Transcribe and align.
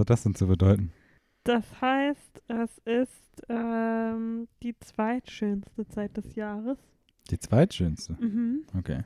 hat 0.00 0.10
das 0.10 0.22
denn 0.22 0.34
zu 0.34 0.46
bedeuten? 0.46 0.92
Das 1.44 1.80
heißt, 1.80 2.42
es 2.48 2.78
ist 2.84 3.42
ähm, 3.48 4.48
die 4.62 4.78
zweitschönste 4.78 5.86
Zeit 5.88 6.16
des 6.16 6.34
Jahres. 6.34 6.78
Die 7.30 7.38
zweitschönste. 7.38 8.16
Mhm. 8.20 8.64
Okay. 8.76 9.04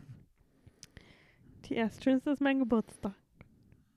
Die 1.66 1.74
erstschönste 1.74 2.30
ist 2.30 2.40
mein 2.40 2.58
Geburtstag. 2.58 3.14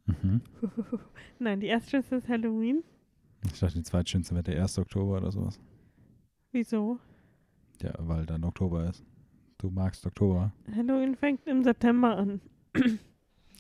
Mhm. 0.06 0.42
Nein, 1.40 1.60
die 1.60 1.68
erstschönste 1.68 2.18
ist 2.18 2.28
Halloween. 2.28 2.84
Ich 3.46 3.60
dachte, 3.60 3.76
die 3.76 3.84
zweitschönste 3.84 4.34
wäre 4.36 4.44
der 4.44 4.62
1. 4.62 4.78
Oktober 4.80 5.18
oder 5.18 5.32
sowas. 5.32 5.60
Wieso? 6.52 7.00
Ja, 7.82 7.94
weil 8.00 8.26
dann 8.26 8.44
Oktober 8.44 8.90
ist. 8.90 9.04
Du 9.58 9.70
magst 9.70 10.06
Oktober. 10.06 10.52
Halloween 10.76 11.16
fängt 11.16 11.46
im 11.48 11.64
September 11.64 12.18
an. 12.18 12.42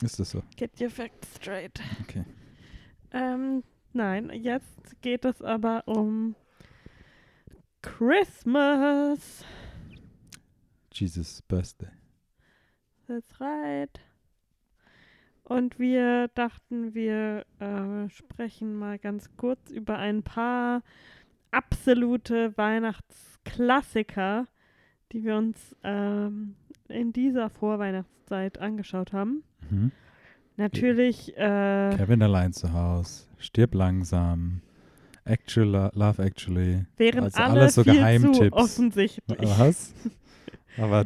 Ist 0.02 0.20
das 0.20 0.30
so? 0.30 0.44
Get 0.56 0.80
your 0.80 0.90
facts 0.90 1.36
straight. 1.36 1.80
Okay. 2.02 2.24
Ähm, 3.12 3.64
nein, 3.94 4.32
jetzt 4.34 5.02
geht 5.02 5.26
es 5.26 5.42
aber 5.42 5.84
um 5.86 6.36
Christmas. 7.82 9.46
Jesus 10.92 11.42
Birthday. 11.44 11.90
That's 13.08 13.40
right. 13.40 14.00
Und 15.44 15.80
wir 15.80 16.28
dachten, 16.36 16.94
wir 16.94 17.46
äh, 17.60 18.10
sprechen 18.10 18.76
mal 18.76 19.00
ganz 19.00 19.30
kurz 19.38 19.72
über 19.72 19.98
ein 19.98 20.22
paar 20.24 20.84
absolute 21.52 22.58
Weihnachtsklassiker, 22.58 24.48
die 25.14 25.24
wir 25.24 25.38
uns 25.38 25.76
ähm, 25.84 26.56
in 26.90 27.14
dieser 27.14 27.50
Vorweihnachtszeit 27.50 28.58
angeschaut 28.58 29.14
haben. 29.14 29.44
Mhm. 29.70 29.92
Natürlich, 30.58 31.36
äh, 31.38 31.94
Kevin 31.96 32.22
allein 32.22 32.52
zu 32.52 32.74
Hause. 32.74 33.26
Stirb 33.38 33.74
langsam. 33.76 34.62
Actual 35.24 35.68
Lo- 35.68 35.90
Love 35.94 36.24
Actually. 36.24 36.86
wären 36.96 37.26
also 37.26 37.38
alle 37.38 37.60
alles 37.62 37.76
so 37.76 37.84
viel 37.84 37.94
zu 37.94 38.00
Geheimtipps. 38.00 38.54
offensichtlich. 38.58 39.40
Was? 39.60 39.94
Aber 40.78 41.06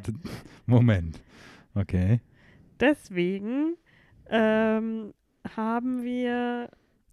Moment. 0.68 1.20
Okay. 1.74 2.22
Deswegen 2.80 3.76
ähm, 4.30 5.14
haben 5.56 6.04
wir. 6.04 6.70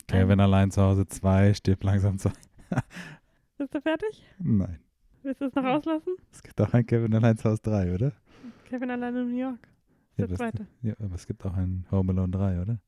Kevin 0.06 0.40
allein 0.40 0.70
zu 0.70 0.80
Hause 0.82 1.06
2, 1.06 1.54
stirb 1.54 1.82
langsam 1.84 2.18
2. 2.18 2.30
Bist 3.58 3.74
du 3.74 3.80
fertig? 3.80 4.24
Nein. 4.38 4.78
Willst 5.22 5.40
du 5.40 5.46
es 5.46 5.54
noch 5.54 5.64
auslassen? 5.64 6.14
Es 6.32 6.42
gibt 6.42 6.60
auch 6.60 6.72
ein 6.72 6.86
Kevin 6.86 7.14
allein 7.14 7.36
zu 7.36 7.48
Hause 7.50 7.60
3, 7.62 7.94
oder? 7.94 8.12
Kevin 8.68 8.90
alleine 8.90 9.22
in 9.22 9.30
New 9.30 9.38
York. 9.38 9.66
Ja, 10.18 10.26
das, 10.26 10.38
zweite. 10.38 10.66
ja, 10.82 10.94
aber 10.98 11.14
es 11.14 11.26
gibt 11.26 11.44
auch 11.46 11.54
ein 11.54 11.86
Home 11.90 12.12
Alone 12.12 12.32
3, 12.32 12.60
oder? 12.60 12.78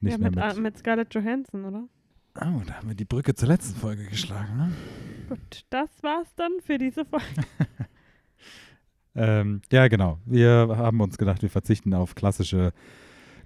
Nicht 0.00 0.12
ja, 0.12 0.18
mehr 0.18 0.30
mit, 0.30 0.54
mit. 0.56 0.62
mit 0.62 0.78
Scarlett 0.78 1.14
Johansson, 1.14 1.64
oder? 1.64 1.88
Oh, 2.36 2.62
da 2.66 2.74
haben 2.74 2.88
wir 2.88 2.94
die 2.94 3.04
Brücke 3.04 3.34
zur 3.34 3.48
letzten 3.48 3.78
Folge 3.78 4.04
geschlagen, 4.06 4.56
ne? 4.56 4.72
Gut, 5.28 5.66
das 5.70 5.90
war's 6.02 6.34
dann 6.36 6.52
für 6.62 6.78
diese 6.78 7.04
Folge. 7.04 7.26
Ähm, 9.14 9.60
ja, 9.72 9.88
genau. 9.88 10.18
Wir 10.24 10.68
haben 10.76 11.00
uns 11.00 11.18
gedacht, 11.18 11.42
wir 11.42 11.50
verzichten 11.50 11.94
auf 11.94 12.14
klassische, 12.14 12.72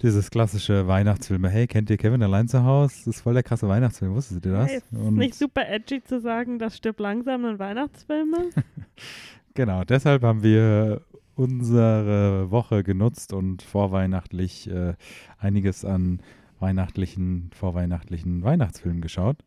dieses 0.02 0.30
klassische 0.30 0.86
Weihnachtsfilme. 0.86 1.48
Hey, 1.48 1.66
kennt 1.66 1.90
ihr 1.90 1.96
Kevin 1.96 2.22
allein 2.22 2.48
zu 2.48 2.64
Hause? 2.64 2.94
Das 2.98 3.16
ist 3.16 3.22
voll 3.22 3.34
der 3.34 3.42
krasse 3.42 3.66
Weihnachtsfilm. 3.68 4.14
Wusstet 4.14 4.44
ihr 4.44 4.52
das? 4.52 4.70
Hey, 4.70 4.76
ist 4.78 4.92
Und 4.92 5.16
nicht 5.16 5.34
super 5.34 5.66
edgy 5.66 6.02
zu 6.02 6.20
sagen, 6.20 6.58
das 6.58 6.76
stirbt 6.76 7.00
langsam 7.00 7.44
in 7.46 7.58
Weihnachtsfilme. 7.58 8.50
genau, 9.54 9.84
deshalb 9.84 10.22
haben 10.22 10.42
wir 10.42 11.00
unsere 11.36 12.50
Woche 12.50 12.82
genutzt 12.82 13.32
und 13.32 13.62
vorweihnachtlich 13.62 14.68
äh, 14.70 14.94
einiges 15.38 15.84
an 15.84 16.20
weihnachtlichen, 16.60 17.50
vorweihnachtlichen 17.54 18.42
Weihnachtsfilmen 18.42 19.00
geschaut. 19.00 19.38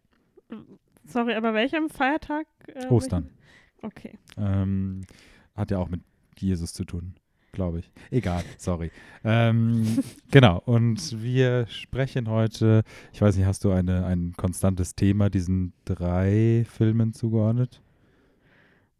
Sorry, 1.05 1.33
aber 1.35 1.53
welchem 1.53 1.89
Feiertag? 1.89 2.45
Äh, 2.67 2.87
Ostern. 2.87 3.23
welchen- 3.23 3.37
Okay. 3.83 4.17
Ähm, 4.37 5.01
hat 5.55 5.69
ja 5.71 5.77
auch 5.77 5.87
mit 5.89 6.01
Jesus 6.37 6.73
zu 6.73 6.83
tun, 6.83 7.13
glaube 7.51 7.79
ich. 7.79 7.91
Egal, 8.11 8.43
sorry. 8.57 8.91
ähm, 9.23 9.85
genau, 10.31 10.61
und 10.65 11.21
wir 11.21 11.67
sprechen 11.67 12.27
heute, 12.27 12.83
ich 13.13 13.21
weiß 13.21 13.37
nicht, 13.37 13.45
hast 13.45 13.63
du 13.63 13.71
eine, 13.71 14.05
ein 14.05 14.33
konstantes 14.35 14.95
Thema 14.95 15.29
diesen 15.29 15.73
drei 15.85 16.65
Filmen 16.69 17.13
zugeordnet? 17.13 17.81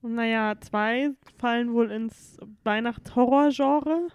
Naja, 0.07 0.55
zwei 0.59 1.11
fallen 1.37 1.73
wohl 1.73 1.91
ins 1.91 2.37
Weihnachtshorror-Genre. 2.63 4.07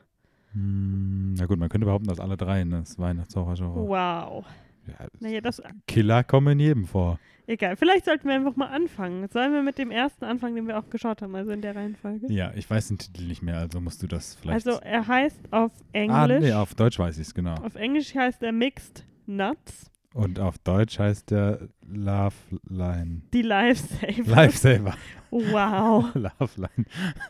Hm, 0.53 1.35
na 1.35 1.47
gut, 1.47 1.59
man 1.59 1.69
könnte 1.69 1.87
behaupten, 1.87 2.09
dass 2.09 2.21
alle 2.21 2.37
drei, 2.37 2.65
ne? 2.65 2.81
Das 2.81 2.99
Weihnachtshorror-Genre. 2.99 3.89
Wow. 3.89 4.45
Ja, 4.87 5.07
Naja, 5.21 5.41
das. 5.41 5.63
Killer 5.87 6.25
kommen 6.25 6.53
in 6.55 6.61
jedem 6.61 6.87
vor. 6.87 7.19
Egal. 7.47 7.77
Vielleicht 7.77 8.05
sollten 8.05 8.29
wir 8.29 8.35
einfach 8.35 8.57
mal 8.57 8.69
anfangen. 8.69 9.29
Sollen 9.29 9.53
wir 9.53 9.63
mit 9.63 9.79
dem 9.79 9.91
ersten 9.91 10.25
anfangen, 10.25 10.55
den 10.57 10.67
wir 10.69 10.79
auch 10.79 10.89
geschaut 10.91 11.23
haben, 11.23 11.35
also 11.35 11.51
in 11.51 11.61
der 11.61 11.75
Reihenfolge? 11.75 12.33
Ja, 12.33 12.53
ich 12.55 12.69
weiß 12.69 12.89
den 12.89 12.99
Titel 12.99 13.25
nicht 13.27 13.43
mehr, 13.43 13.59
also 13.59 13.81
musst 13.81 14.03
du 14.03 14.07
das 14.07 14.35
vielleicht. 14.35 14.67
Also, 14.67 14.81
er 14.81 15.07
heißt 15.07 15.53
auf 15.53 15.73
Englisch. 15.93 16.17
ah, 16.17 16.27
nee, 16.27 16.53
auf 16.53 16.75
Deutsch 16.75 16.99
weiß 16.99 17.19
ich 17.19 17.29
es, 17.29 17.35
genau. 17.35 17.55
Auf 17.55 17.75
Englisch 17.75 18.15
heißt 18.15 18.43
er 18.43 18.53
Mixed 18.53 19.05
Nuts. 19.27 19.91
Und 20.15 20.39
auf 20.41 20.59
Deutsch 20.59 20.99
heißt 20.99 21.31
der 21.31 21.69
Love 21.87 22.35
Line. 22.69 23.23
Die 23.33 23.43
Lifesaver. 23.43 24.31
Lifesaver. 24.31 24.95
Wow. 25.33 26.11
Love 26.15 26.51
Line. 26.57 26.87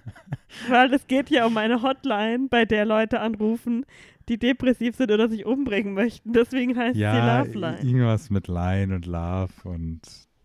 Weil 0.68 0.92
es 0.92 1.06
geht 1.06 1.30
ja 1.30 1.46
um 1.46 1.56
eine 1.56 1.82
Hotline, 1.82 2.48
bei 2.50 2.64
der 2.64 2.84
Leute 2.84 3.20
anrufen, 3.20 3.86
die 4.28 4.38
depressiv 4.38 4.96
sind 4.96 5.10
oder 5.10 5.28
sich 5.28 5.46
umbringen 5.46 5.94
möchten. 5.94 6.32
Deswegen 6.32 6.76
heißt 6.76 6.96
Ja, 6.98 7.44
sie 7.44 7.52
Love 7.54 7.58
Line. 7.58 7.78
irgendwas 7.88 8.28
mit 8.30 8.48
Line 8.48 8.94
und 8.94 9.06
Love 9.06 9.52
und 9.64 10.00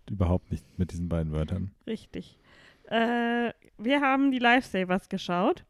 überhaupt 0.10 0.52
nicht 0.52 0.64
mit 0.78 0.92
diesen 0.92 1.10
beiden 1.10 1.34
Wörtern. 1.34 1.72
Richtig. 1.86 2.38
Äh, 2.90 3.52
wir 3.78 4.02
haben 4.02 4.32
die 4.32 4.40
Lifesavers 4.40 5.10
geschaut. 5.10 5.66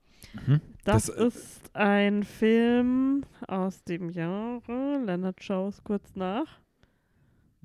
Mhm. 0.45 0.61
Das, 0.83 1.05
Das, 1.07 1.17
äh, 1.17 1.27
ist 1.27 1.75
ein 1.75 2.23
Film 2.23 3.23
aus 3.47 3.83
dem 3.85 4.09
Jahre. 4.09 5.01
Leonard 5.05 5.41
schaust 5.43 5.83
kurz 5.83 6.15
nach. 6.15 6.59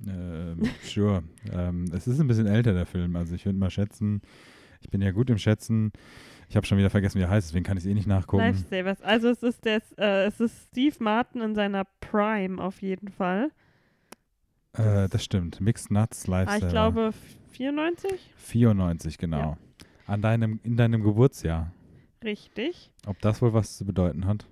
Ähm, 0.07 0.63
sure. 0.83 1.23
ähm, 1.53 1.85
es 1.95 2.07
ist 2.07 2.21
ein 2.21 2.27
bisschen 2.27 2.47
älter, 2.47 2.73
der 2.73 2.87
Film. 2.87 3.17
Also 3.17 3.35
ich 3.35 3.45
würde 3.47 3.59
mal 3.59 3.71
schätzen, 3.71 4.23
ich 4.81 4.91
bin 4.91 5.01
ja 5.03 5.11
gut 5.13 5.31
im 5.31 5.39
Schätzen. 5.39 5.93
Ich 6.49 6.57
habe 6.57 6.67
schon 6.67 6.77
wieder 6.77 6.91
vergessen, 6.91 7.19
wie 7.19 7.23
er 7.23 7.31
heißt, 7.31 7.49
deswegen 7.49 7.65
kann 7.65 7.77
ich 7.79 7.85
es 7.85 7.91
eh 7.91 7.95
nicht 7.95 8.07
nachgucken. 8.07 8.43
Lifesavers. 8.45 9.01
Also 9.03 9.29
es 9.31 9.43
ist, 9.43 9.65
der, 9.65 9.81
äh, 9.97 10.27
es 10.27 10.39
ist 10.41 10.69
Steve 10.71 10.97
Martin 11.01 11.41
in 11.41 11.55
seiner 11.55 11.85
Prime 12.01 12.63
auf 12.63 12.83
jeden 12.83 13.09
Fall. 13.09 13.51
Äh, 14.75 15.09
das 15.09 15.25
stimmt. 15.25 15.61
Mixed 15.61 15.91
Nuts 15.91 16.29
Ah, 16.29 16.45
Lifesaver. 16.45 16.67
ich 16.67 16.71
glaube 16.73 17.11
94. 17.53 18.31
94, 18.37 19.19
genau. 19.19 19.39
Ja. 19.39 19.59
An 20.07 20.21
deinem, 20.23 20.61
in 20.63 20.77
deinem 20.77 21.03
Geburtsjahr. 21.03 21.73
Richtig. 22.25 22.91
Ob 23.07 23.21
das 23.21 23.41
wohl 23.43 23.53
was 23.55 23.77
zu 23.79 23.85
bedeuten 23.85 24.27
hat? 24.27 24.47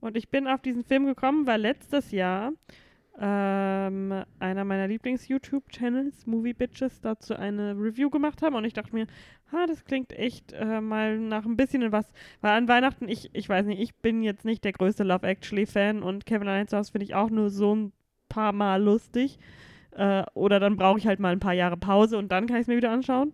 Und 0.00 0.16
ich 0.16 0.28
bin 0.28 0.46
auf 0.46 0.60
diesen 0.60 0.84
Film 0.84 1.06
gekommen, 1.06 1.46
weil 1.46 1.60
letztes 1.60 2.10
Jahr 2.10 2.52
ähm, 3.18 4.24
einer 4.38 4.64
meiner 4.64 4.88
Lieblings-YouTube-Channels, 4.88 6.26
Movie 6.26 6.52
Bitches, 6.52 7.00
dazu 7.00 7.34
eine 7.34 7.72
Review 7.72 8.10
gemacht 8.10 8.42
haben. 8.42 8.54
Und 8.54 8.64
ich 8.64 8.74
dachte 8.74 8.94
mir, 8.94 9.06
ha, 9.52 9.66
das 9.66 9.84
klingt 9.84 10.12
echt 10.12 10.52
äh, 10.52 10.80
mal 10.80 11.18
nach 11.18 11.44
ein 11.46 11.56
bisschen 11.56 11.92
was. 11.92 12.12
Weil 12.40 12.52
an 12.52 12.68
Weihnachten, 12.68 13.08
ich, 13.08 13.30
ich 13.32 13.48
weiß 13.48 13.66
nicht, 13.66 13.80
ich 13.80 13.94
bin 13.96 14.22
jetzt 14.22 14.44
nicht 14.44 14.64
der 14.64 14.72
größte 14.72 15.04
Love 15.04 15.26
Actually-Fan 15.26 16.02
und 16.02 16.26
Kevin 16.26 16.48
Allein 16.48 16.68
zu 16.68 16.82
finde 16.84 17.04
ich 17.04 17.14
auch 17.14 17.30
nur 17.30 17.50
so 17.50 17.74
ein 17.74 17.92
paar 18.28 18.52
Mal 18.52 18.82
lustig. 18.82 19.38
Äh, 19.92 20.24
oder 20.34 20.60
dann 20.60 20.76
brauche 20.76 20.98
ich 20.98 21.06
halt 21.06 21.20
mal 21.20 21.32
ein 21.32 21.40
paar 21.40 21.54
Jahre 21.54 21.76
Pause 21.76 22.18
und 22.18 22.30
dann 22.32 22.46
kann 22.46 22.56
ich 22.56 22.62
es 22.62 22.68
mir 22.68 22.76
wieder 22.76 22.90
anschauen. 22.90 23.32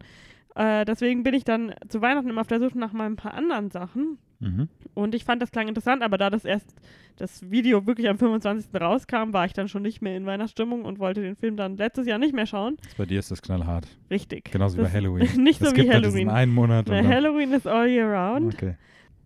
Äh, 0.55 0.85
deswegen 0.85 1.23
bin 1.23 1.35
ich 1.35 1.45
dann 1.45 1.75
zu 1.89 2.01
Weihnachten 2.03 2.31
immer 2.31 2.43
auf 2.43 2.47
der 2.47 2.61
Suche 2.61 2.79
nach 2.79 2.93
mal 2.93 3.07
ein 3.07 3.17
paar 3.17 3.35
anderen 3.35 3.71
Sachen. 3.71 4.19
Mhm. 4.43 4.69
Und 4.95 5.15
ich 5.15 5.25
fand, 5.25 5.41
das 5.41 5.51
klang 5.53 5.69
interessant, 5.69 6.03
aber 6.03 6.19
da 6.19 6.29
das 6.31 6.45
erst 6.45 6.75
das 7.17 7.51
Video 7.51 7.87
wirklich 7.87 8.09
am 8.09 8.19
25. 8.19 8.75
rauskam, 8.81 9.33
war 9.33 9.47
ich 9.47 9.53
dann 9.53 9.69
schon 9.69 9.83
nicht 9.83 10.03
mehr 10.03 10.17
in 10.17 10.27
Weihnachtsstimmung 10.27 10.85
und 10.85 10.99
wollte 10.99 11.23
den 11.23 11.37
Film 11.37 11.57
dann 11.57 11.77
letztes 11.77 12.07
Jahr 12.07 12.19
nicht 12.19 12.35
mehr 12.35 12.47
schauen. 12.47 12.77
Bei 12.99 13.07
dir 13.07 13.19
ist 13.19 13.31
das 13.31 13.41
knallhart. 13.43 13.87
Richtig. 14.11 14.51
Genauso 14.51 14.77
wie 14.79 14.83
Das- 14.83 14.93
bei 14.93 14.99
Halloween. 14.99 15.29
nicht 15.45 15.61
Es 15.63 15.71
so 15.71 15.77
wie 15.77 15.89
halt 15.91 16.05
Halloween. 16.05 16.29
einen 16.29 16.53
Monat. 16.53 16.89
dann- 16.89 17.07
Halloween 17.07 17.53
ist 17.53 17.67
all 17.67 17.89
year 17.89 18.07
round. 18.13 18.55
Okay. 18.55 18.77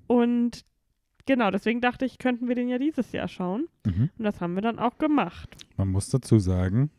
Und 0.06 0.64
genau, 1.26 1.50
deswegen 1.50 1.80
dachte 1.80 2.04
ich, 2.04 2.18
könnten 2.18 2.48
wir 2.48 2.54
den 2.54 2.68
ja 2.68 2.78
dieses 2.78 3.10
Jahr 3.12 3.28
schauen. 3.28 3.66
Mhm. 3.86 4.10
Und 4.18 4.24
das 4.24 4.40
haben 4.40 4.54
wir 4.54 4.62
dann 4.62 4.78
auch 4.78 4.98
gemacht. 4.98 5.56
Man 5.76 5.88
muss 5.88 6.08
dazu 6.10 6.38
sagen, 6.38 6.90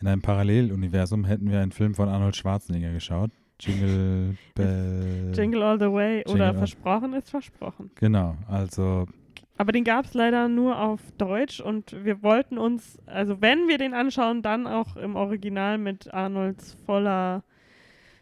in 0.00 0.06
einem 0.06 0.22
Paralleluniversum 0.22 1.24
hätten 1.24 1.50
wir 1.50 1.60
einen 1.60 1.72
Film 1.72 1.94
von 1.94 2.08
Arnold 2.08 2.36
Schwarzenegger 2.36 2.92
geschaut. 2.92 3.30
Jingle 3.60 4.36
Bell. 4.54 5.32
Jingle 5.34 5.62
All 5.62 5.78
the 5.78 5.86
Way 5.92 6.18
Jingle 6.26 6.34
oder 6.34 6.54
Versprochen 6.54 7.12
ist 7.14 7.30
versprochen. 7.30 7.90
Genau, 7.96 8.36
also 8.48 9.06
Aber 9.58 9.72
den 9.72 9.84
gab 9.84 10.06
es 10.06 10.14
leider 10.14 10.48
nur 10.48 10.80
auf 10.80 11.00
Deutsch 11.18 11.60
und 11.60 12.04
wir 12.04 12.22
wollten 12.22 12.58
uns, 12.58 12.98
also 13.06 13.40
wenn 13.40 13.68
wir 13.68 13.78
den 13.78 13.94
anschauen, 13.94 14.42
dann 14.42 14.66
auch 14.66 14.96
im 14.96 15.16
Original 15.16 15.78
mit 15.78 16.12
Arnolds 16.12 16.76
voller, 16.86 17.44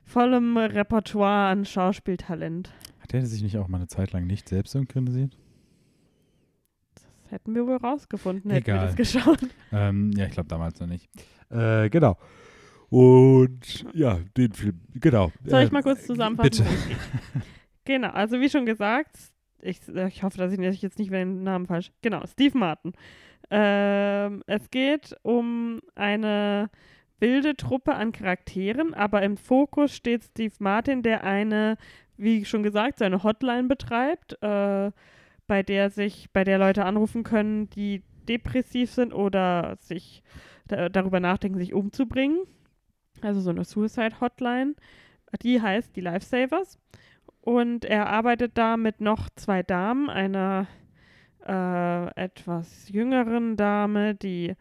vollem 0.04 0.56
Repertoire 0.56 1.50
an 1.50 1.64
Schauspieltalent. 1.64 2.72
hat 3.00 3.14
er 3.14 3.24
sich 3.24 3.42
nicht 3.42 3.56
auch 3.58 3.68
mal 3.68 3.78
eine 3.78 3.86
Zeit 3.86 4.12
lang 4.12 4.26
nicht 4.26 4.48
selbst 4.48 4.72
synchronisiert? 4.72 5.36
Das 6.94 7.30
hätten 7.32 7.54
wir 7.54 7.66
wohl 7.66 7.76
rausgefunden, 7.76 8.50
hätten 8.50 8.66
wir 8.66 8.74
Egal. 8.74 8.86
das 8.86 8.96
geschaut. 8.96 9.38
Ähm, 9.72 10.12
ja, 10.16 10.24
ich 10.26 10.32
glaube 10.32 10.48
damals 10.48 10.80
noch 10.80 10.86
nicht. 10.88 11.08
Äh, 11.50 11.88
genau. 11.90 12.16
Und 12.90 13.84
ja, 13.92 14.18
den 14.36 14.52
Film, 14.52 14.80
genau. 14.94 15.30
Soll 15.44 15.62
ich 15.64 15.70
Äh, 15.70 15.72
mal 15.72 15.82
kurz 15.82 16.06
zusammenfassen? 16.06 16.64
Bitte. 16.64 16.64
Genau, 17.84 18.10
also 18.10 18.38
wie 18.38 18.50
schon 18.50 18.66
gesagt, 18.66 19.16
ich, 19.62 19.80
ich 19.88 20.22
hoffe, 20.22 20.36
dass 20.36 20.52
ich 20.52 20.82
jetzt 20.82 20.98
nicht 20.98 21.08
wieder 21.08 21.20
den 21.20 21.42
Namen 21.42 21.64
falsch. 21.64 21.90
Genau, 22.02 22.22
Steve 22.26 22.58
Martin. 22.58 22.92
Ähm, 23.50 24.42
es 24.46 24.68
geht 24.70 25.16
um 25.22 25.80
eine 25.94 26.68
wilde 27.18 27.56
Truppe 27.56 27.94
an 27.94 28.12
Charakteren, 28.12 28.92
aber 28.92 29.22
im 29.22 29.38
Fokus 29.38 29.96
steht 29.96 30.22
Steve 30.24 30.52
Martin, 30.58 31.02
der 31.02 31.24
eine, 31.24 31.78
wie 32.18 32.44
schon 32.44 32.62
gesagt, 32.62 32.98
seine 32.98 33.22
Hotline 33.22 33.68
betreibt, 33.68 34.36
äh, 34.42 34.90
bei 35.46 35.62
der 35.62 35.88
sich, 35.88 36.28
bei 36.34 36.44
der 36.44 36.58
Leute 36.58 36.84
anrufen 36.84 37.22
können, 37.22 37.70
die 37.70 38.02
depressiv 38.28 38.90
sind 38.90 39.14
oder 39.14 39.78
sich 39.80 40.22
da, 40.66 40.90
darüber 40.90 41.20
nachdenken, 41.20 41.58
sich 41.58 41.72
umzubringen. 41.72 42.40
Also 43.24 43.40
so 43.40 43.50
eine 43.50 43.64
Suicide 43.64 44.20
Hotline. 44.20 44.74
Die 45.42 45.60
heißt 45.60 45.94
die 45.96 46.00
Lifesavers. 46.00 46.78
Und 47.40 47.84
er 47.84 48.08
arbeitet 48.08 48.58
da 48.58 48.76
mit 48.76 49.00
noch 49.00 49.28
zwei 49.36 49.62
Damen, 49.62 50.10
einer 50.10 50.66
äh, 51.46 52.22
etwas 52.22 52.88
jüngeren 52.90 53.56
Dame, 53.56 54.14
die 54.14 54.54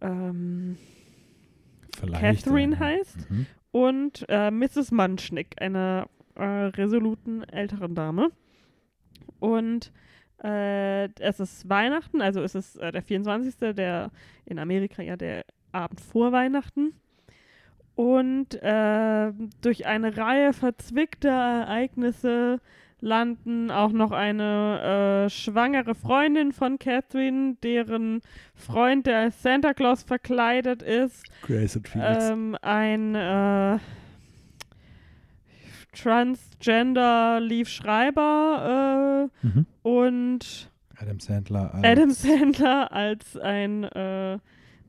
ähm, 0.00 0.78
Catherine 2.12 2.76
eine. 2.76 2.78
heißt. 2.78 3.30
Mhm. 3.30 3.46
und 3.72 4.24
äh, 4.28 4.50
Mrs. 4.50 4.92
Munchnick, 4.92 5.60
einer 5.60 6.08
äh, 6.36 6.44
resoluten 6.44 7.44
älteren 7.44 7.94
Dame. 7.94 8.30
Und 9.38 9.92
äh, 10.42 11.08
es 11.20 11.40
ist 11.40 11.68
Weihnachten, 11.68 12.22
also 12.22 12.40
es 12.40 12.54
ist 12.54 12.76
äh, 12.76 12.92
der 12.92 13.02
24., 13.02 13.74
der 13.74 14.10
in 14.46 14.58
Amerika 14.58 15.02
ja 15.02 15.16
der 15.16 15.44
Abend 15.72 16.00
vor 16.00 16.32
Weihnachten. 16.32 16.94
Und 17.94 18.54
äh, 18.62 19.32
durch 19.60 19.86
eine 19.86 20.16
Reihe 20.16 20.52
verzwickter 20.52 21.28
Ereignisse 21.28 22.60
landen 23.00 23.70
auch 23.70 23.92
noch 23.92 24.12
eine 24.12 25.26
äh, 25.26 25.30
schwangere 25.30 25.94
Freundin 25.94 26.52
von 26.52 26.78
Catherine, 26.78 27.56
deren 27.62 28.20
Freund, 28.54 29.06
der 29.06 29.18
als 29.18 29.42
Santa 29.42 29.74
Claus 29.74 30.02
verkleidet 30.02 30.82
ist, 30.82 31.24
ähm, 31.94 32.56
ein 32.62 33.14
äh, 33.14 33.78
Transgender 35.92 37.40
Leaf 37.40 37.68
Schreiber 37.68 39.30
mhm. 39.42 39.66
äh, 39.84 39.88
und 39.88 40.70
Adam 40.96 41.18
Sandler 41.18 41.74
als 41.74 41.84
Adam 41.84 42.10
Sandler 42.10 42.92
als 42.92 43.36
ein 43.38 43.84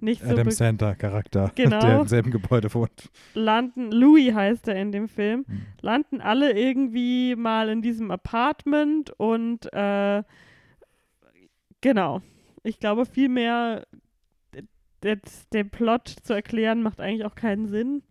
nicht 0.01 0.21
so 0.23 0.29
Adam 0.29 0.45
be- 0.45 0.51
Sandler 0.51 0.95
Charakter, 0.95 1.51
Genau. 1.55 1.79
der 1.79 1.99
im 2.01 2.07
selben 2.07 2.31
Gebäude 2.31 2.73
wohnt. 2.73 3.09
landen, 3.33 3.91
Louis 3.91 4.33
heißt 4.33 4.67
er 4.67 4.75
in 4.81 4.91
dem 4.91 5.07
Film, 5.07 5.45
Mhm. 5.47 5.61
landen 5.81 6.21
alle 6.21 6.51
irgendwie 6.57 7.35
mal 7.35 7.69
in 7.69 7.81
diesem 7.81 8.11
Apartment 8.11 9.11
und 9.17 9.71
äh, 9.73 10.23
genau. 11.81 12.21
Ich 12.63 12.79
glaube, 12.79 13.05
viel 13.05 13.29
mehr 13.29 13.85
den 15.51 15.69
Plot 15.71 16.07
zu 16.23 16.33
erklären 16.33 16.83
macht 16.83 17.01
eigentlich 17.01 17.25
auch 17.25 17.33
keinen 17.33 17.67
Sinn. 17.67 18.03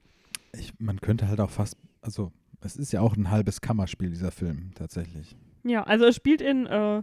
Ich, 0.58 0.72
man 0.80 1.00
könnte 1.00 1.28
halt 1.28 1.38
auch 1.40 1.50
fast, 1.50 1.76
also 2.02 2.32
es 2.62 2.76
ist 2.76 2.90
ja 2.92 3.00
auch 3.00 3.16
ein 3.16 3.30
halbes 3.30 3.60
Kammerspiel, 3.60 4.10
dieser 4.10 4.32
Film, 4.32 4.72
tatsächlich. 4.74 5.36
Ja, 5.62 5.84
also 5.84 6.06
es 6.06 6.16
spielt 6.16 6.40
in 6.40 6.66
äh, 6.66 7.02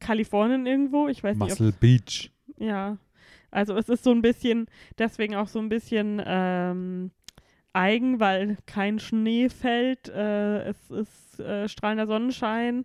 Kalifornien 0.00 0.64
irgendwo. 0.66 1.08
Ich 1.08 1.22
weiß 1.22 1.36
nicht, 1.36 1.48
Muscle 1.50 1.72
Beach. 1.78 2.30
ja. 2.58 2.96
Also 3.52 3.76
es 3.76 3.88
ist 3.88 4.02
so 4.02 4.10
ein 4.10 4.22
bisschen, 4.22 4.66
deswegen 4.98 5.36
auch 5.36 5.46
so 5.46 5.60
ein 5.60 5.68
bisschen 5.68 6.20
ähm, 6.24 7.10
eigen, 7.72 8.18
weil 8.18 8.56
kein 8.66 8.98
Schnee 8.98 9.48
fällt. 9.48 10.08
Äh, 10.08 10.64
es 10.64 10.90
ist 10.90 11.38
äh, 11.40 11.68
strahlender 11.68 12.06
Sonnenschein. 12.06 12.84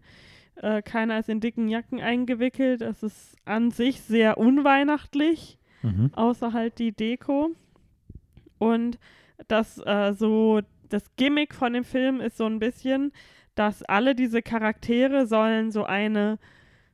Äh, 0.58 0.82
keiner 0.82 1.20
ist 1.20 1.30
in 1.30 1.40
dicken 1.40 1.68
Jacken 1.70 2.00
eingewickelt. 2.02 2.82
Es 2.82 3.02
ist 3.02 3.36
an 3.46 3.72
sich 3.72 4.02
sehr 4.02 4.38
unweihnachtlich, 4.38 5.58
Mhm. 5.84 6.10
außer 6.16 6.54
halt 6.54 6.80
die 6.80 6.92
Deko. 6.92 7.52
Und 8.58 8.98
das 9.48 9.78
äh, 9.86 10.14
so, 10.14 10.62
das 10.90 11.16
Gimmick 11.16 11.54
von 11.54 11.74
dem 11.74 11.84
Film 11.84 12.20
ist 12.20 12.38
so 12.38 12.46
ein 12.46 12.58
bisschen, 12.60 13.12
dass 13.56 13.84
alle 13.84 14.16
diese 14.16 14.42
Charaktere 14.42 15.28
sollen 15.28 15.72
so 15.72 15.84
eine 15.84 16.40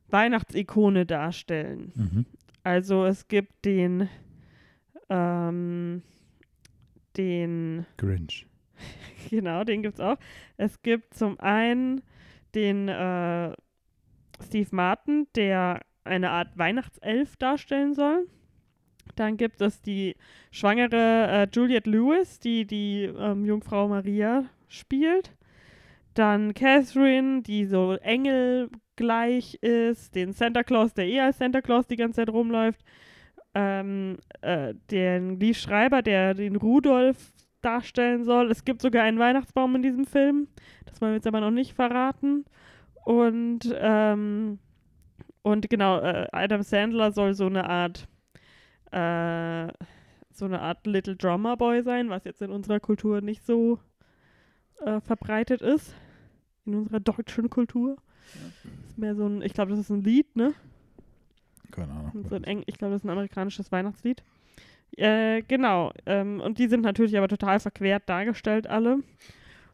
Weihnachtsikone 0.08 1.06
darstellen. 1.06 1.92
Mhm. 1.94 2.26
Also 2.64 3.04
es 3.04 3.28
gibt 3.28 3.64
den, 3.66 4.08
ähm, 5.10 6.02
den, 7.16 7.86
Grinch. 7.98 8.46
genau, 9.30 9.64
den 9.64 9.82
gibt 9.82 9.94
es 9.94 10.00
auch. 10.00 10.16
Es 10.56 10.80
gibt 10.82 11.14
zum 11.14 11.38
einen 11.38 12.02
den 12.54 12.88
äh, 12.88 13.52
Steve 14.42 14.68
Martin, 14.70 15.26
der 15.36 15.82
eine 16.04 16.30
Art 16.30 16.56
Weihnachtself 16.56 17.36
darstellen 17.36 17.94
soll. 17.94 18.26
Dann 19.14 19.36
gibt 19.36 19.60
es 19.60 19.82
die 19.82 20.16
schwangere 20.50 21.28
äh, 21.28 21.48
Juliette 21.52 21.90
Lewis, 21.90 22.40
die 22.40 22.66
die 22.66 23.02
ähm, 23.04 23.44
Jungfrau 23.44 23.88
Maria 23.88 24.46
spielt. 24.68 25.36
Dann 26.14 26.54
Catherine, 26.54 27.42
die 27.42 27.66
so 27.66 27.98
engelgleich 28.96 29.54
ist. 29.54 30.14
Den 30.14 30.32
Santa 30.32 30.62
Claus, 30.62 30.94
der 30.94 31.06
eh 31.06 31.20
als 31.20 31.38
Santa 31.38 31.60
Claus 31.60 31.86
die 31.86 31.96
ganze 31.96 32.16
Zeit 32.16 32.30
rumläuft. 32.30 32.82
Ähm, 33.54 34.18
äh, 34.40 34.74
den 34.90 35.38
Lee 35.38 35.54
Schreiber, 35.54 36.02
der 36.02 36.34
den 36.34 36.56
Rudolf 36.56 37.32
darstellen 37.62 38.24
soll. 38.24 38.50
Es 38.50 38.64
gibt 38.64 38.82
sogar 38.82 39.04
einen 39.04 39.18
Weihnachtsbaum 39.18 39.76
in 39.76 39.82
diesem 39.82 40.06
Film. 40.06 40.48
Das 40.86 41.00
wollen 41.00 41.12
wir 41.12 41.16
jetzt 41.16 41.26
aber 41.26 41.40
noch 41.40 41.50
nicht 41.50 41.74
verraten. 41.74 42.44
Und, 43.04 43.60
ähm, 43.76 44.58
und 45.42 45.70
genau, 45.70 46.00
äh, 46.00 46.26
Adam 46.32 46.62
Sandler 46.62 47.12
soll 47.12 47.34
so 47.34 47.46
eine 47.46 47.68
Art 47.68 48.08
äh, 48.90 49.72
so 50.32 50.46
eine 50.46 50.60
Art 50.60 50.84
Little 50.84 51.14
Drummer 51.14 51.56
Boy 51.56 51.82
sein, 51.82 52.10
was 52.10 52.24
jetzt 52.24 52.42
in 52.42 52.50
unserer 52.50 52.80
Kultur 52.80 53.20
nicht 53.20 53.46
so 53.46 53.78
äh, 54.84 55.00
verbreitet 55.00 55.62
ist. 55.62 55.94
In 56.66 56.74
unserer 56.74 56.98
deutschen 56.98 57.50
Kultur. 57.50 57.98
Ist 58.94 58.98
mehr 58.98 59.16
so 59.16 59.26
ein, 59.26 59.42
ich 59.42 59.52
glaube, 59.54 59.72
das 59.72 59.80
ist 59.80 59.90
ein 59.90 60.04
Lied, 60.04 60.36
ne? 60.36 60.54
Keine 61.72 61.92
Ahnung. 61.92 62.24
So 62.30 62.36
ein 62.36 62.44
Eng 62.44 62.62
ich 62.66 62.78
glaube, 62.78 62.92
das 62.92 63.00
ist 63.00 63.04
ein 63.04 63.10
amerikanisches 63.10 63.72
Weihnachtslied. 63.72 64.22
Äh, 64.96 65.42
genau. 65.42 65.92
Ähm, 66.06 66.40
und 66.40 66.58
die 66.58 66.68
sind 66.68 66.82
natürlich 66.82 67.18
aber 67.18 67.26
total 67.26 67.58
verquert 67.58 68.08
dargestellt, 68.08 68.68
alle. 68.68 69.00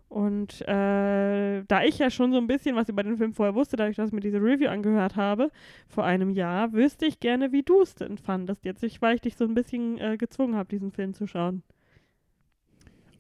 Und 0.09 0.63
äh, 0.63 1.65
da 1.65 1.85
ich 1.85 1.99
ja 1.99 2.09
schon 2.09 2.33
so 2.33 2.39
ein 2.39 2.47
bisschen 2.47 2.77
was 2.77 2.89
über 2.89 3.03
den 3.03 3.19
Film 3.19 3.35
vorher 3.35 3.55
wusste, 3.55 3.77
dadurch, 3.77 3.97
dass 3.97 4.09
ich 4.09 4.15
mir 4.15 4.23
diese 4.23 4.39
Review 4.39 4.71
angehört 4.71 5.17
habe, 5.17 5.51
vor 5.87 6.05
einem 6.05 6.31
Jahr, 6.31 6.73
wüsste 6.73 7.05
ich 7.05 7.21
gerne, 7.21 7.53
wie 7.53 7.63
du 7.63 7.83
es 7.83 7.95
denn 7.95 8.17
fandest 8.17 8.65
jetzt, 8.65 8.83
ich, 8.83 9.03
weil 9.03 9.17
ich 9.17 9.21
dich 9.21 9.37
so 9.37 9.45
ein 9.45 9.53
bisschen 9.53 9.99
äh, 9.99 10.17
gezwungen 10.17 10.57
habe, 10.57 10.71
diesen 10.71 10.93
Film 10.93 11.13
zu 11.13 11.27
schauen. 11.27 11.63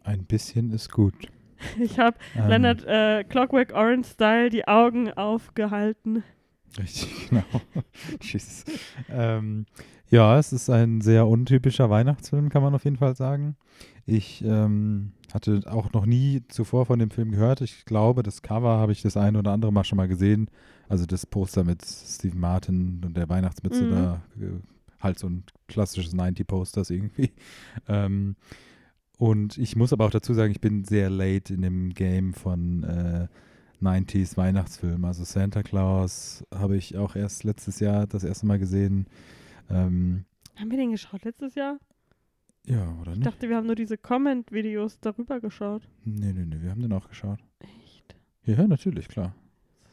Ein 0.03 0.25
bisschen 0.25 0.73
ist 0.73 0.91
gut. 0.91 1.29
Ich 1.81 1.99
habe 1.99 2.17
Ähm, 2.37 2.49
Leonard 2.49 2.85
äh, 2.87 3.25
Clockwork 3.25 3.73
Orange 3.73 4.07
Style 4.09 4.51
die 4.51 4.67
Augen 4.67 5.13
aufgehalten. 5.13 6.23
Richtig, 6.79 7.09
genau. 7.31 7.43
Jesus. 8.21 8.65
Ähm, 9.11 9.67
ja, 10.09 10.39
es 10.39 10.53
ist 10.53 10.71
ein 10.71 11.01
sehr 11.01 11.27
untypischer 11.27 11.91
Weihnachtsfilm, 11.91 12.49
kann 12.49 12.63
man 12.63 12.75
auf 12.75 12.85
jeden 12.85 12.97
Fall 12.97 13.15
sagen. 13.17 13.57
Ich 14.07 14.43
ähm, 14.45 15.13
hatte 15.33 15.61
auch 15.67 15.93
noch 15.93 16.07
nie 16.07 16.43
zuvor 16.49 16.87
von 16.87 16.99
dem 16.99 17.11
Film 17.11 17.31
gehört. 17.31 17.61
Ich 17.61 17.85
glaube, 17.85 18.23
das 18.23 18.43
Cover 18.43 18.79
habe 18.79 18.93
ich 18.93 19.03
das 19.03 19.17
eine 19.17 19.39
oder 19.39 19.53
andere 19.53 19.73
Mal 19.73 19.85
schon 19.85 19.97
mal 19.99 20.09
gesehen. 20.09 20.49
Also 20.89 21.07
das 21.07 21.27
Poster 21.27 21.63
mit 21.63 21.85
Steve 21.85 22.37
Martin 22.37 23.01
und 23.05 23.17
der 23.17 23.29
Weihnachtsmütze 23.29 23.85
Mhm. 23.85 23.91
da. 23.91 24.23
äh, 24.41 24.47
Halt 25.01 25.19
so 25.19 25.29
ein 25.29 25.45
klassisches 25.67 26.15
90-Posters 26.15 26.91
irgendwie. 26.91 27.31
Ähm, 27.89 28.37
und 29.21 29.59
ich 29.59 29.77
muss 29.77 29.93
aber 29.93 30.07
auch 30.07 30.11
dazu 30.11 30.33
sagen, 30.35 30.51
ich 30.51 30.61
bin 30.61 30.83
sehr 30.85 31.11
late 31.11 31.53
in 31.55 31.63
dem 31.63 31.91
Game 31.91 32.33
von 32.33 32.83
äh, 32.85 33.29
90s 33.83 34.37
Weihnachtsfilmen. 34.37 35.05
Also 35.05 35.25
Santa 35.25 35.63
Claus 35.63 36.45
habe 36.55 36.77
ich 36.77 36.97
auch 36.97 37.15
erst 37.17 37.45
letztes 37.45 37.81
Jahr 37.81 38.07
das 38.07 38.25
erste 38.25 38.47
Mal 38.47 38.59
gesehen. 38.59 39.07
Ähm, 39.69 40.25
Haben 40.57 40.71
wir 40.71 40.79
den 40.79 40.91
geschaut 40.91 41.25
letztes 41.25 41.55
Jahr? 41.55 41.79
ja, 42.67 42.95
oder 43.01 43.13
Ich 43.13 43.19
nicht? 43.19 43.27
dachte, 43.27 43.49
wir 43.49 43.57
haben 43.57 43.67
nur 43.67 43.75
diese 43.77 43.97
Comment-Videos 43.99 45.01
darüber 45.01 45.41
geschaut. 45.41 45.87
Nee, 46.05 46.33
nee, 46.33 46.45
nee, 46.47 46.61
wir 46.61 46.71
haben 46.71 46.81
den 46.83 46.93
auch 46.93 47.09
geschaut. 47.09 47.39
Echt? 47.61 48.17
Ja, 48.45 48.67
natürlich, 48.67 49.09
klar. 49.09 49.35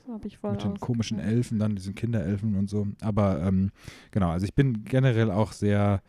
Habe 0.08 0.28
ich 0.28 0.38
voll 0.38 0.52
Mit 0.52 0.64
den 0.64 0.80
komischen. 0.80 1.20
Elfen, 1.20 1.60
dann 1.60 1.76
diesen 1.76 1.96
Kinderelfen 1.96 2.56
und 2.56 2.70
so. 2.70 2.88
Aber 3.02 3.42
ähm, 3.42 3.72
genau, 4.12 4.30
also 4.30 4.46
ich 4.46 4.54
bin 4.54 4.84
generell 4.84 5.32
auch 5.32 5.52
sehr 5.52 6.02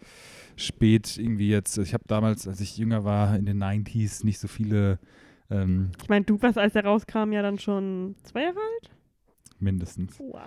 spät 0.56 1.16
irgendwie 1.18 1.48
jetzt. 1.48 1.78
Ich 1.78 1.94
habe 1.94 2.04
damals, 2.06 2.46
als 2.46 2.60
ich 2.60 2.76
jünger 2.76 3.04
war, 3.04 3.36
in 3.36 3.46
den 3.46 3.62
90s 3.62 4.24
nicht 4.24 4.38
so 4.38 4.48
viele 4.48 4.98
ähm, 5.50 5.90
Ich 6.02 6.08
meine, 6.08 6.24
du 6.24 6.40
warst, 6.42 6.58
als 6.58 6.74
er 6.74 6.84
rauskam, 6.84 7.32
ja 7.32 7.42
dann 7.42 7.58
schon 7.58 8.16
zwei 8.24 8.42
Jahre 8.42 8.58
alt? 8.58 8.90
mindestens. 9.60 10.18
Wow. 10.20 10.40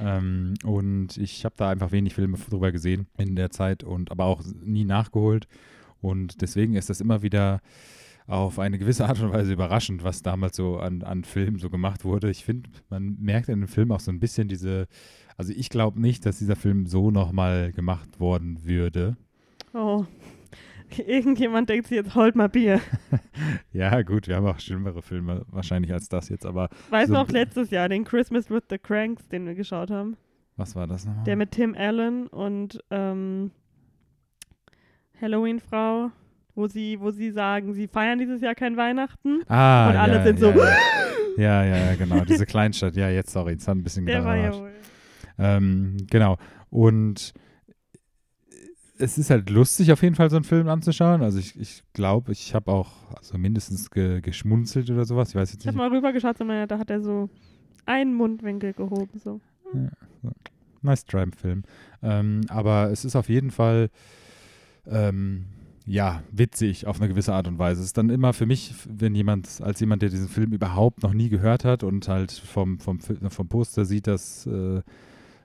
Ähm, 0.00 0.54
und 0.64 1.16
ich 1.16 1.44
habe 1.44 1.54
da 1.58 1.68
einfach 1.70 1.92
wenig 1.92 2.14
Filme 2.14 2.38
drüber 2.38 2.72
gesehen 2.72 3.06
in 3.18 3.36
der 3.36 3.50
Zeit 3.50 3.84
und 3.84 4.10
aber 4.10 4.24
auch 4.24 4.42
nie 4.62 4.84
nachgeholt. 4.84 5.46
Und 6.00 6.42
deswegen 6.42 6.74
ist 6.74 6.90
das 6.90 7.00
immer 7.00 7.22
wieder 7.22 7.60
auf 8.26 8.58
eine 8.58 8.78
gewisse 8.78 9.06
Art 9.06 9.20
und 9.20 9.32
Weise 9.32 9.52
überraschend, 9.52 10.02
was 10.02 10.22
damals 10.22 10.56
so 10.56 10.78
an, 10.78 11.02
an 11.02 11.24
Filmen 11.24 11.58
so 11.58 11.68
gemacht 11.68 12.04
wurde. 12.04 12.30
Ich 12.30 12.44
finde, 12.44 12.70
man 12.88 13.16
merkt 13.20 13.48
in 13.48 13.60
dem 13.60 13.68
Film 13.68 13.92
auch 13.92 14.00
so 14.00 14.10
ein 14.10 14.20
bisschen 14.20 14.48
diese, 14.48 14.86
also 15.36 15.52
ich 15.54 15.68
glaube 15.68 16.00
nicht, 16.00 16.24
dass 16.24 16.38
dieser 16.38 16.56
Film 16.56 16.86
so 16.86 17.10
nochmal 17.10 17.72
gemacht 17.72 18.20
worden 18.20 18.64
würde. 18.64 19.16
Oh. 19.74 20.04
Irgendjemand 21.06 21.68
denkt 21.68 21.88
sich 21.88 21.96
jetzt, 21.96 22.14
holt 22.14 22.34
mal 22.36 22.48
Bier. 22.48 22.80
Ja, 23.72 24.00
gut, 24.02 24.28
wir 24.28 24.36
haben 24.36 24.46
auch 24.46 24.60
schlimmere 24.60 25.02
Filme 25.02 25.44
wahrscheinlich 25.48 25.92
als 25.92 26.08
das 26.08 26.28
jetzt, 26.28 26.46
aber 26.46 26.68
Weißt 26.90 27.08
So- 27.08 27.14
du 27.14 27.20
noch 27.20 27.28
letztes 27.30 27.70
Jahr, 27.70 27.88
den 27.88 28.04
Christmas 28.04 28.48
with 28.48 28.62
the 28.70 28.78
Cranks, 28.78 29.26
den 29.28 29.44
wir 29.46 29.54
geschaut 29.54 29.90
haben? 29.90 30.16
was 30.56 30.76
war 30.76 30.86
das 30.86 31.04
nochmal? 31.04 31.24
Der 31.24 31.34
mit 31.34 31.50
Tim 31.50 31.74
Allen 31.76 32.28
und 32.28 32.78
ähm, 32.92 33.50
Halloween-Frau, 35.20 36.10
wo 36.54 36.66
sie, 36.68 36.98
wo 37.00 37.10
sie 37.10 37.30
sagen, 37.30 37.72
sie 37.74 37.88
feiern 37.88 38.18
dieses 38.18 38.40
Jahr 38.40 38.54
kein 38.54 38.76
Weihnachten. 38.76 39.42
ah, 39.48 39.90
und 39.90 39.96
alle 39.96 40.14
ja, 40.16 40.24
sind 40.24 40.38
ja, 40.40 40.52
so, 40.52 40.58
Ja, 40.58 40.66
ja, 41.36 41.64
ja, 41.64 41.76
ja, 41.90 41.94
genau, 41.96 42.24
diese 42.24 42.46
Kleinstadt. 42.46 42.96
Ja, 42.96 43.08
jetzt, 43.10 43.30
sorry, 43.32 43.54
es 43.54 43.66
hat 43.66 43.76
ein 43.76 43.82
bisschen 43.82 44.06
Der 44.06 44.24
war 44.24 44.36
gedauert. 44.36 44.54
ja 44.54 44.60
wohl. 44.60 44.70
Ähm, 45.38 45.96
genau. 46.10 46.36
Und 46.70 47.32
es 48.98 49.18
ist 49.18 49.30
halt 49.30 49.50
lustig, 49.50 49.90
auf 49.92 50.02
jeden 50.02 50.14
Fall 50.14 50.30
so 50.30 50.36
einen 50.36 50.44
Film 50.44 50.68
anzuschauen. 50.68 51.22
Also 51.22 51.38
ich, 51.40 51.58
ich 51.58 51.82
glaube, 51.92 52.30
ich 52.30 52.54
habe 52.54 52.70
auch 52.70 53.12
also 53.16 53.36
mindestens 53.36 53.90
ge, 53.90 54.20
geschmunzelt 54.20 54.88
oder 54.90 55.04
sowas. 55.04 55.30
Ich 55.30 55.34
weiß 55.34 55.52
jetzt 55.52 55.62
Ich 55.62 55.66
habe 55.66 55.76
nicht. 55.76 55.88
mal 55.90 55.94
rübergeschaut 55.96 56.40
und 56.40 56.48
da 56.48 56.78
hat 56.78 56.90
er 56.90 57.00
so 57.00 57.28
einen 57.86 58.14
Mundwinkel 58.14 58.72
gehoben. 58.72 59.18
So. 59.18 59.40
Nice 60.82 61.04
Try-Film. 61.04 61.64
Ähm, 62.02 62.42
aber 62.48 62.90
es 62.92 63.04
ist 63.04 63.16
auf 63.16 63.28
jeden 63.28 63.50
Fall 63.50 63.90
ähm, 64.86 65.46
ja, 65.86 66.22
witzig 66.30 66.86
auf 66.86 66.98
eine 67.00 67.08
gewisse 67.08 67.34
Art 67.34 67.46
und 67.48 67.58
Weise. 67.58 67.80
Es 67.80 67.86
ist 67.88 67.98
dann 67.98 68.08
immer 68.10 68.32
für 68.32 68.46
mich, 68.46 68.74
wenn 68.88 69.14
jemand, 69.14 69.60
als 69.60 69.80
jemand, 69.80 70.02
der 70.02 70.08
diesen 70.10 70.28
Film 70.28 70.52
überhaupt 70.52 71.02
noch 71.02 71.12
nie 71.12 71.28
gehört 71.28 71.64
hat 71.64 71.82
und 71.84 72.08
halt 72.08 72.32
vom, 72.32 72.78
vom, 72.80 72.98
vom 73.00 73.48
Poster 73.48 73.84
sieht, 73.84 74.06
dass 74.06 74.46
äh, 74.46 74.82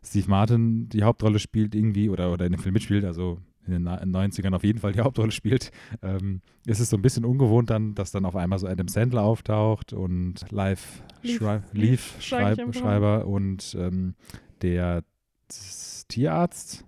Steve 0.03 0.29
Martin 0.29 0.88
die 0.89 1.03
Hauptrolle 1.03 1.39
spielt 1.39 1.75
irgendwie 1.75 2.10
oder, 2.10 2.31
oder 2.31 2.46
in 2.46 2.53
dem 2.53 2.62
Film 2.62 2.74
mitspielt, 2.74 3.03
also 3.03 3.39
in 3.67 3.74
den 3.74 3.84
Na- 3.84 4.01
90ern 4.01 4.55
auf 4.55 4.63
jeden 4.63 4.79
Fall 4.79 4.93
die 4.93 5.01
Hauptrolle 5.01 5.31
spielt, 5.31 5.72
ähm, 6.01 6.41
ist 6.65 6.79
es 6.79 6.89
so 6.89 6.96
ein 6.96 7.01
bisschen 7.01 7.25
ungewohnt 7.25 7.69
dann, 7.69 7.93
dass 7.93 8.12
dann 8.12 8.24
auf 8.25 8.36
einmal 8.38 8.58
so 8.60 8.67
Adam 8.67 8.88
Sandler 8.88 9.24
auftaucht 9.24 9.91
und 9.93 10.50
Live 10.51 11.03
Leaf- 11.74 12.15
Schreib. 12.22 12.58
Schreiber 12.74 13.27
und 13.27 13.75
ähm, 13.77 14.15
der 14.62 15.03
Tierarzt, 16.08 16.86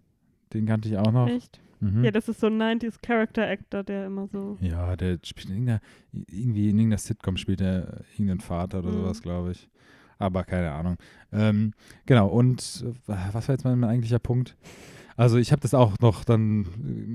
den 0.53 0.65
kannte 0.65 0.89
ich 0.89 0.97
auch 0.97 1.11
noch. 1.11 1.27
Echt? 1.27 1.59
Mhm. 1.81 2.03
Ja, 2.03 2.11
das 2.11 2.29
ist 2.29 2.39
so 2.39 2.47
ein 2.47 2.57
90s 2.61 3.01
Character 3.01 3.47
Actor, 3.47 3.83
der 3.83 4.05
immer 4.05 4.27
so. 4.27 4.57
Ja, 4.61 4.95
der 4.95 5.17
spielt 5.23 5.47
in 5.49 5.53
irgendeiner, 5.53 5.81
irgendwie 6.29 6.69
in 6.69 6.77
irgendeiner 6.77 6.99
Sitcom 6.99 7.37
spielt 7.37 7.59
er 7.61 8.01
irgendeinen 8.13 8.39
Vater 8.41 8.79
oder 8.79 8.91
Mhm. 8.91 8.95
sowas, 9.01 9.21
glaube 9.21 9.51
ich. 9.51 9.67
Aber 10.19 10.43
keine 10.43 10.71
Ahnung. 10.71 10.97
Ähm, 11.33 11.73
genau, 12.05 12.27
und 12.27 12.85
äh, 12.85 12.93
was 13.33 13.47
war 13.47 13.55
jetzt 13.55 13.63
mein, 13.65 13.83
eigentlicher 13.83 14.19
Punkt? 14.19 14.55
Also 15.17 15.37
ich 15.37 15.51
habe 15.51 15.61
das 15.61 15.73
auch 15.73 15.95
noch 15.99 16.23
dann 16.23 16.65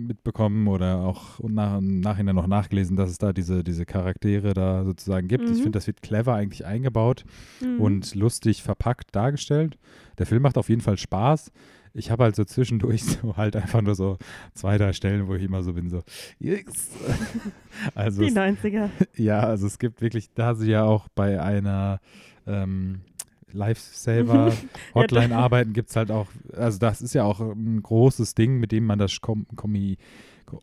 mitbekommen 0.07 0.67
oder 0.69 0.99
auch 0.99 1.41
nach, 1.49 1.79
im 1.79 2.01
Nachhinein 2.01 2.35
noch 2.35 2.47
nachgelesen, 2.47 2.97
dass 2.97 3.11
es 3.11 3.19
da 3.19 3.33
diese, 3.33 3.65
diese 3.65 3.87
Charaktere 3.87 4.53
da 4.55 4.85
sozusagen 4.85 5.29
gibt. 5.29 5.45
Ich 5.49 5.59
Mhm. 5.59 5.63
finde, 5.63 5.77
das 5.79 5.87
wird 5.87 6.03
clever 6.03 6.35
eigentlich 6.35 6.67
eingebaut 6.67 7.25
Mhm. 7.63 7.81
und 7.81 8.15
lustig 8.15 8.63
verpackt 8.63 9.15
dargestellt. 9.15 9.79
Der 10.19 10.27
Film 10.27 10.43
macht 10.43 10.59
auf 10.59 10.69
jeden 10.69 10.83
Fall 10.83 10.99
Spaß. 10.99 11.53
Ich 11.97 12.11
habe 12.11 12.25
halt 12.25 12.37
so 12.37 12.45
zwischendurch 12.45 13.05
so 13.23 13.37
halt 13.37 13.57
einfach 13.57 13.83
nur 13.83 13.95
so 13.95 14.19
zwei, 14.55 14.79
drei 14.79 14.93
Stellen, 14.93 15.27
wo 15.29 15.35
ich 15.35 15.43
immer 15.43 15.63
so 15.63 15.73
bin, 15.73 15.89
so, 15.89 16.03
yes. 16.39 16.91
Also 17.95 18.23
die 18.23 18.29
es, 18.29 18.35
90er. 18.35 18.89
ja, 19.17 19.41
also 19.41 19.67
es 19.67 19.79
gibt 19.79 20.01
wirklich, 20.01 20.33
da 20.35 20.55
sie 20.55 20.71
ja 20.71 20.85
auch 20.85 21.09
bei 21.09 21.43
einer 21.43 22.01
ähm, 22.47 23.01
Lifesaver 23.53 24.53
Hotline 24.95 25.31
Ja, 25.31 25.39
arbeiten, 25.39 25.73
gibt 25.73 25.91
es 25.91 25.97
halt 25.97 26.11
auch, 26.11 26.29
also 26.55 26.79
das 26.79 27.03
ist 27.03 27.15
ja 27.15 27.25
auch 27.25 27.41
ein 27.41 27.83
großes 27.83 28.35
Ding, 28.35 28.59
mit 28.59 28.73
dem 28.73 28.85
man 28.85 28.99
das 28.99 29.21
Com 29.21 29.47
Kommi 29.57 29.99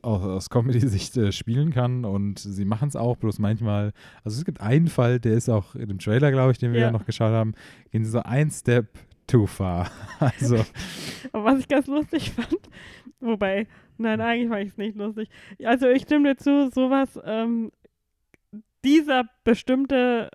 aus 0.02 0.50
Comedy-Sicht 0.50 1.18
äh, 1.18 1.32
spielen 1.34 1.72
kann 1.72 2.06
und 2.06 2.40
sie 2.40 2.66
machen 2.66 2.88
es 2.88 2.96
auch, 2.96 3.18
bloß 3.18 3.40
manchmal, 3.40 3.92
also 4.24 4.38
es 4.38 4.46
gibt 4.46 4.62
einen 4.62 4.88
Fall, 4.88 5.20
der 5.20 5.34
ist 5.34 5.50
auch 5.50 5.76
in 5.76 5.90
dem 5.90 6.00
Trailer, 6.00 6.32
glaube 6.32 6.54
ich, 6.54 6.58
den 6.58 6.72
wir 6.72 6.80
ja. 6.80 6.86
Ja. 6.88 6.92
noch 6.92 7.06
geschaut 7.06 7.34
haben, 7.34 7.54
gehen 7.92 8.06
sie 8.06 8.12
so 8.12 8.24
ein 8.24 8.50
Step 8.50 8.88
too 9.34 9.48
far. 9.48 9.90
Also, 10.20 10.64
was 11.34 11.60
ich 11.60 11.68
ganz 11.68 11.88
lustig 11.88 12.32
fand, 12.32 12.70
wobei, 13.20 13.68
nein, 13.98 14.22
eigentlich 14.22 14.48
fand 14.48 14.62
ich 14.62 14.70
es 14.70 14.78
nicht 14.78 14.96
lustig. 14.96 15.30
Also 15.66 15.90
ich 15.90 16.04
stimme 16.04 16.30
dir 16.30 16.38
zu, 16.38 16.70
sowas, 16.72 17.20
ähm, 17.26 17.72
dieser 18.86 19.26
bestimmte 19.44 20.30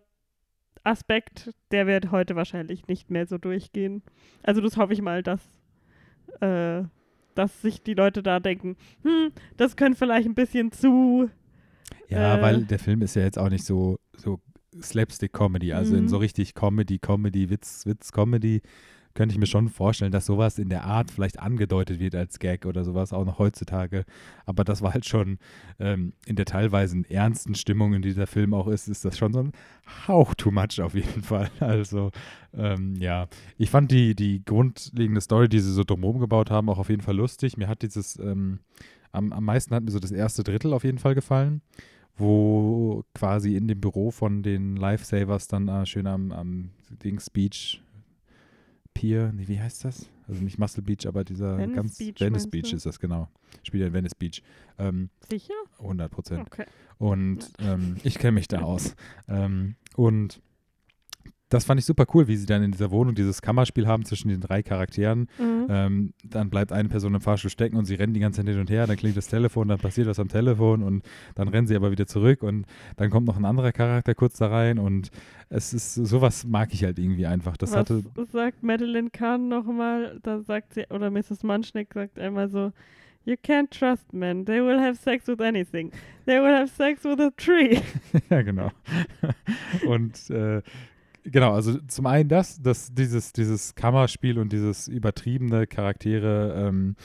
äh, 0.00 0.88
Aspekt, 0.88 1.50
der 1.70 1.86
wird 1.86 2.12
heute 2.12 2.34
wahrscheinlich 2.34 2.86
nicht 2.86 3.10
mehr 3.10 3.26
so 3.26 3.36
durchgehen. 3.36 4.02
Also 4.42 4.62
das 4.62 4.78
hoffe 4.78 4.94
ich 4.94 5.02
mal, 5.02 5.22
dass, 5.22 5.42
äh, 6.40 6.84
dass 7.34 7.60
sich 7.60 7.82
die 7.82 7.94
Leute 7.94 8.22
da 8.22 8.40
denken, 8.40 8.76
hm, 9.02 9.32
das 9.58 9.76
könnte 9.76 9.98
vielleicht 9.98 10.26
ein 10.28 10.34
bisschen 10.34 10.72
zu 10.72 11.28
ja, 12.08 12.38
Äh. 12.38 12.42
weil 12.42 12.64
der 12.64 12.78
Film 12.78 13.02
ist 13.02 13.16
ja 13.16 13.22
jetzt 13.22 13.38
auch 13.38 13.50
nicht 13.50 13.64
so, 13.64 13.98
so 14.16 14.40
Slapstick-Comedy, 14.82 15.72
also 15.72 15.94
in 15.96 16.04
Mhm. 16.04 16.08
so 16.08 16.18
richtig 16.18 16.54
Comedy, 16.54 16.98
Comedy, 16.98 17.50
Witz, 17.50 17.86
Witz, 17.86 18.12
Comedy 18.12 18.62
könnte 19.14 19.32
ich 19.32 19.38
mir 19.38 19.46
schon 19.46 19.70
vorstellen, 19.70 20.12
dass 20.12 20.26
sowas 20.26 20.58
in 20.58 20.68
der 20.68 20.84
Art 20.84 21.10
vielleicht 21.10 21.38
angedeutet 21.40 21.98
wird 22.00 22.14
als 22.14 22.38
Gag 22.38 22.66
oder 22.66 22.84
sowas, 22.84 23.14
auch 23.14 23.24
noch 23.24 23.38
heutzutage. 23.38 24.04
Aber 24.44 24.62
das 24.62 24.82
war 24.82 24.92
halt 24.92 25.06
schon 25.06 25.38
ähm, 25.80 26.12
in 26.26 26.36
der 26.36 26.44
teilweise 26.44 27.02
ernsten 27.08 27.54
Stimmung, 27.54 27.94
in 27.94 28.02
die 28.02 28.12
der 28.12 28.26
Film 28.26 28.52
auch 28.52 28.68
ist, 28.68 28.88
ist 28.88 29.06
das 29.06 29.16
schon 29.16 29.32
so 29.32 29.40
ein 29.40 29.52
Hauch 30.06 30.34
too 30.34 30.50
much 30.50 30.82
auf 30.82 30.94
jeden 30.94 31.22
Fall. 31.22 31.50
Also, 31.60 32.10
ähm, 32.52 32.94
ja, 32.96 33.26
ich 33.56 33.70
fand 33.70 33.90
die, 33.90 34.14
die 34.14 34.44
grundlegende 34.44 35.22
Story, 35.22 35.48
die 35.48 35.60
sie 35.60 35.72
so 35.72 35.82
drumherum 35.82 36.20
gebaut 36.20 36.50
haben, 36.50 36.68
auch 36.68 36.78
auf 36.78 36.90
jeden 36.90 37.02
Fall 37.02 37.16
lustig. 37.16 37.56
Mir 37.56 37.68
hat 37.68 37.80
dieses, 37.80 38.18
ähm, 38.18 38.58
am, 39.12 39.32
am 39.32 39.44
meisten 39.44 39.74
hat 39.74 39.82
mir 39.82 39.92
so 39.92 39.98
das 39.98 40.12
erste 40.12 40.44
Drittel 40.44 40.74
auf 40.74 40.84
jeden 40.84 40.98
Fall 40.98 41.14
gefallen, 41.14 41.62
wo 42.16 43.04
quasi 43.14 43.56
in 43.56 43.68
dem 43.68 43.80
Büro 43.80 44.10
von 44.10 44.42
den 44.42 44.76
Lifesavers 44.76 45.48
dann 45.48 45.68
äh, 45.68 45.86
schön 45.86 46.06
am, 46.06 46.32
am 46.32 46.70
Dings 47.02 47.30
Beach 47.30 47.80
Pier, 48.96 49.30
nee, 49.34 49.46
wie 49.46 49.60
heißt 49.60 49.84
das? 49.84 50.08
Also 50.26 50.42
nicht 50.42 50.58
Muscle 50.58 50.82
Beach, 50.82 51.06
aber 51.06 51.22
dieser 51.22 51.58
Venice 51.58 51.76
ganz 51.76 51.98
Beach, 51.98 52.18
Venice 52.18 52.46
Beach 52.48 52.70
du? 52.70 52.76
ist 52.76 52.86
das, 52.86 52.98
genau. 52.98 53.28
Spielt 53.62 53.82
ja 53.82 53.88
in 53.88 53.92
Venice 53.92 54.14
Beach. 54.14 54.42
Ähm, 54.78 55.10
sicher. 55.28 55.52
100 55.78 56.10
Prozent. 56.10 56.46
Okay. 56.46 56.64
Und 56.96 57.52
ähm, 57.58 57.96
ich 58.04 58.18
kenne 58.18 58.32
mich 58.32 58.48
da 58.48 58.62
aus. 58.62 58.96
Ähm, 59.28 59.74
und 59.96 60.40
das 61.48 61.64
fand 61.64 61.78
ich 61.78 61.86
super 61.86 62.06
cool, 62.12 62.26
wie 62.26 62.36
sie 62.36 62.46
dann 62.46 62.62
in 62.62 62.72
dieser 62.72 62.90
Wohnung 62.90 63.14
dieses 63.14 63.40
Kammerspiel 63.40 63.86
haben 63.86 64.04
zwischen 64.04 64.28
den 64.28 64.40
drei 64.40 64.62
Charakteren. 64.62 65.28
Mhm. 65.38 65.66
Ähm, 65.68 66.12
dann 66.24 66.50
bleibt 66.50 66.72
eine 66.72 66.88
Person 66.88 67.14
im 67.14 67.20
Fahrstuhl 67.20 67.50
stecken 67.50 67.76
und 67.76 67.84
sie 67.84 67.94
rennen 67.94 68.14
die 68.14 68.20
ganze 68.20 68.40
Zeit 68.40 68.48
hin 68.48 68.58
und 68.58 68.68
her. 68.68 68.86
Dann 68.86 68.96
klingt 68.96 69.16
das 69.16 69.28
Telefon, 69.28 69.68
dann 69.68 69.78
passiert 69.78 70.08
was 70.08 70.18
am 70.18 70.28
Telefon 70.28 70.82
und 70.82 71.04
dann 71.36 71.48
rennen 71.48 71.68
sie 71.68 71.76
aber 71.76 71.92
wieder 71.92 72.06
zurück 72.06 72.42
und 72.42 72.66
dann 72.96 73.10
kommt 73.10 73.26
noch 73.28 73.36
ein 73.36 73.44
anderer 73.44 73.72
Charakter 73.72 74.14
kurz 74.14 74.38
da 74.38 74.48
rein 74.48 74.78
und 74.78 75.10
es 75.48 75.72
ist 75.72 75.94
sowas 75.94 76.44
mag 76.44 76.72
ich 76.72 76.82
halt 76.82 76.98
irgendwie 76.98 77.26
einfach. 77.26 77.56
Das 77.56 77.70
Was 77.70 77.78
hatte 77.78 78.02
sagt 78.32 78.64
Madeline 78.64 79.10
Kahn 79.10 79.48
nochmal? 79.48 80.18
Da 80.24 80.40
sagt 80.40 80.74
sie, 80.74 80.86
oder 80.90 81.10
Mrs. 81.10 81.44
Munchnick 81.44 81.94
sagt 81.94 82.18
einmal 82.18 82.48
so, 82.48 82.72
You 83.24 83.34
can't 83.34 83.70
trust 83.70 84.12
men. 84.12 84.44
They 84.44 84.60
will 84.60 84.78
have 84.78 84.96
sex 84.96 85.26
with 85.26 85.40
anything. 85.40 85.90
They 86.26 86.40
will 86.40 86.54
have 86.54 86.68
sex 86.68 87.04
with 87.04 87.18
a 87.18 87.30
tree. 87.36 87.80
ja, 88.30 88.42
genau. 88.42 88.70
und 89.88 90.30
äh, 90.30 90.62
genau, 91.30 91.52
also 91.52 91.78
zum 91.88 92.06
einen 92.06 92.28
das, 92.28 92.60
dass 92.60 92.92
dieses, 92.94 93.32
dieses 93.32 93.74
Kammerspiel 93.74 94.38
und 94.38 94.52
dieses 94.52 94.88
übertriebene 94.88 95.66
Charaktere, 95.66 96.66
ähm, 96.68 96.96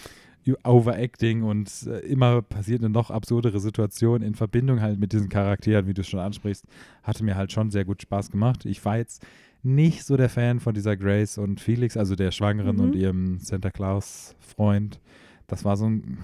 Overacting 0.63 1.43
und 1.43 1.71
äh, 1.87 1.99
immer 1.99 2.41
passiert 2.41 2.81
eine 2.81 2.89
noch 2.89 3.11
absurdere 3.11 3.59
Situation 3.59 4.21
in 4.23 4.33
Verbindung 4.33 4.81
halt 4.81 4.99
mit 4.99 5.13
diesen 5.13 5.29
Charakteren, 5.29 5.85
wie 5.87 5.93
du 5.93 6.01
es 6.01 6.07
schon 6.09 6.19
ansprichst, 6.19 6.65
hatte 7.03 7.23
mir 7.23 7.35
halt 7.35 7.51
schon 7.51 7.69
sehr 7.69 7.85
gut 7.85 8.01
Spaß 8.01 8.31
gemacht. 8.31 8.65
Ich 8.65 8.83
war 8.83 8.97
jetzt 8.97 9.23
nicht 9.61 10.03
so 10.03 10.17
der 10.17 10.29
Fan 10.29 10.59
von 10.59 10.73
dieser 10.73 10.97
Grace 10.97 11.37
und 11.37 11.59
Felix, 11.61 11.95
also 11.95 12.15
der 12.15 12.31
Schwangeren 12.31 12.77
Mhm. 12.77 12.81
und 12.81 12.95
ihrem 12.95 13.37
Santa 13.37 13.69
Claus 13.69 14.35
Freund. 14.39 14.99
Das 15.45 15.63
war 15.63 15.77
so 15.77 15.85
ein, 15.87 16.17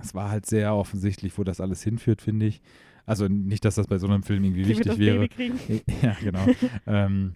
das 0.00 0.14
war 0.14 0.30
halt 0.30 0.46
sehr 0.46 0.72
offensichtlich, 0.74 1.36
wo 1.36 1.42
das 1.42 1.60
alles 1.60 1.82
hinführt, 1.82 2.22
finde 2.22 2.46
ich. 2.46 2.62
Also 3.06 3.26
nicht, 3.26 3.64
dass 3.64 3.74
das 3.74 3.88
bei 3.88 3.98
so 3.98 4.06
einem 4.06 4.22
Film 4.22 4.44
irgendwie 4.44 4.62
Die 4.62 4.68
wichtig 4.68 4.98
wäre. 4.98 5.28
Ja, 6.02 6.16
genau. 6.22 6.46
ähm, 6.86 7.34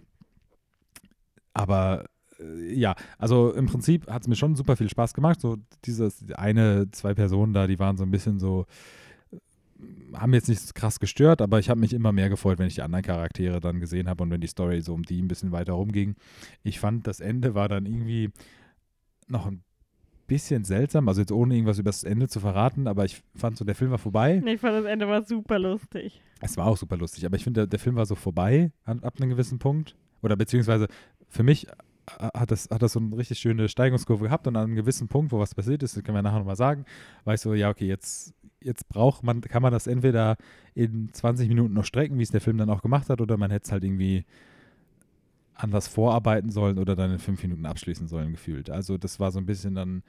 aber 1.53 2.05
äh, 2.39 2.73
ja, 2.73 2.95
also 3.17 3.53
im 3.53 3.65
Prinzip 3.65 4.07
hat 4.07 4.23
es 4.23 4.27
mir 4.27 4.35
schon 4.35 4.55
super 4.55 4.75
viel 4.75 4.89
Spaß 4.89 5.13
gemacht. 5.13 5.41
So 5.41 5.57
dieses 5.85 6.31
eine, 6.33 6.89
zwei 6.91 7.13
Personen 7.13 7.53
da, 7.53 7.67
die 7.67 7.79
waren 7.79 7.97
so 7.97 8.03
ein 8.03 8.11
bisschen 8.11 8.39
so, 8.39 8.65
äh, 9.31 9.37
haben 10.17 10.33
jetzt 10.33 10.49
nicht 10.49 10.61
so 10.61 10.71
krass 10.73 10.99
gestört, 10.99 11.41
aber 11.41 11.59
ich 11.59 11.69
habe 11.69 11.79
mich 11.79 11.93
immer 11.93 12.11
mehr 12.11 12.29
gefreut, 12.29 12.59
wenn 12.59 12.67
ich 12.67 12.75
die 12.75 12.81
anderen 12.81 13.03
Charaktere 13.03 13.59
dann 13.59 13.79
gesehen 13.79 14.09
habe 14.09 14.23
und 14.23 14.31
wenn 14.31 14.41
die 14.41 14.47
Story 14.47 14.81
so 14.81 14.93
um 14.93 15.03
die 15.03 15.21
ein 15.21 15.27
bisschen 15.27 15.51
weiter 15.51 15.73
rumging. 15.73 16.15
Ich 16.63 16.79
fand, 16.79 17.07
das 17.07 17.19
Ende 17.19 17.55
war 17.55 17.69
dann 17.69 17.85
irgendwie 17.85 18.31
noch 19.27 19.45
ein 19.45 19.63
bisschen 20.27 20.63
seltsam, 20.63 21.07
also 21.09 21.21
jetzt 21.21 21.31
ohne 21.31 21.55
irgendwas 21.55 21.79
über 21.79 21.89
das 21.89 22.03
Ende 22.03 22.27
zu 22.27 22.39
verraten, 22.39 22.87
aber 22.87 23.03
ich 23.03 23.23
fand 23.35 23.57
so, 23.57 23.65
der 23.65 23.73
Film 23.73 23.89
war 23.89 23.97
vorbei. 23.97 24.39
Nee, 24.43 24.53
ich 24.53 24.61
fand 24.61 24.75
das 24.75 24.85
Ende 24.85 25.07
war 25.07 25.25
super 25.25 25.57
lustig. 25.57 26.21
Es 26.39 26.55
war 26.55 26.67
auch 26.67 26.77
super 26.77 26.97
lustig, 26.97 27.25
aber 27.25 27.35
ich 27.35 27.43
finde, 27.43 27.61
der, 27.61 27.67
der 27.67 27.79
Film 27.79 27.95
war 27.95 28.05
so 28.05 28.13
vorbei 28.13 28.71
an, 28.85 29.03
ab 29.03 29.15
einem 29.19 29.31
gewissen 29.31 29.57
Punkt. 29.57 29.95
Oder 30.21 30.35
beziehungsweise 30.35 30.87
für 31.29 31.43
mich 31.43 31.67
äh, 31.67 31.71
hat 32.17 32.51
das, 32.51 32.69
hat 32.69 32.81
das 32.81 32.93
so 32.93 32.99
eine 32.99 33.15
richtig 33.17 33.39
schöne 33.39 33.69
Steigungskurve 33.69 34.25
gehabt 34.25 34.47
und 34.47 34.55
an 34.55 34.63
einem 34.63 34.75
gewissen 34.75 35.07
Punkt, 35.07 35.31
wo 35.31 35.39
was 35.39 35.55
passiert 35.55 35.83
ist, 35.83 35.95
das 35.95 36.03
können 36.03 36.17
wir 36.17 36.21
nachher 36.21 36.39
nochmal 36.39 36.55
sagen, 36.55 36.85
war 37.23 37.33
ich 37.33 37.41
so, 37.41 37.53
ja, 37.53 37.69
okay, 37.69 37.87
jetzt, 37.87 38.33
jetzt 38.61 38.89
braucht 38.89 39.23
man, 39.23 39.41
kann 39.41 39.61
man 39.61 39.71
das 39.71 39.87
entweder 39.87 40.35
in 40.73 41.13
20 41.13 41.47
Minuten 41.47 41.73
noch 41.73 41.85
strecken, 41.85 42.17
wie 42.17 42.23
es 42.23 42.31
der 42.31 42.41
Film 42.41 42.57
dann 42.57 42.69
auch 42.69 42.81
gemacht 42.81 43.09
hat, 43.09 43.21
oder 43.21 43.37
man 43.37 43.51
hätte 43.51 43.65
es 43.65 43.71
halt 43.71 43.83
irgendwie 43.83 44.25
anders 45.53 45.87
vorarbeiten 45.87 46.49
sollen 46.49 46.79
oder 46.79 46.95
dann 46.95 47.11
in 47.11 47.19
fünf 47.19 47.41
Minuten 47.43 47.65
abschließen 47.65 48.07
sollen, 48.07 48.31
gefühlt. 48.31 48.69
Also 48.69 48.97
das 48.97 49.19
war 49.19 49.31
so 49.31 49.39
ein 49.39 49.45
bisschen 49.45 49.75
dann, 49.75 50.03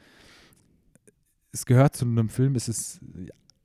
es 1.53 1.67
gehört 1.67 1.97
zu 1.97 2.05
einem 2.05 2.29
Film, 2.29 2.55
es 2.55 2.69
ist 2.69 3.01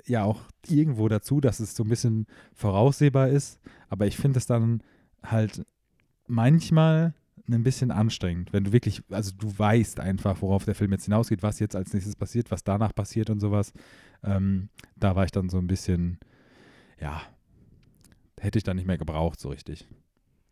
ja 0.05 0.23
auch 0.23 0.41
irgendwo 0.67 1.07
dazu, 1.07 1.41
dass 1.41 1.59
es 1.59 1.75
so 1.75 1.83
ein 1.83 1.89
bisschen 1.89 2.25
voraussehbar 2.53 3.29
ist, 3.29 3.59
aber 3.89 4.07
ich 4.07 4.17
finde 4.17 4.39
es 4.39 4.47
dann 4.47 4.81
halt 5.23 5.63
manchmal 6.27 7.13
ein 7.47 7.63
bisschen 7.63 7.91
anstrengend, 7.91 8.53
wenn 8.53 8.63
du 8.63 8.71
wirklich, 8.71 9.03
also 9.09 9.31
du 9.37 9.57
weißt 9.57 9.99
einfach, 9.99 10.41
worauf 10.41 10.65
der 10.65 10.75
Film 10.75 10.91
jetzt 10.91 11.05
hinausgeht, 11.05 11.43
was 11.43 11.59
jetzt 11.59 11.75
als 11.75 11.93
nächstes 11.93 12.15
passiert, 12.15 12.51
was 12.51 12.63
danach 12.63 12.93
passiert 12.93 13.29
und 13.29 13.39
sowas. 13.39 13.73
Ähm, 14.23 14.69
da 14.95 15.15
war 15.15 15.25
ich 15.25 15.31
dann 15.31 15.49
so 15.49 15.57
ein 15.57 15.67
bisschen, 15.67 16.19
ja, 16.99 17.21
hätte 18.39 18.57
ich 18.57 18.63
dann 18.63 18.77
nicht 18.77 18.87
mehr 18.87 18.97
gebraucht 18.97 19.39
so 19.39 19.49
richtig. 19.49 19.87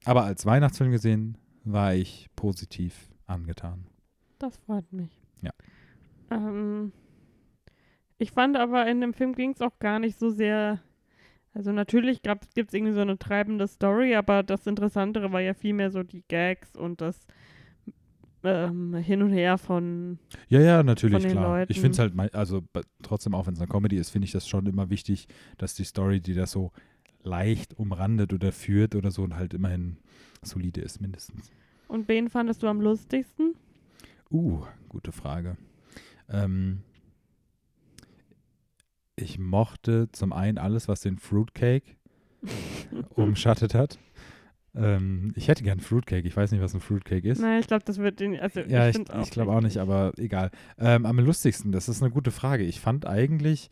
Aber 0.06 0.24
als 0.24 0.46
Weihnachtsfilm 0.46 0.92
gesehen 0.92 1.38
war 1.64 1.94
ich 1.94 2.30
positiv 2.36 3.10
angetan. 3.26 3.88
Das 4.40 4.58
freut 4.58 4.92
mich. 4.92 5.22
Ja. 5.42 5.52
Ähm, 6.30 6.92
ich 8.18 8.32
fand 8.32 8.58
aber 8.58 8.88
in 8.88 9.02
dem 9.02 9.14
Film 9.14 9.34
ging 9.36 9.52
es 9.52 9.62
auch 9.62 9.80
gar 9.80 10.00
nicht 10.00 10.20
so 10.20 10.30
sehr. 10.30 10.82
Also 11.54 11.72
natürlich 11.72 12.22
gibt 12.24 12.48
es 12.56 12.74
irgendwie 12.74 12.94
so 12.94 13.02
eine 13.02 13.18
treibende 13.18 13.68
Story, 13.68 14.16
aber 14.16 14.42
das 14.42 14.66
Interessantere 14.66 15.32
war 15.32 15.42
ja 15.42 15.54
vielmehr 15.54 15.92
so 15.92 16.02
die 16.02 16.24
Gags 16.28 16.76
und 16.76 17.00
das 17.00 17.20
ähm, 18.44 18.96
Hin 18.96 19.22
und 19.22 19.32
Her 19.32 19.58
von. 19.58 20.18
Ja, 20.50 20.60
ja, 20.60 20.84
natürlich, 20.84 21.26
klar. 21.28 21.60
Leuten. 21.60 21.72
Ich 21.72 21.80
finde 21.80 21.92
es 21.92 22.00
halt, 22.00 22.36
also 22.36 22.64
trotzdem, 23.02 23.36
auch 23.36 23.48
wenn 23.48 23.54
es 23.54 23.60
eine 23.60 23.70
Comedy 23.70 23.98
ist, 23.98 24.10
finde 24.10 24.26
ich 24.26 24.32
das 24.32 24.48
schon 24.48 24.66
immer 24.66 24.90
wichtig, 24.90 25.28
dass 25.58 25.76
die 25.76 25.84
Story, 25.84 26.20
die 26.20 26.34
das 26.34 26.52
so 26.52 26.72
leicht 27.22 27.78
umrandet 27.78 28.34
oder 28.34 28.52
führt 28.52 28.96
oder 28.96 29.12
so, 29.12 29.28
halt 29.30 29.54
immerhin 29.54 29.98
solide 30.42 30.82
ist, 30.82 31.02
mindestens. 31.02 31.52
Und 31.88 32.08
wen 32.08 32.30
fandest 32.30 32.64
du 32.64 32.68
am 32.68 32.82
lustigsten? 32.82 33.56
Uh, 34.32 34.64
gute 34.90 35.12
Frage. 35.12 35.58
Ähm, 36.30 36.82
ich 39.16 39.40
mochte 39.40 40.10
zum 40.12 40.34
einen 40.34 40.58
alles, 40.58 40.88
was 40.88 41.02
den 41.02 41.18
Fruitcake 41.18 41.96
umschattet 43.16 43.74
hat. 43.74 44.00
Ähm, 44.76 45.34
ich 45.36 45.48
hätte 45.48 45.64
gern 45.64 45.80
Fruitcake. 45.80 46.28
Ich 46.28 46.36
weiß 46.36 46.52
nicht, 46.52 46.62
was 46.62 46.74
ein 46.74 46.82
Fruitcake 46.82 47.28
ist. 47.30 47.40
Nein, 47.40 47.60
ich 47.60 47.68
glaube, 47.68 47.84
das 47.86 48.00
wird 48.00 48.20
den. 48.20 48.40
Also 48.40 48.62
Ja, 48.62 48.88
ich, 48.90 48.96
find's 48.96 49.12
ich 49.22 49.30
glaube 49.32 49.52
auch 49.52 49.62
nicht, 49.62 49.78
aber 49.78 50.14
egal. 50.18 50.50
Ähm, 50.80 51.06
am 51.06 51.20
lustigsten, 51.20 51.72
das 51.72 51.90
ist 51.90 52.02
eine 52.02 52.12
gute 52.12 52.32
Frage. 52.32 52.64
Ich 52.64 52.80
fand 52.80 53.06
eigentlich 53.06 53.70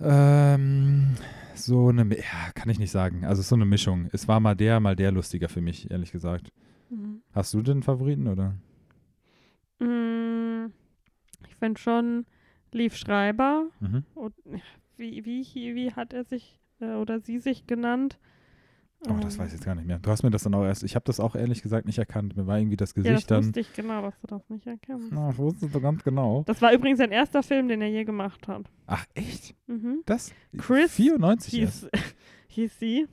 ähm, 0.00 1.14
so 1.54 1.88
eine, 1.88 2.08
ja, 2.16 2.52
kann 2.54 2.70
ich 2.70 2.78
nicht 2.78 2.90
sagen. 2.90 3.24
Also 3.24 3.42
so 3.42 3.54
eine 3.54 3.64
Mischung. 3.64 4.08
Es 4.12 4.28
war 4.28 4.40
mal 4.40 4.54
der, 4.54 4.80
mal 4.80 4.96
der 4.96 5.12
lustiger 5.12 5.48
für 5.48 5.60
mich, 5.60 5.90
ehrlich 5.90 6.12
gesagt. 6.12 6.52
Mhm. 6.90 7.22
Hast 7.32 7.52
du 7.54 7.62
den 7.62 7.82
Favoriten 7.82 8.28
oder? 8.28 8.54
Mm, 9.80 10.72
Ich 11.48 11.56
finde 11.56 11.80
schon 11.80 12.26
Lief 12.72 12.96
Schreiber. 12.96 13.66
Mhm. 13.80 14.04
Und, 14.14 14.34
wie, 14.96 15.24
wie, 15.24 15.44
wie 15.54 15.92
hat 15.92 16.12
er 16.12 16.24
sich 16.24 16.58
äh, 16.80 16.94
oder 16.94 17.20
sie 17.20 17.38
sich 17.38 17.66
genannt? 17.66 18.18
Oh, 19.08 19.14
das 19.20 19.34
Ähm, 19.34 19.40
weiß 19.40 19.48
ich 19.48 19.54
jetzt 19.54 19.64
gar 19.64 19.74
nicht 19.74 19.86
mehr. 19.86 19.98
Du 19.98 20.10
hast 20.10 20.22
mir 20.22 20.30
das 20.30 20.44
dann 20.44 20.54
auch 20.54 20.64
erst, 20.64 20.84
ich 20.84 20.94
habe 20.94 21.04
das 21.04 21.18
auch 21.18 21.34
ehrlich 21.34 21.60
gesagt 21.62 21.86
nicht 21.86 21.98
erkannt. 21.98 22.36
Mir 22.36 22.46
war 22.46 22.58
irgendwie 22.58 22.76
das 22.76 22.90
Ja, 22.94 23.02
Gesicht 23.02 23.14
das 23.22 23.26
dann. 23.26 23.44
wusste 23.46 23.60
ich 23.60 23.72
genau, 23.74 24.00
dass 24.02 24.20
du 24.20 24.26
das 24.28 24.48
nicht 24.48 24.66
erkennst. 24.66 25.08
Na, 25.10 25.30
ich 25.30 25.38
wusste 25.38 25.66
es 25.66 25.72
doch 25.72 25.82
ganz 25.82 26.04
genau. 26.04 26.44
Das 26.46 26.62
war 26.62 26.72
übrigens 26.72 26.98
sein 26.98 27.10
erster 27.10 27.42
Film, 27.42 27.66
den 27.68 27.82
er 27.82 27.88
je 27.88 28.04
gemacht 28.04 28.46
hat. 28.46 28.70
Ach, 28.86 29.04
echt? 29.14 29.56
Mhm. 29.66 30.02
Das? 30.06 30.32
Chris 30.56 30.92
94 30.94 31.60
erst. 31.60 31.80
Hieß, 31.82 31.90
hieß 32.48 32.78
sie. 32.78 33.08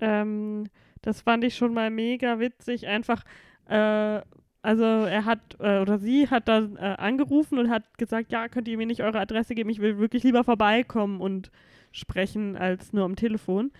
Ähm, 0.00 0.64
das 1.02 1.20
fand 1.20 1.44
ich 1.44 1.56
schon 1.56 1.74
mal 1.74 1.90
mega 1.90 2.38
witzig. 2.40 2.86
Einfach, 2.86 3.24
äh, 3.66 4.22
also 4.68 4.84
er 4.84 5.24
hat, 5.24 5.56
äh, 5.60 5.78
oder 5.78 5.98
sie 5.98 6.28
hat 6.28 6.46
dann 6.46 6.76
äh, 6.76 6.94
angerufen 6.98 7.58
und 7.58 7.70
hat 7.70 7.96
gesagt, 7.96 8.30
ja, 8.30 8.48
könnt 8.48 8.68
ihr 8.68 8.76
mir 8.76 8.84
nicht 8.84 9.02
eure 9.02 9.18
Adresse 9.18 9.54
geben? 9.54 9.70
Ich 9.70 9.80
will 9.80 9.96
wirklich 9.96 10.24
lieber 10.24 10.44
vorbeikommen 10.44 11.22
und 11.22 11.50
sprechen 11.90 12.54
als 12.54 12.92
nur 12.92 13.06
am 13.06 13.16
Telefon. 13.16 13.70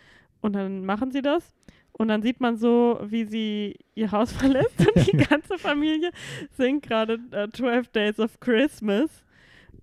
Und 0.41 0.55
dann 0.55 0.87
machen 0.87 1.11
sie 1.11 1.21
das. 1.21 1.55
Und 1.93 2.09
dann 2.09 2.23
sieht 2.23 2.41
man 2.41 2.57
so, 2.57 3.01
wie 3.05 3.25
sie 3.27 3.77
ihr 3.97 4.13
Haus 4.13 4.33
verlässt 4.41 4.81
und 4.81 5.13
die 5.13 5.17
ganze 5.29 5.59
Familie 5.59 6.11
singt 6.53 6.85
gerade 6.85 7.19
äh, 7.33 7.49
12 7.51 7.89
Days 7.89 8.19
of 8.19 8.41
Christmas. 8.41 9.23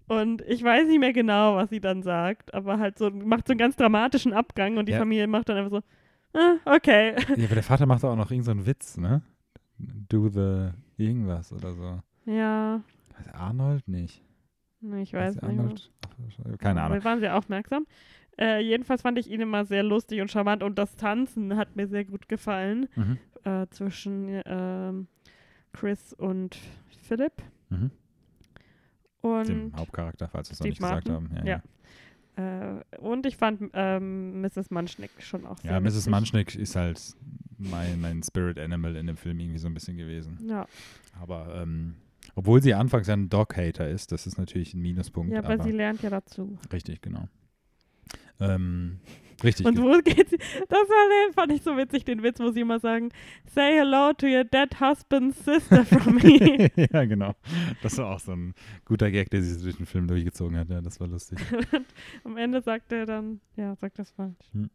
Und 0.07 0.41
ich 0.47 0.63
weiß 0.63 0.87
nicht 0.87 0.99
mehr 0.99 1.13
genau, 1.13 1.55
was 1.57 1.69
sie 1.69 1.81
dann 1.81 2.01
sagt, 2.01 2.51
aber 2.55 2.79
halt 2.79 2.97
so, 2.97 3.11
macht 3.11 3.45
so 3.45 3.51
einen 3.51 3.59
ganz 3.59 3.75
dramatischen 3.75 4.33
Abgang 4.33 4.77
und 4.77 4.87
die 4.87 4.93
Ja. 4.93 4.97
Familie 4.97 5.27
macht 5.27 5.49
dann 5.49 5.57
einfach 5.57 5.69
so, 6.33 6.39
ah, 6.39 6.55
okay. 6.65 7.13
Ja, 7.37 7.45
aber 7.45 7.53
der 7.53 7.63
Vater 7.63 7.85
macht 7.85 8.03
auch 8.03 8.15
noch 8.15 8.31
irgendeinen 8.31 8.61
so 8.61 8.65
Witz, 8.65 8.97
ne? 8.97 9.21
Do 9.77 10.29
the 10.29 10.69
irgendwas 10.97 11.51
oder 11.51 11.73
so. 11.73 12.01
Ja, 12.25 12.81
Arnold 13.33 13.87
nicht. 13.87 14.21
ich 15.01 15.13
weiß 15.13 15.35
nicht. 15.35 15.43
Arnold? 15.43 15.91
Ach, 16.07 16.57
Keine 16.59 16.81
Ahnung. 16.81 16.97
Wir 16.97 17.03
waren 17.03 17.19
sehr 17.19 17.37
aufmerksam. 17.37 17.85
Äh, 18.37 18.61
jedenfalls 18.61 19.01
fand 19.01 19.17
ich 19.17 19.29
ihn 19.29 19.41
immer 19.41 19.65
sehr 19.65 19.83
lustig 19.83 20.19
und 20.21 20.29
charmant 20.29 20.61
und 20.63 20.77
das 20.77 20.95
Tanzen 20.97 21.55
hat 21.55 21.75
mir 21.75 21.87
sehr 21.87 22.03
gut 22.05 22.27
gefallen 22.27 22.87
Mhm. 22.95 23.17
äh, 23.43 23.67
zwischen 23.69 24.41
ähm, 24.45 25.07
Chris 25.71 26.13
und 26.13 26.57
Philipp. 27.03 27.33
Mhm. 27.69 27.91
Und 29.21 29.47
Dem 29.47 29.75
Hauptcharakter, 29.75 30.27
falls 30.27 30.49
wir 30.49 30.53
es 30.53 30.59
noch 30.59 30.65
nicht 30.67 30.79
gesagt 30.79 31.09
haben. 31.09 31.29
Martin, 31.29 31.47
Ja, 31.47 31.61
ja. 32.37 32.77
Äh, 32.77 32.97
und 32.97 33.25
ich 33.25 33.37
fand 33.37 33.69
ähm, 33.73 34.41
Mrs. 34.41 34.69
Munchnick 34.69 35.11
schon 35.19 35.45
auch 35.45 35.55
ja. 35.59 35.61
sehr 35.63 35.71
ja 35.71 35.79
Mrs. 35.79 36.07
Munchnick 36.09 36.53
ist 36.55 36.75
halt 36.75 37.15
mein, 37.57 37.99
mein 38.01 38.23
Spirit 38.23 38.59
Animal 38.59 38.95
in 38.95 39.07
dem 39.07 39.17
Film 39.17 39.39
irgendwie 39.39 39.59
so 39.59 39.67
ein 39.67 39.73
bisschen 39.73 39.97
gewesen. 39.97 40.39
Ja, 40.47 40.67
Aber 41.21 41.55
ähm, 41.61 41.95
obwohl 42.35 42.61
sie 42.61 42.73
anfangs 42.73 43.07
ja 43.07 43.13
ein 43.13 43.29
Dog-Hater 43.29 43.87
ist, 43.89 44.11
das 44.11 44.27
ist 44.27 44.37
natürlich 44.37 44.73
ein 44.73 44.81
Minuspunkt. 44.81 45.31
ja 45.31 45.39
aber, 45.39 45.53
aber 45.53 45.63
sie 45.63 45.71
lernt 45.71 46.01
ja 46.01 46.09
dazu. 46.09 46.57
richtig, 46.71 47.01
genau. 47.01 47.27
Ähm, 48.39 48.99
richtig. 49.43 49.65
Und 49.65 49.77
wo 49.81 49.99
geht 50.01 50.29
sie? 50.29 50.37
Das 50.37 50.79
war, 50.79 51.33
fand 51.33 51.51
ich 51.51 51.61
so 51.61 51.75
witzig, 51.77 52.05
den 52.05 52.23
Witz, 52.23 52.39
wo 52.39 52.51
sie 52.51 52.61
immer 52.61 52.79
sagen, 52.79 53.09
say 53.53 53.73
hello 53.77 54.13
to 54.13 54.25
your 54.27 54.43
dead 54.43 54.79
husband's 54.79 55.43
sister 55.43 55.85
from 55.85 56.15
me. 56.23 56.69
ja, 56.75 57.05
genau. 57.05 57.33
Das 57.81 57.97
war 57.97 58.15
auch 58.15 58.19
so 58.19 58.31
ein 58.33 58.53
guter 58.85 59.11
Gag, 59.11 59.29
der 59.29 59.41
sich 59.43 59.61
durch 59.61 59.77
den 59.77 59.85
Film 59.85 60.07
durchgezogen 60.07 60.57
hat. 60.57 60.69
Ja, 60.69 60.81
das 60.81 60.99
war 60.99 61.07
lustig. 61.07 61.39
Am 62.23 62.37
Ende 62.37 62.61
sagt 62.61 62.91
er 62.91 63.05
dann, 63.05 63.41
ja, 63.55 63.75
sagt 63.75 63.99
das 63.99 64.11
falsch. 64.11 64.35
Hm. 64.53 64.69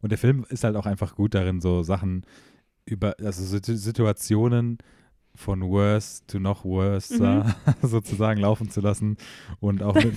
Und 0.00 0.10
der 0.10 0.18
Film 0.18 0.46
ist 0.48 0.64
halt 0.64 0.76
auch 0.76 0.86
einfach 0.86 1.14
gut 1.14 1.34
darin, 1.34 1.60
so 1.60 1.82
Sachen 1.82 2.24
über, 2.86 3.14
also 3.22 3.44
Situ- 3.44 3.76
Situationen 3.76 4.78
von 5.34 5.62
worse 5.62 6.22
to 6.26 6.38
noch 6.38 6.64
worse 6.64 7.22
Mhm. 7.22 7.54
sozusagen 7.82 8.40
laufen 8.40 8.70
zu 8.70 8.80
lassen 8.80 9.16
und 9.60 9.82
auch 9.82 9.94
mit, 9.94 10.14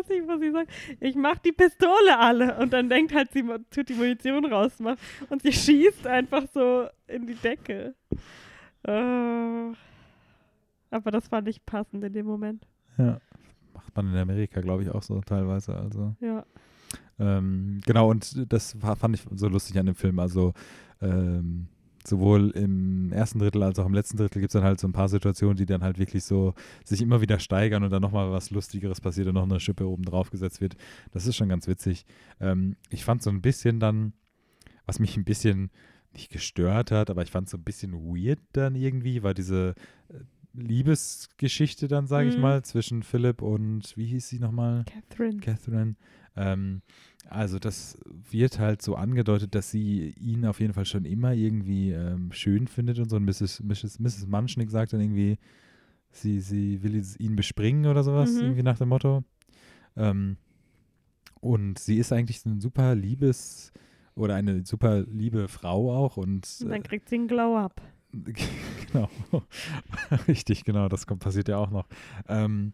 lustig, 0.00 0.22
was 0.26 0.40
sie 0.40 0.50
sagt. 0.50 0.70
Ich 1.00 1.14
mach 1.14 1.38
die 1.38 1.52
Pistole 1.52 2.18
alle. 2.18 2.56
Und 2.58 2.72
dann 2.72 2.88
denkt 2.88 3.14
halt, 3.14 3.30
sie 3.32 3.44
tut 3.70 3.88
die 3.88 3.94
Munition 3.94 4.44
rausmachen. 4.44 4.98
Und 5.28 5.42
sie 5.42 5.52
schießt 5.52 6.06
einfach 6.06 6.44
so 6.52 6.86
in 7.06 7.26
die 7.26 7.34
Decke. 7.34 7.94
Äh, 8.82 9.72
aber 10.92 11.10
das 11.10 11.28
fand 11.28 11.48
ich 11.48 11.64
passend 11.64 12.02
in 12.04 12.12
dem 12.12 12.26
Moment. 12.26 12.66
ja, 12.98 13.20
macht 13.74 13.94
man 13.96 14.12
in 14.12 14.16
Amerika, 14.18 14.60
glaube 14.60 14.82
ich, 14.82 14.90
auch 14.90 15.02
so 15.02 15.20
teilweise. 15.20 15.76
Also 15.76 16.14
Ja. 16.20 16.44
ähm, 17.18 17.80
genau, 17.86 18.10
und 18.10 18.52
das 18.52 18.76
fand 18.98 19.14
ich 19.16 19.22
so 19.34 19.48
lustig 19.48 19.78
an 19.78 19.86
dem 19.86 19.94
Film. 19.94 20.18
Also 20.18 20.52
ähm, 21.00 21.68
sowohl 22.06 22.50
im 22.50 23.12
ersten 23.12 23.38
Drittel 23.38 23.62
als 23.62 23.78
auch 23.78 23.86
im 23.86 23.94
letzten 23.94 24.16
Drittel 24.16 24.40
gibt 24.40 24.50
es 24.50 24.58
dann 24.58 24.64
halt 24.64 24.80
so 24.80 24.88
ein 24.88 24.92
paar 24.92 25.08
Situationen, 25.08 25.56
die 25.56 25.66
dann 25.66 25.82
halt 25.82 25.98
wirklich 25.98 26.24
so 26.24 26.54
sich 26.84 27.02
immer 27.02 27.20
wieder 27.20 27.38
steigern 27.38 27.82
und 27.84 27.90
dann 27.90 28.02
nochmal 28.02 28.30
was 28.30 28.50
Lustigeres 28.50 29.00
passiert 29.00 29.28
und 29.28 29.34
noch 29.34 29.42
eine 29.44 29.60
Schippe 29.60 29.86
oben 29.86 30.04
drauf 30.04 30.30
gesetzt 30.30 30.60
wird. 30.60 30.76
Das 31.12 31.26
ist 31.26 31.36
schon 31.36 31.48
ganz 31.48 31.68
witzig. 31.68 32.06
Ähm, 32.40 32.76
ich 32.88 33.04
fand 33.04 33.22
so 33.22 33.30
ein 33.30 33.42
bisschen 33.42 33.80
dann, 33.80 34.12
was 34.86 34.98
mich 34.98 35.16
ein 35.16 35.24
bisschen 35.24 35.70
nicht 36.12 36.30
gestört 36.32 36.90
hat, 36.90 37.10
aber 37.10 37.22
ich 37.22 37.30
fand 37.30 37.46
es 37.46 37.52
so 37.52 37.56
ein 37.58 37.64
bisschen 37.64 37.92
weird 37.92 38.40
dann 38.52 38.74
irgendwie, 38.74 39.22
war 39.22 39.34
diese 39.34 39.74
äh, 40.08 40.14
Liebesgeschichte 40.54 41.86
dann, 41.88 42.06
sage 42.06 42.28
ich 42.28 42.36
Mhm. 42.36 42.42
mal, 42.42 42.62
zwischen 42.64 43.02
Philipp 43.02 43.42
und, 43.42 43.96
wie 43.96 44.06
hieß 44.06 44.28
sie 44.28 44.38
nochmal? 44.38 44.84
Catherine. 44.86 45.38
Catherine. 45.38 45.94
Ähm, 46.36 46.82
also 47.28 47.58
das 47.58 47.98
wird 48.30 48.58
halt 48.58 48.82
so 48.82 48.96
angedeutet, 48.96 49.54
dass 49.54 49.70
sie 49.70 50.14
ihn 50.18 50.44
auf 50.46 50.60
jeden 50.60 50.72
Fall 50.72 50.84
schon 50.86 51.04
immer 51.04 51.32
irgendwie 51.32 51.92
ähm, 51.92 52.32
schön 52.32 52.66
findet 52.66 52.98
und 52.98 53.08
so. 53.08 53.16
Und 53.16 53.24
Mrs. 53.24 53.62
Mrs. 53.62 53.98
Mrs. 54.00 54.26
Munchnick 54.26 54.70
sagt 54.70 54.92
dann 54.92 55.00
irgendwie, 55.00 55.38
sie, 56.10 56.40
sie 56.40 56.82
will 56.82 57.00
ihn 57.18 57.36
bespringen 57.36 57.86
oder 57.86 58.02
sowas, 58.02 58.32
Mhm. 58.32 58.40
irgendwie 58.40 58.62
nach 58.62 58.78
dem 58.78 58.88
Motto. 58.88 59.22
Ähm, 59.96 60.36
und 61.40 61.78
sie 61.78 61.98
ist 61.98 62.12
eigentlich 62.12 62.44
ein 62.46 62.60
super 62.60 62.94
liebes 62.94 63.72
oder 64.14 64.34
eine 64.34 64.64
super 64.66 65.02
liebe 65.02 65.48
Frau 65.48 65.92
auch 65.94 66.16
und 66.16 66.46
Und 66.62 66.68
dann 66.70 66.80
äh, 66.82 66.84
kriegt 66.84 67.08
sie 67.08 67.14
einen 67.16 67.28
Glow-Up. 67.28 67.80
genau. 68.92 69.08
Richtig, 70.28 70.64
genau, 70.64 70.88
das 70.88 71.06
kommt, 71.06 71.22
passiert 71.22 71.48
ja 71.48 71.58
auch 71.58 71.70
noch. 71.70 71.86
Ähm, 72.28 72.72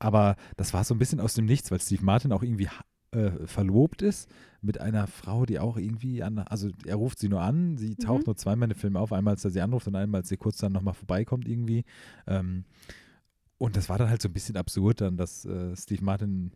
aber 0.00 0.36
das 0.56 0.74
war 0.74 0.84
so 0.84 0.94
ein 0.94 0.98
bisschen 0.98 1.20
aus 1.20 1.34
dem 1.34 1.44
Nichts, 1.46 1.70
weil 1.70 1.80
Steve 1.80 2.04
Martin 2.04 2.32
auch 2.32 2.42
irgendwie 2.42 2.68
äh, 3.14 3.46
verlobt 3.46 4.02
ist 4.02 4.28
mit 4.62 4.80
einer 4.80 5.06
Frau, 5.06 5.46
die 5.46 5.58
auch 5.58 5.76
irgendwie 5.76 6.22
an, 6.22 6.38
also 6.38 6.70
er 6.86 6.96
ruft 6.96 7.18
sie 7.18 7.28
nur 7.28 7.40
an, 7.42 7.76
sie 7.76 7.96
taucht 7.96 8.26
Mhm. 8.26 8.26
nur 8.26 8.36
zweimal 8.36 8.68
in 8.68 8.74
dem 8.74 8.78
Film 8.80 8.96
auf, 8.96 9.12
einmal 9.12 9.34
als 9.34 9.44
er 9.44 9.50
sie 9.50 9.60
anruft 9.60 9.86
und 9.86 9.96
einmal 9.96 10.20
als 10.22 10.28
sie 10.28 10.36
kurz 10.36 10.58
dann 10.58 10.72
nochmal 10.72 10.94
vorbeikommt 10.94 11.46
irgendwie. 11.48 11.84
Ähm, 12.26 12.64
und 13.58 13.76
das 13.76 13.88
war 13.88 13.98
dann 13.98 14.10
halt 14.10 14.20
so 14.22 14.28
ein 14.28 14.32
bisschen 14.32 14.56
absurd 14.56 15.00
dann, 15.00 15.16
dass 15.16 15.44
äh, 15.44 15.74
Steve 15.76 16.04
Martin 16.04 16.52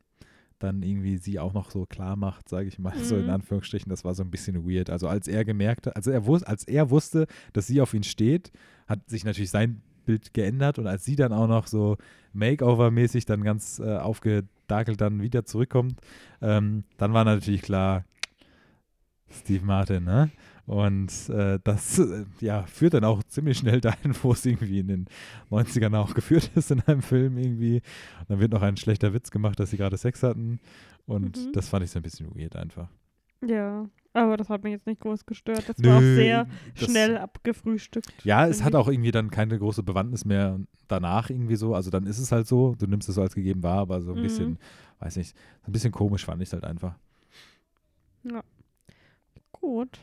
dann 0.59 0.83
irgendwie 0.83 1.19
sie 1.19 1.39
auch 1.39 1.53
noch 1.53 1.71
so 1.71 1.87
klar 1.87 2.17
macht, 2.17 2.49
sage 2.49 2.67
ich 2.69 2.79
mal, 2.79 2.93
so 3.03 3.17
in 3.17 3.27
Mhm. 3.27 3.31
Anführungsstrichen, 3.31 3.89
das 3.91 4.05
war 4.05 4.15
so 4.15 4.23
ein 4.25 4.31
bisschen 4.31 4.69
weird. 4.69 4.91
Also 4.91 5.07
als 5.09 5.29
er 5.29 5.45
gemerkt 5.45 5.87
hat, 5.87 5.97
also 5.97 6.11
er 6.11 6.27
wusste, 6.27 6.49
als 6.49 6.65
er 6.65 6.91
wusste, 6.91 7.27
dass 7.53 7.67
sie 7.67 7.81
auf 7.81 7.95
ihn 7.95 8.03
steht, 8.03 8.51
hat 8.87 9.09
sich 9.09 9.25
natürlich 9.25 9.51
sein 9.51 9.83
Bild 10.05 10.35
geändert 10.35 10.79
und 10.79 10.87
als 10.87 11.05
sie 11.05 11.17
dann 11.17 11.33
auch 11.33 11.47
noch 11.49 11.67
so 11.67 11.97
Makeover-mäßig 12.35 13.27
dann 13.27 13.43
ganz 13.45 13.79
äh, 13.79 13.97
aufgedakelt 14.69 15.01
dann 15.01 15.23
wieder 15.23 15.45
zurückkommt, 15.45 16.01
ähm, 16.41 16.85
dann 16.99 17.13
war 17.13 17.25
natürlich 17.25 17.63
klar, 17.63 18.05
Steve 19.31 19.65
Martin, 19.65 20.05
ne? 20.05 20.31
Und 20.67 21.11
äh, 21.31 21.59
das 21.65 21.99
äh, 21.99 22.25
ja, 22.41 22.63
führt 22.65 22.93
dann 22.93 23.05
auch 23.05 23.23
ziemlich 23.23 23.59
schnell 23.59 23.81
dahin, 23.81 24.15
wo 24.23 24.33
es 24.33 24.45
irgendwie 24.45 24.81
in 24.81 24.89
den 24.89 25.07
90ern 25.51 25.97
auch 25.97 26.13
geführt 26.15 26.51
ist 26.57 26.71
in 26.71 26.81
einem 26.83 27.01
Film 27.03 27.39
irgendwie. 27.39 27.77
Und 28.21 28.31
dann 28.31 28.41
wird 28.41 28.53
noch 28.53 28.61
ein 28.63 28.77
schlechter 28.77 29.15
Witz 29.15 29.31
gemacht, 29.31 29.59
dass 29.59 29.71
sie 29.71 29.79
gerade 29.79 29.97
Sex 29.97 30.23
hatten. 30.23 30.61
Und 31.07 31.37
Mhm. 31.39 31.53
das 31.53 31.69
fand 31.71 31.85
ich 31.85 31.91
so 31.91 31.99
ein 31.99 32.03
bisschen 32.03 32.35
weird 32.35 32.55
einfach. 32.57 32.89
Ja. 33.47 33.89
Aber 34.15 34.37
das 34.37 34.49
hat 34.49 34.65
mich 34.65 34.73
jetzt 34.73 34.87
nicht 34.87 35.01
groß 35.01 35.27
gestört. 35.27 35.69
Das 35.69 35.77
war 35.85 35.99
auch 35.99 36.03
sehr 36.03 36.49
schnell 36.75 37.19
abgefrühstückt. 37.19 38.25
Ja, 38.25 38.47
es 38.49 38.65
hat 38.65 38.75
auch 38.75 38.89
irgendwie 38.89 39.13
dann 39.13 39.31
keine 39.31 39.59
große 39.59 39.83
Bewandtnis 39.83 40.25
mehr 40.25 40.59
danach 40.89 41.31
irgendwie 41.31 41.55
so. 41.57 41.75
Also 41.75 41.91
dann 41.91 42.07
ist 42.07 42.19
es 42.19 42.33
halt 42.33 42.49
so, 42.49 42.75
du 42.75 42.87
nimmst 42.87 43.09
es 43.09 43.15
so 43.15 43.23
als 43.23 43.35
gegeben 43.35 43.63
wahr, 43.63 43.79
aber 43.81 44.01
so 44.01 44.13
ein 44.13 44.19
Mhm. 44.19 44.23
bisschen, 44.23 44.59
weiß 44.99 45.17
nicht, 45.17 45.37
so 45.63 45.69
ein 45.69 45.73
bisschen 45.73 45.93
komisch 45.93 46.25
fand 46.25 46.43
ich 46.43 46.49
es 46.49 46.53
halt 46.53 46.65
einfach. 46.65 46.97
Gut. 49.53 49.99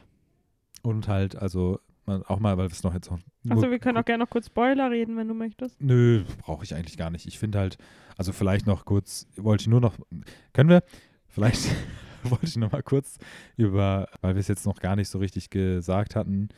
Und 0.84 1.08
halt, 1.08 1.36
also 1.36 1.80
man, 2.06 2.24
auch 2.24 2.40
mal, 2.40 2.58
weil 2.58 2.68
wir 2.70 2.72
es 2.72 2.84
noch 2.84 2.94
jetzt 2.94 3.10
noch. 3.10 3.20
Achso, 3.50 3.70
wir 3.72 3.80
können 3.80 3.98
auch 3.98 4.06
gerne 4.06 4.24
noch 4.24 4.30
kurz 4.30 4.46
Spoiler 4.48 4.92
reden, 4.92 5.18
wenn 5.18 5.28
du 5.28 5.34
möchtest. 5.34 5.82
Nö, 5.82 6.24
brauche 6.40 6.64
ich 6.64 6.76
eigentlich 6.76 6.98
gar 6.98 7.10
nicht. 7.10 7.26
Ich 7.26 7.40
finde 7.40 7.60
halt, 7.60 7.78
also 8.18 8.32
vielleicht 8.32 8.68
noch 8.68 8.86
kurz, 8.86 9.28
wollte 9.36 9.64
ich 9.64 9.68
nur 9.68 9.82
noch, 9.82 9.98
können 10.54 10.70
wir, 10.70 10.84
vielleicht 11.28 11.70
wollte 12.32 12.46
ich 12.46 12.58
noch 12.58 12.72
mal 12.72 12.84
kurz 12.84 13.18
über, 13.58 14.08
weil 14.22 14.36
wir 14.36 14.40
es 14.40 14.48
jetzt 14.48 14.66
noch 14.66 14.80
gar 14.80 14.96
nicht 14.96 15.10
so 15.10 15.20
richtig 15.20 15.50
gesagt 15.50 16.16
hatten, 16.16 16.50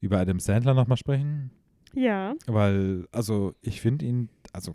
über 0.00 0.18
Adam 0.18 0.40
Sandler 0.40 0.74
noch 0.74 0.86
mal 0.86 0.96
sprechen. 0.96 1.50
Ja. 1.94 2.34
Weil, 2.46 3.06
also 3.12 3.54
ich 3.62 3.80
finde 3.80 4.04
ihn, 4.04 4.28
also 4.52 4.74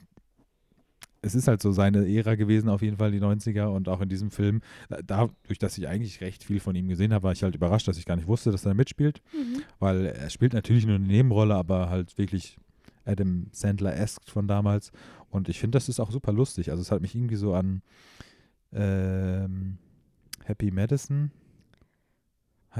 es 1.21 1.35
ist 1.35 1.49
halt 1.49 1.61
so 1.61 1.73
seine 1.73 2.07
Ära 2.07 2.35
gewesen, 2.35 2.69
auf 2.69 2.81
jeden 2.81 2.95
Fall 2.95 3.11
die 3.11 3.19
90er 3.19 3.65
und 3.65 3.89
auch 3.89 3.99
in 3.99 4.07
diesem 4.07 4.31
Film. 4.31 4.61
Da- 4.87 5.01
Dadurch, 5.05 5.59
dass 5.59 5.77
ich 5.77 5.85
eigentlich 5.89 6.21
recht 6.21 6.45
viel 6.45 6.61
von 6.61 6.75
ihm 6.75 6.87
gesehen 6.87 7.11
habe, 7.13 7.23
war 7.23 7.33
ich 7.33 7.43
halt 7.43 7.55
überrascht, 7.55 7.89
dass 7.89 7.97
ich 7.97 8.05
gar 8.05 8.15
nicht 8.15 8.27
wusste, 8.29 8.51
dass 8.51 8.65
er 8.65 8.73
mitspielt, 8.73 9.21
Mhm. 9.33 9.61
weil 9.79 10.05
er 10.05 10.29
spielt 10.29 10.53
natürlich 10.53 10.85
nur 10.85 10.95
eine 10.95 11.05
Nebenrolle, 11.07 11.55
aber 11.55 11.89
halt 11.89 12.17
wirklich 12.17 12.57
Adam 13.03 13.47
Sandler-esque 13.51 14.29
von 14.31 14.47
damals. 14.47 14.93
Und 15.29 15.49
ich 15.49 15.59
finde, 15.59 15.75
das 15.75 15.89
ist 15.89 15.99
auch 15.99 16.11
super 16.11 16.31
lustig. 16.31 16.71
Also 16.71 16.81
es 16.81 16.89
hat 16.91 17.01
mich 17.01 17.13
irgendwie 17.15 17.35
so 17.35 17.53
an 17.53 17.81
ähm, 18.71 19.77
Happy 20.49 20.71
Madison 20.71 21.29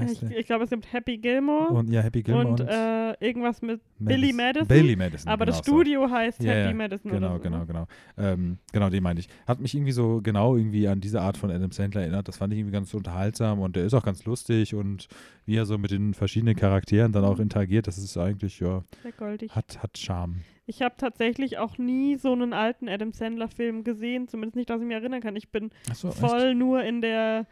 heißt 0.00 0.22
Ich, 0.24 0.36
ich 0.36 0.46
glaube, 0.46 0.64
es 0.64 0.70
gibt 0.70 0.92
Happy 0.92 1.18
Gilmore 1.18 1.68
Und 1.72 1.90
ja, 1.90 2.00
Happy 2.02 2.22
Gilmore 2.22 2.48
und, 2.48 2.60
und, 2.60 2.68
äh, 2.68 3.12
irgendwas 3.24 3.62
mit 3.62 3.80
Billy 3.98 4.32
Madison. 4.32 4.68
Billy 4.68 4.96
Madison. 4.96 5.28
aber 5.30 5.46
das 5.46 5.62
genau 5.62 5.76
so. 5.76 5.82
Studio 5.82 6.10
heißt 6.10 6.42
Ja, 6.42 6.52
Happy 6.52 6.74
Madison 6.74 7.10
Genau, 7.12 7.36
so. 7.36 7.42
genau, 7.42 7.58
ne? 7.58 7.66
genau. 7.66 7.86
Ähm, 8.18 8.58
genau, 8.72 8.90
den 8.90 9.02
meinte 9.02 9.20
ich. 9.20 9.28
Hat 9.46 9.60
mich 9.60 9.74
irgendwie 9.74 9.92
so 9.92 10.20
genau 10.22 10.56
irgendwie 10.56 10.88
an 10.88 11.00
diese 11.00 11.20
Art 11.20 11.36
von 11.36 11.50
Adam 11.50 11.70
Sandler 11.70 12.02
erinnert. 12.02 12.28
Das 12.28 12.36
fand 12.38 12.52
ich 12.52 12.58
irgendwie 12.58 12.72
ganz 12.74 12.92
unterhaltsam 12.94 13.60
und 13.60 13.76
der 13.76 13.84
ist 13.84 13.94
auch 13.94 14.04
ganz 14.04 14.24
lustig 14.24 14.74
und 14.74 15.08
wie 15.46 15.56
er 15.56 15.66
so 15.66 15.78
mit 15.78 15.90
den 15.90 16.14
verschiedenen 16.14 16.56
Charakteren 16.56 17.12
dann 17.12 17.24
auch 17.24 17.36
Mhm. 17.36 17.42
interagiert, 17.44 17.86
das 17.86 17.98
ist 17.98 18.16
eigentlich, 18.16 18.60
ja, 18.60 18.82
Sehr 19.02 19.12
goldig. 19.12 19.54
hat, 19.54 19.82
hat 19.82 19.98
Charme. 19.98 20.36
Ich 20.66 20.82
habe 20.82 20.94
tatsächlich 20.96 21.58
auch 21.58 21.78
nie 21.78 22.14
so 22.16 22.32
einen 22.32 22.52
alten 22.52 22.88
Adam 22.88 23.12
Sandler-Film 23.12 23.82
gesehen, 23.82 24.28
zumindest 24.28 24.54
nicht, 24.54 24.70
dass 24.70 24.80
ich 24.80 24.86
mich 24.86 24.94
erinnern 24.96 25.20
kann. 25.20 25.34
Ich 25.34 25.50
bin 25.50 25.70
Achso, 25.90 26.12
voll 26.12 26.54
nur 26.54 26.84
in 26.84 27.00
der 27.00 27.46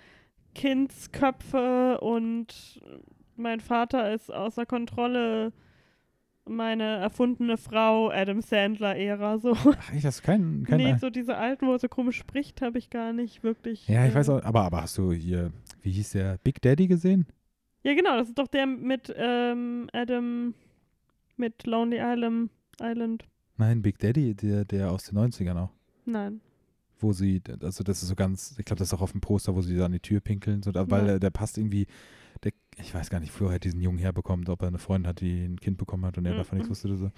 Kindsköpfe 0.55 2.01
und 2.01 2.81
mein 3.37 3.61
Vater 3.61 4.13
ist 4.13 4.33
außer 4.33 4.67
Kontrolle 4.67 5.53
meine 6.49 6.97
erfundene 6.97 7.57
Frau 7.57 8.11
Adam 8.11 8.41
Sandler-Ära. 8.41 9.39
So. 9.39 9.53
Ach, 9.53 9.93
echt, 9.93 10.05
hast 10.05 10.23
keinen, 10.23 10.65
keinen 10.65 10.79
nee, 10.79 10.97
so 10.99 11.11
diese 11.11 11.37
alten, 11.37 11.67
wo 11.67 11.73
er 11.73 11.79
so 11.79 11.89
komisch 11.89 12.19
spricht, 12.19 12.63
habe 12.63 12.79
ich 12.79 12.91
gar 12.91 13.13
nicht 13.13 13.43
wirklich. 13.43 13.87
Ja, 13.87 14.07
ich 14.07 14.13
äh, 14.13 14.15
weiß 14.15 14.31
auch, 14.31 14.43
aber, 14.43 14.63
aber 14.63 14.83
hast 14.83 14.99
du 14.99 15.13
hier, 15.13 15.53
wie 15.83 15.91
hieß 15.91 16.13
der, 16.13 16.39
Big 16.39 16.61
Daddy 16.63 16.87
gesehen? 16.87 17.27
Ja, 17.83 17.95
genau, 17.95 18.17
das 18.17 18.29
ist 18.29 18.39
doch 18.39 18.49
der 18.49 18.67
mit 18.67 19.15
ähm, 19.17 19.89
Adam, 19.93 20.55
mit 21.37 21.67
Lonely 21.67 21.99
Island. 22.01 22.51
Island. 22.81 23.25
Nein, 23.57 23.83
Big 23.83 23.99
Daddy, 23.99 24.35
der, 24.35 24.65
der 24.65 24.91
aus 24.91 25.05
den 25.05 25.19
90ern 25.19 25.65
auch. 25.65 25.71
Nein. 26.05 26.41
Wo 27.01 27.13
sie, 27.13 27.43
also 27.63 27.85
das 27.85 28.03
ist 28.03 28.09
so 28.09 28.15
ganz, 28.15 28.57
ich 28.59 28.65
glaube, 28.65 28.79
das 28.79 28.89
ist 28.89 28.95
auch 28.95 29.01
auf 29.03 29.13
dem 29.13 29.21
Poster, 29.21 29.55
wo 29.55 29.61
sie 29.63 29.77
da 29.77 29.87
an 29.87 29.93
die 29.93 30.01
Tür 30.01 30.21
pinkeln, 30.21 30.63
so, 30.63 30.73
weil 30.75 31.07
Ja. 31.07 31.19
der, 31.19 31.31
passt 31.31 31.57
irgendwie, 31.59 31.87
der, 32.43 32.53
ich 32.81 32.93
weiß 32.95 33.09
gar 33.11 33.21
nicht, 33.21 33.33
früher 33.33 33.53
hat 33.53 33.65
diesen 33.65 33.81
Jungen 33.81 33.99
herbekommt, 33.99 34.49
ob 34.49 34.63
er 34.63 34.69
eine 34.69 34.79
Freundin 34.79 35.09
hat, 35.09 35.21
die 35.21 35.45
ein 35.45 35.61
Kind 35.61 35.79
bekommen 35.79 36.05
hat 36.07 36.19
und 36.19 36.27
er 36.27 36.33
Mhm. 36.33 36.39
davon 36.39 36.59
nichts 36.59 36.71
wusste 36.71 36.89
oder 36.89 36.97
so. 36.97 37.11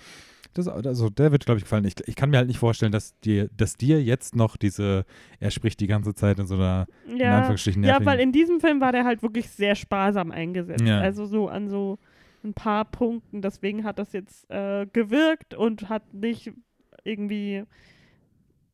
Das, 0.53 0.67
also 0.69 1.09
der 1.11 1.33
wird, 1.33 1.47
glaube 1.47 1.59
ich, 1.59 1.65
gefallen. 1.65 1.85
Ich, 1.85 1.95
ich 2.07 2.17
kann 2.17 2.31
mir 2.31 2.39
halt 2.39 2.49
nicht 2.49 2.59
vorstellen, 2.59 2.93
dass 2.93 3.19
dir, 3.21 3.49
dass 3.57 3.77
dir 3.77 4.03
jetzt 4.03 4.35
noch 4.35 4.57
diese, 4.57 5.05
er 5.39 5.51
spricht 5.51 5.81
die 5.81 5.87
ganze 5.87 6.15
Zeit 6.15 6.39
in 6.39 6.47
so 6.47 6.57
einer, 6.57 6.87
in 7.07 7.19
Ja, 7.21 7.37
Anführungsstrichen, 7.39 7.85
ja, 7.85 8.05
weil 8.05 8.19
in 8.21 8.33
diesem 8.33 8.61
Film 8.61 8.81
war 8.81 8.93
der 8.93 9.05
halt 9.05 9.23
wirklich 9.23 9.49
sehr 9.51 9.75
sparsam 9.77 10.31
eingesetzt. 10.31 10.85
Ja. 10.85 10.99
Also 11.01 11.25
so 11.27 11.49
an 11.49 11.69
so 11.69 11.99
ein 12.43 12.53
paar 12.55 12.85
Punkten. 12.85 13.43
Deswegen 13.43 13.85
hat 13.85 13.99
das 13.99 14.13
jetzt 14.13 14.51
äh, 14.51 14.87
gewirkt 14.93 15.55
und 15.55 15.89
hat 15.89 16.13
nicht 16.15 16.53
irgendwie, 17.05 17.65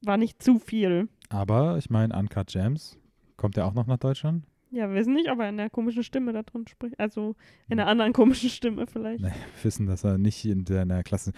war 0.03 0.17
nicht 0.17 0.43
zu 0.43 0.59
viel. 0.59 1.09
aber 1.29 1.77
ich 1.79 1.91
meine, 1.91 2.17
Uncut 2.17 2.49
Gems, 2.49 2.99
kommt 3.37 3.57
der 3.57 3.67
auch 3.67 3.75
noch 3.75 3.87
nach 3.87 3.99
Deutschland? 3.99 4.45
Ja, 4.73 4.89
wir 4.91 4.97
wissen 4.97 5.15
nicht, 5.15 5.31
ob 5.31 5.39
er 5.39 5.49
in 5.49 5.57
der 5.57 5.71
komischen 5.71 6.03
Stimme 6.03 6.33
da 6.33 6.43
drin 6.43 6.67
spricht. 6.69 6.99
Also 6.99 7.35
in 7.69 7.79
einer 7.79 7.89
anderen 7.89 8.13
komischen 8.13 8.51
Stimme 8.51 8.87
vielleicht. 8.87 9.21
Nee, 9.23 9.29
wir 9.29 9.65
wissen, 9.65 9.87
dass 9.87 10.05
er 10.05 10.19
nicht 10.19 10.45
in 10.45 10.67
seiner 10.67 11.03
klassischen 11.03 11.35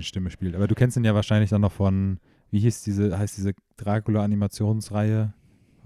Stimme 0.00 0.30
spielt. 0.30 0.56
Aber 0.56 0.66
du 0.66 0.74
kennst 0.74 0.96
ihn 0.96 1.04
ja 1.04 1.14
wahrscheinlich 1.14 1.50
dann 1.50 1.60
noch 1.60 1.70
von, 1.72 2.18
wie 2.50 2.60
hieß 2.60 2.82
diese, 2.82 3.16
heißt 3.18 3.36
diese 3.36 3.52
Dracula-Animationsreihe? 3.76 5.32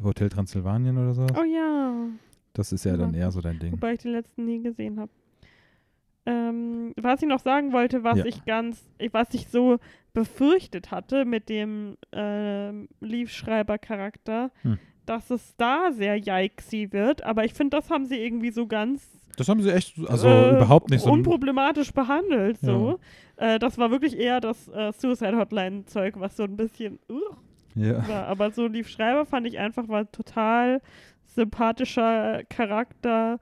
Hotel 0.02 0.28
Transsilvanien 0.28 0.96
oder 0.96 1.14
so? 1.14 1.26
Oh 1.38 1.42
ja. 1.44 2.06
Das 2.52 2.72
ist 2.72 2.84
ja 2.84 2.96
dann 2.96 3.14
Ja. 3.14 3.20
eher 3.20 3.30
so 3.32 3.40
dein 3.40 3.58
Ding. 3.58 3.72
Wobei 3.72 3.94
ich 3.94 4.00
den 4.00 4.12
letzten 4.12 4.44
nie 4.44 4.62
gesehen 4.62 5.00
habe. 5.00 5.10
Ähm, 6.26 6.92
was 6.96 7.22
ich 7.22 7.28
noch 7.28 7.40
sagen 7.40 7.72
wollte, 7.72 8.04
was 8.04 8.18
Ja. 8.18 8.24
ich 8.26 8.44
ganz, 8.44 8.82
was 9.12 9.32
ich 9.34 9.48
so 9.48 9.78
befürchtet 10.16 10.90
hatte 10.90 11.26
mit 11.26 11.50
dem 11.50 11.96
ähm, 12.12 12.88
Leaf-Schreiber-Charakter, 13.00 14.50
Hm. 14.62 14.78
dass 15.04 15.30
es 15.30 15.54
da 15.56 15.90
sehr 15.92 16.16
yikesy 16.16 16.88
wird, 16.90 17.22
aber 17.22 17.44
ich 17.44 17.52
finde, 17.52 17.76
das 17.76 17.90
haben 17.90 18.06
sie 18.06 18.16
irgendwie 18.16 18.50
so 18.50 18.66
ganz 18.66 19.06
Das 19.36 19.48
haben 19.50 19.60
sie 19.60 19.70
echt, 19.70 19.94
also 20.08 20.26
äh, 20.26 20.56
überhaupt 20.56 20.88
nicht 20.90 21.02
so. 21.02 21.10
unproblematisch 21.12 21.92
behandelt. 21.92 22.58
So. 22.60 22.98
Äh, 23.36 23.58
das 23.58 23.76
war 23.76 23.90
wirklich 23.90 24.18
eher 24.18 24.40
das 24.40 24.68
äh, 24.68 24.90
Suicide 24.92 25.36
Hotline-Zeug, 25.36 26.14
was 26.18 26.34
so 26.38 26.44
ein 26.44 26.56
bisschen 26.56 26.98
uh, 27.10 27.20
Ja. 27.74 28.08
war. 28.08 28.26
Aber 28.28 28.50
so 28.50 28.66
Lief 28.66 28.88
Schreiber 28.88 29.26
fand 29.26 29.46
ich 29.46 29.58
einfach 29.58 29.86
war 29.88 30.10
total 30.10 30.80
sympathischer 31.26 32.42
Charakter, 32.48 33.38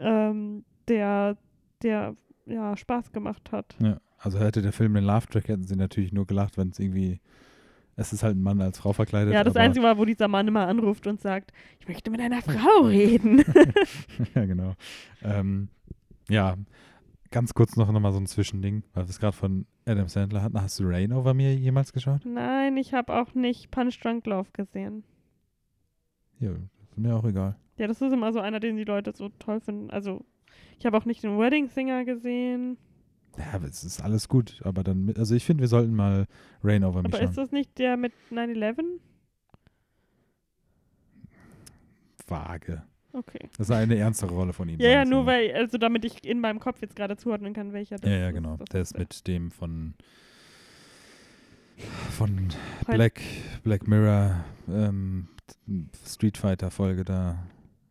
ähm, 0.00 0.64
der, 0.88 1.36
der 1.82 2.16
ja 2.46 2.76
Spaß 2.76 3.12
gemacht 3.12 3.52
hat. 3.52 3.76
ja. 3.80 3.98
Also 4.22 4.38
hätte 4.38 4.60
der 4.60 4.72
Film 4.72 4.94
den 4.94 5.04
Love-Track, 5.04 5.48
hätten 5.48 5.64
sie 5.64 5.76
natürlich 5.76 6.12
nur 6.12 6.26
gelacht, 6.26 6.58
wenn 6.58 6.68
es 6.68 6.78
irgendwie. 6.78 7.20
Es 7.96 8.12
ist 8.12 8.22
halt 8.22 8.36
ein 8.36 8.42
Mann 8.42 8.60
als 8.62 8.78
Frau 8.78 8.92
verkleidet. 8.92 9.34
Ja, 9.34 9.44
das 9.44 9.56
Einzige 9.56 9.84
war, 9.84 9.98
wo 9.98 10.04
dieser 10.04 10.28
Mann 10.28 10.46
immer 10.46 10.66
anruft 10.66 11.06
und 11.06 11.20
sagt, 11.20 11.52
ich 11.80 11.88
möchte 11.88 12.10
mit 12.10 12.20
einer 12.20 12.40
Frau 12.40 12.82
reden. 12.86 13.42
ja, 14.34 14.46
genau. 14.46 14.74
Ähm, 15.22 15.68
ja, 16.28 16.56
ganz 17.30 17.52
kurz 17.52 17.76
noch, 17.76 17.90
noch 17.90 18.00
mal 18.00 18.12
so 18.12 18.18
ein 18.18 18.26
Zwischending, 18.26 18.84
weil 18.94 19.04
wir 19.04 19.10
es 19.10 19.18
gerade 19.18 19.36
von 19.36 19.66
Adam 19.86 20.08
Sandler 20.08 20.42
hatten. 20.42 20.60
Hast 20.60 20.78
du 20.78 20.84
Rain 20.86 21.12
Over 21.12 21.34
Me 21.34 21.52
jemals 21.52 21.92
geschaut? 21.92 22.24
Nein, 22.24 22.76
ich 22.76 22.94
habe 22.94 23.14
auch 23.14 23.34
nicht 23.34 23.70
Punch 23.70 24.00
Drunk 24.00 24.26
Love 24.26 24.48
gesehen. 24.52 25.04
Ja, 26.38 26.52
ist 26.52 26.96
mir 26.96 27.14
auch 27.14 27.24
egal. 27.24 27.56
Ja, 27.76 27.86
das 27.86 28.00
ist 28.00 28.12
immer 28.12 28.32
so 28.32 28.40
einer, 28.40 28.60
den 28.60 28.76
die 28.76 28.84
Leute 28.84 29.12
so 29.14 29.30
toll 29.38 29.60
finden. 29.60 29.90
Also, 29.90 30.24
ich 30.78 30.86
habe 30.86 30.96
auch 30.96 31.04
nicht 31.04 31.22
den 31.22 31.38
Wedding 31.38 31.68
Singer 31.68 32.04
gesehen. 32.04 32.78
Ja, 33.40 33.54
aber 33.54 33.66
es 33.68 33.82
ist 33.84 34.02
alles 34.02 34.28
gut, 34.28 34.60
aber 34.64 34.82
dann, 34.84 35.12
also 35.16 35.34
ich 35.34 35.44
finde, 35.44 35.62
wir 35.62 35.68
sollten 35.68 35.94
mal 35.94 36.26
Rain 36.62 36.84
Over 36.84 37.02
Me 37.02 37.08
Aber 37.08 37.18
schauen. 37.18 37.28
ist 37.28 37.36
das 37.38 37.52
nicht 37.52 37.78
der 37.78 37.96
mit 37.96 38.12
9-11? 38.30 38.82
Vage. 42.26 42.82
Okay. 43.12 43.48
Das 43.58 43.68
ist 43.68 43.74
eine 43.74 43.96
ernstere 43.96 44.32
Rolle 44.32 44.52
von 44.52 44.68
ihm. 44.68 44.78
Ja, 44.78 44.88
ja, 44.88 45.04
nur 45.04 45.26
weil, 45.26 45.52
also 45.54 45.78
damit 45.78 46.04
ich 46.04 46.24
in 46.24 46.38
meinem 46.40 46.60
Kopf 46.60 46.80
jetzt 46.80 46.94
gerade 46.94 47.16
zuordnen 47.16 47.52
kann, 47.54 47.72
welcher 47.72 47.96
das 47.96 48.08
Ja, 48.08 48.16
ja, 48.16 48.28
ist. 48.28 48.34
genau. 48.34 48.56
Das 48.56 48.68
Der 48.68 48.80
ist 48.82 48.98
mit 48.98 49.26
dem 49.26 49.50
von 49.50 49.94
von 52.10 52.50
Heute- 52.86 52.92
Black, 52.92 53.20
Black 53.64 53.88
Mirror 53.88 54.44
ähm, 54.68 55.28
Street 56.06 56.36
Fighter 56.36 56.70
Folge 56.70 57.04
da. 57.04 57.38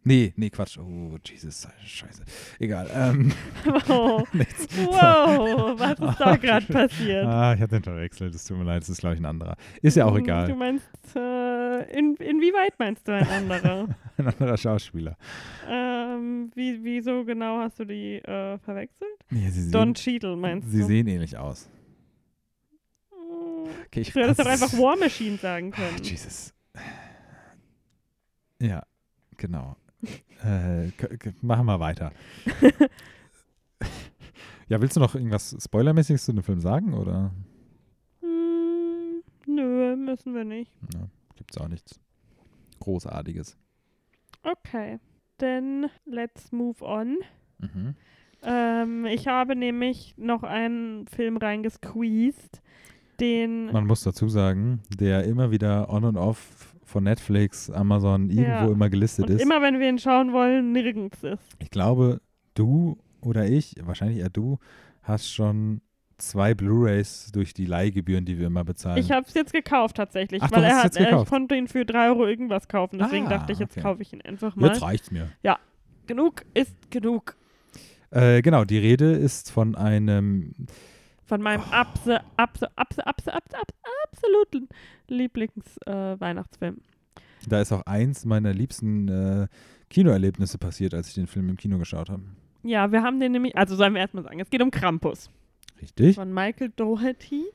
Nee, 0.03 0.33
nee, 0.37 0.49
Quatsch. 0.49 0.77
Oh, 0.77 1.17
Jesus, 1.25 1.67
scheiße. 1.85 2.23
Egal. 2.57 2.89
Ähm, 2.93 3.33
Wow. 3.65 4.27
nichts. 4.33 4.67
wow, 4.77 5.77
was 5.77 5.99
ist 5.99 6.19
da 6.19 6.35
gerade 6.37 6.65
passiert? 6.67 7.25
Ah, 7.25 7.53
ich 7.53 7.61
habe 7.61 7.67
den 7.69 7.83
verwechselt. 7.83 8.33
Es 8.33 8.45
tut 8.45 8.57
mir 8.57 8.63
leid, 8.63 8.81
das 8.81 8.89
ist, 8.89 9.01
glaube 9.01 9.15
ich, 9.15 9.21
ein 9.21 9.25
anderer. 9.25 9.55
Ist 9.81 9.97
ja 9.97 10.05
auch 10.05 10.15
Hm, 10.15 10.19
Du 10.19 10.23
egal. 10.23 10.55
meinst, 10.55 10.87
äh, 11.15 11.97
in, 11.97 12.15
inwieweit 12.15 12.79
meinst 12.79 13.07
du 13.07 13.13
ein 13.13 13.27
anderer? 13.27 13.87
Ein 14.17 14.27
anderer 14.27 14.57
Schauspieler. 14.57 15.17
ähm, 15.69 16.49
wie, 16.55 16.81
wieso 16.83 17.23
genau 17.25 17.59
hast 17.59 17.79
du 17.79 17.85
die 17.85 18.15
äh, 18.15 18.57
verwechselt? 18.59 19.09
Nee, 19.29 19.49
sie 19.49 19.69
Don 19.69 19.93
sehen, 19.95 19.95
Cheadle 19.95 20.35
meinst 20.37 20.71
sie 20.71 20.79
du? 20.79 20.85
sehen 20.85 21.07
ähnlich 21.07 21.37
aus. 21.37 21.69
Hm, 23.11 23.69
Okay, 23.87 24.01
ich 24.01 24.13
Du 24.13 24.21
hättest 24.21 24.39
doch 24.39 24.45
einfach 24.45 24.71
War 24.73 24.97
Machine 24.97 25.37
sagen 25.37 25.71
Ah, 25.73 25.75
können. 25.75 26.03
Jesus. 26.03 26.53
Ja, 28.61 28.83
genau. 29.37 29.75
Äh, 30.43 30.91
machen 31.41 31.65
wir 31.65 31.79
weiter. 31.79 32.11
ja, 34.67 34.81
willst 34.81 34.95
du 34.95 34.99
noch 34.99 35.15
irgendwas 35.15 35.55
Spoilermäßiges 35.59 36.25
zu 36.25 36.33
dem 36.33 36.43
Film 36.43 36.59
sagen 36.59 36.93
oder? 36.93 37.31
Hm, 38.21 39.23
nö, 39.45 39.95
müssen 39.95 40.33
wir 40.33 40.43
nicht. 40.43 40.71
Ja, 40.93 41.07
gibt's 41.35 41.57
auch 41.57 41.67
nichts 41.67 41.99
Großartiges. 42.79 43.57
Okay, 44.43 44.99
then 45.37 45.87
let's 46.05 46.51
move 46.51 46.83
on. 46.83 47.17
Mhm. 47.59 47.95
Ähm, 48.41 49.05
ich 49.05 49.27
habe 49.27 49.55
nämlich 49.55 50.15
noch 50.17 50.43
einen 50.43 51.07
Film 51.07 51.37
reingesqueezed, 51.37 52.61
den 53.19 53.71
Man 53.71 53.85
muss 53.85 54.03
dazu 54.03 54.29
sagen, 54.29 54.81
der 54.97 55.25
immer 55.25 55.51
wieder 55.51 55.89
on 55.89 56.05
und 56.05 56.17
off 56.17 56.68
von 56.89 57.03
Netflix, 57.03 57.69
Amazon, 57.69 58.29
irgendwo 58.29 58.49
Ja. 58.67 58.67
immer 58.71 58.89
gelistet 58.89 59.29
und 59.29 59.35
ist. 59.35 59.41
immer 59.41 59.61
wenn 59.61 59.79
wir 59.79 59.87
ihn 59.89 59.99
schauen 59.99 60.33
wollen, 60.33 60.71
nirgends 60.73 61.23
ist. 61.23 61.41
Ich 61.59 61.69
glaube, 61.69 62.19
du 62.55 62.97
oder 63.21 63.47
ich, 63.47 63.75
wahrscheinlich 63.83 64.19
eher 64.19 64.29
du, 64.29 64.59
hast 65.03 65.31
schon 65.33 65.81
zwei 66.17 66.53
Blu-rays 66.53 67.31
durch 67.31 67.53
die 67.53 67.65
Leihgebühren, 67.65 68.25
die 68.25 68.37
wir 68.37 68.47
immer 68.47 68.65
bezahlen. 68.65 68.97
Ich 68.97 69.11
habe 69.11 69.25
es 69.27 69.33
jetzt 69.33 69.53
gekauft 69.53 69.95
tatsächlich, 69.95 70.41
Ach, 70.43 70.51
weil 70.51 70.65
er 70.65 70.77
hat, 70.77 70.83
jetzt 70.95 70.97
äh, 70.97 71.15
ich 71.21 71.25
konnte 71.29 71.55
ihn 71.55 71.67
für 71.69 71.85
3 71.85 72.09
Euro 72.09 72.27
irgendwas 72.27 72.67
kaufen. 72.67 72.99
Deswegen 72.99 73.27
Ah, 73.27 73.29
dachte 73.29 73.53
ich, 73.53 73.59
jetzt 73.59 73.71
okay. 73.77 73.81
kaufe 73.81 74.01
ich 74.01 74.11
ihn 74.11 74.21
einfach 74.21 74.55
mal. 74.57 74.67
Jetzt 74.67 74.81
reicht's 74.81 75.11
mir. 75.11 75.29
Genug 76.07 76.43
ist 76.55 76.75
genug. 76.89 77.35
Äh, 78.11 78.41
genau, 78.41 78.65
die 78.65 78.79
Rede 78.79 79.11
ist 79.11 79.51
von 79.51 79.75
einem, 79.75 80.53
Von 81.29 81.41
meinem 81.41 81.61
Oh. 81.69 81.71
abse, 81.73 82.19
abse, 82.37 82.67
abse, 82.75 83.05
abse, 83.07 83.33
abse, 83.33 83.55
absoluten 84.11 84.67
Lieblings-Weihnachtsfilm. 85.07 86.77
da 87.47 87.61
ist 87.61 87.71
auch 87.71 87.83
eins 87.83 88.25
meiner 88.25 88.51
liebsten 88.53 89.07
äh, 89.07 89.47
Kinoerlebnisse 89.89 90.57
passiert, 90.57 90.93
als 90.93 91.07
ich 91.09 91.13
den 91.13 91.27
Film 91.27 91.47
im 91.49 91.55
Kino 91.57 91.77
geschaut 91.77 92.09
habe. 92.09 92.23
ja, 92.63 92.91
wir 92.91 93.01
haben 93.03 93.19
den 93.19 93.31
nämlich, 93.31 93.55
also 93.55 93.75
sollen 93.75 93.93
wir 93.93 94.01
erstmal 94.01 94.23
sagen, 94.23 94.39
es 94.39 94.49
geht 94.49 94.61
um 94.61 94.71
Krampus 94.71 95.29
Richtig? 95.81 96.15
von 96.15 96.33
Michael 96.33 96.71
Doherty, 96.75 97.45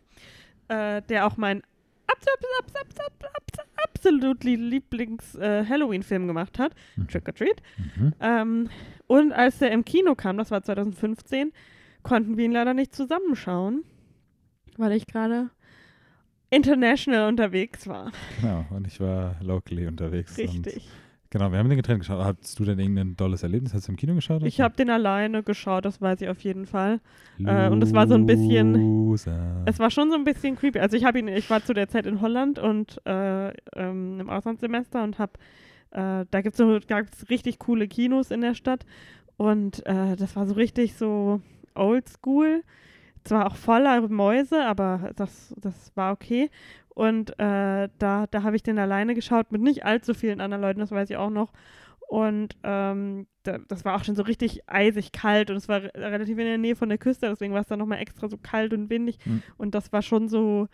äh, 0.68 1.02
der 1.02 1.26
auch 1.26 1.36
mein 1.36 1.62
abs, 2.06 2.26
abs, 2.32 2.74
abs, 2.80 2.96
abs, 3.00 3.24
abs, 3.24 3.68
absolut 3.84 4.44
Lieblings-Halloween-Film 4.44 6.26
gemacht 6.28 6.58
hat, 6.58 6.74
Mhm. 6.96 7.08
Trick 7.08 7.28
or 7.28 7.34
Treat. 7.34 7.60
Mhm. 7.96 8.12
Ähm, 8.20 8.68
und 9.06 9.32
als 9.32 9.58
der 9.58 9.70
im 9.72 9.84
Kino 9.84 10.14
kam, 10.14 10.36
das 10.38 10.50
war 10.50 10.62
2015, 10.62 11.52
konnten 12.04 12.36
wir 12.36 12.44
ihn 12.44 12.52
leider 12.52 12.74
nicht 12.74 12.94
zusammenschauen, 12.94 13.82
weil 14.76 14.92
ich 14.92 15.06
gerade 15.08 15.50
international 16.50 17.28
unterwegs 17.28 17.88
war. 17.88 18.12
Genau, 18.40 18.64
und 18.70 18.86
ich 18.86 19.00
war 19.00 19.34
locally 19.42 19.88
unterwegs. 19.88 20.38
Richtig. 20.38 20.88
genau, 21.30 21.50
wir 21.50 21.58
haben 21.58 21.68
den 21.68 21.76
getrennt 21.76 22.00
geschaut. 22.00 22.24
Hattest 22.24 22.58
du 22.60 22.64
denn 22.64 22.78
irgendein 22.78 23.16
tolles 23.16 23.42
Erlebnis? 23.42 23.74
Hast 23.74 23.88
du 23.88 23.92
im 23.92 23.96
Kino 23.96 24.14
geschaut? 24.14 24.44
Ich 24.44 24.60
habe 24.60 24.76
den 24.76 24.90
alleine 24.90 25.42
geschaut, 25.42 25.84
das 25.84 26.00
weiß 26.00 26.20
ich 26.20 26.28
auf 26.28 26.40
jeden 26.40 26.66
Fall. 26.66 27.00
äh, 27.44 27.68
und 27.68 27.82
es 27.82 27.92
war 27.92 28.06
so 28.06 28.14
ein 28.14 28.26
bisschen-. 28.26 29.16
Es 29.64 29.78
war 29.80 29.90
schon 29.90 30.10
so 30.10 30.16
ein 30.16 30.24
bisschen 30.24 30.54
creepy. 30.56 30.78
Also 30.78 30.96
ich 30.96 31.04
habe 31.04 31.18
ihn, 31.18 31.28
ich 31.28 31.50
war 31.50 31.64
zu 31.64 31.72
der 31.72 31.88
Zeit 31.88 32.06
in 32.06 32.20
Holland 32.20 32.58
und 32.60 33.00
äh, 33.06 33.48
ähm, 33.74 34.20
im 34.20 34.30
Auslandssemester 34.30 35.02
und 35.02 35.18
habe, 35.18 35.32
äh, 35.90 36.24
da 36.30 36.40
gibt 36.42 36.54
es 36.54 36.58
so, 36.58 36.78
richtig 37.28 37.58
coole 37.58 37.88
Kinos 37.88 38.30
in 38.30 38.42
der 38.42 38.54
Stadt 38.54 38.86
und 39.36 39.84
äh, 39.86 40.14
das 40.14 40.36
war 40.36 40.46
so 40.46 40.54
richtig 40.54 40.94
so 40.94 41.40
oldschool. 41.74 42.62
Zwar 43.24 43.46
auch 43.46 43.56
voller 43.56 44.06
Mäuse, 44.08 44.64
aber 44.64 45.10
das, 45.16 45.54
das 45.56 45.92
war 45.96 46.12
okay. 46.12 46.50
Und 46.90 47.30
äh, 47.40 47.88
da, 47.98 48.26
da 48.30 48.42
habe 48.42 48.56
ich 48.56 48.62
den 48.62 48.78
alleine 48.78 49.14
geschaut 49.14 49.50
mit 49.50 49.62
nicht 49.62 49.84
allzu 49.84 50.14
vielen 50.14 50.40
anderen 50.40 50.62
Leuten, 50.62 50.80
das 50.80 50.90
weiß 50.90 51.10
ich 51.10 51.16
auch 51.16 51.30
noch. 51.30 51.52
Und 52.06 52.56
ähm, 52.62 53.26
da, 53.42 53.58
das 53.66 53.84
war 53.84 53.96
auch 53.96 54.04
schon 54.04 54.14
so 54.14 54.22
richtig 54.22 54.68
eisig 54.68 55.10
kalt 55.10 55.50
und 55.50 55.56
es 55.56 55.68
war 55.68 55.82
re 55.82 55.90
relativ 55.94 56.38
in 56.38 56.44
der 56.44 56.58
Nähe 56.58 56.76
von 56.76 56.88
der 56.88 56.98
Küste, 56.98 57.28
deswegen 57.28 57.54
war 57.54 57.62
es 57.62 57.66
dann 57.66 57.78
nochmal 57.78 57.98
extra 57.98 58.28
so 58.28 58.36
kalt 58.36 58.72
und 58.72 58.90
windig. 58.90 59.18
Mhm. 59.24 59.42
Und 59.56 59.74
das 59.74 59.92
war 59.92 60.02
schon 60.02 60.28
so, 60.28 60.68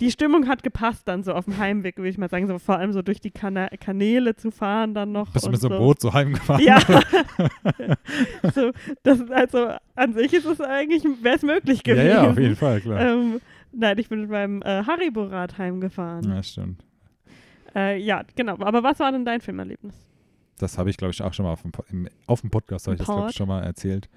die 0.00 0.10
Stimmung 0.10 0.48
hat 0.48 0.62
gepasst 0.62 1.06
dann 1.06 1.22
so 1.22 1.34
auf 1.34 1.44
dem 1.44 1.58
Heimweg, 1.58 1.98
würde 1.98 2.08
ich 2.08 2.18
mal 2.18 2.30
sagen, 2.30 2.46
so 2.46 2.58
vor 2.58 2.78
allem 2.78 2.92
so 2.92 3.02
durch 3.02 3.20
die 3.20 3.30
Kana 3.30 3.68
Kanäle 3.68 4.34
zu 4.34 4.50
fahren 4.50 4.94
dann 4.94 5.12
noch. 5.12 5.32
Bist 5.32 5.46
du 5.46 5.50
mit 5.50 5.60
so 5.60 5.68
einem. 5.68 5.78
Boot 5.78 6.00
so 6.00 6.12
heimgefahren? 6.12 6.64
Ja. 6.64 6.80
so, 8.54 8.72
das 9.02 9.30
also 9.30 9.72
an 9.94 10.14
sich 10.14 10.32
ist 10.32 10.46
es 10.46 10.60
eigentlich, 10.60 11.04
wäre 11.22 11.36
es 11.36 11.42
möglich 11.42 11.82
ja, 11.86 11.94
gewesen. 11.94 12.08
ja, 12.08 12.30
auf 12.30 12.38
jeden 12.38 12.56
Fall, 12.56 12.80
klar. 12.80 13.00
Ähm, 13.00 13.40
nein, 13.72 13.98
ich 13.98 14.08
bin 14.08 14.22
mit 14.22 14.30
meinem 14.30 14.62
äh, 14.62 14.82
Haribo-Rad 14.84 15.58
heimgefahren. 15.58 16.24
ja, 16.24 16.42
stimmt. 16.42 16.82
Äh, 17.74 18.00
ja, 18.00 18.22
genau. 18.34 18.56
Aber 18.60 18.82
was 18.82 18.98
war 18.98 19.12
denn 19.12 19.26
dein 19.26 19.42
Filmerlebnis? 19.42 19.94
Das 20.58 20.78
habe 20.78 20.88
ich, 20.88 20.96
glaube 20.96 21.12
ich, 21.12 21.20
auch 21.20 21.34
schon 21.34 21.44
mal 21.44 21.52
auf 21.52 21.60
dem, 21.60 21.72
im, 21.90 22.08
auf 22.26 22.40
dem 22.40 22.48
Podcast, 22.48 22.86
habe 22.86 22.94
ich 22.94 22.98
das, 22.98 23.06
glaube 23.06 23.28
ich, 23.28 23.36
schon 23.36 23.48
mal 23.48 23.62
erzählt. 23.62 24.08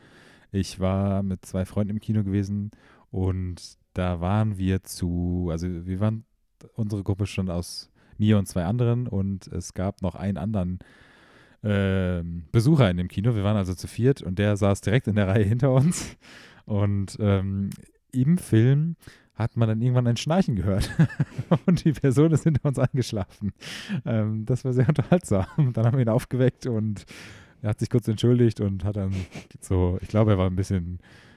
Ich 0.54 0.80
war 0.80 1.22
mit 1.22 1.46
zwei 1.46 1.66
Freunden 1.66 1.92
im 1.92 2.00
Kino 2.00 2.24
gewesen 2.24 2.72
und 3.12 3.78
da 3.94 4.22
waren 4.22 4.58
wir 4.58 4.84
zu, 4.84 5.50
also 5.52 5.68
wir 5.86 6.00
waren, 6.00 6.26
unsere 6.74 7.04
Gruppe 7.04 7.26
schon 7.26 7.50
aus 7.50 7.90
mir 8.18 8.38
und 8.38 8.48
zwei 8.48 8.66
anderen 8.66 9.08
und 9.08 9.48
es 9.48 9.74
gab 9.74 10.02
noch 10.02 10.16
einen 10.16 10.38
anderen 10.38 10.80
ähm, 11.64 12.46
Besucher 12.52 12.90
in 12.90 12.98
dem 12.98 13.08
Kino. 13.08 13.36
Wir 13.36 13.44
waren 13.44 13.58
also 13.58 13.74
zu 13.74 13.88
viert 13.88 14.22
und 14.22 14.40
der 14.40 14.58
saß 14.58 14.82
direkt 14.82 15.08
in 15.08 15.16
der 15.16 15.28
Reihe 15.28 15.44
hinter 15.44 15.72
uns 15.72 16.18
und 16.66 17.18
ähm, 17.20 17.70
im 18.12 18.38
Film 18.38 18.96
hat 19.36 19.56
man 19.56 19.70
dann 19.70 19.82
irgendwann 19.82 20.08
ein 20.08 20.18
Schnarchen 20.18 20.56
gehört 20.58 20.90
und 21.66 21.86
die 21.86 21.94
Person 21.94 22.32
ist 22.32 22.44
hinter 22.44 22.66
uns 22.66 22.78
eingeschlafen. 22.78 23.54
Ähm, 24.06 24.46
das 24.46 24.66
war 24.66 24.74
sehr 24.74 24.90
unterhaltsam. 24.90 25.46
Dann 25.74 25.86
haben 25.86 25.98
wir 25.98 26.02
ihn 26.06 26.10
aufgeweckt 26.10 26.66
und 26.66 27.06
er 27.62 27.70
hat 27.70 27.80
sich 27.80 27.90
kurz 27.90 28.08
entschuldigt 28.08 28.60
und 28.60 28.84
hat 28.84 28.98
dann 28.98 29.14
so, 29.62 29.98
ich 30.02 30.10
glaube, 30.10 30.32
er 30.32 30.38
war 30.38 30.48
ein 30.48 30.58
bisschen, 30.58 31.00
äh, 31.00 31.29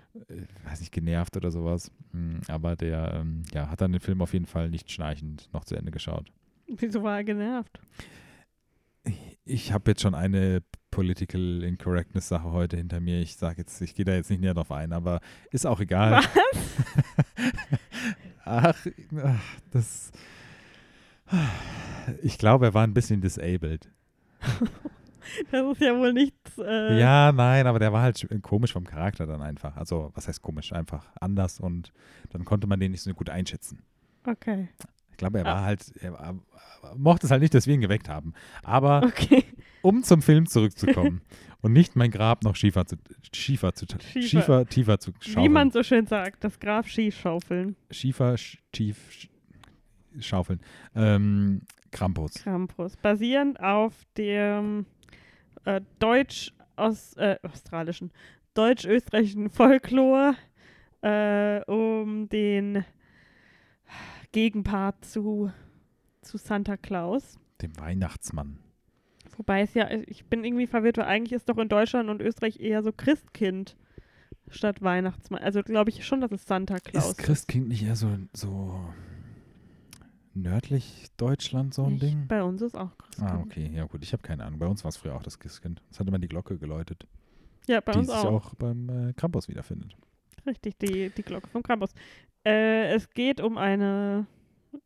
weiß 0.64 0.80
nicht, 0.80 0.92
genervt 0.92 1.36
oder 1.36 1.50
sowas. 1.50 1.90
Hm, 2.12 2.40
Aber 2.48 2.76
der, 2.76 3.14
ähm, 3.14 3.42
ja, 3.52 3.68
hat 3.68 3.80
dann 3.80 3.92
den 3.92 4.00
Film 4.00 4.20
auf 4.22 4.32
jeden 4.32 4.46
Fall 4.46 4.70
nicht 4.70 4.90
schnarchend 4.90 5.48
noch 5.52 5.64
zu 5.64 5.74
Ende 5.76 5.90
geschaut. 5.90 6.32
Wieso 6.66 7.02
war 7.02 7.16
er 7.18 7.24
genervt? 7.24 7.80
Ich 9.44 9.72
habe 9.72 9.90
jetzt 9.90 10.02
schon 10.02 10.14
eine 10.14 10.62
Political 10.90 11.62
Incorrectness 11.64 12.28
Sache 12.28 12.52
heute 12.52 12.76
hinter 12.76 13.00
mir. 13.00 13.20
Ich 13.20 13.36
sage 13.36 13.62
jetzt, 13.62 13.80
ich 13.80 13.94
gehe 13.94 14.04
da 14.04 14.14
jetzt 14.14 14.30
nicht 14.30 14.40
näher 14.40 14.54
drauf 14.54 14.70
ein, 14.70 14.92
aber 14.92 15.20
ist 15.50 15.66
auch 15.66 15.80
egal. 15.80 16.12
Was? 16.22 16.28
Ach, 18.44 18.86
ach, 19.22 19.56
das. 19.70 20.10
Ich 22.22 22.38
glaube, 22.38 22.66
er 22.66 22.74
war 22.74 22.82
ein 22.84 22.92
bisschen 22.94 23.20
disabled. 23.20 23.88
Das 25.50 25.72
ist 25.72 25.80
ja 25.80 25.96
wohl 25.96 26.12
nichts. 26.12 26.58
Äh, 26.58 26.98
Ja, 26.98 27.32
nein, 27.32 27.66
aber 27.66 27.78
der 27.78 27.92
war 27.92 28.02
halt 28.02 28.16
sch- 28.18 28.40
komisch 28.40 28.72
vom 28.72 28.84
Charakter 28.84 29.26
dann 29.26 29.42
einfach. 29.42 29.76
Also, 29.76 30.10
was 30.14 30.28
heißt 30.28 30.42
komisch? 30.42 30.72
Einfach 30.72 31.06
anders 31.20 31.60
und 31.60 31.92
dann 32.30 32.44
konnte 32.44 32.66
man 32.66 32.80
den 32.80 32.92
nicht 32.92 33.02
so 33.02 33.12
gut 33.14 33.30
einschätzen. 33.30 33.82
Okay. 34.26 34.68
Ich 35.10 35.16
glaube, 35.16 35.38
er 35.38 35.46
Ah. 35.46 35.54
war 35.54 35.62
halt, 35.64 35.92
er 36.00 36.12
war, 36.14 36.34
mochte 36.96 37.26
es 37.26 37.30
halt 37.30 37.42
nicht, 37.42 37.54
dass 37.54 37.66
wir 37.66 37.74
ihn 37.74 37.80
geweckt 37.80 38.08
haben. 38.08 38.32
Aber 38.62 39.02
Okay. 39.04 39.44
um 39.82 40.02
zum 40.02 40.22
Film 40.22 40.46
zurückzukommen 40.46 41.20
und 41.60 41.72
nicht 41.72 41.96
mein 41.96 42.10
Grab 42.10 42.42
noch 42.44 42.56
schiefer 42.56 42.86
zu, 42.86 42.96
schiefer 43.32 43.72
zu, 43.74 43.86
Schiefer. 44.00 44.22
schiefer, 44.26 44.66
tiefer 44.66 44.98
zu 44.98 45.12
schaufeln. 45.20 45.44
Wie 45.44 45.48
man 45.48 45.70
so 45.70 45.82
schön 45.82 46.06
sagt, 46.06 46.42
das 46.44 46.58
Graf 46.58 46.88
Skischaufeln. 46.88 47.76
Schiefer, 47.90 48.36
sch, 48.36 48.58
tief 48.72 48.96
sch, 49.10 49.28
schaufeln. 50.20 50.60
Ähm, 50.94 51.62
Krampus. 51.90 52.34
Krampus. 52.34 52.96
Basierend 52.96 53.60
auf 53.60 53.92
dem 54.16 54.86
äh, 55.64 55.80
deutsch 55.98 56.52
aus 56.76 57.14
äh, 57.16 57.36
australischen, 57.42 58.10
deutsch-österreichischen 58.54 59.50
Folklore 59.50 60.34
äh, 61.02 61.60
um 61.64 62.28
den 62.28 62.84
Gegenpart 64.32 65.04
zu, 65.04 65.52
zu 66.22 66.38
Santa 66.38 66.76
Claus. 66.76 67.38
Dem 67.60 67.78
Weihnachtsmann. 67.78 68.58
Wobei 69.36 69.62
es 69.62 69.74
ja, 69.74 69.90
ich 69.90 70.26
bin 70.26 70.44
irgendwie 70.44 70.66
verwirrt, 70.66 70.98
weil 70.98 71.06
eigentlich 71.06 71.32
ist 71.32 71.48
doch 71.48 71.58
in 71.58 71.68
Deutschland 71.68 72.08
und 72.08 72.20
Österreich 72.22 72.60
eher 72.60 72.82
so 72.82 72.92
Christkind 72.92 73.76
statt 74.48 74.82
Weihnachtsmann. 74.82 75.42
Also 75.42 75.62
glaube 75.62 75.90
ich 75.90 76.04
schon, 76.04 76.20
dass 76.20 76.32
es 76.32 76.44
Santa 76.46 76.78
Claus 76.78 77.10
Ist 77.10 77.18
Christkind 77.18 77.68
nicht 77.68 77.82
eher 77.84 77.96
so, 77.96 78.08
so 78.32 78.80
nördlich 80.34 81.06
Deutschland 81.16 81.74
so 81.74 81.84
ein 81.84 81.92
Nicht. 81.94 82.02
Ding? 82.02 82.26
Bei 82.28 82.42
uns 82.42 82.62
ist 82.62 82.76
auch 82.76 82.96
Christkind. 82.98 83.30
Ah, 83.30 83.40
okay. 83.40 83.70
Ja, 83.74 83.84
gut. 83.84 84.02
Ich 84.02 84.12
habe 84.12 84.22
keine 84.22 84.44
Ahnung. 84.44 84.58
Bei 84.58 84.66
uns 84.66 84.84
war 84.84 84.88
es 84.90 84.96
früher 84.96 85.14
auch 85.14 85.22
das 85.22 85.38
Christkind. 85.38 85.82
Es 85.90 86.00
hat 86.00 86.06
immer 86.08 86.18
die 86.18 86.28
Glocke 86.28 86.58
geläutet, 86.58 87.06
Ja, 87.66 87.80
bei 87.80 87.92
die 87.92 87.98
uns 87.98 88.08
sich 88.08 88.16
auch. 88.16 88.46
auch 88.48 88.54
beim 88.54 88.88
äh, 89.10 89.12
Krampus 89.14 89.48
wiederfindet. 89.48 89.96
Richtig, 90.46 90.76
die, 90.78 91.10
die 91.10 91.22
Glocke 91.22 91.48
vom 91.48 91.62
Krampus. 91.62 91.90
Äh, 92.44 92.94
es 92.94 93.08
geht 93.10 93.40
um 93.40 93.58
eine 93.58 94.26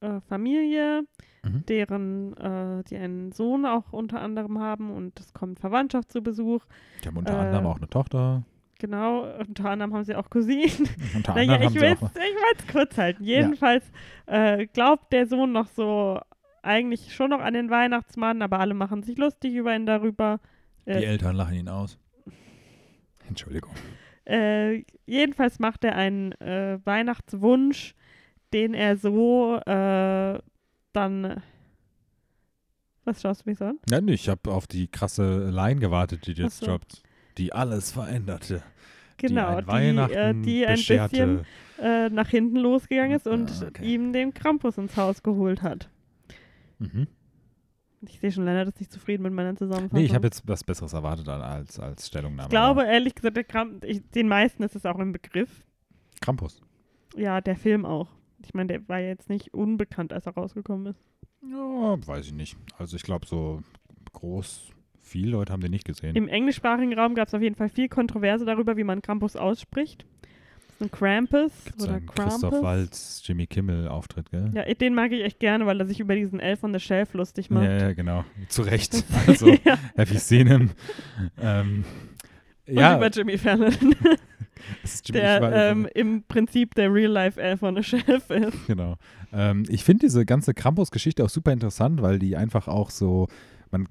äh, 0.00 0.20
Familie, 0.28 1.04
Mhm. 1.44 1.64
deren, 1.66 2.36
äh, 2.38 2.82
die 2.90 2.96
einen 2.96 3.30
Sohn 3.30 3.66
auch 3.66 3.92
unter 3.92 4.20
anderem 4.20 4.58
haben 4.58 4.90
und 4.90 5.20
es 5.20 5.32
kommt 5.32 5.60
Verwandtschaft 5.60 6.10
zu 6.10 6.20
Besuch. 6.20 6.64
Die 7.04 7.08
haben 7.08 7.16
unter 7.18 7.34
Äh, 7.34 7.46
anderem 7.46 7.66
auch 7.66 7.76
eine 7.76 7.88
Tochter. 7.88 8.42
Genau, 8.78 9.22
unter 9.38 9.70
anderem 9.70 9.94
haben 9.94 10.04
sie 10.04 10.14
auch 10.14 10.28
Cousinen. 10.28 10.88
Unter 11.14 11.34
naja, 11.34 11.60
ich 11.62 11.74
will 11.74 11.96
es 11.96 12.66
kurz 12.70 12.98
halten. 12.98 13.24
Jedenfalls 13.24 13.84
äh, 14.26 14.66
glaubt 14.66 15.12
der 15.12 15.26
Sohn 15.26 15.52
noch 15.52 15.68
so 15.68 16.20
eigentlich 16.62 17.14
schon 17.14 17.30
noch 17.30 17.40
an 17.40 17.54
den 17.54 17.70
Weihnachtsmann, 17.70 18.42
aber 18.42 18.58
alle 18.60 18.74
machen 18.74 19.02
sich 19.02 19.16
lustig 19.16 19.54
über 19.54 19.74
ihn 19.74 19.86
darüber. 19.86 20.40
Die 20.86 20.90
Äh, 20.90 21.04
Eltern 21.04 21.36
lachen 21.36 21.54
ihn 21.54 21.68
aus. 21.68 21.98
Entschuldigung. 23.28 23.72
Äh, 24.28 24.84
jedenfalls 25.06 25.58
macht 25.58 25.84
er 25.84 25.94
einen 25.96 26.32
äh, 26.32 26.78
Weihnachtswunsch, 26.84 27.94
den 28.52 28.74
er 28.74 28.96
so 28.96 29.56
äh, 29.64 30.38
dann. 30.92 31.42
Was 33.04 33.22
schaust 33.22 33.46
du 33.46 33.50
mich 33.50 33.58
so 33.58 33.66
an? 33.66 33.78
Ja, 33.88 34.00
nee, 34.00 34.14
ich 34.14 34.28
habe 34.28 34.50
auf 34.52 34.66
die 34.66 34.88
krasse 34.88 35.48
Line 35.48 35.80
gewartet, 35.80 36.26
die 36.26 36.32
Ach 36.32 36.38
jetzt 36.38 36.58
so. 36.58 36.66
droppt. 36.66 37.02
Die 37.38 37.52
alles 37.52 37.92
veränderte. 37.92 38.62
Genau, 39.18 39.60
die 39.60 39.68
ein 39.70 39.96
die, 40.08 40.12
äh, 40.14 40.34
die 40.34 40.66
ein 40.66 40.74
bescherte. 40.76 41.10
bisschen 41.10 41.46
äh, 41.80 42.10
nach 42.10 42.28
hinten 42.28 42.56
losgegangen 42.56 43.16
ist 43.16 43.26
und 43.26 43.50
Ah, 43.62 43.66
okay. 43.68 43.84
ihm 43.94 44.12
den 44.12 44.34
Krampus 44.34 44.76
ins 44.78 44.96
Haus 44.96 45.22
geholt 45.22 45.62
hat. 45.62 45.88
Mhm. 46.78 47.06
Ich 48.02 48.20
sehe 48.20 48.30
schon, 48.30 48.44
Lennart 48.44 48.68
ist 48.68 48.78
nicht 48.78 48.92
zufrieden 48.92 49.22
mit 49.22 49.32
meiner 49.32 49.56
Zusammenfassung. 49.56 49.98
Nee, 49.98 50.04
ich 50.04 50.14
habe 50.14 50.26
jetzt 50.26 50.46
was 50.46 50.62
Besseres 50.62 50.92
erwartet 50.92 51.28
als, 51.28 51.80
als 51.80 52.06
Stellungnahme. 52.06 52.46
Ich 52.46 52.50
glaube, 52.50 52.84
ehrlich 52.84 53.14
gesagt, 53.14 53.38
ich, 53.84 54.02
den 54.10 54.28
meisten 54.28 54.62
ist 54.62 54.76
es 54.76 54.84
auch 54.84 54.98
im 54.98 55.12
Begriff. 55.12 55.64
Krampus. 56.20 56.60
Ja, 57.16 57.40
der 57.40 57.56
Film 57.56 57.86
auch. 57.86 58.10
Ich 58.44 58.52
meine, 58.54 58.66
der 58.68 58.88
war 58.88 59.00
jetzt 59.00 59.30
nicht 59.30 59.54
unbekannt, 59.54 60.12
als 60.12 60.26
er 60.26 60.34
rausgekommen 60.34 60.86
ist. 60.88 61.00
Ja, 61.50 61.96
weiß 62.06 62.26
ich 62.26 62.32
nicht. 62.34 62.56
Also 62.78 62.96
ich 62.96 63.02
glaube, 63.02 63.26
so 63.26 63.62
groß, 64.12 64.68
viele 65.06 65.30
Leute 65.30 65.52
haben 65.52 65.60
den 65.60 65.70
nicht 65.70 65.84
gesehen. 65.84 66.16
Im 66.16 66.28
englischsprachigen 66.28 66.98
Raum 66.98 67.14
gab 67.14 67.28
es 67.28 67.34
auf 67.34 67.42
jeden 67.42 67.54
Fall 67.54 67.68
viel 67.68 67.88
Kontroverse 67.88 68.44
darüber, 68.44 68.76
wie 68.76 68.84
man 68.84 69.02
Krampus 69.02 69.36
ausspricht. 69.36 70.04
Das 70.22 70.74
ist 70.74 70.82
ein 70.82 70.90
Krampus 70.90 71.52
Gibt's 71.64 71.84
oder 71.84 71.94
einen 71.94 72.06
Krampus. 72.06 72.40
Christoph 72.40 72.62
Waltz, 72.62 73.22
Jimmy 73.24 73.46
Kimmel 73.46 73.88
Auftritt, 73.88 74.30
gell? 74.30 74.50
Ja, 74.54 74.62
den 74.74 74.94
mag 74.94 75.12
ich 75.12 75.24
echt 75.24 75.40
gerne, 75.40 75.64
weil 75.64 75.80
er 75.80 75.86
sich 75.86 76.00
über 76.00 76.14
diesen 76.14 76.38
Elf 76.38 76.62
on 76.64 76.74
the 76.74 76.80
Shelf 76.80 77.14
lustig 77.14 77.48
macht. 77.48 77.64
ja, 77.64 77.78
ja, 77.78 77.92
genau. 77.94 78.24
Zu 78.48 78.62
Recht. 78.62 79.04
Also, 79.26 79.48
ja, 79.64 79.78
Happy 79.96 80.18
seen 80.18 80.46
him. 80.46 80.70
ähm, 81.40 81.84
und 82.66 82.74
ja, 82.74 82.96
über 82.96 83.08
Jimmy 83.08 83.38
Fallon, 83.38 83.72
Jimmy, 85.04 85.12
der 85.12 85.70
ähm, 85.70 85.88
im 85.94 86.24
Prinzip 86.24 86.74
der 86.74 86.92
Real-Life 86.92 87.40
Elf 87.40 87.62
on 87.62 87.76
the 87.76 87.82
Shelf 87.82 88.28
ist. 88.30 88.66
Genau. 88.66 88.96
Ähm, 89.32 89.64
ich 89.68 89.84
finde 89.84 90.06
diese 90.06 90.26
ganze 90.26 90.52
Krampus-Geschichte 90.52 91.24
auch 91.24 91.28
super 91.28 91.52
interessant, 91.52 92.02
weil 92.02 92.18
die 92.18 92.36
einfach 92.36 92.68
auch 92.68 92.90
so, 92.90 93.28
man, 93.70 93.86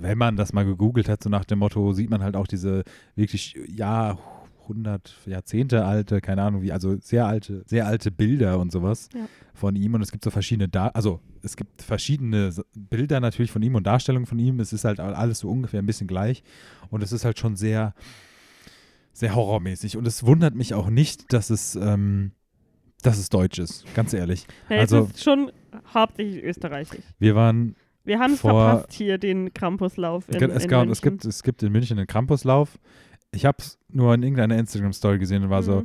wenn 0.00 0.18
man 0.18 0.36
das 0.36 0.52
mal 0.52 0.64
gegoogelt 0.64 1.08
hat, 1.08 1.22
so 1.22 1.28
nach 1.30 1.44
dem 1.44 1.58
Motto, 1.60 1.92
sieht 1.92 2.10
man 2.10 2.22
halt 2.22 2.36
auch 2.36 2.46
diese 2.46 2.84
wirklich 3.16 3.56
Jahrhundert, 3.66 5.16
Jahrzehnte 5.26 5.84
alte, 5.84 6.20
keine 6.20 6.42
Ahnung 6.42 6.62
wie, 6.62 6.72
also 6.72 6.96
sehr 7.00 7.26
alte, 7.26 7.62
sehr 7.66 7.86
alte 7.86 8.10
Bilder 8.10 8.58
und 8.58 8.70
sowas 8.72 9.08
Ja. 9.14 9.26
von 9.54 9.74
ihm 9.76 9.94
und 9.94 10.02
es 10.02 10.12
gibt 10.12 10.24
so 10.24 10.30
verschiedene, 10.30 10.68
da 10.68 10.88
also 10.88 11.20
es 11.42 11.56
gibt 11.56 11.82
verschiedene 11.82 12.52
Bilder 12.74 13.20
natürlich 13.20 13.50
von 13.50 13.62
ihm 13.62 13.74
und 13.74 13.86
Darstellungen 13.86 14.26
von 14.26 14.38
ihm. 14.38 14.60
Es 14.60 14.72
ist 14.72 14.84
halt 14.84 15.00
alles 15.00 15.38
so 15.40 15.48
ungefähr 15.50 15.80
ein 15.82 15.86
bisschen 15.86 16.06
gleich 16.06 16.42
und 16.90 17.02
es 17.02 17.12
ist 17.12 17.24
halt 17.24 17.38
schon 17.38 17.56
sehr, 17.56 17.94
sehr 19.12 19.34
horrormäßig 19.34 19.96
und 19.96 20.06
es 20.06 20.24
wundert 20.24 20.54
mich 20.54 20.74
auch 20.74 20.88
nicht, 20.90 21.32
dass 21.32 21.50
es 21.50 21.76
ähm, 21.76 22.32
dass 23.02 23.16
es 23.18 23.30
deutsch 23.30 23.58
ist, 23.58 23.86
ganz 23.94 24.12
ehrlich. 24.12 24.46
Ja, 24.68 24.78
Also- 24.80 25.04
es 25.04 25.10
ist 25.12 25.24
schon 25.24 25.50
hauptsächlich 25.94 26.44
österreichisch. 26.44 27.04
Wir 27.18 27.34
waren, 27.34 27.74
Wir 28.04 28.18
haben 28.18 28.32
es 28.34 28.40
verpasst 28.40 28.92
hier, 28.92 29.18
den 29.18 29.52
Krampuslauf 29.52 30.28
in, 30.28 30.50
es, 30.50 30.64
in 30.64 30.70
gab, 30.70 30.82
es, 30.88 31.02
München. 31.02 31.02
gibt, 31.18 31.24
es 31.26 31.42
gibt 31.42 31.62
in 31.62 31.72
München 31.72 31.98
einen 31.98 32.06
Campuslauf. 32.06 32.78
Ich 33.32 33.44
habe 33.44 33.58
es 33.60 33.78
nur 33.88 34.14
in 34.14 34.22
irgendeiner 34.22 34.58
Instagram-Story 34.58 35.18
gesehen 35.18 35.44
und 35.44 35.50
war 35.50 35.62
so, 35.62 35.80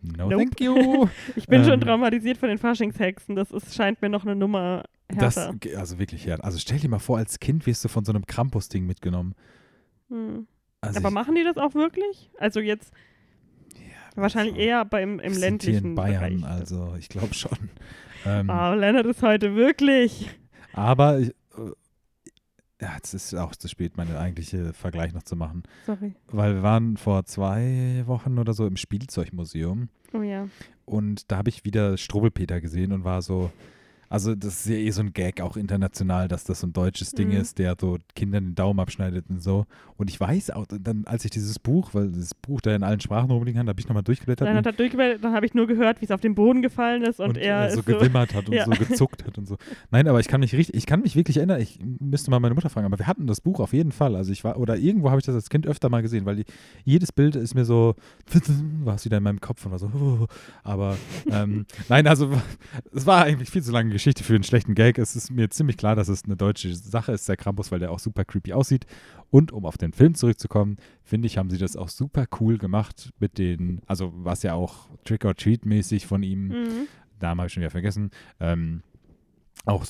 Mhm. 0.00 0.12
no 0.16 0.28
Nope. 0.30 0.36
thank 0.36 0.60
you. 0.60 1.06
Ich 1.36 1.46
bin 1.46 1.64
schon 1.64 1.74
ähm, 1.74 1.80
traumatisiert 1.80 2.38
von 2.38 2.48
den 2.48 2.58
Faschingshexen. 2.58 3.34
Das 3.36 3.50
ist, 3.50 3.74
scheint 3.74 4.00
mir 4.02 4.08
noch 4.08 4.24
eine 4.24 4.34
Nummer 4.36 4.84
das, 5.08 5.36
härter. 5.36 5.78
also 5.78 5.98
wirklich 5.98 6.26
härter. 6.26 6.44
Also 6.44 6.58
stell 6.58 6.78
dir 6.78 6.88
mal 6.88 6.98
vor, 6.98 7.18
als 7.18 7.38
Kind 7.40 7.66
wirst 7.66 7.84
du 7.84 7.88
von 7.88 8.04
so 8.04 8.12
einem 8.12 8.26
Krampus-Ding 8.26 8.86
mitgenommen. 8.86 9.34
Hm. 10.08 10.46
Also 10.80 10.98
Aber 11.00 11.08
ich, 11.08 11.14
machen 11.14 11.34
die 11.34 11.44
das 11.44 11.56
auch 11.56 11.74
wirklich? 11.74 12.30
Also 12.38 12.60
jetzt 12.60 12.92
wahrscheinlich 14.14 14.54
also, 14.54 14.64
eher 14.66 14.80
aber 14.80 15.00
im, 15.00 15.18
ländlichen 15.18 15.80
hier 15.80 15.88
in 15.90 15.94
Bayern, 15.94 16.40
Bereich. 16.40 16.44
also 16.50 16.94
ich 16.98 17.08
glaube 17.08 17.34
schon. 17.34 17.56
Ähm, 18.26 18.50
Ah, 18.50 18.74
Lennart 18.74 19.06
ist 19.06 19.22
heute 19.22 19.54
wirklich. 19.54 20.28
Aber 20.72 21.18
ich, 21.20 21.32
ja, 22.80 22.94
jetzt 22.94 23.12
ist 23.14 23.34
auch 23.34 23.56
zu 23.56 23.66
spät, 23.68 23.96
meinen 23.96 24.16
eigentliche 24.16 24.72
Vergleich 24.72 25.12
noch 25.12 25.24
zu 25.24 25.34
machen. 25.36 25.64
Sorry. 25.86 26.14
Weil 26.28 26.54
wir 26.56 26.62
waren 26.62 26.96
vor 26.96 27.24
zwei 27.24 28.02
Wochen 28.06 28.38
oder 28.38 28.52
so 28.54 28.66
im 28.66 28.76
Spielzeugmuseum 28.76 29.88
Oh 30.12 30.22
ja. 30.22 30.48
und 30.84 31.30
da 31.30 31.38
habe 31.38 31.48
ich 31.50 31.64
wieder 31.64 31.96
Strubbelpeter 31.96 32.60
gesehen 32.60 32.92
und 32.92 33.04
war 33.04 33.20
so, 33.22 33.50
also 34.08 34.34
das 34.34 34.60
ist 34.60 34.66
ja 34.66 34.76
eh 34.76 34.90
so 34.90 35.00
ein 35.02 35.12
Gag 35.12 35.40
auch 35.40 35.56
international, 35.56 36.28
dass 36.28 36.44
das 36.44 36.60
so 36.60 36.66
ein 36.66 36.72
deutsches 36.72 37.12
Ding 37.12 37.28
Mhm. 37.28 37.36
ist, 37.40 37.58
der 37.58 37.76
so 37.80 37.98
Kindern 38.14 38.44
den 38.44 38.54
Daumen 38.54 38.80
abschneidet 38.80 39.26
und 39.28 39.42
so. 39.42 39.66
Und 39.96 40.10
ich 40.10 40.18
weiß 40.18 40.50
auch, 40.50 40.66
dann 40.68 41.04
als 41.06 41.24
ich 41.24 41.30
dieses 41.30 41.58
Buch, 41.58 41.90
weil 41.94 42.10
das 42.10 42.34
Buch 42.34 42.60
da 42.60 42.74
in 42.74 42.82
allen 42.82 43.00
Sprachen 43.00 43.30
rumliegen 43.30 43.66
da 43.66 43.70
habe 43.70 43.80
ich 43.80 43.88
nochmal 43.88 44.02
durchgeblättert 44.04 44.46
Lennart 44.48 44.66
hat 44.66 44.78
durchgewählt, 44.78 45.22
dann 45.24 45.32
habe 45.34 45.44
ich 45.46 45.54
nur 45.54 45.66
gehört, 45.66 46.00
wie 46.00 46.04
es 46.04 46.10
auf 46.10 46.20
den 46.20 46.34
Boden 46.34 46.62
gefallen 46.62 47.02
ist 47.02 47.20
und, 47.20 47.30
und, 47.30 47.36
er 47.38 47.66
äh, 47.66 47.70
so 47.72 47.80
ist 47.80 47.86
so. 47.86 47.94
gewimmert 47.98 48.34
hat 48.34 48.48
und 48.48 48.54
Ja. 48.58 48.64
so 48.64 48.70
gezuckt 48.72 49.24
hat 49.26 49.36
und 49.38 49.46
so. 49.46 49.56
Nein, 49.90 50.06
aber 50.08 50.20
ich 50.20 50.28
kann 50.28 50.40
mich 50.40 50.54
richtig, 50.54 50.74
ich 50.76 50.86
kann 50.86 51.00
mich 51.00 51.14
wirklich 51.16 51.36
erinnern, 51.36 51.60
ich 51.60 51.78
müsste 52.00 52.30
mal 52.30 52.40
meine 52.40 52.54
Mutter 52.54 52.70
fragen, 52.70 52.86
aber 52.86 52.98
wir 52.98 53.06
hatten 53.06 53.26
das 53.26 53.40
Buch 53.40 53.60
auf 53.60 53.72
jeden 53.72 53.92
Fall. 53.92 54.16
Also 54.16 54.32
ich 54.32 54.42
war, 54.44 54.58
oder 54.58 54.76
irgendwo 54.76 55.10
habe 55.10 55.18
ich 55.20 55.26
das 55.26 55.34
als 55.34 55.50
Kind 55.50 55.66
öfter 55.66 55.88
mal 55.90 56.02
gesehen, 56.02 56.24
weil 56.24 56.36
die, 56.36 56.44
jedes 56.84 57.12
Bild 57.12 57.36
ist 57.36 57.54
mir 57.54 57.64
so, 57.64 57.94
war 58.84 58.94
es 58.94 59.04
wieder 59.04 59.18
in 59.18 59.22
meinem 59.22 59.40
Kopf 59.40 59.64
und 59.66 59.72
war 59.72 59.78
so, 59.78 60.26
aber 60.62 60.96
ähm, 61.30 61.66
nein, 61.88 62.06
also 62.06 62.30
es 62.92 63.06
war 63.06 63.24
eigentlich 63.24 63.50
viel 63.50 63.62
zu 63.62 63.72
lange 63.72 63.90
Geschichte 63.98 64.22
für 64.22 64.36
einen 64.36 64.44
schlechten 64.44 64.76
Gag. 64.76 64.96
Es 64.96 65.16
ist 65.16 65.28
mir 65.32 65.50
ziemlich 65.50 65.76
klar, 65.76 65.96
dass 65.96 66.06
es 66.06 66.22
eine 66.24 66.36
deutsche 66.36 66.72
Sache 66.72 67.10
ist, 67.10 67.28
der 67.28 67.36
Krampus, 67.36 67.72
weil 67.72 67.80
der 67.80 67.90
auch 67.90 67.98
super 67.98 68.24
creepy 68.24 68.52
aussieht. 68.52 68.86
Und 69.28 69.50
um 69.50 69.66
auf 69.66 69.76
den 69.76 69.92
Film 69.92 70.14
zurückzukommen, 70.14 70.76
finde 71.02 71.26
ich, 71.26 71.36
haben 71.36 71.50
sie 71.50 71.58
das 71.58 71.76
auch 71.76 71.88
super 71.88 72.26
cool 72.38 72.58
gemacht 72.58 73.12
mit 73.18 73.38
den, 73.38 73.80
also 73.86 74.12
was 74.14 74.44
ja 74.44 74.54
auch 74.54 74.88
Trick-or-Treat-mäßig 75.02 76.06
von 76.06 76.22
ihm, 76.22 76.46
Mhm. 76.46 76.86
Namen 77.20 77.40
habe 77.40 77.48
ich 77.48 77.52
schon 77.52 77.62
wieder 77.62 77.72
vergessen, 77.72 78.12
ähm, 78.38 78.82
auch, 79.64 79.84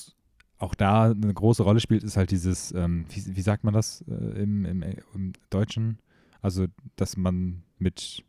auch 0.57 0.75
da 0.75 1.11
eine 1.11 1.35
große 1.35 1.63
Rolle 1.63 1.81
spielt, 1.81 2.03
ist 2.03 2.17
halt 2.17 2.31
dieses, 2.31 2.73
ähm, 2.73 3.05
wie, 3.11 3.37
wie 3.37 3.43
sagt 3.43 3.63
man 3.63 3.75
das 3.75 4.03
äh, 4.09 4.43
im, 4.43 4.65
im, 4.65 4.83
im 5.15 5.33
Deutschen? 5.51 5.99
Also, 6.41 6.65
dass 6.97 7.19
man 7.19 7.63
mit 7.79 8.25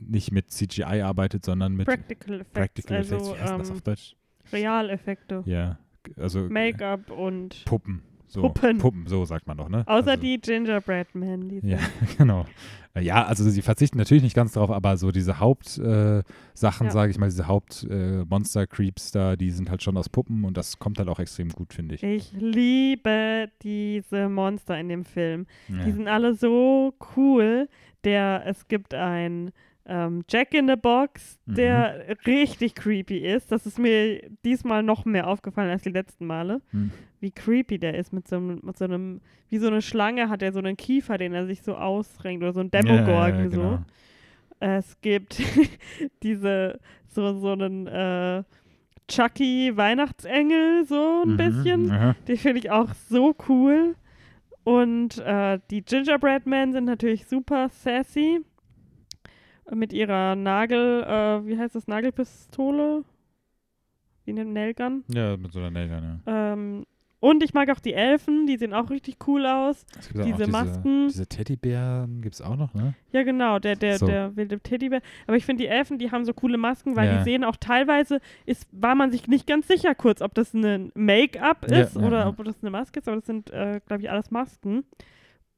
nicht 0.00 0.32
mit 0.32 0.50
CGI 0.50 1.02
arbeitet, 1.02 1.44
sondern 1.44 1.74
mit 1.74 1.86
Practical 1.86 2.40
Effects, 2.40 2.52
Practical 2.52 2.96
also 2.96 3.14
Effects. 3.14 3.28
Wie 3.28 3.40
heißt 3.40 3.50
denn 3.52 3.58
das 3.58 3.68
ähm, 3.68 3.76
auf 3.76 3.82
Deutsch? 3.82 4.16
Realeffekte. 4.52 5.42
Ja, 5.46 5.78
also 6.16 6.48
Make-up 6.48 7.10
und 7.10 7.64
Puppen. 7.64 8.02
So, 8.30 8.42
Puppen. 8.42 8.76
Puppen, 8.76 9.06
so 9.06 9.24
sagt 9.24 9.46
man 9.46 9.56
doch, 9.56 9.70
ne? 9.70 9.84
außer 9.86 10.10
also, 10.10 10.20
die 10.22 10.38
Gingerbread 10.38 11.14
Men. 11.14 11.48
Die 11.48 11.60
Ja, 11.66 11.78
genau. 12.18 12.44
Äh, 12.92 13.00
Ja, 13.00 13.24
also 13.24 13.48
sie 13.48 13.62
verzichten 13.62 13.96
natürlich 13.96 14.22
nicht 14.22 14.36
ganz 14.36 14.52
drauf, 14.52 14.70
aber 14.70 14.98
so 14.98 15.10
diese 15.10 15.40
Hauptsachen, 15.40 15.86
äh, 15.86 16.22
Ja. 16.60 16.90
sage 16.90 17.10
ich 17.10 17.16
mal, 17.18 17.26
diese 17.30 17.48
Haupt-Monster-Creeps 17.48 19.12
da, 19.12 19.36
die 19.36 19.50
sind 19.50 19.70
halt 19.70 19.82
schon 19.82 19.96
aus 19.96 20.10
Puppen 20.10 20.44
und 20.44 20.56
das 20.58 20.78
kommt 20.78 20.98
halt 20.98 21.08
auch 21.08 21.18
extrem 21.20 21.48
gut, 21.48 21.72
finde 21.72 21.94
ich. 21.94 22.02
Ich 22.02 22.32
liebe 22.32 23.48
diese 23.62 24.28
Monster 24.28 24.78
in 24.78 24.88
dem 24.90 25.04
Film. 25.06 25.46
Ja. 25.68 25.84
Die 25.84 25.92
sind 25.92 26.08
alle 26.08 26.34
so 26.34 26.94
cool. 27.16 27.68
Der, 28.04 28.42
es 28.46 28.68
gibt 28.68 28.92
ein 28.94 29.52
ähm, 29.88 30.22
Jack 30.28 30.52
in 30.54 30.68
the 30.68 30.76
Box, 30.76 31.38
der 31.46 32.16
richtig 32.26 32.74
creepy 32.74 33.18
ist. 33.18 33.50
Das 33.50 33.66
ist 33.66 33.78
mir 33.78 34.20
diesmal 34.44 34.82
noch 34.82 35.04
mehr 35.04 35.26
aufgefallen 35.26 35.70
als 35.70 35.82
die 35.82 35.90
letzten 35.90 36.26
Male. 36.26 36.60
Hm. 36.70 36.90
Wie 37.20 37.30
creepy 37.30 37.78
der 37.78 37.94
ist 37.96 38.12
mit 38.12 38.28
so 38.28 38.36
einem, 38.36 38.60
mit 38.62 38.76
so 38.78 38.84
einem, 38.84 39.20
wie 39.48 39.58
so 39.58 39.66
eine 39.66 39.82
Schlange 39.82 40.28
hat 40.28 40.42
er 40.42 40.52
so 40.52 40.58
einen 40.58 40.76
Kiefer, 40.76 41.18
den 41.18 41.32
er 41.32 41.46
sich 41.46 41.62
so 41.62 41.74
ausrenkt 41.74 42.42
oder 42.42 42.52
so 42.52 42.60
ein 42.60 42.70
Demogorgon 42.70 43.38
ja, 43.44 43.50
so. 43.50 43.56
genau. 43.56 43.78
Es 44.60 45.00
gibt 45.00 45.40
diese, 46.22 46.78
so, 47.06 47.38
so 47.38 47.52
einen 47.52 47.86
äh, 47.86 48.42
Chucky 49.08 49.74
Weihnachtsengel, 49.76 50.84
so 50.84 51.22
ein 51.24 51.32
Mhm, 51.32 51.36
bisschen. 51.38 51.90
aha. 51.90 52.14
Die 52.26 52.36
finde 52.36 52.58
ich 52.58 52.70
auch 52.70 52.92
so 53.08 53.34
cool. 53.48 53.94
Und 54.64 55.16
äh, 55.18 55.58
die 55.70 55.82
Gingerbread 55.82 56.44
Men 56.46 56.72
sind 56.72 56.84
natürlich 56.84 57.26
super 57.26 57.70
sassy. 57.70 58.40
Mit 59.74 59.92
ihrer 59.92 60.34
Nagel, 60.34 61.02
äh, 61.04 61.46
wie 61.46 61.58
heißt 61.58 61.74
das, 61.74 61.86
Nagelpistole? 61.86 63.04
Wie 64.24 64.30
eine 64.30 64.44
Nailgun. 64.44 65.04
Ja, 65.12 65.36
mit 65.36 65.52
so 65.52 65.58
einer 65.60 65.70
Nailgun, 65.70 66.20
ja. 66.26 66.52
Ähm, 66.52 66.86
und 67.20 67.42
ich 67.42 67.52
mag 67.52 67.68
auch 67.70 67.80
die 67.80 67.94
Elfen, 67.94 68.46
die 68.46 68.56
sehen 68.56 68.72
auch 68.72 68.90
richtig 68.90 69.16
cool 69.26 69.44
aus. 69.44 69.84
Es 69.98 70.08
gibt 70.08 70.20
auch 70.20 70.24
Diese 70.24 70.46
Masken. 70.46 71.08
Diese 71.08 71.26
Teddybären 71.26 72.22
gibt 72.22 72.36
es 72.36 72.40
auch 72.40 72.54
noch, 72.56 72.72
ne? 72.74 72.94
Ja, 73.10 73.24
genau, 73.24 73.58
der, 73.58 73.74
der, 73.74 73.98
So. 73.98 74.06
der 74.06 74.36
wilde 74.36 74.60
Teddybär. 74.60 75.00
Aber 75.26 75.36
ich 75.36 75.44
finde, 75.44 75.64
die 75.64 75.68
Elfen, 75.68 75.98
die 75.98 76.12
haben 76.12 76.24
so 76.24 76.32
coole 76.32 76.58
Masken, 76.58 76.94
weil 76.94 77.08
Ja. 77.08 77.18
die 77.18 77.24
sehen 77.24 77.42
auch 77.42 77.56
teilweise, 77.56 78.20
ist, 78.46 78.68
war 78.70 78.94
man 78.94 79.10
sich 79.10 79.26
nicht 79.26 79.48
ganz 79.48 79.66
sicher 79.66 79.96
kurz, 79.96 80.22
ob 80.22 80.34
das 80.34 80.54
ein 80.54 80.92
Make-up 80.94 81.64
ist 81.64 81.96
ja, 81.96 82.02
oder 82.06 82.18
ja. 82.20 82.28
ob 82.28 82.44
das 82.44 82.62
eine 82.62 82.70
Maske 82.70 83.00
ist, 83.00 83.08
aber 83.08 83.16
das 83.16 83.26
sind, 83.26 83.50
äh, 83.50 83.80
glaube 83.84 84.02
ich, 84.02 84.10
alles 84.10 84.30
Masken. 84.30 84.84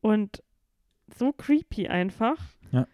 Und 0.01 0.43
so 1.15 1.33
creepy 1.33 1.89
einfach. 1.89 2.39
Ja. 2.73 2.87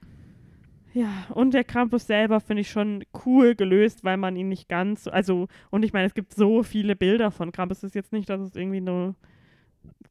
Ja, 0.96 1.26
und 1.34 1.52
der 1.52 1.62
Krampus 1.64 2.06
selber 2.06 2.40
finde 2.40 2.62
ich 2.62 2.70
schon 2.70 3.04
cool 3.26 3.54
gelöst, 3.54 4.02
weil 4.02 4.16
man 4.16 4.34
ihn 4.34 4.48
nicht 4.48 4.66
ganz, 4.66 5.04
so- 5.04 5.10
also, 5.10 5.46
und 5.70 5.82
ich 5.84 5.92
meine, 5.92 6.06
es 6.06 6.14
gibt 6.14 6.32
so 6.32 6.62
viele 6.62 6.96
Bilder 6.96 7.30
von 7.30 7.52
Krampus. 7.52 7.78
Es 7.78 7.84
ist 7.84 7.94
jetzt 7.94 8.12
nicht, 8.14 8.30
dass 8.30 8.40
es 8.40 8.56
irgendwie 8.56 8.80
nur 8.80 9.14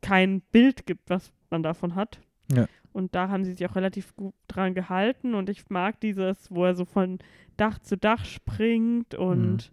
kein 0.02 0.42
Bild 0.52 0.86
gibt, 0.86 1.10
was 1.10 1.34
man 1.50 1.64
davon 1.64 1.96
hat. 1.96 2.20
Ja. 2.56 2.68
Und 2.94 3.16
da 3.16 3.30
haben 3.30 3.44
sie 3.44 3.54
sich 3.54 3.66
auch 3.68 3.76
relativ 3.76 4.16
gut 4.16 4.36
dran 4.48 4.76
gehalten 4.76 5.34
und 5.34 5.50
ich 5.50 5.68
mag 5.70 6.00
dieses, 6.02 6.52
wo 6.52 6.66
er 6.66 6.76
so 6.76 6.86
von 6.86 7.18
Dach 7.58 7.80
zu 7.80 7.98
Dach 7.98 8.24
springt 8.24 9.16
und 9.16 9.72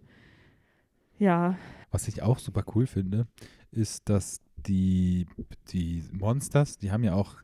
ja, 1.18 1.56
Was 1.90 2.08
ich 2.08 2.22
auch 2.22 2.38
super 2.38 2.64
cool 2.74 2.86
finde, 2.86 3.26
ist, 3.70 4.08
dass 4.08 4.40
die, 4.66 5.26
die 5.72 6.02
Monsters, 6.10 6.78
die 6.78 6.90
haben 6.90 7.04
ja 7.04 7.12
auch 7.14 7.36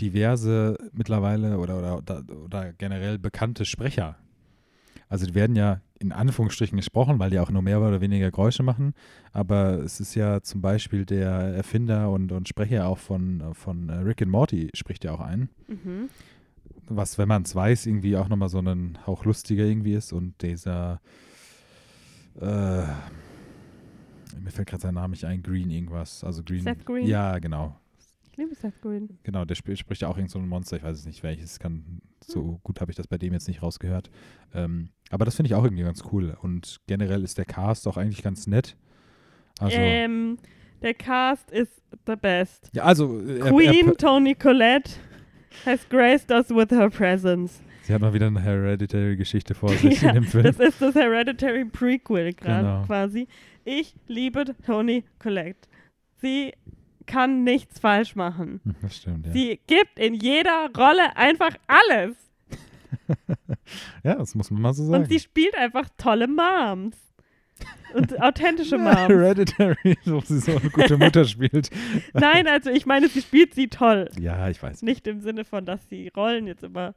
diverse 0.00 0.76
mittlerweile 0.92 1.58
oder, 1.58 1.78
oder, 1.78 2.24
oder, 2.44 2.72
generell 2.72 3.18
bekannte 3.18 3.64
Sprecher. 3.64 4.16
Also 5.08 5.26
die 5.26 5.34
werden 5.34 5.56
ja 5.56 5.80
in 5.98 6.12
Anführungsstrichen 6.12 6.76
gesprochen, 6.76 7.18
weil 7.18 7.30
die 7.30 7.40
auch 7.40 7.50
nur 7.50 7.62
mehr 7.62 7.80
oder 7.80 8.00
weniger 8.00 8.30
Geräusche 8.30 8.62
machen. 8.62 8.94
Aber 9.32 9.80
es 9.80 10.00
ist 10.00 10.14
ja 10.14 10.40
zum 10.40 10.62
Beispiel 10.62 11.04
der 11.04 11.30
Erfinder 11.30 12.10
und, 12.10 12.32
und 12.32 12.48
Sprecher 12.48 12.86
auch 12.86 12.98
von, 12.98 13.42
von 13.54 13.88
äh, 13.88 13.96
Rick 13.96 14.22
and 14.22 14.30
Morty 14.30 14.70
spricht 14.74 15.04
ja 15.04 15.12
auch 15.12 15.20
ein. 15.20 15.48
mhm. 15.68 16.08
Was, 16.92 17.18
wenn 17.18 17.28
man 17.28 17.42
es 17.42 17.54
weiß, 17.54 17.86
irgendwie 17.86 18.16
auch 18.16 18.28
nochmal 18.28 18.48
so 18.48 18.58
ein 18.58 18.98
Hauch 19.06 19.24
lustiger 19.24 19.64
irgendwie 19.64 19.94
ist. 19.94 20.12
Und 20.12 20.42
dieser, 20.42 21.00
äh, 22.40 22.82
mir 24.40 24.50
fällt 24.50 24.68
gerade 24.68 24.82
sein 24.82 24.94
Name 24.94 25.12
nicht 25.12 25.24
ein, 25.24 25.42
Green 25.42 25.70
irgendwas. 25.70 26.24
Also 26.24 26.42
Green. 26.42 26.62
Seth 26.62 26.84
Green? 26.84 27.06
Ja, 27.06 27.38
genau. 27.38 27.76
Ich 28.30 28.36
liebe 28.36 28.54
Seth 28.54 28.80
Green. 28.80 29.18
Genau, 29.22 29.44
der 29.44 29.54
sp 29.58 29.74
spricht 29.76 30.02
ja 30.02 30.08
auch 30.08 30.16
irgend 30.16 30.30
so 30.30 30.38
ein 30.38 30.48
Monster, 30.48 30.76
ich 30.76 30.82
weiß 30.82 30.96
es 30.98 31.06
nicht 31.06 31.22
welches, 31.22 31.58
kann, 31.58 32.00
so 32.24 32.60
gut 32.62 32.80
habe 32.80 32.90
ich 32.90 32.96
das 32.96 33.06
bei 33.06 33.18
dem 33.18 33.32
jetzt 33.32 33.48
nicht 33.48 33.62
rausgehört. 33.62 34.10
Ähm, 34.54 34.90
aber 35.10 35.24
das 35.24 35.36
finde 35.36 35.48
ich 35.48 35.54
auch 35.54 35.64
irgendwie 35.64 35.82
ganz 35.82 36.02
cool. 36.12 36.36
Und 36.42 36.80
generell 36.86 37.22
ist 37.24 37.38
der 37.38 37.44
Cast 37.44 37.86
auch 37.88 37.96
eigentlich 37.96 38.22
ganz 38.22 38.46
nett. 38.46 38.76
Also, 39.58 39.76
ähm, 39.76 40.38
der 40.82 40.94
Cast 40.94 41.50
ist 41.50 41.82
the 42.06 42.16
best. 42.16 42.70
ja, 42.72 42.84
also 42.84 43.20
äh, 43.20 43.38
er, 43.40 43.52
Queen 43.52 43.88
er, 43.88 43.96
Toni 43.96 44.34
Collette 44.34 44.90
has 45.66 45.86
graced 45.88 46.30
us 46.30 46.48
with 46.50 46.70
her 46.70 46.88
presence. 46.88 47.60
sie 47.82 47.92
hat 47.92 48.00
mal 48.00 48.14
wieder 48.14 48.28
eine 48.28 48.40
Hereditary-Geschichte 48.40 49.54
vor 49.54 49.70
sich 49.70 50.00
Ja, 50.02 50.10
in 50.10 50.14
dem 50.14 50.24
Film. 50.24 50.44
Das 50.44 50.58
ist 50.60 50.80
das 50.80 50.94
Hereditary 50.94 51.64
Prequel 51.64 52.32
gerade 52.32 52.62
Genau. 52.62 52.82
quasi. 52.86 53.26
Ich 53.64 53.94
liebe 54.06 54.44
Toni 54.64 55.04
Collette. 55.18 55.68
Sie 56.22 56.52
kann 57.10 57.44
nichts 57.44 57.78
falsch 57.80 58.14
machen. 58.16 58.60
Das 58.82 58.96
stimmt, 58.96 59.26
ja. 59.26 59.32
Sie 59.32 59.60
gibt 59.66 59.98
in 59.98 60.14
jeder 60.14 60.70
Rolle 60.76 61.16
einfach 61.16 61.54
alles. 61.66 62.16
ja, 64.04 64.14
das 64.16 64.34
muss 64.34 64.50
man 64.50 64.62
mal 64.62 64.72
so 64.74 64.84
sagen. 64.84 65.02
Und 65.04 65.08
sie 65.10 65.18
spielt 65.20 65.56
einfach 65.56 65.88
tolle 65.98 66.26
Moms. 66.28 66.96
Und 67.94 68.20
authentische 68.22 68.76
Ja, 68.76 68.82
Moms. 68.82 69.08
Hereditary, 69.08 69.96
wo 70.04 70.20
sie 70.20 70.38
so 70.38 70.52
eine 70.56 70.70
gute 70.70 70.96
Mutter 70.96 71.24
spielt. 71.24 71.70
Nein, 72.14 72.46
also 72.46 72.70
ich 72.70 72.86
meine, 72.86 73.08
sie 73.08 73.20
spielt 73.20 73.54
sie 73.54 73.68
toll. 73.68 74.08
Ja, 74.18 74.48
ich 74.48 74.62
weiß. 74.62 74.82
Nicht 74.82 75.06
im 75.06 75.20
Sinne 75.20 75.44
von, 75.44 75.66
dass 75.66 75.86
die 75.88 76.08
Rollen 76.08 76.46
jetzt 76.46 76.62
immer 76.62 76.94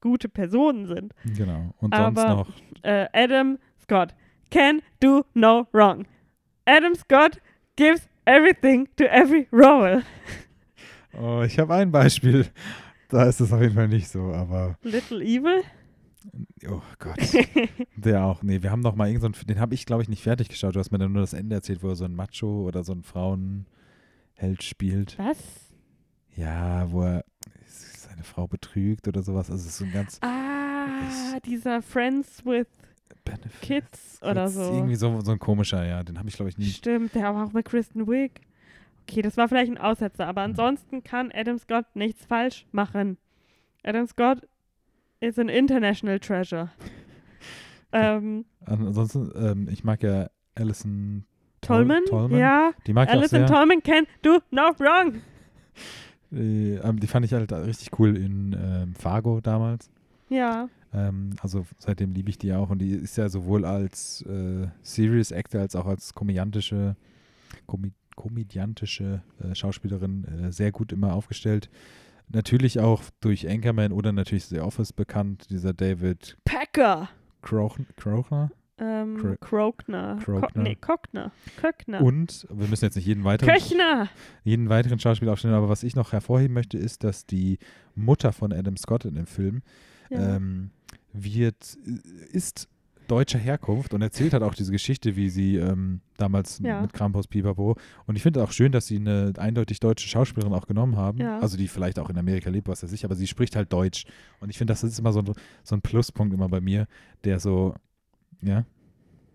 gute 0.00 0.28
Personen 0.28 0.86
sind. 0.86 1.14
Genau. 1.36 1.74
Und 1.78 1.92
Aber- 1.94 2.20
sonst 2.20 2.28
noch. 2.28 2.48
Äh, 2.82 3.06
Adam 3.12 3.58
Scott 3.82 4.14
can 4.50 4.80
do 5.00 5.24
no 5.34 5.66
wrong. 5.72 6.06
Adam 6.66 6.94
Scott 6.94 7.40
gives 7.76 8.08
everything 8.26 8.88
to 8.96 9.04
every 9.04 9.48
role. 9.52 10.02
Oh, 11.18 11.42
ich 11.42 11.58
habe 11.58 11.74
ein 11.74 11.90
Beispiel. 11.90 12.46
Da 13.08 13.24
ist 13.24 13.40
es 13.40 13.52
auf 13.52 13.60
jeden 13.60 13.74
Fall 13.74 13.88
nicht 13.88 14.08
so, 14.08 14.32
aber. 14.32 14.76
Little 14.82 15.22
Evil. 15.22 15.62
Oh 16.68 16.82
Gott. 16.98 17.16
Der 17.96 18.24
auch. 18.24 18.42
Nee, 18.42 18.62
wir 18.62 18.70
haben 18.70 18.80
noch 18.80 18.96
mal 18.96 19.08
irgendeinen. 19.08 19.46
den 19.46 19.60
habe 19.60 19.74
ich, 19.74 19.86
glaube 19.86 20.02
ich, 20.02 20.08
nicht 20.08 20.22
fertig 20.22 20.48
geschaut. 20.48 20.74
Du 20.74 20.80
hast 20.80 20.90
mir 20.90 20.98
dann 20.98 21.12
nur 21.12 21.22
das 21.22 21.32
Ende 21.32 21.54
erzählt, 21.54 21.82
wo 21.82 21.88
er 21.88 21.96
so 21.96 22.04
ein 22.04 22.14
Macho 22.14 22.66
oder 22.66 22.82
so 22.82 22.92
ein 22.92 23.02
Frauenheld 23.04 24.62
spielt. 24.62 25.18
Was? 25.18 25.38
Ja, 26.34 26.90
wo 26.90 27.02
er 27.02 27.24
seine 27.66 28.24
Frau 28.24 28.46
betrügt 28.46 29.08
oder 29.08 29.22
sowas. 29.22 29.50
Also, 29.50 29.62
es 29.62 29.68
ist 29.68 29.78
so 29.78 29.84
ein 29.84 29.92
ganz. 29.92 30.18
Ah, 30.22 31.38
dieser 31.44 31.80
Friends 31.82 32.44
with 32.44 32.66
Benefit. 33.24 33.60
Kids 33.60 34.20
oder 34.22 34.48
so. 34.48 34.60
Irgendwie 34.62 34.94
so, 34.96 35.20
so 35.20 35.32
ein 35.32 35.38
komischer, 35.38 35.84
ja. 35.84 36.02
Den 36.02 36.18
habe 36.18 36.28
ich, 36.28 36.36
glaube 36.36 36.48
ich, 36.48 36.58
nie. 36.58 36.66
Stimmt, 36.66 37.14
der 37.14 37.34
war 37.34 37.46
auch 37.46 37.52
mit 37.52 37.64
Kristen 37.64 38.06
Wiig. 38.06 38.40
Okay, 39.08 39.22
das 39.22 39.36
war 39.36 39.48
vielleicht 39.48 39.70
ein 39.70 39.78
Aussetzer, 39.78 40.26
aber 40.26 40.42
ansonsten 40.42 41.04
kann 41.04 41.30
Adam 41.32 41.58
Scott 41.58 41.86
nichts 41.94 42.24
falsch 42.26 42.66
machen. 42.72 43.18
Adam 43.84 44.06
Scott 44.06 44.46
is 45.20 45.38
an 45.38 45.48
international 45.48 46.18
treasure. 46.18 46.70
ähm, 47.92 48.44
Ansonsten, 48.64 49.30
ähm, 49.36 49.68
ich 49.70 49.84
mag 49.84 50.02
ja 50.02 50.28
Alison 50.56 51.24
Tol- 51.60 51.78
Tolman? 51.78 52.04
Tolman. 52.08 52.38
Ja, 52.38 52.72
Die 52.86 52.92
mag 52.92 53.08
ich 53.08 53.14
auch 53.14 53.18
Alison 53.18 53.38
sehr. 53.40 53.46
Tolman 53.46 53.82
can 53.82 54.06
do 54.22 54.38
no 54.50 54.62
wrong. 54.78 55.20
Äh, 56.32 56.74
ähm, 56.78 56.98
die 56.98 57.06
fand 57.06 57.24
ich 57.24 57.32
halt 57.32 57.52
richtig 57.52 57.96
cool 58.00 58.16
in 58.16 58.52
ähm, 58.60 58.94
Fargo 58.96 59.40
damals. 59.40 59.88
Ja, 60.28 60.68
Ähm, 60.96 61.30
also 61.42 61.66
seitdem 61.78 62.12
liebe 62.14 62.30
ich 62.30 62.38
die 62.38 62.52
auch 62.54 62.70
und 62.70 62.78
die 62.80 62.92
ist 62.92 63.16
ja 63.18 63.28
sowohl 63.28 63.64
als 63.64 64.22
äh, 64.22 64.66
Serious 64.82 65.30
Actor 65.32 65.60
als 65.60 65.76
auch 65.76 65.86
als 65.86 66.14
komödiantische, 66.14 66.96
komi 67.66 67.92
komödiantische 68.16 69.22
äh, 69.42 69.54
Schauspielerin 69.54 70.24
äh, 70.24 70.50
sehr 70.52 70.72
gut 70.72 70.90
immer 70.92 71.12
aufgestellt. 71.12 71.68
Natürlich 72.28 72.80
auch 72.80 73.02
durch 73.20 73.48
Anchorman 73.48 73.92
oder 73.92 74.10
natürlich 74.12 74.46
The 74.46 74.60
Office 74.60 74.92
bekannt, 74.92 75.48
dieser 75.50 75.74
David 75.74 76.36
Packer. 76.44 77.08
Croch 77.42 77.78
Crochner. 77.96 78.50
Ähm, 78.78 79.16
Cro- 79.18 79.36
Krogner. 79.38 80.18
Ko 80.24 80.40
Krogner. 80.40 80.62
nee, 80.62 80.74
Kockner. 80.74 81.30
Köckner. 81.60 82.00
Und 82.02 82.46
wir 82.50 82.68
müssen 82.68 82.84
jetzt 82.84 82.96
nicht 82.96 83.06
jeden 83.06 83.24
weiteren, 83.24 83.52
Köchner! 83.54 84.08
jeden 84.44 84.68
weiteren 84.68 84.98
Schauspieler 84.98 85.32
aufstellen, 85.32 85.54
aber 85.54 85.68
was 85.68 85.82
ich 85.82 85.94
noch 85.96 86.12
hervorheben 86.12 86.54
möchte, 86.54 86.76
ist, 86.76 87.04
dass 87.04 87.24
die 87.26 87.58
Mutter 87.94 88.32
von 88.32 88.52
Adam 88.52 88.76
Scott 88.76 89.04
in 89.04 89.14
dem 89.14 89.26
Film 89.26 89.62
Ja. 90.10 90.36
ähm, 90.36 90.70
wird, 91.12 91.76
ist 92.32 92.68
deutscher 93.08 93.38
Herkunft 93.38 93.94
und 93.94 94.02
erzählt 94.02 94.34
hat 94.34 94.42
auch 94.42 94.54
diese 94.54 94.72
Geschichte, 94.72 95.14
wie 95.14 95.28
sie 95.30 95.56
ähm, 95.56 96.00
damals 96.16 96.58
Ja. 96.58 96.80
mit 96.80 96.92
Krampus 96.92 97.28
Pipapo. 97.28 97.76
Und 98.06 98.16
ich 98.16 98.22
finde 98.22 98.42
auch 98.42 98.50
schön, 98.50 98.72
dass 98.72 98.86
sie 98.88 98.96
eine 98.96 99.32
eindeutig 99.38 99.78
deutsche 99.78 100.08
Schauspielerin 100.08 100.52
auch 100.52 100.66
genommen 100.66 100.96
haben. 100.96 101.18
Ja. 101.18 101.38
Also 101.38 101.56
die 101.56 101.68
vielleicht 101.68 101.98
auch 102.00 102.10
in 102.10 102.18
Amerika 102.18 102.50
lebt, 102.50 102.66
was 102.68 102.82
weiß 102.82 102.92
ich, 102.92 103.04
aber 103.04 103.14
sie 103.14 103.28
spricht 103.28 103.54
halt 103.54 103.72
Deutsch. 103.72 104.06
Und 104.40 104.50
ich 104.50 104.58
finde, 104.58 104.72
das 104.72 104.82
ist 104.82 104.98
immer 104.98 105.12
so 105.12 105.20
ein, 105.20 105.32
so 105.62 105.76
ein 105.76 105.82
Pluspunkt 105.82 106.34
immer 106.34 106.48
bei 106.48 106.60
mir, 106.60 106.86
der 107.24 107.38
so, 107.38 107.74
ja, 108.42 108.64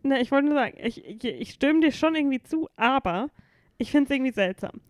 Ne, 0.04 0.20
ich 0.20 0.32
wollte 0.32 0.48
nur 0.48 0.56
sagen, 0.56 0.78
ich, 0.84 1.06
ich, 1.06 1.24
ich 1.24 1.52
stimme 1.52 1.80
dir 1.82 1.92
schon 1.92 2.16
irgendwie 2.16 2.42
zu, 2.42 2.68
aber 2.76 3.30
ich 3.78 3.92
finde 3.92 4.06
es 4.06 4.16
irgendwie 4.18 4.34
seltsam. 4.34 4.82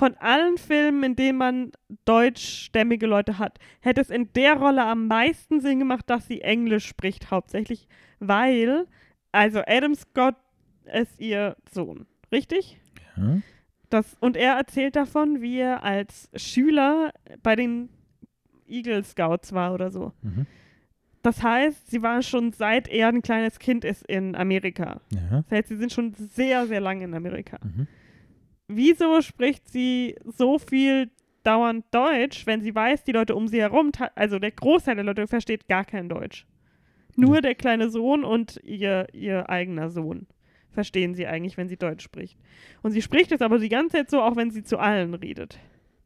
Von 0.00 0.16
allen 0.16 0.56
Filmen, 0.56 1.02
in 1.02 1.14
denen 1.14 1.36
man 1.36 1.72
deutschstämmige 2.06 3.06
Leute 3.06 3.38
hat, 3.38 3.58
hätte 3.82 4.00
es 4.00 4.08
in 4.08 4.32
der 4.32 4.54
Rolle 4.54 4.82
am 4.82 5.08
meisten 5.08 5.60
Sinn 5.60 5.78
gemacht, 5.78 6.08
dass 6.08 6.26
sie 6.26 6.40
Englisch 6.40 6.86
spricht, 6.86 7.30
hauptsächlich, 7.30 7.86
weil, 8.18 8.86
also 9.30 9.60
Adam 9.66 9.94
Scott 9.94 10.36
ist 10.90 11.20
ihr 11.20 11.54
Sohn, 11.70 12.06
richtig? 12.32 12.80
ja. 13.14 13.42
Das, 13.90 14.16
und 14.20 14.38
er 14.38 14.54
erzählt 14.54 14.96
davon, 14.96 15.42
wie 15.42 15.58
er 15.58 15.84
als 15.84 16.30
Schüler 16.34 17.12
bei 17.42 17.54
den 17.54 17.90
Eagle 18.66 19.04
Scouts 19.04 19.52
war 19.52 19.74
oder 19.74 19.90
so. 19.90 20.14
Mhm. 20.22 20.46
Das 21.20 21.42
heißt, 21.42 21.90
sie 21.90 22.00
war 22.00 22.22
schon 22.22 22.52
seit 22.52 22.88
er 22.88 23.08
ein 23.08 23.20
kleines 23.20 23.58
Kind 23.58 23.84
ist 23.84 24.06
in 24.06 24.34
Amerika. 24.34 25.02
ja. 25.10 25.42
Das 25.42 25.58
heißt, 25.58 25.68
sie 25.68 25.76
sind 25.76 25.92
schon 25.92 26.14
sehr, 26.14 26.66
sehr 26.66 26.80
lange 26.80 27.04
in 27.04 27.12
Amerika. 27.12 27.58
Mhm. 27.62 27.86
Wieso 28.72 29.20
spricht 29.22 29.68
sie 29.68 30.14
so 30.24 30.58
viel 30.58 31.10
dauernd 31.42 31.84
Deutsch, 31.90 32.46
wenn 32.46 32.60
sie 32.62 32.74
weiß, 32.74 33.04
die 33.04 33.12
Leute 33.12 33.34
um 33.34 33.48
sie 33.48 33.60
herum, 33.60 33.92
also 34.14 34.38
der 34.38 34.50
Großteil 34.50 34.94
der 34.96 35.04
Leute 35.04 35.26
versteht 35.26 35.68
gar 35.68 35.84
kein 35.84 36.08
Deutsch. 36.08 36.46
Nur 37.16 37.36
Ja. 37.36 37.40
der 37.40 37.54
kleine 37.54 37.90
Sohn 37.90 38.24
und 38.24 38.60
ihr, 38.62 39.06
ihr 39.12 39.48
eigener 39.50 39.88
Sohn 39.90 40.26
verstehen 40.70 41.14
sie 41.14 41.26
eigentlich, 41.26 41.56
wenn 41.56 41.68
sie 41.68 41.76
Deutsch 41.76 42.04
spricht. 42.04 42.38
Und 42.82 42.92
sie 42.92 43.02
spricht 43.02 43.32
es 43.32 43.40
aber 43.42 43.58
die 43.58 43.68
ganze 43.68 43.96
Zeit 43.96 44.10
so, 44.10 44.20
auch 44.22 44.36
wenn 44.36 44.50
sie 44.50 44.62
zu 44.62 44.78
allen 44.78 45.14
redet. 45.14 45.58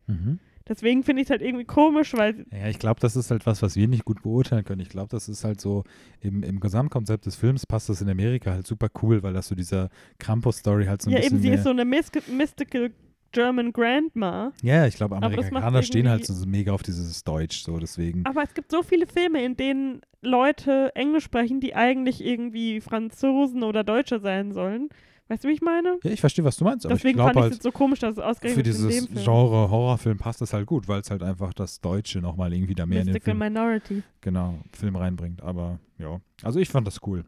Mhm. 0.07 0.39
Deswegen 0.69 1.03
finde 1.03 1.23
ich 1.23 1.27
es 1.27 1.31
halt 1.31 1.43
irgendwie 1.43 1.65
komisch, 1.65 2.15
weil 2.15 2.47
Ja, 2.51 2.69
ich 2.69 2.79
glaube, 2.79 3.01
das 3.01 3.17
ist 3.17 3.31
halt 3.31 3.45
was, 3.47 3.61
was 3.63 3.77
wir 3.77 3.87
nicht 3.87 4.05
gut 4.05 4.23
beurteilen 4.23 4.65
können. 4.65 4.81
Ich 4.81 4.89
glaube, 4.89 5.09
das 5.11 5.29
ist 5.29 5.45
halt 5.45 5.61
so, 5.61 5.85
im, 6.21 6.43
im 6.43 6.61
Gesamtkonzept 6.61 7.27
des 7.27 7.37
Films 7.37 7.67
passt 7.67 7.89
das 7.89 8.01
in 8.01 8.09
Amerika 8.09 8.53
halt 8.53 8.67
super 8.67 8.89
cool, 9.03 9.23
weil 9.23 9.35
das 9.35 9.49
so 9.49 9.55
dieser 9.55 9.91
Krampus-Story 10.19 10.87
halt 10.87 11.03
so 11.03 11.11
ein 11.11 11.13
ja 11.13 11.19
bisschen 11.19 11.37
eben 11.37 11.43
sie 11.43 11.51
ist 11.51 11.65
so 11.65 11.71
eine 11.71 11.85
Mys 11.85 12.11
Mystical 12.31 12.91
German 13.35 13.73
Grandma. 13.73 14.53
Ja, 14.63 14.87
ich 14.87 14.95
glaube, 14.95 15.17
Amerikaner 15.17 15.83
stehen 15.83 16.09
halt 16.09 16.25
so 16.25 16.47
mega 16.47 16.73
auf 16.73 16.83
dieses 16.83 17.25
Deutsch, 17.25 17.65
so 17.65 17.79
deswegen. 17.79 18.25
Aber 18.25 18.43
es 18.43 18.55
gibt 18.55 18.71
so 18.71 18.83
viele 18.83 19.07
Filme, 19.07 19.45
in 19.45 19.57
denen 19.57 20.01
Leute 20.23 20.93
Englisch 20.95 21.25
sprechen, 21.25 21.61
die 21.61 21.75
eigentlich 21.75 22.25
irgendwie 22.25 22.81
Franzosen 22.81 23.65
oder 23.65 23.85
Deutsche 23.85 24.21
sein 24.21 24.53
sollen. 24.53 24.89
Weißt 25.35 25.43
du, 25.43 25.49
wie 25.49 25.53
ich 25.55 25.63
meine? 25.63 25.99
Ja, 26.05 26.13
ich 26.13 26.21
verstehe, 26.21 26.45
was 26.45 26.57
du 26.57 26.63
meinst, 26.63 26.87
aber 26.87 26.95
Deswegen 26.95 27.19
ich 27.19 27.25
fand 27.25 27.37
ich 27.37 27.43
es 27.43 27.51
halt, 27.51 27.63
so 27.65 27.73
komisch, 27.73 27.99
dass 27.99 28.13
es 28.13 28.19
für 28.19 28.25
ausgerechnet 28.25 28.67
in 28.69 28.73
dieses 28.73 29.25
Genre 29.25 29.69
Horrorfilm 29.69 30.17
passt 30.17 30.41
das 30.41 30.53
halt 30.53 30.65
gut, 30.65 30.87
weil 30.87 31.01
es 31.01 31.11
halt 31.11 31.25
einfach 31.25 31.53
das 31.53 31.81
Deutsche 31.81 32.21
nochmal 32.21 32.53
irgendwie 32.53 32.77
da 32.77 32.87
mehr 32.87 33.01
in 33.01 33.07
den 33.09 33.15
Mystical 33.15 33.37
Film, 33.37 33.53
Minority. 33.53 34.03
genau, 34.21 34.61
Film 34.71 34.95
reinbringt. 34.95 35.43
Aber 35.43 35.81
ja, 35.99 36.21
also 36.45 36.61
ich 36.61 36.69
fand 36.69 36.87
das 36.87 37.01
cool. 37.05 37.25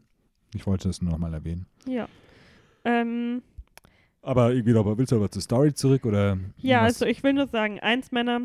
Ich 0.55 0.65
wollte 0.65 0.87
es 0.87 1.01
nur 1.01 1.11
nochmal 1.11 1.33
erwähnen. 1.33 1.65
Ja. 1.85 2.07
Ähm, 2.85 3.41
Aber 4.21 4.53
irgendwie 4.53 4.71
noch, 4.71 4.97
willst 4.97 5.11
du 5.11 5.17
aber 5.17 5.29
zur 5.29 5.41
Story 5.41 5.73
zurück 5.73 6.05
oder? 6.05 6.37
ja, 6.59 6.83
was? 6.83 7.01
also 7.01 7.07
ich 7.07 7.23
will 7.23 7.33
nur 7.33 7.47
sagen, 7.47 7.81
eins 7.81 8.13
meiner. 8.13 8.39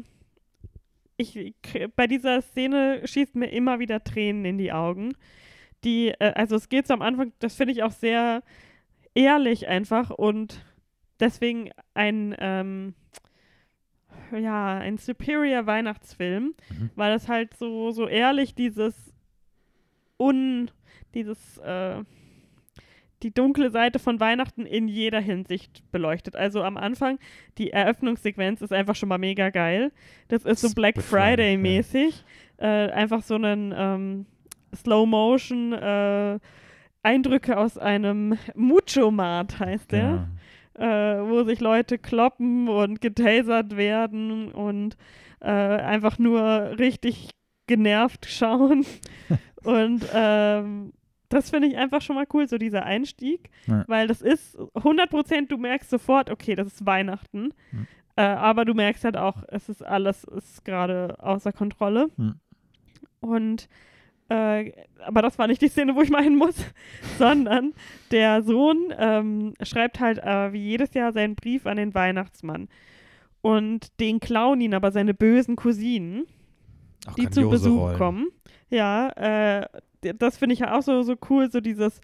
Ich, 1.17 1.55
bei 1.95 2.09
dieser 2.09 2.43
Szene 2.43 3.03
schießt 3.05 3.37
mir 3.37 3.53
immer 3.53 3.79
wieder 3.79 4.03
Tränen 4.03 4.45
in 4.45 4.59
die 4.59 4.73
Augen. 4.73 5.15
Die, 5.85 6.09
äh, 6.09 6.33
also 6.35 6.57
es 6.57 6.69
geht 6.69 6.89
so 6.89 6.95
am 6.95 7.03
Anfang, 7.03 7.31
das 7.39 7.55
finde 7.55 7.75
ich 7.75 7.85
auch 7.85 7.93
sehr 7.93 8.43
ehrlich 9.15 9.69
einfach 9.69 10.11
und 10.11 10.65
deswegen 11.21 11.71
ein, 11.95 12.35
ähm, 12.39 12.95
ja, 14.39 14.79
ein 14.79 14.99
superior 14.99 15.67
Weihnachtsfilm, 15.67 16.55
Mhm. 16.71 16.91
weil 16.95 17.15
es 17.15 17.29
halt 17.29 17.55
so, 17.55 17.91
so 17.91 18.09
ehrlich 18.09 18.55
dieses 18.55 19.13
un, 20.19 20.71
dieses, 21.15 21.59
äh, 21.59 22.03
die 23.23 23.33
dunkle 23.33 23.71
Seite 23.71 23.99
von 24.01 24.19
Weihnachten 24.19 24.67
in 24.67 24.89
jeder 24.89 25.21
Hinsicht 25.21 25.85
beleuchtet. 25.93 26.35
Also 26.35 26.63
am 26.65 26.77
Anfang, 26.77 27.19
die 27.59 27.71
Eröffnungssequenz 27.71 28.63
ist 28.63 28.73
einfach 28.73 28.97
schon 28.97 29.09
mal 29.09 29.19
mega 29.19 29.51
geil. 29.51 29.93
Das 30.29 30.45
ist 30.45 30.61
so 30.61 30.67
Das 30.69 30.75
Black. 30.75 31.01
Friday-mäßig. 31.01 32.25
Äh, 32.57 32.67
einfach 32.91 33.23
so 33.23 33.35
einen 33.37 33.73
ähm, 33.77 34.27
Slow-Motion 34.75 35.73
äh, 35.73 36.39
Eindrücke 37.03 37.57
aus 37.59 37.79
einem 37.79 38.39
Mucho-Mart 38.55 39.59
heißt 39.61 39.93
der 39.93 40.29
Ja. 40.79 41.19
äh, 41.19 41.29
wo 41.29 41.43
sich 41.45 41.61
Leute 41.61 41.99
kloppen 41.99 42.69
und 42.69 43.01
getasert 43.01 43.77
werden 43.77 44.53
und 44.53 44.97
äh, 45.41 45.47
einfach 45.51 46.19
nur 46.19 46.79
richtig 46.79 47.31
genervt 47.67 48.27
schauen. 48.27 48.85
und 49.65 50.05
ähm, 50.15 50.93
das 51.29 51.51
finde 51.51 51.69
ich 51.69 51.77
einfach 51.77 52.03
schon 52.03 52.17
mal 52.17 52.27
cool, 52.35 52.47
so 52.49 52.59
dieser 52.59 52.85
Einstieg, 52.85 53.51
Ja. 53.67 53.85
weil 53.89 54.07
das 54.07 54.21
ist 54.23 54.57
100%, 54.59 55.49
du 55.49 55.57
merkst 55.59 55.91
sofort, 55.91 56.31
okay, 56.31 56.55
das 56.55 56.67
ist 56.69 56.87
Weihnachten, 56.87 57.51
Hm. 57.71 57.87
äh, 58.17 58.23
aber 58.23 58.65
du 58.65 58.75
merkst 58.75 59.05
halt 59.05 59.17
auch, 59.17 59.43
es 59.49 59.69
ist 59.69 59.83
alles 59.85 60.25
ist 60.25 60.65
gerade 60.65 61.17
außer 61.21 61.53
Kontrolle. 61.53 62.09
Hm. 62.17 62.35
Und 63.21 63.69
äh, 64.33 64.73
aber 65.05 65.21
das 65.21 65.39
war 65.39 65.47
nicht 65.47 65.61
die 65.61 65.69
Szene, 65.69 65.95
wo 65.95 66.01
ich 66.03 66.11
meinen 66.11 66.37
muss, 66.37 66.55
sondern 67.19 67.75
der 68.11 68.43
Sohn 68.43 68.93
ähm, 68.99 69.55
schreibt 69.63 70.01
halt 70.01 70.19
äh, 70.19 70.53
wie 70.53 70.63
jedes 70.63 70.95
Jahr 70.95 71.13
seinen 71.13 71.35
Brief 71.35 71.67
an 71.67 71.77
den 71.77 71.95
Weihnachtsmann. 71.95 72.69
Und 73.43 74.01
den 74.01 74.21
klauen 74.21 74.61
ihn 74.61 74.75
aber 74.75 74.93
seine 74.93 75.15
bösen 75.15 75.57
Cousinen, 75.57 76.25
Auch 77.07 77.15
die 77.15 77.29
zu 77.29 77.51
Besuch 77.51 77.81
Rollen. 77.81 77.99
kommen. 77.99 78.29
Ja, 78.71 79.09
äh, 79.11 79.67
das 80.15 80.39
finde 80.39 80.55
ich 80.55 80.61
ja 80.61 80.79
auch 80.79 80.83
so, 80.83 81.03
so 81.03 81.17
cool, 81.29 81.51
so 81.51 81.61
dieses, 81.61 82.01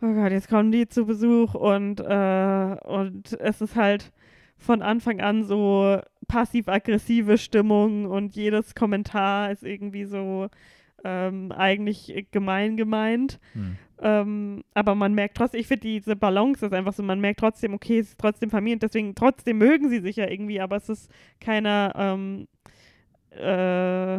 oh 0.00 0.12
Gott, 0.14 0.30
jetzt 0.30 0.48
kommen 0.48 0.72
die 0.72 0.88
zu 0.88 1.04
Besuch 1.04 1.54
und, 1.54 2.00
äh, 2.00 2.76
und 2.84 3.32
es 3.40 3.60
ist 3.60 3.76
halt 3.76 4.12
von 4.56 4.82
Anfang 4.82 5.20
an 5.20 5.44
so 5.44 6.00
passiv-aggressive 6.28 7.38
Stimmung 7.38 8.06
und 8.06 8.34
jedes 8.34 8.74
Kommentar 8.74 9.50
ist 9.50 9.62
irgendwie 9.64 10.04
so 10.04 10.48
ähm, 11.04 11.52
eigentlich 11.52 12.26
gemein 12.32 12.76
gemeint. 12.76 13.38
Hm. 13.52 13.76
Ähm, 14.00 14.64
aber 14.74 14.94
man 14.94 15.12
merkt 15.14 15.36
trotzdem, 15.36 15.60
ich 15.60 15.66
finde 15.66 15.80
diese 15.80 16.14
Balance 16.14 16.64
ist 16.64 16.72
einfach 16.72 16.92
so, 16.92 17.02
man 17.02 17.20
merkt 17.20 17.40
trotzdem, 17.40 17.74
okay, 17.74 17.98
es 17.98 18.10
ist 18.10 18.18
trotzdem 18.20 18.48
Familie, 18.50 18.78
deswegen 18.78 19.14
trotzdem 19.16 19.58
mögen 19.58 19.88
sie 19.90 19.98
sich 20.00 20.16
ja 20.16 20.28
irgendwie, 20.28 20.60
aber 20.60 20.76
es 20.76 20.88
ist 20.88 21.10
keiner, 21.40 21.92
ähm, 21.96 22.46
äh, 23.30 24.16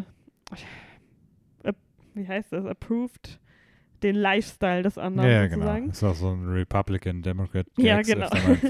ap- 1.63 1.75
wie 2.13 2.27
heißt 2.27 2.51
das, 2.53 2.65
approved 2.65 3.39
den 4.03 4.15
Lifestyle 4.15 4.81
des 4.83 4.97
anderen 4.97 5.29
Ja, 5.29 5.35
ja, 5.41 5.47
genau. 5.47 5.65
sozusagen. 5.65 5.89
Ist 5.89 6.03
auch 6.03 6.15
so 6.15 6.31
ein 6.31 6.45
Republican, 6.47 7.21
Democrat. 7.21 7.67
Ja, 7.77 8.01
genau. 8.01 8.29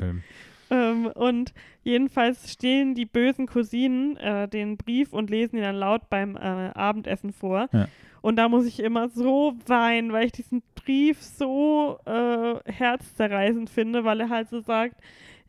Ähm, 0.70 1.08
und 1.08 1.54
jedenfalls 1.84 2.52
stehlen 2.52 2.96
die 2.96 3.06
bösen 3.06 3.48
Cousinen 3.48 4.18
äh, 4.18 4.48
den 4.48 4.78
Brief 4.78 5.14
und 5.14 5.30
lesen 5.30 5.58
ihn 5.58 5.64
dann 5.64 5.76
laut 5.76 6.10
beim 6.10 6.36
äh, 6.36 6.40
Abendessen 6.40 7.32
vor. 7.32 7.70
Ja. 7.72 7.88
Und 8.22 8.36
da 8.36 8.50
muss 8.50 8.66
ich 8.66 8.80
immer 8.82 9.10
so 9.10 9.56
weinen, 9.66 10.12
weil 10.12 10.26
ich 10.26 10.32
diesen 10.34 10.62
Brief 10.76 11.22
so 11.22 12.00
äh, 12.06 12.56
herzzerreißend 12.66 13.70
finde, 13.70 14.04
weil 14.04 14.20
er 14.20 14.30
halt 14.30 14.50
so 14.50 14.60
sagt, 14.60 14.96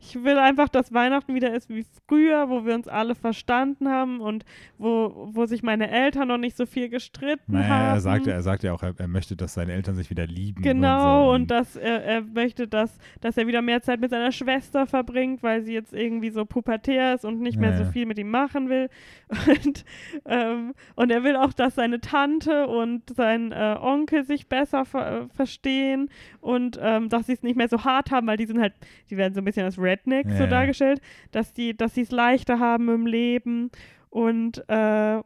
ich 0.01 0.23
will 0.23 0.37
einfach, 0.37 0.67
dass 0.67 0.93
Weihnachten 0.93 1.35
wieder 1.35 1.53
ist 1.53 1.69
wie 1.69 1.85
früher, 2.07 2.49
wo 2.49 2.65
wir 2.65 2.73
uns 2.73 2.87
alle 2.87 3.13
verstanden 3.13 3.87
haben 3.87 4.19
und 4.19 4.45
wo, 4.77 5.29
wo 5.31 5.45
sich 5.45 5.61
meine 5.61 5.91
Eltern 5.91 6.27
noch 6.27 6.37
nicht 6.37 6.57
so 6.57 6.65
viel 6.65 6.89
gestritten 6.89 7.53
Naja, 7.53 7.67
haben. 7.69 7.95
er 7.95 8.01
sagt, 8.01 8.27
er 8.27 8.41
sagt 8.41 8.63
ja 8.63 8.73
auch, 8.73 8.81
er, 8.81 8.95
er 8.97 9.07
möchte, 9.07 9.35
dass 9.35 9.53
seine 9.53 9.73
Eltern 9.73 9.95
sich 9.95 10.09
wieder 10.09 10.25
lieben. 10.25 10.63
Genau, 10.63 11.29
und, 11.29 11.41
und, 11.43 11.49
so. 11.49 11.55
dass 11.55 11.75
er, 11.75 12.03
er 12.03 12.21
möchte, 12.21 12.67
dass, 12.67 12.97
dass 13.21 13.37
er 13.37 13.45
wieder 13.45 13.61
mehr 13.61 13.81
Zeit 13.81 14.01
mit 14.01 14.09
seiner 14.09 14.31
Schwester 14.31 14.87
verbringt, 14.87 15.43
weil 15.43 15.61
sie 15.61 15.73
jetzt 15.73 15.93
irgendwie 15.93 16.31
so 16.31 16.45
pubertär 16.45 17.13
ist 17.13 17.23
und 17.23 17.39
nicht 17.39 17.59
mehr 17.59 17.71
Ja, 17.71 17.77
so 17.77 17.85
viel 17.85 18.07
mit 18.07 18.17
ihm 18.17 18.31
machen 18.31 18.69
will. 18.69 18.89
Und, 19.47 19.85
ähm, 20.25 20.73
und 20.95 21.09
er 21.09 21.23
will 21.23 21.35
auch, 21.35 21.53
dass 21.53 21.75
seine 21.75 21.99
Tante 22.01 22.67
und 22.67 23.09
sein 23.15 23.51
äh, 23.51 23.77
Onkel 23.79 24.25
sich 24.25 24.47
besser 24.47 24.85
ver 24.85 25.21
äh, 25.21 25.27
verstehen 25.33 26.09
und 26.41 26.77
ähm, 26.81 27.09
dass 27.09 27.27
sie 27.27 27.33
es 27.33 27.43
nicht 27.43 27.55
mehr 27.55 27.67
so 27.69 27.83
hart 27.83 28.11
haben, 28.11 28.27
weil 28.27 28.37
die 28.37 28.45
sind 28.45 28.59
halt, 28.59 28.73
die 29.09 29.17
werden 29.17 29.33
so 29.33 29.41
ein 29.41 29.45
bisschen 29.45 29.63
als 29.63 29.77
Rednecks 29.91 30.31
Ja, 30.31 30.37
so 30.37 30.47
dargestellt, 30.47 31.01
dass 31.31 31.53
die, 31.53 31.75
dass 31.75 31.95
sie 31.95 32.01
es 32.01 32.11
leichter 32.11 32.59
haben 32.59 32.89
im 32.89 33.05
Leben 33.05 33.71
und 34.09 34.67
äh, 34.69 35.21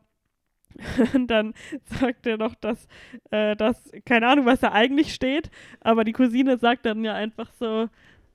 Und 1.14 1.28
dann 1.28 1.54
sagt 1.86 2.28
er 2.28 2.38
noch, 2.38 2.56
dass, 2.56 2.88
äh, 3.32 3.56
dass, 3.56 3.92
keine 4.06 4.28
Ahnung, 4.28 4.46
was 4.46 4.60
da 4.60 4.72
eigentlich 4.72 5.14
steht, 5.14 5.50
aber 5.82 6.04
die 6.04 6.12
Cousine 6.12 6.58
sagt 6.58 6.86
dann 6.86 7.04
ja 7.04 7.14
einfach 7.14 7.50
so, 7.60 7.88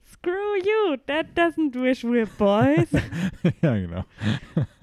Screw 0.07 0.57
you, 0.57 0.97
that 1.07 1.27
doesn't 1.37 1.81
wish 1.81 2.05
we're 2.05 2.27
boys. 2.37 2.91
ja, 3.63 3.77
genau. 3.77 4.05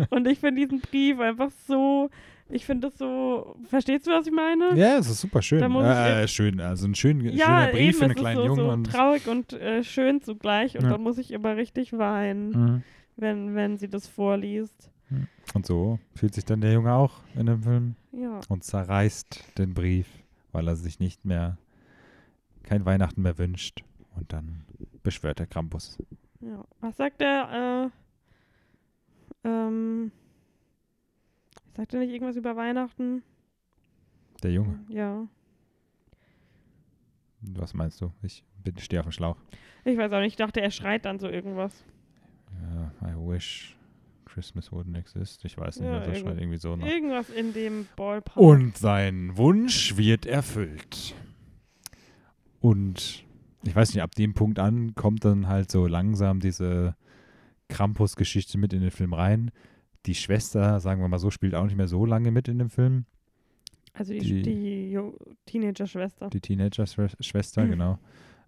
Und 0.09 0.25
ich 0.25 0.39
finde 0.39 0.61
diesen 0.61 0.79
Brief 0.79 1.19
einfach 1.19 1.51
so, 1.67 2.09
ich 2.49 2.65
finde 2.65 2.89
das 2.89 2.97
so, 2.97 3.55
verstehst 3.69 4.07
du, 4.07 4.11
was 4.11 4.25
ich 4.27 4.33
meine? 4.33 4.75
Ja, 4.75 4.97
es 4.97 5.09
ist 5.09 5.21
super 5.21 5.41
schön. 5.41 5.69
Muss 5.71 5.83
ich 5.83 5.89
Äh, 5.89 6.27
schön, 6.27 6.59
also 6.61 6.87
ein 6.87 6.95
schön, 6.95 7.21
Ja, 7.21 7.45
schöner 7.45 7.67
Brief 7.71 7.89
eben, 7.89 7.97
für 7.97 8.05
einen 8.05 8.15
kleinen 8.15 8.37
so, 8.37 8.45
Jungen. 8.45 8.57
so 8.65 8.69
und, 8.71 8.83
traurig 8.91 9.27
und 9.27 9.53
äh, 9.53 9.83
schön 9.83 10.21
zugleich 10.21 10.77
und 10.77 10.83
Ja. 10.83 10.91
da 10.91 10.97
muss 10.97 11.17
ich 11.17 11.31
immer 11.31 11.55
richtig 11.57 11.93
weinen, 11.97 12.49
Mhm. 12.51 12.83
wenn, 13.17 13.55
wenn 13.55 13.77
sie 13.77 13.89
das 13.89 14.07
vorliest. 14.07 14.91
und 15.53 15.65
so 15.65 15.99
fühlt 16.15 16.33
sich 16.35 16.43
dann 16.43 16.59
der 16.59 16.73
Junge 16.73 16.93
auch 16.93 17.13
in 17.35 17.45
dem 17.45 17.63
Film 17.63 17.95
Ja. 18.11 18.41
und 18.49 18.63
zerreißt 18.65 19.57
den 19.57 19.73
Brief, 19.73 20.07
weil 20.51 20.67
er 20.67 20.75
sich 20.75 20.99
nicht 20.99 21.23
mehr, 21.23 21.57
kein 22.63 22.85
Weihnachten 22.85 23.21
mehr 23.21 23.37
wünscht. 23.37 23.83
Und 24.17 24.33
dann 24.33 24.65
beschwört 25.03 25.39
der 25.39 25.47
Krampus. 25.47 25.97
ja. 26.41 26.65
Was 26.81 26.97
sagt 26.97 27.21
er? 27.21 27.91
Äh, 29.45 29.47
ähm, 29.47 30.11
sagt 31.77 31.93
er 31.93 31.99
nicht 32.01 32.11
irgendwas 32.11 32.35
über 32.35 32.55
Weihnachten? 32.55 33.23
Der 34.43 34.51
Junge, 34.51 34.79
Ja. 34.89 35.27
was 37.41 37.73
meinst 37.73 38.01
du? 38.01 38.11
Ich 38.21 38.43
bin, 38.63 38.77
stehe 38.77 38.99
auf 38.99 39.05
dem 39.07 39.11
Schlauch. 39.11 39.37
Ich 39.85 39.97
weiß 39.97 40.11
auch 40.11 40.19
nicht, 40.19 40.33
ich 40.33 40.35
dachte, 40.35 40.61
er 40.61 40.71
schreit 40.71 41.05
dann 41.05 41.19
so 41.19 41.29
irgendwas. 41.29 41.83
Ja, 42.61 42.91
I 43.09 43.13
wish 43.15 43.75
Christmas 44.25 44.71
wouldn't 44.71 44.97
exist. 44.97 45.45
Ich 45.45 45.57
weiß 45.57 45.79
nicht, 45.79 45.87
Ja, 45.87 45.99
mehr, 45.99 46.05
so 46.05 46.11
irgend- 46.11 46.41
irgendwie 46.41 46.57
so. 46.57 46.75
Noch. 46.75 46.85
Irgendwas 46.85 47.29
in 47.29 47.53
dem 47.53 47.87
Ballpark. 47.95 48.35
Und 48.37 48.77
sein 48.77 49.37
Wunsch 49.37 49.95
wird 49.97 50.25
erfüllt. 50.25 51.15
Und 52.59 53.23
ich 53.63 53.75
weiß 53.75 53.93
nicht, 53.93 54.03
ab 54.03 54.13
dem 54.15 54.33
Punkt 54.33 54.59
an 54.59 54.93
kommt 54.95 55.23
dann 55.25 55.47
halt 55.47 55.71
so 55.71 55.87
langsam 55.87 56.39
diese 56.39 56.95
Krampus-Geschichte 57.69 58.57
mit 58.57 58.73
in 58.73 58.81
den 58.81 58.91
Film 58.91 59.13
rein. 59.13 59.51
Die 60.07 60.15
Schwester, 60.15 60.79
sagen 60.79 61.01
wir 61.01 61.07
mal 61.07 61.19
so, 61.19 61.29
spielt 61.29 61.53
auch 61.53 61.65
nicht 61.65 61.75
mehr 61.77 61.87
so 61.87 62.05
lange 62.05 62.31
mit 62.31 62.47
in 62.47 62.59
dem 62.59 62.69
Film. 62.69 63.05
Also 63.93 64.13
die, 64.13 64.41
die- 64.41 64.97
Teenager-Schwester. 65.45 66.29
Die 66.29 66.39
Teenager-Schwester, 66.39 67.67
genau. 67.67 67.99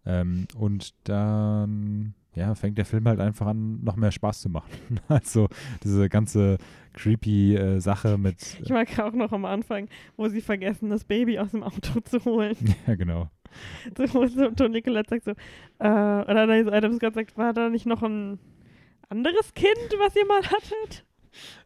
Ähm, 0.06 0.48
und 0.58 0.94
dann 1.04 2.14
ja, 2.36 2.56
fängt 2.56 2.78
der 2.78 2.86
Film 2.86 3.08
halt 3.08 3.20
einfach 3.20 3.48
an, 3.48 3.84
noch 3.84 3.96
mehr 3.96 4.12
Spaß 4.12 4.42
zu 4.42 4.50
machen. 4.50 4.72
also 5.08 5.50
diese 5.84 6.08
ganze 6.10 6.58
creepy 6.94 7.56
äh, 7.56 7.80
Sache 7.80 8.18
mit. 8.18 8.60
Ich 8.62 8.70
mag 8.70 8.98
auch 9.00 9.14
noch 9.14 9.32
am 9.34 9.46
Anfang, 9.46 9.90
wo 10.16 10.28
sie 10.30 10.42
vergessen, 10.42 10.90
das 10.90 11.04
Baby 11.04 11.40
aus 11.40 11.52
dem 11.52 11.64
Auto 11.64 12.00
zu 12.00 12.24
holen. 12.26 12.56
ja, 12.88 12.96
genau. 12.96 13.30
So, 13.98 14.14
wo 14.14 14.28
so 14.28 14.50
Toni 14.52 14.82
Collette 14.82 15.10
sagt 15.10 15.26
so, 15.26 15.32
äh, 15.32 15.34
oder 15.84 16.46
nein, 16.46 16.66
so 16.66 16.72
Adam 16.72 16.94
Scott 16.94 17.16
sagt, 17.16 17.36
war 17.38 17.52
da 17.52 17.70
nicht 17.70 17.88
noch 17.88 18.04
ein 18.04 18.40
anderes 19.10 19.54
Kind, 19.56 19.96
was 19.98 20.16
ihr 20.16 20.26
mal 20.28 20.44
hattet? 20.44 21.06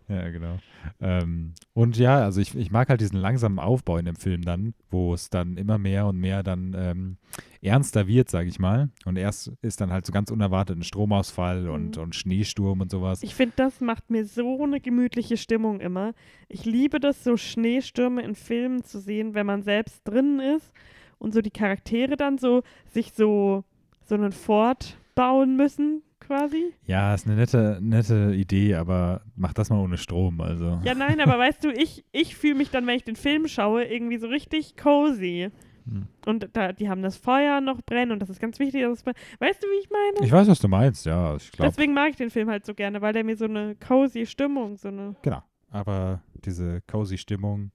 Ja, 0.10 0.30
genau. 0.30 0.58
Ähm, 1.00 1.54
und 1.74 1.98
ja, 1.98 2.18
also 2.20 2.42
ich, 2.42 2.56
ich 2.56 2.72
mag 2.72 2.90
halt 2.90 3.00
diesen 3.02 3.18
langsamen 3.18 3.58
Aufbau 3.60 3.98
in 3.98 4.06
dem 4.06 4.16
Film 4.16 4.42
dann, 4.42 4.74
wo 4.90 5.14
es 5.14 5.30
dann 5.30 5.58
immer 5.58 5.78
mehr 5.78 6.08
und 6.08 6.18
mehr 6.18 6.44
dann 6.44 6.76
ähm, 6.78 7.18
ernster 7.62 8.06
wird, 8.08 8.30
sage 8.30 8.50
ich 8.50 8.60
mal. 8.60 8.90
Und 9.06 9.18
erst 9.18 9.52
ist 9.62 9.80
dann 9.82 9.92
halt 9.92 10.06
so 10.06 10.12
ganz 10.12 10.30
unerwartet 10.30 10.78
ein 10.78 10.84
Stromausfall 10.84 11.70
und, 11.70 11.96
Mhm. 11.98 12.04
und 12.04 12.16
Schneesturm 12.16 12.82
und 12.82 12.92
sowas. 12.92 13.24
Ich 13.24 13.34
finde, 13.36 13.54
das 13.56 13.80
macht 13.82 14.10
mir 14.10 14.26
so 14.26 14.64
eine 14.64 14.82
gemütliche 14.82 15.38
Stimmung 15.38 15.80
immer. 15.80 16.14
Ich 16.50 16.66
liebe 16.66 17.00
das, 17.00 17.24
so 17.24 17.38
Schneestürme 17.38 18.22
in 18.24 18.36
Filmen 18.36 18.84
zu 18.84 19.00
sehen, 19.00 19.34
wenn 19.34 19.46
man 19.46 19.64
selbst 19.64 20.02
drin 20.04 20.40
ist 20.40 20.72
und 21.18 21.34
so 21.34 21.42
die 21.42 21.52
Charaktere 21.52 22.18
dann 22.18 22.38
so 22.38 22.64
sich 22.92 23.14
so, 23.14 23.64
so 24.06 24.16
einen 24.16 24.34
Fort 24.34 24.98
bauen 25.16 25.56
müssen, 25.56 26.02
quasi. 26.26 26.74
Ja, 26.86 27.14
ist 27.14 27.28
eine 27.28 27.36
nette, 27.36 27.80
nette 27.82 28.34
Idee, 28.36 28.76
aber 28.76 29.22
mach 29.36 29.54
das 29.54 29.70
mal 29.70 29.80
ohne 29.80 29.98
Strom. 29.98 30.42
Also. 30.42 30.80
Ja, 30.84 30.94
nein, 30.96 31.20
aber 31.22 31.38
weißt 31.38 31.64
du, 31.64 31.72
ich, 31.72 32.04
ich 32.12 32.36
fühle 32.36 32.56
mich 32.56 32.70
dann, 32.72 32.88
wenn 32.88 32.96
ich 32.96 33.04
den 33.04 33.16
Film 33.16 33.48
schaue, 33.48 33.84
irgendwie 33.86 34.18
so 34.18 34.28
richtig 34.28 34.76
cozy. 34.78 35.50
Hm. 35.86 36.08
Und 36.26 36.50
da, 36.54 36.72
die 36.72 36.88
haben 36.90 37.02
das 37.02 37.18
Feuer 37.18 37.60
noch 37.60 37.82
brennen 37.82 38.12
und 38.14 38.22
das 38.22 38.30
ist 38.30 38.40
ganz 38.40 38.58
wichtig. 38.60 38.84
Brennt. 38.84 39.18
weißt 39.40 39.62
du, 39.64 39.68
wie 39.68 39.80
ich 39.82 39.90
meine? 39.90 40.26
Ich 40.26 40.32
weiß, 40.32 40.48
was 40.48 40.60
du 40.60 40.68
meinst, 40.70 41.06
ja. 41.06 41.36
Ich 41.36 41.52
glaube, 41.52 41.70
Deswegen 41.72 41.94
mag 41.94 42.10
ich 42.12 42.16
den 42.16 42.30
Film 42.30 42.50
halt 42.50 42.66
so 42.66 42.74
gerne, 42.74 43.02
weil 43.02 43.12
der 43.14 43.24
mir 43.26 43.36
so 43.36 43.46
eine 43.46 43.76
cozy 43.76 44.26
Stimmung, 44.26 44.78
so 44.78 44.88
eine. 44.88 45.16
genau. 45.22 45.42
Aber 45.70 46.22
diese 46.46 46.82
cozy 46.90 47.18
Stimmung, 47.18 47.72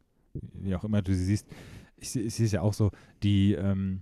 wie 0.55 0.75
auch 0.75 0.85
immer 0.85 1.03
du 1.03 1.13
sie 1.13 1.25
siehst, 1.25 1.47
ich, 1.97 2.11
sie- 2.11 2.21
ich 2.23 2.35
sehe 2.35 2.47
es 2.47 2.53
ja 2.53 2.63
auch 2.63 2.73
so, 2.73 2.91
die, 3.25 3.55
ähm, 3.55 4.01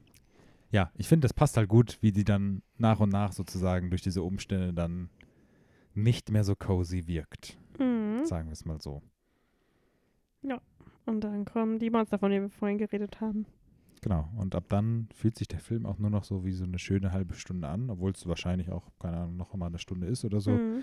ja, 0.71 0.91
ich 0.95 1.09
finde, 1.09 1.25
das 1.25 1.33
passt 1.33 1.57
halt 1.57 1.69
gut, 1.69 1.99
wie 2.01 2.13
die 2.13 2.25
dann 2.25 2.63
nach 2.79 3.01
und 3.01 3.11
nach 3.11 3.33
sozusagen 3.33 3.91
durch 3.91 4.03
diese 4.03 4.23
Umstände 4.23 4.73
dann 4.73 5.11
nicht 5.95 6.31
mehr 6.31 6.45
so 6.45 6.55
cozy 6.55 7.07
wirkt. 7.07 7.59
Mhm. 7.79 8.25
Sagen 8.25 8.49
wir 8.49 8.53
es 8.53 8.65
mal 8.65 8.81
so. 8.81 9.03
Und 11.07 11.23
dann 11.23 11.45
kommen 11.45 11.79
die 11.79 11.89
Monster, 11.89 12.19
von 12.19 12.31
denen 12.31 12.47
wir 12.47 12.51
vorhin 12.51 12.79
geredet 12.79 13.21
haben. 13.21 13.47
Genau. 14.03 14.29
Und 14.37 14.55
ab 14.55 14.65
dann 14.69 15.09
fühlt 15.15 15.37
sich 15.37 15.49
der 15.49 15.61
Film 15.61 15.87
auch 15.87 15.99
nur 15.99 16.11
noch 16.11 16.25
so 16.25 16.45
wie 16.45 16.53
so 16.53 16.65
eine 16.65 16.79
schöne 16.79 17.13
halbe 17.13 17.35
Stunde 17.35 17.69
an, 17.69 17.89
obwohl 17.89 18.11
es 18.11 18.27
wahrscheinlich 18.27 18.71
auch, 18.71 18.91
keine 18.99 19.17
Ahnung, 19.17 19.37
noch 19.37 19.55
mal 19.55 19.67
eine 19.67 19.79
Stunde 19.79 20.09
ist 20.09 20.25
oder 20.25 20.41
so. 20.41 20.51
Mhm. 20.51 20.83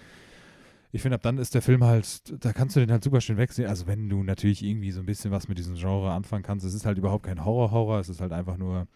Ich 0.94 1.02
finde, 1.02 1.16
ab 1.16 1.24
dann 1.24 1.38
ist 1.38 1.56
der 1.56 1.62
Film 1.62 1.84
halt, 1.84 2.34
da 2.44 2.54
kannst 2.54 2.76
du 2.76 2.80
den 2.80 2.92
halt 2.92 3.04
super 3.04 3.20
schön 3.20 3.38
wegsehen. 3.38 3.68
Also 3.68 3.88
wenn 3.88 4.10
du 4.10 4.24
natürlich 4.24 4.64
irgendwie 4.64 4.92
so 4.92 5.02
ein 5.02 5.06
bisschen 5.06 5.32
was 5.32 5.48
mit 5.48 5.58
diesem 5.58 5.76
Genre 5.76 6.12
anfangen 6.12 6.44
kannst, 6.44 6.66
es 6.66 6.74
ist 6.74 6.86
halt 6.86 6.98
überhaupt 6.98 7.26
kein 7.26 7.44
Horror-Horror, 7.44 8.00
es 8.00 8.10
ist 8.10 8.22
halt 8.22 8.32
einfach 8.32 8.58
nur 8.58 8.88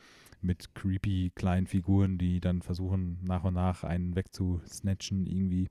mit 0.48 0.74
creepy 0.76 1.32
kleinen 1.36 1.68
Figuren, 1.68 2.18
die 2.18 2.40
dann 2.40 2.64
versuchen, 2.64 3.20
nach 3.24 3.44
und 3.44 3.54
nach 3.54 3.84
einen 3.84 4.16
wegzusnatchen 4.16 5.28
irgendwie. 5.28 5.70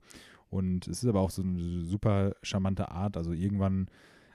Und 0.49 0.87
es 0.87 1.03
ist 1.03 1.09
aber 1.09 1.19
auch 1.21 1.31
so 1.31 1.41
eine 1.43 1.81
super 1.83 2.35
charmante 2.43 2.91
Art. 2.91 3.17
Also 3.17 3.33
irgendwann, 3.33 3.87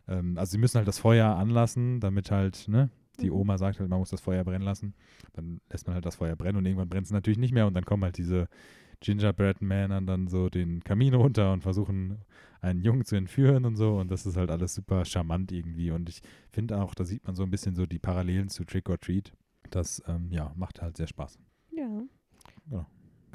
ähm, 0.09 0.37
also 0.37 0.53
sie 0.53 0.59
müssen 0.59 0.77
halt 0.79 0.89
das 0.89 0.99
Feuer 0.99 1.37
anlassen, 1.37 2.01
damit 2.01 2.31
halt, 2.31 2.69
ne, 2.69 2.91
die 3.21 3.31
Mhm. 3.31 3.37
Oma 3.37 3.59
sagt 3.59 3.81
halt, 3.81 3.89
man 3.89 3.99
muss 4.01 4.11
das 4.11 4.21
Feuer 4.21 4.45
brennen 4.45 4.65
lassen. 4.65 4.95
Dann 5.33 5.61
lässt 5.71 5.87
man 5.87 5.95
halt 5.95 6.05
das 6.07 6.17
Feuer 6.17 6.37
brennen 6.37 6.59
und 6.59 6.67
irgendwann 6.67 6.89
brennt 6.89 7.07
es 7.07 7.13
natürlich 7.13 7.39
nicht 7.39 7.55
mehr 7.55 7.67
und 7.67 7.75
dann 7.75 7.85
kommen 7.85 8.05
halt 8.05 8.19
diese 8.19 8.49
Gingerbread-Männern 9.01 10.07
dann 10.07 10.29
so 10.29 10.49
den 10.49 10.83
Kamin 10.85 11.15
runter 11.15 11.53
und 11.53 11.63
versuchen, 11.63 12.19
einen 12.61 12.81
Jungen 12.83 13.05
zu 13.05 13.17
entführen 13.17 13.65
und 13.65 13.77
so. 13.77 13.97
Und 13.99 14.11
das 14.11 14.27
ist 14.27 14.37
halt 14.37 14.51
alles 14.51 14.75
super 14.75 15.05
charmant 15.05 15.53
irgendwie. 15.53 15.91
Und 15.91 16.09
ich 16.09 16.23
finde 16.51 16.81
auch, 16.81 16.95
da 16.95 17.05
sieht 17.05 17.25
man 17.27 17.35
so 17.35 17.43
ein 17.43 17.51
bisschen 17.51 17.75
so 17.75 17.87
die 17.87 17.99
Parallelen 17.99 18.49
zu 18.49 18.65
Trick 18.65 18.89
or 18.89 18.99
Treat. 19.01 19.33
Das, 19.75 20.03
ähm, 20.07 20.29
ja, 20.31 20.53
macht 20.55 20.83
halt 20.83 20.97
sehr 20.97 21.07
Spaß. 21.07 21.39
Ja. 21.71 22.03
Ja. 22.71 22.87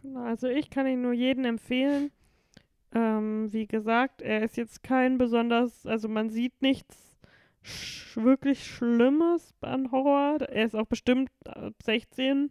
Genau, 0.02 0.24
also 0.24 0.48
ich 0.48 0.70
kann 0.70 0.88
ihn 0.88 1.02
nur 1.02 1.14
jedem 1.14 1.46
empfehlen. 1.46 2.12
Ähm, 2.94 3.52
wie 3.52 3.68
gesagt, 3.68 4.22
er 4.22 4.44
ist 4.44 4.56
jetzt 4.56 4.84
kein 4.84 5.18
besonders, 5.18 5.86
also 5.86 6.08
man 6.08 6.30
sieht 6.30 6.62
nichts 6.62 7.18
sch 7.64 8.16
wirklich 8.18 8.66
Schlimmes 8.66 9.54
an 9.62 9.92
Horror. 9.92 10.42
Er 10.42 10.66
ist 10.66 10.76
auch 10.76 10.86
bestimmt 10.86 11.30
ab 11.46 11.74
16, 11.84 12.50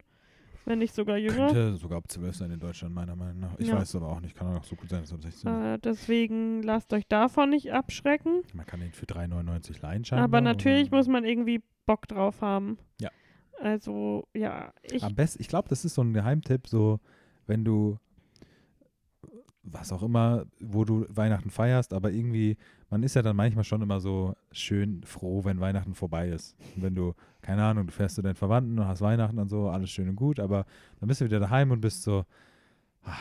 wenn 0.66 0.78
nicht 0.80 0.94
sogar 0.94 1.16
jünger. 1.16 1.46
Könnte 1.46 1.76
sogar 1.76 1.98
ab 1.98 2.04
12 2.08 2.36
sein 2.36 2.50
in 2.50 2.58
Deutschland, 2.60 2.94
meiner 2.94 3.16
Meinung 3.16 3.38
nach. 3.40 3.58
Ich 3.58 3.68
Ja. 3.68 3.76
weiß 3.76 3.88
es 3.88 3.96
aber 3.96 4.08
auch 4.08 4.20
nicht. 4.20 4.36
Kann 4.36 4.48
auch 4.48 4.64
so 4.64 4.76
gut 4.76 4.90
sein, 4.90 5.00
dass 5.02 5.12
ab 5.12 5.22
16 5.22 5.50
ist. 5.50 5.64
Äh, 5.64 5.78
deswegen 5.78 6.62
lasst 6.62 6.92
euch 6.92 7.06
davon 7.06 7.50
nicht 7.50 7.72
abschrecken. 7.72 8.42
Man 8.52 8.66
kann 8.66 8.80
den 8.80 8.92
für 8.92 9.06
3,99 9.06 9.80
leihen 9.80 10.04
scheinbar. 10.04 10.24
Aber 10.24 10.40
natürlich 10.40 10.88
oder? 10.88 10.98
muss 10.98 11.08
man 11.08 11.24
irgendwie 11.24 11.62
Bock 11.86 12.08
drauf 12.08 12.42
haben. 12.42 12.78
Ja. 13.00 13.10
Also, 13.60 14.26
ja, 14.34 14.72
ich. 14.82 15.02
Am 15.02 15.14
besten, 15.14 15.40
ich 15.40 15.48
glaube, 15.48 15.68
das 15.68 15.84
ist 15.84 15.94
so 15.94 16.02
ein 16.02 16.12
Geheimtipp, 16.12 16.66
so 16.66 17.00
wenn 17.46 17.64
du 17.64 17.98
was 19.66 19.92
auch 19.92 20.02
immer, 20.02 20.46
wo 20.60 20.84
du 20.84 21.06
Weihnachten 21.08 21.50
feierst, 21.50 21.92
aber 21.92 22.10
irgendwie, 22.12 22.56
man 22.88 23.02
ist 23.02 23.14
ja 23.14 23.22
dann 23.22 23.36
manchmal 23.36 23.64
schon 23.64 23.82
immer 23.82 24.00
so 24.00 24.34
schön 24.52 25.02
froh, 25.02 25.44
wenn 25.44 25.60
Weihnachten 25.60 25.94
vorbei 25.94 26.28
ist. 26.28 26.56
Und 26.76 26.82
wenn 26.82 26.94
du, 26.94 27.14
keine 27.42 27.64
Ahnung, 27.64 27.86
du 27.86 27.92
fährst 27.92 28.14
zu 28.14 28.22
deinen 28.22 28.36
Verwandten 28.36 28.78
und 28.78 28.86
hast 28.86 29.00
Weihnachten 29.00 29.38
und 29.38 29.48
so, 29.48 29.68
alles 29.68 29.90
schön 29.90 30.08
und 30.08 30.16
gut, 30.16 30.38
aber 30.38 30.66
dann 31.00 31.08
bist 31.08 31.20
du 31.20 31.24
wieder 31.24 31.40
daheim 31.40 31.72
und 31.72 31.80
bist 31.80 32.02
so, 32.04 32.24
ah, 33.02 33.18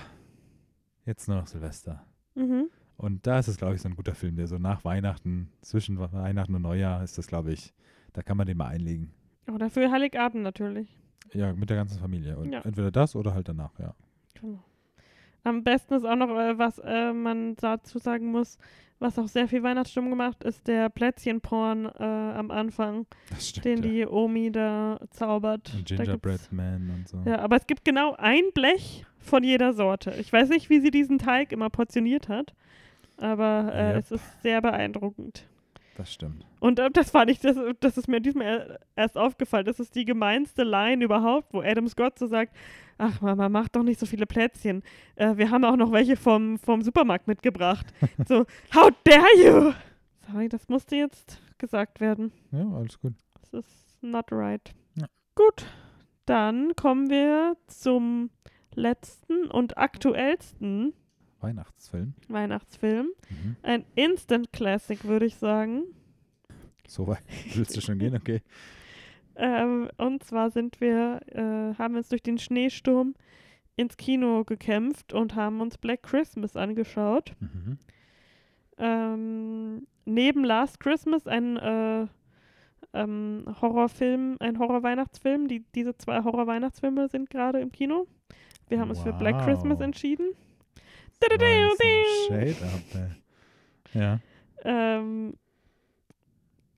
jetzt 1.05 1.27
nur 1.27 1.38
noch 1.38 1.47
Silvester. 1.47 2.05
Mhm. 2.36 2.69
Und 2.97 3.25
da 3.27 3.39
ist 3.39 3.47
es, 3.47 3.57
glaube 3.57 3.75
ich, 3.75 3.81
so 3.81 3.89
ein 3.89 3.95
guter 3.95 4.15
Film, 4.15 4.36
der 4.36 4.47
so 4.47 4.57
nach 4.57 4.86
Weihnachten, 4.86 5.49
zwischen 5.61 5.99
Weihnachten 5.99 6.55
und 6.55 6.61
Neujahr 6.61 7.03
ist 7.03 7.17
das, 7.17 7.27
glaube 7.27 7.51
ich, 7.51 7.73
da 8.13 8.21
kann 8.21 8.38
man 8.38 8.47
den 8.47 8.57
mal 8.57 8.67
einlegen. 8.67 9.11
Oh, 9.51 9.57
dafür 9.57 9.91
Heiligabend 9.91 10.43
natürlich. 10.43 10.87
Ja, 11.33 11.53
mit 11.53 11.69
der 11.69 11.77
ganzen 11.77 11.99
Familie. 11.99 12.37
Und 12.37 12.51
Ja. 12.51 12.61
entweder 12.61 12.91
das 12.91 13.15
oder 13.15 13.33
halt 13.33 13.47
danach, 13.49 13.77
ja. 13.79 13.93
Genau. 14.39 14.59
Am 15.43 15.63
besten 15.63 15.93
ist 15.93 16.05
auch 16.05 16.15
noch, 16.15 16.29
äh, 16.29 16.57
was 16.57 16.79
äh, 16.79 17.13
man 17.13 17.55
dazu 17.57 17.99
sagen 17.99 18.31
muss, 18.31 18.57
was 18.99 19.19
auch 19.19 19.27
sehr 19.27 19.47
viel 19.47 19.61
Weihnachtsstimmung 19.61 20.09
gemacht, 20.09 20.43
ist 20.43 20.67
der 20.67 20.89
Plätzchenporn 20.89 21.85
äh, 21.85 22.03
am 22.03 22.49
Anfang, 22.49 23.05
stimmt. 23.37 23.65
den 23.65 23.77
ja. 23.83 23.89
die 23.89 24.07
Omi 24.07 24.51
da 24.51 24.99
zaubert. 25.11 25.73
Und 25.75 25.85
Gingerbread 25.85 26.51
Man 26.51 26.89
und 26.89 27.07
so. 27.07 27.21
Ja, 27.25 27.39
aber 27.39 27.57
es 27.57 27.67
gibt 27.67 27.83
genau 27.85 28.15
ein 28.17 28.43
Blech 28.53 29.05
von 29.19 29.43
jeder 29.43 29.73
Sorte. 29.73 30.11
Ich 30.19 30.31
weiß 30.31 30.49
nicht, 30.49 30.69
wie 30.69 30.79
sie 30.79 30.91
diesen 30.91 31.17
Teig 31.19 31.51
immer 31.51 31.69
portioniert 31.69 32.29
hat, 32.29 32.55
aber 33.17 33.71
äh, 33.73 33.89
Yep. 33.93 33.97
es 33.97 34.11
ist 34.11 34.41
sehr 34.41 34.61
beeindruckend. 34.61 35.45
Das 35.95 36.11
stimmt. 36.11 36.45
Und 36.59 36.77
äh, 36.77 36.91
das 36.91 37.11
fand 37.11 37.31
ich, 37.31 37.39
das, 37.39 37.57
das 37.79 37.97
ist 37.97 38.09
mir 38.09 38.19
diesmal 38.19 38.79
erst 38.97 39.17
aufgefallen. 39.17 39.65
Das 39.65 39.79
ist 39.79 39.95
die 39.95 40.03
gemeinste 40.03 40.63
Line 40.63 41.03
überhaupt, 41.03 41.53
wo 41.53 41.61
Adam 41.61 41.87
Scott 41.87 42.19
so 42.19 42.27
sagt, 42.27 42.53
ach 42.97 43.21
Mama, 43.21 43.47
mach 43.47 43.69
doch 43.69 43.83
nicht 43.83 43.99
so 43.99 44.05
viele 44.05 44.25
Plätzchen. 44.25 44.83
Äh, 45.15 45.37
wir 45.37 45.49
haben 45.51 45.63
auch 45.63 45.77
noch 45.77 45.93
welche 45.93 46.17
vom, 46.17 46.59
vom 46.59 46.81
Supermarkt 46.81 47.27
mitgebracht. 47.27 47.85
so, 48.27 48.45
how 48.73 48.91
dare 49.05 49.25
you? 49.37 49.73
Sorry, 50.29 50.49
das 50.49 50.67
musste 50.67 50.97
jetzt 50.97 51.41
gesagt 51.57 52.01
werden. 52.01 52.33
Ja, 52.51 52.67
alles 52.75 52.99
gut. 52.99 53.13
Das 53.39 53.53
ist 53.53 54.03
not 54.03 54.31
right. 54.31 54.73
Ja. 54.95 55.07
Gut, 55.35 55.65
dann 56.25 56.75
kommen 56.75 57.09
wir 57.09 57.55
zum 57.67 58.31
letzten 58.73 59.49
und 59.49 59.77
aktuellsten 59.77 60.93
Weihnachtsfilm. 61.41 62.13
Weihnachtsfilm. 62.27 63.07
Mhm. 63.29 63.55
Ein 63.63 63.86
Instant 63.95 64.51
Classic, 64.51 65.03
würde 65.05 65.25
ich 65.25 65.36
sagen. 65.36 65.83
So 66.88 67.07
weit 67.07 67.23
willst 67.55 67.75
du 67.75 67.81
schon 67.81 67.99
gehen? 67.99 68.15
Okay. 68.15 68.41
Ähm, 69.36 69.89
und 69.97 70.23
zwar 70.23 70.49
sind 70.49 70.79
wir, 70.79 71.19
äh, 71.27 71.77
haben 71.77 71.95
uns 71.95 72.09
durch 72.09 72.23
den 72.23 72.38
Schneesturm 72.38 73.15
ins 73.75 73.97
Kino 73.97 74.43
gekämpft 74.45 75.13
und 75.13 75.36
haben 75.36 75.59
uns 75.59 75.77
Black 75.77 76.03
Christmas 76.03 76.55
angeschaut. 76.55 77.33
Mhm. 77.41 77.77
Ähm, 78.77 79.88
neben 80.05 80.43
Last 80.43 80.79
Christmas 80.79 81.27
ein 81.27 81.57
äh, 81.57 82.07
ähm, 82.93 83.45
Horrorfilm, 83.61 84.38
ein 84.39 84.59
Horror-Weihnachtsfilm. 84.59 85.47
Die, 85.47 85.65
diese 85.75 85.97
zwei 85.97 86.23
Horror-Weihnachtsfilme 86.23 87.09
sind 87.09 87.29
gerade 87.29 87.59
im 87.59 87.71
Kino. 87.71 88.07
Wir 88.69 88.79
haben 88.79 88.89
uns 88.89 89.01
für 89.01 89.13
Black 89.13 89.36
Wow. 89.36 89.45
Christmas 89.45 89.79
entschieden. 89.81 90.31
Shade 92.28 92.55
up 92.66 92.82
there. 92.91 93.16
Ja. 93.93 94.20
Ähm, 94.63 95.36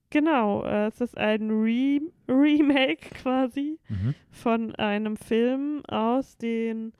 genau, 0.10 0.64
äh, 0.64 0.88
es 0.88 1.02
ist 1.02 1.18
ein 1.18 1.50
Re 1.50 2.00
Remake 2.28 3.10
quasi 3.22 3.80
Mhm. 3.90 4.14
von 4.32 4.76
einem 4.76 5.18
Film 5.18 5.84
aus 5.88 6.38
den 6.38 6.94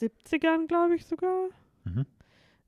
70ern, 0.00 0.66
glaube 0.68 0.94
ich 0.94 1.06
sogar. 1.06 1.48
Mhm. 1.84 2.06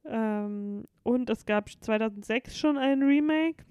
Ähm, 0.05 0.85
und 1.03 1.31
es 1.31 1.47
gab 1.47 1.69
2006 1.71 2.57
schon 2.59 2.77
ein 2.77 3.03
Remake. 3.03 3.65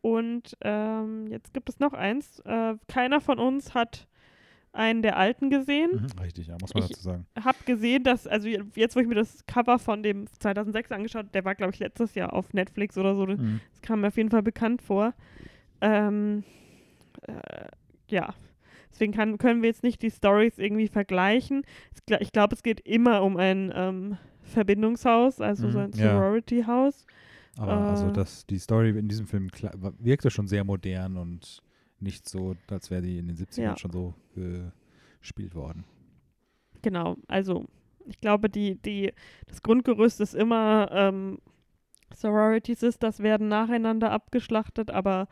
Und 0.00 0.56
ähm, 0.62 1.26
jetzt 1.28 1.52
gibt 1.52 1.68
es 1.68 1.80
noch 1.80 1.92
eins. 1.92 2.38
Äh, 2.40 2.76
keiner 2.88 3.20
von 3.20 3.38
uns 3.38 3.74
hat 3.74 4.06
einen 4.76 5.02
der 5.02 5.16
alten 5.16 5.50
gesehen. 5.50 5.90
Mhm. 6.14 6.20
Richtig, 6.22 6.46
ja, 6.48 6.56
muss 6.60 6.72
man 6.74 6.82
Ich- 6.84 6.90
dazu 6.90 7.02
sagen. 7.02 7.26
Hab 7.42 7.64
gesehen, 7.66 8.04
dass, 8.04 8.26
also 8.26 8.48
jetzt, 8.74 8.94
wo 8.96 9.00
ich 9.00 9.06
mir 9.08 9.14
das 9.14 9.44
Cover 9.46 9.78
von 9.78 10.02
dem 10.02 10.26
2006 10.26 10.92
angeschaut, 10.92 11.26
der 11.34 11.44
war, 11.44 11.54
glaube 11.54 11.72
ich, 11.72 11.78
letztes 11.80 12.14
Jahr 12.14 12.32
auf 12.32 12.52
Netflix 12.52 12.96
oder 12.98 13.14
so. 13.14 13.26
Mhm. 13.26 13.60
Das 13.72 13.82
kam 13.82 14.00
mir 14.02 14.08
auf 14.08 14.16
jeden 14.16 14.30
Fall 14.30 14.42
bekannt 14.42 14.82
vor. 14.82 15.14
Ähm, 15.80 16.44
äh, 17.22 17.32
ja, 18.10 18.34
deswegen 18.92 19.12
kann, 19.12 19.38
können 19.38 19.62
wir 19.62 19.68
jetzt 19.68 19.82
nicht 19.82 20.00
die 20.02 20.10
Stories 20.10 20.58
irgendwie 20.58 20.88
vergleichen. 20.88 21.62
Ich 22.20 22.32
glaube, 22.32 22.54
es 22.54 22.62
geht 22.62 22.80
immer 22.80 23.22
um 23.22 23.36
ein 23.36 23.72
ähm, 23.74 24.16
Verbindungshaus, 24.42 25.40
also 25.40 25.70
so 25.70 25.78
Mhm, 25.78 25.84
ein 25.86 25.90
ja. 25.98 26.12
Sorority-Haus. 26.14 27.06
Aber 27.58 27.72
also 27.72 28.08
Äh. 28.08 28.12
das, 28.12 28.46
die 28.46 28.58
Story 28.58 28.90
in 28.90 29.08
diesem 29.08 29.26
Film 29.26 29.48
wirkte 29.98 30.30
schon 30.30 30.46
sehr 30.46 30.62
modern 30.64 31.16
und 31.16 31.62
nicht 32.00 32.28
so, 32.28 32.56
als 32.68 32.90
wäre 32.90 33.02
die 33.02 33.18
in 33.18 33.28
den 33.28 33.36
70ern 33.36 33.62
Ja. 33.62 33.76
schon 33.78 33.92
so 33.92 34.14
gespielt 35.20 35.54
worden. 35.54 35.84
Genau, 36.82 37.16
also 37.26 37.64
ich 38.06 38.20
glaube, 38.20 38.48
die, 38.48 38.76
die, 38.76 39.12
das 39.46 39.62
Grundgerüst 39.62 40.20
ist 40.20 40.34
immer 40.34 40.88
ähm, 40.92 41.38
Sorority 42.14 42.74
Sisters 42.74 43.20
werden 43.20 43.48
nacheinander 43.48 44.12
abgeschlachtet, 44.12 44.90
aber 44.90 45.26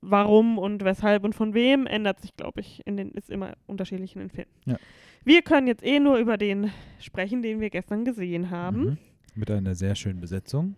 warum 0.00 0.58
und 0.58 0.84
weshalb 0.84 1.24
und 1.24 1.34
von 1.34 1.54
wem 1.54 1.86
ändert 1.86 2.20
sich, 2.20 2.34
glaube 2.36 2.60
ich, 2.60 2.84
in 2.86 2.96
den, 2.96 3.12
ist 3.12 3.30
immer 3.30 3.54
unterschiedlich 3.66 4.14
in 4.16 4.20
den 4.20 4.30
Filmen. 4.30 4.50
Ja. 4.64 4.76
Wir 5.24 5.42
können 5.42 5.66
jetzt 5.66 5.84
eh 5.84 6.00
nur 6.00 6.18
über 6.18 6.36
den 6.36 6.70
sprechen, 6.98 7.42
den 7.42 7.60
wir 7.60 7.70
gestern 7.70 8.04
gesehen 8.04 8.50
haben. 8.50 8.80
Mhm. 8.84 8.98
Mit 9.34 9.50
einer 9.50 9.74
sehr 9.74 9.94
schönen 9.94 10.20
Besetzung. 10.20 10.76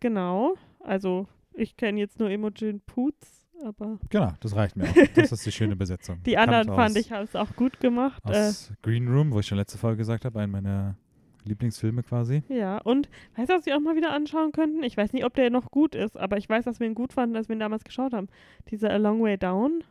Genau, 0.00 0.54
also 0.80 1.26
ich 1.54 1.76
kenne 1.76 1.98
jetzt 2.00 2.18
nur 2.20 2.30
Imogen 2.30 2.80
Poots, 2.80 3.35
aber 3.64 3.98
Genau, 4.10 4.32
das 4.40 4.54
reicht 4.54 4.76
mir 4.76 4.84
auch. 4.84 4.94
Das 5.14 5.32
ist 5.32 5.46
die 5.46 5.52
schöne 5.52 5.76
Besetzung. 5.76 6.22
die 6.24 6.36
anderen 6.38 6.66
fand 6.66 6.90
aus, 6.90 6.96
ich, 6.96 7.12
haben 7.12 7.24
es 7.24 7.34
auch 7.36 7.54
gut 7.56 7.80
gemacht. 7.80 8.22
Äh, 8.26 8.48
Aus 8.48 8.72
Green 8.82 9.08
Room, 9.08 9.32
wo 9.32 9.40
ich 9.40 9.46
schon 9.46 9.58
letzte 9.58 9.78
Folge 9.78 9.98
gesagt 9.98 10.24
habe, 10.24 10.40
einen 10.40 10.52
meiner 10.52 10.96
Lieblingsfilme 11.44 12.02
quasi. 12.02 12.42
Ja, 12.48 12.78
und 12.78 13.08
weißt 13.36 13.50
du, 13.50 13.54
was 13.54 13.66
wir 13.66 13.76
auch 13.76 13.80
mal 13.80 13.96
wieder 13.96 14.12
anschauen 14.12 14.52
könnten? 14.52 14.82
Ich 14.82 14.96
weiß 14.96 15.12
nicht, 15.12 15.24
ob 15.24 15.34
der 15.34 15.50
noch 15.50 15.70
gut 15.70 15.94
ist, 15.94 16.16
aber 16.16 16.36
ich 16.38 16.48
weiß, 16.48 16.64
dass 16.64 16.80
wir 16.80 16.86
ihn 16.86 16.94
gut 16.94 17.12
fanden, 17.12 17.36
als 17.36 17.48
wir 17.48 17.54
ihn 17.56 17.60
damals 17.60 17.84
geschaut 17.84 18.12
haben. 18.12 18.28
Dieser 18.70 18.90
A 18.90 18.96
Long 18.96 19.22
Way 19.22 19.38
Down. 19.38 19.84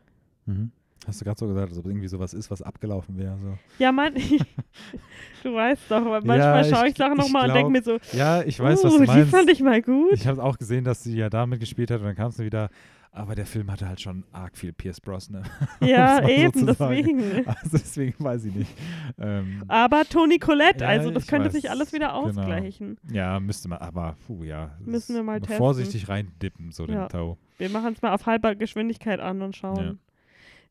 Mhm. 0.45 0.71
Hast 1.07 1.21
du 1.21 1.25
gerade 1.25 1.37
so 1.39 1.47
gesagt, 1.47 1.69
als 1.69 1.77
ob 1.77 1.85
irgendwie 1.85 2.07
sowas 2.07 2.33
ist, 2.33 2.49
was 2.49 2.61
abgelaufen 2.63 3.17
wäre. 3.17 3.37
So. 3.37 3.57
Ja, 3.77 3.91
Mann, 3.91 4.15
du 5.43 5.53
weißt 5.53 5.83
doch, 5.89 5.97
aber 5.97 6.21
manchmal 6.25 6.37
Ja, 6.37 6.75
schaue 6.75 6.87
ich, 6.89 6.97
Sachen 6.97 7.17
nochmal 7.17 7.47
und 7.49 7.55
denke 7.55 7.71
mir 7.71 7.83
so, 7.83 7.99
Ja, 8.11 8.41
ich 8.41 8.59
weiß, 8.59 8.81
uh, 8.81 8.87
was 8.87 8.93
du 8.93 8.99
die 9.01 9.05
meinst. 9.07 9.31
fand 9.31 9.49
ich 9.51 9.61
mal 9.61 9.81
gut. 9.81 10.13
Ich 10.13 10.25
habe 10.27 10.43
auch 10.43 10.57
gesehen, 10.57 10.83
dass 10.83 11.03
sie 11.03 11.15
ja 11.15 11.29
da 11.29 11.45
mitgespielt 11.45 11.91
hat 11.91 11.99
und 11.99 12.05
dann 12.07 12.15
kam 12.15 12.29
es 12.29 12.39
wieder. 12.39 12.69
Aber 13.17 13.33
der 13.33 13.45
Film 13.45 13.71
hatte 13.71 13.87
halt 13.87 14.01
schon 14.01 14.25
arg 14.33 14.57
viel 14.57 14.73
Pierce 14.73 14.99
Brosnan. 14.99 15.45
ja, 15.79 16.27
eben, 16.27 16.65
deswegen. 16.65 17.47
Also 17.47 17.77
deswegen 17.77 18.13
weiß 18.21 18.43
ich 18.45 18.53
nicht. 18.53 18.71
Ähm, 19.17 19.63
Aber 19.69 20.03
Toni 20.03 20.37
Collette, 20.37 20.83
Ja, 20.83 20.89
also 20.89 21.11
das 21.11 21.25
könnte 21.25 21.45
weiß, 21.47 21.53
sich 21.53 21.69
alles 21.69 21.93
wieder 21.93 22.07
genau. 22.09 22.23
ausgleichen. 22.25 22.97
ja, 23.09 23.39
müsste 23.39 23.69
man, 23.69 23.79
aber 23.79 24.17
puh, 24.27 24.43
ja. 24.43 24.71
Müssen 24.83 25.15
wir 25.15 25.23
mal 25.23 25.39
testen. 25.39 25.57
Vorsichtig 25.57 26.09
reindippen, 26.09 26.71
so 26.73 26.85
den 26.85 26.95
Ja. 26.95 27.07
Tau. 27.07 27.37
Wir 27.57 27.69
machen 27.69 27.93
es 27.93 28.01
mal 28.01 28.13
auf 28.13 28.25
halber 28.25 28.53
Geschwindigkeit 28.53 29.21
an 29.21 29.41
und 29.41 29.55
schauen. 29.55 29.85
Ja. 29.85 29.93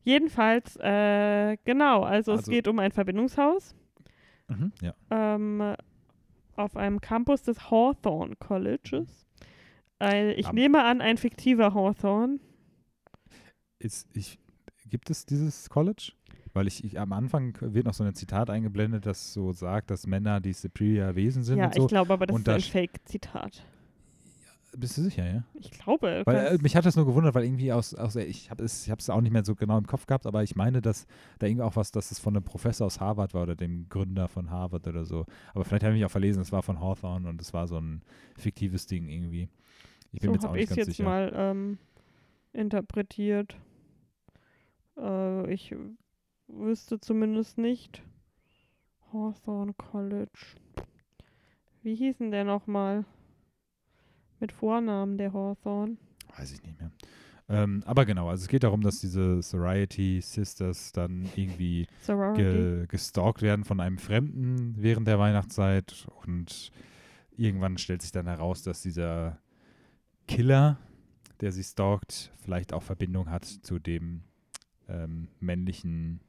Jedenfalls, 0.03 0.75
äh, 0.77 1.57
genau, 1.65 2.03
also, 2.03 2.33
es 2.33 2.39
Also- 2.41 2.51
geht 2.51 2.67
um 2.67 2.77
ein 2.77 2.91
Verbindungshaus. 2.91 3.75
Mhm. 4.47 4.71
Ja. 4.83 4.93
ähm, 5.09 5.75
auf 6.55 6.77
einem 6.77 7.01
Campus 7.01 7.41
des 7.41 7.71
Hawthorne 7.71 8.35
Colleges. 8.35 9.24
Äh, 10.01 10.33
ich 10.33 10.47
Am- 10.47 10.55
nehme 10.55 10.83
an, 10.83 11.01
ein 11.01 11.17
fiktiver 11.17 11.73
Hawthorne. 11.73 12.39
Ist, 13.79 14.07
ich, 14.15 14.39
gibt 14.89 15.09
es 15.09 15.25
dieses 15.25 15.69
College? 15.69 16.13
Weil 16.53 16.67
ich, 16.67 16.83
ich 16.85 16.99
am 16.99 17.11
Anfang 17.11 17.57
wird 17.59 17.85
noch 17.85 17.93
so 17.93 18.03
ein 18.03 18.15
Zitat 18.15 18.49
eingeblendet, 18.49 19.05
das 19.05 19.33
so 19.33 19.51
sagt, 19.51 19.91
dass 19.91 20.07
Männer 20.07 20.39
die 20.39 20.53
Superior 20.53 21.15
Wesen 21.15 21.43
sind 21.43 21.57
Ja, 21.57 21.65
und 21.65 21.75
so. 21.75 21.81
ich 21.83 21.87
glaube 21.89 22.13
aber, 22.13 22.25
das 22.27 22.35
Und 22.35 22.47
ist 22.47 22.53
ein 22.53 22.61
Fake-Zitat. 22.61 23.65
Bist 24.77 24.97
du 24.97 25.03
sicher, 25.03 25.25
ja? 25.25 25.43
Ich 25.53 25.71
glaube. 25.71 26.23
Weil 26.25 26.35
äh, 26.47 26.57
mich 26.61 26.75
hat 26.75 26.85
das 26.85 26.95
nur 26.97 27.05
gewundert, 27.05 27.33
weil 27.33 27.45
irgendwie 27.45 27.71
aus, 27.71 27.93
aus 27.93 28.15
ich 28.17 28.49
habe 28.51 28.63
es, 28.63 28.85
ich 28.85 28.91
habe 28.91 28.99
es 28.99 29.09
auch 29.09 29.21
nicht 29.21 29.31
mehr 29.31 29.45
so 29.45 29.55
genau 29.55 29.77
im 29.77 29.87
Kopf 29.87 30.05
gehabt, 30.05 30.25
aber 30.25 30.43
ich 30.43 30.55
meine, 30.55 30.81
dass 30.81 31.07
da 31.39 31.47
irgendwie 31.47 31.63
auch 31.63 31.75
was, 31.77 31.91
dass 31.91 32.11
es 32.11 32.19
von 32.19 32.35
einem 32.35 32.43
Professor 32.43 32.87
aus 32.87 32.99
Harvard 32.99 33.33
war 33.33 33.43
oder 33.43 33.55
dem 33.55 33.87
Gründer 33.89 34.27
von 34.27 34.49
Harvard 34.49 34.87
oder 34.87 35.05
so. 35.05 35.25
Aber 35.53 35.63
vielleicht 35.63 35.83
habe 35.83 35.93
ich 35.93 35.99
mich 35.99 36.05
auch 36.05 36.11
verlesen, 36.11 36.41
es 36.41 36.51
war 36.51 36.61
von 36.61 36.79
Hawthorne 36.81 37.27
und 37.29 37.41
es 37.41 37.53
war 37.53 37.67
so 37.67 37.77
ein 37.79 38.01
fiktives 38.37 38.85
Ding 38.85 39.07
irgendwie. 39.07 39.49
Ich 40.15 40.21
bin 40.21 40.39
so 40.39 40.47
habe 40.47 40.59
ich 40.59 40.69
es 40.69 40.75
jetzt 40.77 40.87
sicher. 40.87 41.03
mal 41.03 41.31
ähm, 41.35 41.77
interpretiert. 42.53 43.57
Äh, 44.97 45.53
ich 45.53 45.75
wüsste 46.47 46.99
zumindest 47.01 47.57
nicht. 47.57 48.01
Hawthorne 49.11 49.73
College. 49.73 50.39
Wie 51.83 51.95
hieß 51.95 52.19
denn 52.19 52.31
der 52.31 52.45
nochmal? 52.45 53.05
Mit 54.39 54.53
Vornamen 54.53 55.17
der 55.17 55.33
Hawthorne. 55.33 55.97
Weiß 56.37 56.53
ich 56.53 56.63
nicht 56.63 56.79
mehr. 56.79 56.91
Ähm, 57.47 57.83
aber 57.85 58.05
genau, 58.05 58.29
also 58.29 58.43
es 58.43 58.47
geht 58.47 58.63
darum, 58.63 58.81
dass 58.81 59.01
diese 59.01 59.41
Sorority 59.41 60.19
Sisters 60.21 60.91
dann 60.93 61.29
irgendwie 61.35 61.87
ge 62.35 62.87
gestalkt 62.87 63.41
werden 63.41 63.65
von 63.65 63.79
einem 63.79 63.97
Fremden 63.99 64.75
während 64.77 65.07
der 65.07 65.19
Weihnachtszeit 65.19 66.07
und 66.25 66.71
irgendwann 67.37 67.77
stellt 67.77 68.01
sich 68.01 68.11
dann 68.11 68.27
heraus, 68.27 68.63
dass 68.63 68.81
dieser 68.81 69.39
Killer, 70.27 70.77
der 71.41 71.51
sie 71.51 71.63
stalkt, 71.63 72.31
vielleicht 72.41 72.73
auch 72.73 72.83
Verbindung 72.83 73.29
hat 73.29 73.45
zu 73.45 73.79
dem 73.79 74.23
ähm, 74.87 75.27
männlichen 75.39 76.21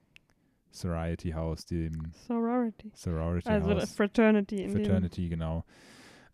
Sorority 0.71 1.31
House, 1.31 1.65
dem 1.67 2.13
Sorority. 2.27 2.91
Sorority 2.95 3.49
Also 3.49 3.71
House. 3.71 3.95
Fraternity 3.95 4.63
in 4.63 4.73
Fraternity, 4.73 5.29
genau. 5.29 5.65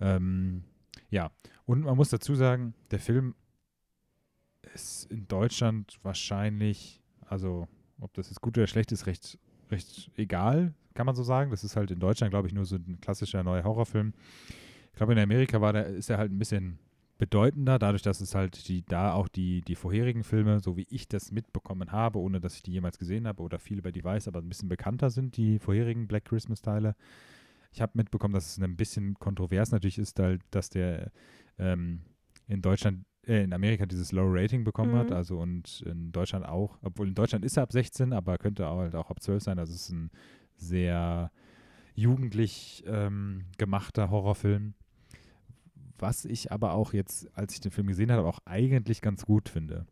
Ähm, 0.01 0.65
ja, 1.11 1.31
und 1.65 1.83
man 1.83 1.97
muss 1.97 2.11
dazu 2.11 2.35
sagen, 2.35 2.75
der 2.91 2.99
Film 2.99 3.35
ist 4.75 5.11
in 5.11 5.29
Deutschland 5.29 5.99
wahrscheinlich, 6.03 7.01
also 7.27 7.69
ob 8.01 8.13
das 8.15 8.29
jetzt 8.31 8.41
gut 8.41 8.59
oder 8.59 8.67
schlecht 8.67 8.91
ist, 8.91 9.07
recht, 9.07 9.39
recht 9.71 10.11
egal, 10.17 10.75
kann 10.95 11.07
man 11.07 11.15
so 11.15 11.23
sagen. 11.23 11.51
Das 11.51 11.63
ist 11.65 11.77
halt 11.77 11.91
in 11.91 12.01
Deutschland, 12.01 12.31
glaube 12.31 12.49
ich, 12.49 12.55
nur 12.55 12.65
so 12.65 12.77
ein 12.77 12.99
klassischer 13.01 13.43
neuer 13.43 13.65
Horrorfilm. 13.65 14.13
Ich 14.91 14.97
glaube, 14.97 15.13
in 15.13 15.19
Amerika 15.19 15.61
war 15.61 15.73
der, 15.73 15.87
ist 15.87 16.11
er 16.11 16.19
halt 16.19 16.33
ein 16.33 16.39
bisschen 16.39 16.79
bedeutender, 17.19 17.79
dadurch, 17.79 18.03
dass 18.03 18.21
es 18.21 18.35
halt 18.35 18.69
die, 18.69 18.85
da 18.85 19.13
auch 19.13 19.29
die, 19.29 19.61
die 19.63 19.77
vorherigen 19.77 20.25
Filme, 20.25 20.61
so 20.61 20.77
wie 20.77 20.87
ich 20.91 21.09
das 21.09 21.31
mitbekommen 21.31 21.93
habe, 21.93 22.19
ohne 22.19 22.41
dass 22.41 22.57
ich 22.57 22.63
die 22.63 22.73
jemals 22.73 22.99
gesehen 22.99 23.27
habe 23.29 23.43
oder 23.43 23.59
viel 23.59 23.79
über 23.79 23.93
die 23.93 24.03
weiß, 24.03 24.29
aber 24.29 24.41
ein 24.41 24.49
bisschen 24.49 24.69
bekannter 24.69 25.11
sind, 25.11 25.37
die 25.37 25.59
vorherigen 25.59 26.09
Black 26.09 26.25
Christmas-Teile. 26.25 26.97
Ich 27.73 27.81
habe 27.81 27.93
mitbekommen, 27.95 28.35
dass 28.35 28.47
es 28.49 28.63
ein 28.63 28.77
bisschen 28.77 29.15
kontrovers 29.15 29.71
natürlich 29.71 29.99
ist, 29.99 30.19
da, 30.19 30.37
dass 30.51 30.69
der 30.69 31.13
ähm, 31.59 32.01
in 32.49 32.61
Deutschland 32.61 33.05
äh, 33.27 33.45
in 33.45 33.53
Amerika 33.53 33.87
dieses 33.87 34.11
Low 34.13 34.27
Rating 34.27 34.65
bekommen 34.65 34.97
hat, 34.97 35.11
Mhm. 35.11 35.17
also 35.17 35.39
und 35.39 35.83
in 35.87 36.13
Deutschland 36.13 36.45
auch, 36.45 36.79
obwohl 36.83 37.09
in 37.09 37.15
Deutschland 37.15 37.45
ist 37.45 37.57
er 37.57 37.63
ab 37.63 37.73
16, 37.73 38.13
aber 38.13 38.37
könnte 38.37 38.67
auch, 38.67 38.79
halt 38.79 38.95
auch 38.95 39.11
ab 39.11 39.23
12 39.23 39.43
sein. 39.43 39.59
Also 39.59 39.73
es 39.73 39.83
ist 39.83 39.91
ein 39.91 40.11
sehr 40.57 41.31
jugendlich 41.95 42.83
ähm, 42.87 43.45
gemachter 43.59 44.11
Horrorfilm. 44.11 44.75
Was 45.99 46.25
ich 46.25 46.51
aber 46.53 46.75
auch 46.75 46.93
jetzt, 46.93 47.29
als 47.37 47.55
ich 47.55 47.61
den 47.61 47.71
Film 47.71 47.87
gesehen 47.87 48.11
habe, 48.11 48.27
auch 48.27 48.41
eigentlich 48.45 49.03
ganz 49.03 49.25
gut 49.25 49.49
finde. 49.49 49.87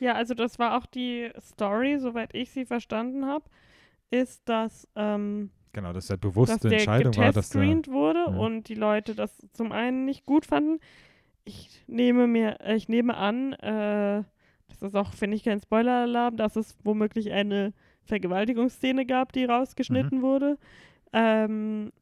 Ja, 0.00 0.14
also 0.14 0.34
das 0.34 0.58
war 0.58 0.78
auch 0.78 0.86
die 0.86 1.30
Story, 1.40 1.98
soweit 1.98 2.34
ich 2.34 2.50
sie 2.50 2.64
verstanden 2.64 3.26
habe, 3.26 3.44
ist, 4.10 4.48
dass, 4.48 4.88
ähm, 4.94 5.50
Genau, 5.72 5.92
dass 5.92 6.08
halt 6.10 6.24
dass 6.24 6.30
bewusste 6.30 6.68
der 6.68 6.78
Entscheidung 6.78 7.16
war, 7.16 7.32
dass 7.32 7.50
der, 7.50 7.62
wurde 7.62 8.20
ja. 8.20 8.36
und 8.36 8.68
die 8.68 8.74
Leute 8.74 9.14
das 9.14 9.46
zum 9.52 9.72
einen 9.72 10.04
nicht 10.04 10.24
gut 10.24 10.46
fanden. 10.46 10.80
Ich 11.44 11.82
nehme 11.86 12.26
mir, 12.26 12.60
äh, 12.60 12.76
ich 12.76 12.88
nehme 12.88 13.16
an, 13.16 13.52
äh, 13.54 14.22
das 14.68 14.82
ist 14.82 14.94
auch, 14.94 15.12
finde 15.12 15.36
ich, 15.36 15.44
kein 15.44 15.60
Spoiler-Alarm, 15.60 16.36
dass 16.36 16.56
es 16.56 16.76
womöglich 16.84 17.32
eine 17.32 17.72
Vergewaltigungsszene 18.04 19.06
gab, 19.06 19.32
die 19.32 19.44
rausgeschnitten 19.44 20.22
wurde. 20.22 20.58
Ähm, 21.12 21.92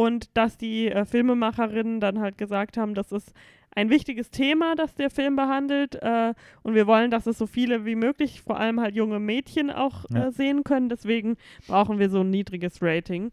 und 0.00 0.30
dass 0.34 0.56
die 0.56 0.88
äh, 0.88 1.04
Filmemacherinnen 1.04 2.00
dann 2.00 2.20
halt 2.20 2.38
gesagt 2.38 2.78
haben, 2.78 2.94
das 2.94 3.12
ist 3.12 3.34
ein 3.76 3.90
wichtiges 3.90 4.30
Thema, 4.30 4.74
das 4.74 4.94
der 4.94 5.10
Film 5.10 5.36
behandelt. 5.36 5.94
Äh, 5.96 6.32
und 6.62 6.74
wir 6.74 6.86
wollen, 6.86 7.10
dass 7.10 7.26
es 7.26 7.36
so 7.36 7.46
viele 7.46 7.84
wie 7.84 7.96
möglich, 7.96 8.40
vor 8.40 8.58
allem 8.58 8.80
halt 8.80 8.94
junge 8.96 9.18
Mädchen 9.20 9.70
auch 9.70 10.06
Ja. 10.08 10.28
äh, 10.28 10.32
sehen 10.32 10.64
können. 10.64 10.88
Deswegen 10.88 11.36
brauchen 11.66 11.98
wir 11.98 12.08
so 12.08 12.20
ein 12.22 12.30
niedriges 12.30 12.80
Rating. 12.80 13.30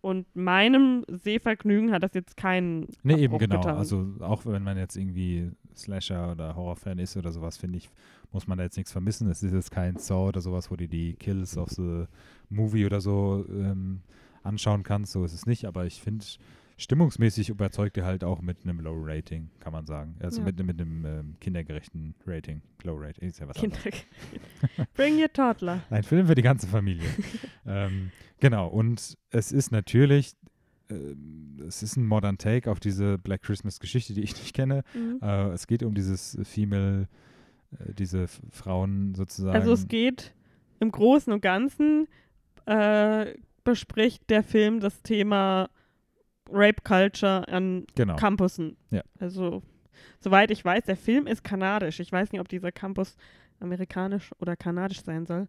Und 0.00 0.24
meinem 0.34 1.04
Sehvergnügen 1.08 1.92
hat 1.92 2.02
das 2.02 2.14
jetzt 2.14 2.36
keinen 2.38 2.86
Nee, 3.02 3.16
eben 3.24 3.36
genau. 3.36 3.56
getan. 3.60 3.76
Also 3.76 4.06
auch 4.20 4.46
wenn 4.46 4.62
man 4.62 4.78
jetzt 4.78 4.96
irgendwie 4.96 5.50
Slasher 5.76 6.32
oder 6.32 6.56
Horrorfan 6.56 6.98
ist 6.98 7.14
oder 7.16 7.30
sowas, 7.30 7.58
finde 7.58 7.76
ich, 7.78 7.90
muss 8.32 8.46
man 8.46 8.56
da 8.56 8.64
jetzt 8.64 8.76
nichts 8.78 8.92
vermissen. 8.92 9.28
Es 9.30 9.42
ist 9.42 9.52
jetzt 9.52 9.70
kein 9.70 9.96
Saw 9.98 10.28
oder 10.28 10.40
sowas, 10.40 10.70
wo 10.70 10.76
du 10.76 10.88
die 10.88 11.14
Kills 11.14 11.58
of 11.58 11.68
the 11.70 12.04
Movie 12.48 12.86
oder 12.86 13.00
so 13.02 13.44
ähm, 13.50 14.00
anschauen 14.48 14.82
kannst. 14.82 15.12
So 15.12 15.24
ist 15.24 15.32
es 15.34 15.46
nicht, 15.46 15.64
aber 15.66 15.86
ich 15.86 16.00
finde, 16.02 16.24
stimmungsmäßig 16.76 17.48
überzeugt 17.50 17.96
er 17.98 18.04
halt 18.04 18.24
auch 18.24 18.40
mit 18.40 18.58
einem 18.64 18.80
Low 18.80 18.94
Rating, 19.04 19.50
kann 19.60 19.72
man 19.72 19.86
sagen. 19.86 20.16
Also 20.20 20.40
Ja. 20.40 20.46
mit, 20.46 20.64
mit 20.64 20.80
einem 20.80 21.04
ähm, 21.04 21.36
kindergerechten 21.40 22.14
Rating. 22.26 22.62
Low 22.84 22.96
Rating 22.96 23.28
ist 23.28 23.40
ja 23.40 23.48
was 23.48 23.56
Kinder. 23.56 23.76
anderes. 23.76 24.06
Bring 24.94 25.18
your 25.20 25.32
toddler. 25.32 25.82
Ein 25.90 26.02
Film 26.04 26.26
für 26.26 26.34
die 26.34 26.42
ganze 26.42 26.66
Familie. 26.66 27.08
ähm, 27.66 28.10
genau, 28.40 28.68
und 28.68 29.16
es 29.30 29.50
ist 29.52 29.72
natürlich, 29.72 30.34
ähm, 30.88 31.56
es 31.66 31.82
ist 31.82 31.96
ein 31.96 32.06
Modern 32.06 32.38
Take 32.38 32.70
auf 32.70 32.78
diese 32.80 33.18
Black 33.18 33.42
Christmas 33.42 33.80
Geschichte, 33.80 34.14
die 34.14 34.22
ich 34.22 34.36
nicht 34.36 34.54
kenne. 34.54 34.82
Mhm. 34.94 35.18
Äh, 35.20 35.48
es 35.50 35.66
geht 35.66 35.82
um 35.82 35.94
dieses 35.94 36.38
Female, 36.44 37.08
äh, 37.72 37.92
diese 37.94 38.28
Frauen 38.28 39.14
sozusagen. 39.16 39.56
Also 39.56 39.72
es 39.72 39.88
geht 39.88 40.32
im 40.78 40.92
Großen 40.92 41.32
und 41.32 41.40
Ganzen 41.40 42.06
äh, 42.66 43.34
bespricht 43.68 44.30
der 44.30 44.42
Film 44.42 44.80
das 44.80 45.02
Thema 45.02 45.68
Rape 46.50 46.82
Culture 46.82 47.46
an 47.48 47.84
genau. 47.94 48.16
Campussen. 48.16 48.78
Ja. 48.90 49.02
Also 49.20 49.62
soweit 50.20 50.50
ich 50.50 50.64
weiß, 50.64 50.84
der 50.84 50.96
Film 50.96 51.26
ist 51.26 51.44
kanadisch. 51.44 52.00
Ich 52.00 52.10
weiß 52.10 52.32
nicht, 52.32 52.40
ob 52.40 52.48
dieser 52.48 52.72
Campus 52.72 53.16
amerikanisch 53.60 54.30
oder 54.40 54.56
kanadisch 54.56 55.02
sein 55.02 55.26
soll. 55.26 55.48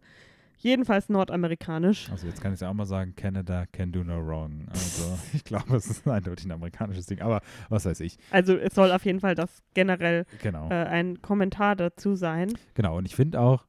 Jedenfalls 0.58 1.08
nordamerikanisch. 1.08 2.10
Also 2.10 2.26
jetzt 2.26 2.42
kann 2.42 2.52
ich 2.52 2.60
ja 2.60 2.68
auch 2.68 2.74
mal 2.74 2.84
sagen, 2.84 3.14
Canada 3.16 3.64
can 3.72 3.90
do 3.90 4.04
no 4.04 4.18
wrong. 4.18 4.66
Also 4.68 5.18
ich 5.32 5.42
glaube, 5.42 5.74
es 5.76 5.86
ist 5.86 6.06
eindeutig 6.06 6.44
ein 6.44 6.52
amerikanisches 6.52 7.06
Ding, 7.06 7.22
aber 7.22 7.40
was 7.70 7.86
weiß 7.86 8.00
ich. 8.00 8.18
Also 8.30 8.54
es 8.54 8.74
soll 8.74 8.92
auf 8.92 9.06
jeden 9.06 9.20
Fall 9.20 9.34
das 9.34 9.62
generell 9.72 10.26
Genau. 10.42 10.68
äh, 10.68 10.74
ein 10.74 11.22
Kommentar 11.22 11.74
dazu 11.74 12.16
sein. 12.16 12.52
Genau, 12.74 12.98
und 12.98 13.06
ich 13.06 13.16
finde 13.16 13.40
auch, 13.40 13.64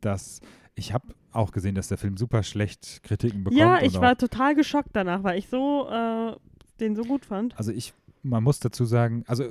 dass 0.00 0.40
ich 0.74 0.94
habe 0.94 1.08
auch 1.34 1.52
gesehen, 1.52 1.74
dass 1.74 1.88
der 1.88 1.98
Film 1.98 2.16
super 2.16 2.42
schlecht 2.42 3.02
Kritiken 3.02 3.44
bekommt. 3.44 3.60
ja, 3.60 3.82
ich 3.82 3.94
war 4.00 4.16
total 4.16 4.54
geschockt 4.54 4.90
danach, 4.92 5.22
weil 5.22 5.38
ich 5.38 5.48
so 5.48 5.88
äh, 5.88 6.36
den 6.80 6.96
so 6.96 7.02
gut 7.02 7.26
fand. 7.26 7.56
Also 7.58 7.72
ich, 7.72 7.94
man 8.22 8.42
muss 8.42 8.60
dazu 8.60 8.84
sagen, 8.84 9.24
also 9.26 9.44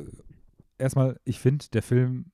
erstmal, 0.77 1.19
ich 1.23 1.39
finde, 1.39 1.65
der 1.73 1.81
Film 1.81 2.25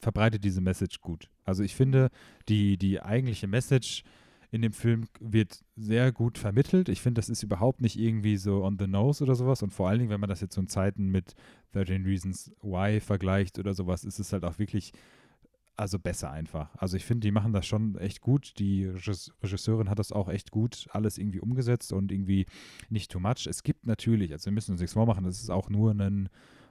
verbreitet 0.00 0.44
diese 0.44 0.60
Message 0.60 1.00
gut. 1.00 1.30
Also 1.44 1.62
ich 1.62 1.74
finde, 1.74 2.10
die, 2.48 2.76
die 2.76 3.00
eigentliche 3.00 3.46
Message 3.46 4.02
in 4.50 4.62
dem 4.62 4.72
Film 4.72 5.04
wird 5.20 5.62
sehr 5.76 6.10
gut 6.10 6.38
vermittelt. 6.38 6.88
Ich 6.88 7.02
finde, 7.02 7.18
das 7.18 7.28
ist 7.28 7.42
überhaupt 7.42 7.82
nicht 7.82 7.98
irgendwie 7.98 8.38
so 8.38 8.64
on 8.64 8.78
the 8.78 8.86
nose 8.86 9.22
oder 9.22 9.34
sowas. 9.34 9.62
Und 9.62 9.74
vor 9.74 9.88
allen 9.88 9.98
Dingen, 9.98 10.10
wenn 10.10 10.20
man 10.20 10.30
das 10.30 10.40
jetzt 10.40 10.54
so 10.54 10.60
in 10.60 10.68
Zeiten 10.68 11.10
mit 11.10 11.34
13 11.72 12.04
Reasons 12.04 12.52
Why 12.62 13.00
vergleicht 13.00 13.58
oder 13.58 13.74
sowas, 13.74 14.04
ist 14.04 14.18
es 14.18 14.32
halt 14.32 14.44
auch 14.44 14.58
wirklich, 14.58 14.92
also 15.78 15.98
besser 15.98 16.30
einfach. 16.30 16.74
Also 16.76 16.96
ich 16.96 17.04
finde, 17.04 17.20
die 17.26 17.30
machen 17.30 17.52
das 17.52 17.64
schon 17.66 17.96
echt 17.98 18.20
gut. 18.20 18.58
Die 18.58 18.84
Regis- 18.86 19.30
Regisseurin 19.42 19.88
hat 19.88 19.98
das 19.98 20.10
auch 20.12 20.28
echt 20.28 20.50
gut 20.50 20.86
alles 20.90 21.18
irgendwie 21.18 21.40
umgesetzt 21.40 21.92
und 21.92 22.10
irgendwie 22.10 22.46
nicht 22.90 23.10
too 23.12 23.20
much. 23.20 23.46
Es 23.46 23.62
gibt 23.62 23.86
natürlich, 23.86 24.32
also 24.32 24.46
wir 24.46 24.52
müssen 24.52 24.72
uns 24.72 24.80
nichts 24.80 24.94
vormachen, 24.94 25.24
das 25.24 25.40
ist 25.40 25.50
auch 25.50 25.70
nur 25.70 25.92
ein 25.92 26.28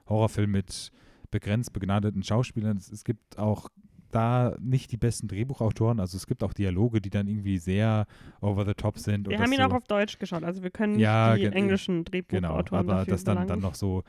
Horrorfilm 0.08 0.50
mit 0.50 0.92
begrenzt 1.30 1.72
begnadeten 1.72 2.22
Schauspielern. 2.22 2.76
Es, 2.76 2.92
es 2.92 3.02
gibt 3.04 3.38
auch 3.38 3.68
da 4.10 4.56
nicht 4.60 4.92
die 4.92 4.96
besten 4.96 5.28
Drehbuchautoren, 5.28 6.00
also 6.00 6.16
es 6.16 6.26
gibt 6.26 6.42
auch 6.42 6.52
Dialoge, 6.52 7.00
die 7.00 7.10
dann 7.10 7.26
irgendwie 7.26 7.58
sehr 7.58 8.06
over 8.40 8.64
the 8.64 8.72
top 8.74 8.98
sind. 8.98 9.28
Wir 9.28 9.38
haben 9.38 9.52
ihn 9.52 9.58
so, 9.58 9.64
auch 9.64 9.74
auf 9.74 9.84
Deutsch 9.84 10.18
geschaut, 10.18 10.44
also 10.44 10.62
wir 10.62 10.70
können 10.70 10.98
Ja, 10.98 11.34
die 11.34 11.44
englischen 11.44 12.04
Genau, 12.04 12.10
Drehbuchautoren 12.10 12.86
aber 12.88 12.98
dafür 13.00 13.10
das 13.12 13.24
dann, 13.24 13.46
dann 13.46 13.60
noch 13.60 13.74
so 13.74 14.04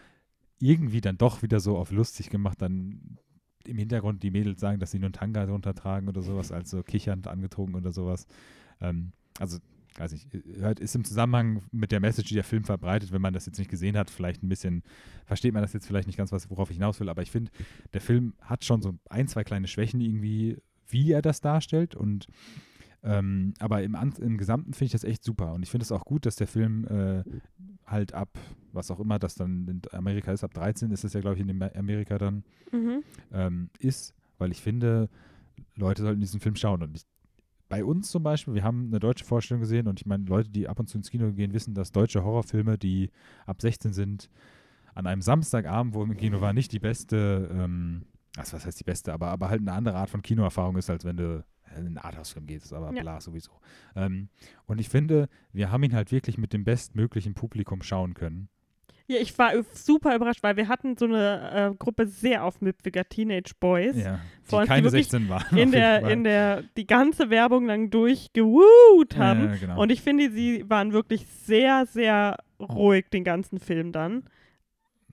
irgendwie 0.59 1.01
dann 1.01 1.17
doch 1.17 1.41
wieder 1.41 1.59
so 1.59 1.77
auf 1.77 1.91
lustig 1.91 2.29
gemacht, 2.29 2.61
dann 2.61 3.17
im 3.69 3.77
Hintergrund 3.77 4.23
die 4.23 4.31
Mädels 4.31 4.59
sagen, 4.59 4.79
dass 4.79 4.91
sie 4.91 4.99
nur 4.99 5.07
einen 5.07 5.13
Tanga 5.13 5.45
drunter 5.45 5.73
tragen 5.73 6.07
oder 6.07 6.21
sowas, 6.21 6.51
also 6.51 6.83
kichernd 6.83 7.27
angetrunken 7.27 7.75
oder 7.75 7.91
sowas. 7.91 8.27
Ähm, 8.81 9.11
also, 9.39 9.59
weiß 9.97 10.11
ich, 10.13 10.27
hört, 10.59 10.79
ist 10.79 10.95
im 10.95 11.03
Zusammenhang 11.03 11.63
mit 11.71 11.91
der 11.91 11.99
Message, 11.99 12.29
die 12.29 12.35
der 12.35 12.43
Film 12.43 12.63
verbreitet, 12.63 13.11
wenn 13.11 13.21
man 13.21 13.33
das 13.33 13.45
jetzt 13.45 13.57
nicht 13.57 13.71
gesehen 13.71 13.97
hat, 13.97 14.09
vielleicht 14.09 14.43
ein 14.43 14.49
bisschen, 14.49 14.83
versteht 15.25 15.53
man 15.53 15.61
das 15.61 15.73
jetzt 15.73 15.87
vielleicht 15.87 16.07
nicht 16.07 16.17
ganz, 16.17 16.31
was, 16.31 16.49
worauf 16.49 16.69
ich 16.69 16.77
hinaus 16.77 16.99
will, 16.99 17.09
aber 17.09 17.21
ich 17.21 17.31
finde, 17.31 17.51
der 17.93 18.01
Film 18.01 18.33
hat 18.41 18.65
schon 18.65 18.81
so 18.81 18.97
ein, 19.09 19.27
zwei 19.27 19.43
kleine 19.43 19.67
Schwächen 19.67 20.01
irgendwie, 20.01 20.57
wie 20.87 21.11
er 21.11 21.21
das 21.21 21.41
darstellt 21.41 21.95
und 21.95 22.27
ähm, 23.03 23.53
aber 23.59 23.81
im, 23.83 23.95
im 24.19 24.37
Gesamten 24.37 24.73
finde 24.73 24.85
ich 24.87 24.91
das 24.91 25.03
echt 25.03 25.23
super 25.23 25.53
und 25.53 25.63
ich 25.63 25.69
finde 25.71 25.83
es 25.83 25.91
auch 25.91 26.03
gut, 26.05 26.25
dass 26.25 26.35
der 26.35 26.47
Film 26.47 26.85
äh, 26.85 27.23
halt 27.85 28.13
ab, 28.13 28.37
was 28.73 28.91
auch 28.91 28.99
immer 28.99 29.19
das 29.19 29.35
dann 29.35 29.67
in 29.67 29.81
Amerika 29.93 30.31
ist, 30.31 30.43
ab 30.43 30.53
13 30.53 30.91
ist 30.91 31.03
es 31.03 31.13
ja, 31.13 31.21
glaube 31.21 31.35
ich, 31.35 31.41
in 31.41 31.61
Amerika 31.75 32.17
dann 32.17 32.43
Mhm. 32.71 33.03
ähm, 33.31 33.69
ist, 33.79 34.13
weil 34.37 34.51
ich 34.51 34.61
finde, 34.61 35.09
Leute 35.75 36.03
sollten 36.03 36.19
diesen 36.21 36.39
Film 36.39 36.55
schauen. 36.55 36.83
Und 36.83 36.95
ich, 36.97 37.03
bei 37.67 37.83
uns 37.83 38.09
zum 38.09 38.21
Beispiel, 38.23 38.53
wir 38.53 38.63
haben 38.63 38.87
eine 38.87 38.99
deutsche 38.99 39.25
Vorstellung 39.25 39.61
gesehen 39.61 39.87
und 39.87 39.99
ich 39.99 40.05
meine, 40.05 40.25
Leute, 40.25 40.49
die 40.49 40.67
ab 40.67 40.79
und 40.79 40.87
zu 40.87 40.97
ins 40.97 41.09
Kino 41.09 41.31
gehen, 41.31 41.53
wissen, 41.53 41.73
dass 41.73 41.91
deutsche 41.91 42.23
Horrorfilme, 42.23 42.77
die 42.77 43.09
ab 43.45 43.61
16 43.61 43.93
sind, 43.93 44.29
an 44.93 45.07
einem 45.07 45.21
Samstagabend, 45.21 45.93
wo 45.93 46.03
im 46.03 46.15
Kino 46.17 46.41
war, 46.41 46.53
nicht 46.53 46.71
die 46.73 46.79
beste, 46.79 47.49
ähm, 47.51 48.03
also 48.37 48.53
was 48.53 48.65
heißt 48.65 48.79
die 48.79 48.83
beste, 48.83 49.13
aber, 49.13 49.27
aber 49.29 49.49
halt 49.49 49.61
eine 49.61 49.73
andere 49.73 49.95
Art 49.95 50.09
von 50.09 50.21
Kinoerfahrung 50.21 50.77
ist, 50.77 50.89
als 50.89 51.05
wenn 51.05 51.17
du 51.17 51.43
in 51.77 51.85
einen 51.87 51.97
Arthouse-Film 51.97 52.47
gehst, 52.47 52.73
aber 52.73 52.93
Ja. 52.93 53.01
bla 53.01 53.21
sowieso. 53.21 53.51
Ähm, 53.95 54.29
und 54.65 54.79
ich 54.79 54.89
finde, 54.89 55.29
wir 55.53 55.71
haben 55.71 55.83
ihn 55.83 55.93
halt 55.95 56.11
wirklich 56.11 56.37
mit 56.37 56.53
dem 56.53 56.63
bestmöglichen 56.63 57.33
Publikum 57.33 57.81
schauen 57.81 58.13
können. 58.13 58.49
Ja, 59.07 59.17
ich 59.19 59.35
war 59.39 59.53
super 59.73 60.15
überrascht, 60.15 60.43
weil 60.43 60.55
wir 60.55 60.67
hatten 60.67 60.95
so 60.95 61.05
eine 61.05 61.71
äh, 61.71 61.75
Gruppe 61.75 62.05
sehr 62.05 62.43
aufmüpfiger 62.43 63.09
Teenage 63.09 63.53
Boys. 63.59 63.95
Ja, 63.97 64.19
Vor 64.43 64.59
die 64.61 64.65
die 64.65 64.67
keine 64.67 64.83
wirklich 64.83 65.09
16 65.09 65.29
waren. 65.29 65.57
In 65.57 65.71
der, 65.71 66.07
in 66.07 66.23
der 66.23 66.61
die 66.77 66.85
ganze 66.85 67.31
Werbung 67.31 67.65
lang 67.65 67.89
durchgewut 67.89 69.17
haben. 69.17 69.45
Ja, 69.45 69.55
genau. 69.55 69.81
Und 69.81 69.91
ich 69.91 70.01
finde, 70.03 70.29
sie 70.29 70.63
waren 70.69 70.93
wirklich 70.93 71.25
sehr, 71.25 71.87
sehr 71.87 72.37
ruhig 72.59 73.09
den 73.09 73.23
ganzen 73.23 73.59
Film 73.59 73.91
dann. 73.91 74.25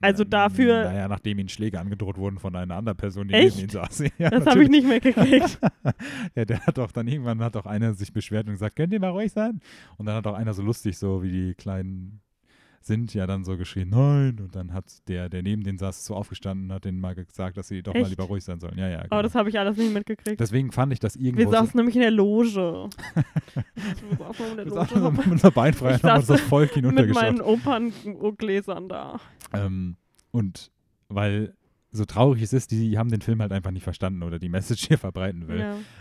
Also 0.00 0.24
Ähm, 0.24 0.30
dafür- 0.30 0.84
Naja, 0.84 1.08
nachdem 1.08 1.38
ihnen 1.38 1.48
Schläge 1.48 1.80
angedroht 1.80 2.18
wurden 2.18 2.38
von 2.38 2.54
einer 2.54 2.76
anderen 2.76 2.96
Person, 2.98 3.28
die 3.28 3.34
Echt? 3.34 3.56
neben 3.56 3.68
ihm 3.68 3.72
saß. 3.72 4.04
Ja, 4.18 4.30
das 4.30 4.46
habe 4.46 4.62
ich 4.62 4.68
nicht 4.68 4.86
mehr 4.86 5.00
gekriegt. 5.00 5.58
ja, 6.34 6.44
der 6.44 6.66
hat 6.66 6.78
doch 6.78 6.92
dann 6.92 7.08
irgendwann 7.08 7.40
hat 7.42 7.56
auch 7.56 7.66
einer 7.66 7.94
sich 7.94 8.12
beschwert 8.12 8.46
und 8.46 8.52
gesagt, 8.52 8.76
könnt 8.76 8.92
ihr 8.92 9.00
mal 9.00 9.10
ruhig 9.10 9.32
sein? 9.32 9.60
Und 9.96 10.06
dann 10.06 10.14
hat 10.16 10.26
auch 10.26 10.34
einer 10.34 10.52
so 10.54 10.62
lustig, 10.62 10.98
so 10.98 11.22
wie 11.22 11.30
die 11.30 11.54
kleinen 11.54 12.20
sind, 12.86 13.12
ja 13.14 13.26
dann 13.26 13.44
so 13.44 13.56
geschrien, 13.56 13.90
nein. 13.90 14.38
Und 14.40 14.54
dann 14.54 14.72
hat 14.72 14.84
der, 15.08 15.28
der 15.28 15.42
neben 15.42 15.62
denen 15.64 15.78
saß, 15.78 16.04
so 16.06 16.14
aufgestanden 16.14 16.66
und 16.70 16.74
hat 16.74 16.84
denen 16.84 17.00
mal 17.00 17.14
gesagt, 17.14 17.56
dass 17.56 17.68
sie 17.68 17.82
doch 17.82 17.92
mal 17.94 18.00
Echt? 18.00 18.10
lieber 18.10 18.24
ruhig 18.24 18.44
sein 18.44 18.60
sollen. 18.60 18.78
Ja, 18.78 18.88
ja. 18.88 18.98
Aber 18.98 19.08
Genau. 19.08 19.22
das 19.22 19.34
habe 19.34 19.48
ich 19.48 19.58
alles 19.58 19.76
nicht 19.76 19.92
mitgekriegt. 19.92 20.38
Deswegen 20.40 20.72
fand 20.72 20.92
ich 20.92 21.00
das 21.00 21.18
Wir 21.18 21.26
irgendwo. 21.26 21.50
saßen 21.50 21.72
nämlich 21.76 21.96
in 21.96 22.02
der 22.02 22.10
Loge. 22.10 22.88
wir 23.14 24.16
saßen 24.18 24.46
in 24.50 24.56
der 24.56 24.66
wir 24.66 24.72
Loge 24.74 24.88
so 24.94 25.00
haben 25.02 25.16
mit 25.16 25.26
unserer 25.26 25.50
Beinfreiheit 25.50 25.96
Ich 25.98 26.04
und 26.04 26.10
haben 26.10 26.18
uns 26.18 26.26
saß 26.28 26.38
das 26.38 26.48
Vollkino 26.48 26.88
mit 26.88 26.98
runtergeschaut. 26.98 27.22
meinen 27.24 27.40
Operngläsern 27.40 28.88
da. 28.88 29.20
Ähm, 29.52 29.96
und 30.30 30.70
weil 31.08 31.54
so 31.96 32.04
traurig 32.04 32.42
es 32.42 32.52
ist, 32.52 32.70
die 32.70 32.98
haben 32.98 33.10
den 33.10 33.20
Film 33.20 33.40
halt 33.42 33.52
einfach 33.52 33.70
nicht 33.70 33.82
verstanden 33.82 34.22
oder 34.22 34.38
die 34.38 34.48
Message 34.48 34.86
hier 34.88 34.98
verbreiten 34.98 35.48
will. 35.48 35.60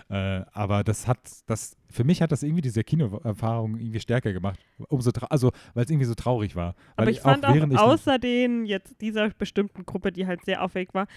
Ja. 0.10 0.40
Äh, 0.40 0.46
aber 0.54 0.84
das 0.84 1.08
hat, 1.08 1.18
das, 1.48 1.76
für 1.90 2.04
mich 2.04 2.22
hat 2.22 2.32
das 2.32 2.44
irgendwie 2.44 2.62
diese 2.62 2.84
Kinoerfahrung 2.84 3.78
irgendwie 3.78 4.00
stärker 4.00 4.34
gemacht. 4.34 4.60
Umso 4.90 5.12
also, 5.30 5.52
weil 5.74 5.86
es 5.86 5.90
irgendwie 5.90 6.06
so 6.06 6.16
traurig 6.16 6.56
war. 6.56 6.76
Aber 6.96 7.08
Weil 7.08 7.14
ich 7.14 7.22
fand 7.22 7.46
auch, 7.46 7.54
während 7.54 7.74
ich 7.74 7.80
außer 7.80 8.20
den 8.20 8.66
jetzt 8.66 9.02
dieser 9.02 9.30
bestimmten 9.30 9.86
Gruppe, 9.86 10.12
die 10.12 10.28
halt 10.28 10.46
sehr 10.46 10.64
aufwendig 10.64 10.94
war, 10.94 11.08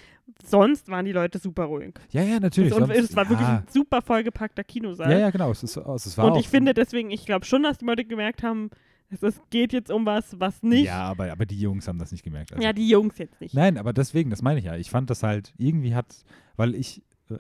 sonst 0.45 0.89
waren 0.89 1.05
die 1.05 1.13
Leute 1.13 1.39
super 1.39 1.65
ruhig. 1.65 1.95
Ja, 2.11 2.23
ja, 2.23 2.41
natürlich. 2.41 2.73
und 2.73 2.91
es 2.91 3.15
war 3.15 3.29
wirklich 3.29 3.49
ja, 3.49 3.59
ein 3.59 3.73
super 3.73 4.03
vollgepackter 4.03 4.65
Kinosaal. 4.65 5.11
ja, 5.11 5.19
ja, 5.19 5.31
genau. 5.31 5.51
Es, 5.51 5.63
ist, 5.63 5.77
es 5.77 6.19
war 6.19 6.27
und 6.27 6.33
auch, 6.33 6.41
ich 6.41 6.49
finde 6.49 6.75
deswegen, 6.75 7.11
ich 7.11 7.27
glaube 7.27 7.45
schon, 7.45 7.63
dass 7.63 7.79
die 7.79 7.85
Leute 7.85 8.05
gemerkt 8.05 8.43
haben, 8.43 8.71
es 9.11 9.41
geht 9.51 9.73
jetzt 9.73 9.91
um 9.91 10.05
was, 10.07 10.39
was 10.41 10.63
nicht. 10.63 10.87
Ja, 10.87 11.03
aber, 11.05 11.31
aber 11.33 11.47
die 11.47 11.59
Jungs 11.61 11.89
haben 11.89 11.99
das 11.99 12.13
nicht 12.13 12.23
gemerkt. 12.23 12.53
Also. 12.53 12.63
Ja, 12.63 12.73
die 12.73 12.89
Jungs 12.89 13.17
jetzt 13.19 13.41
nicht. 13.41 13.55
Nein, 13.55 13.79
aber 13.79 13.93
deswegen, 13.93 14.31
das 14.31 14.43
meine 14.43 14.59
ich 14.61 14.67
ja. 14.67 14.77
Ich 14.77 14.91
fand 14.91 15.09
das 15.11 15.23
halt, 15.23 15.53
irgendwie 15.59 15.95
hat, 15.95 16.15
weil 16.57 16.75
ich, 16.75 17.03
äh, 17.31 17.39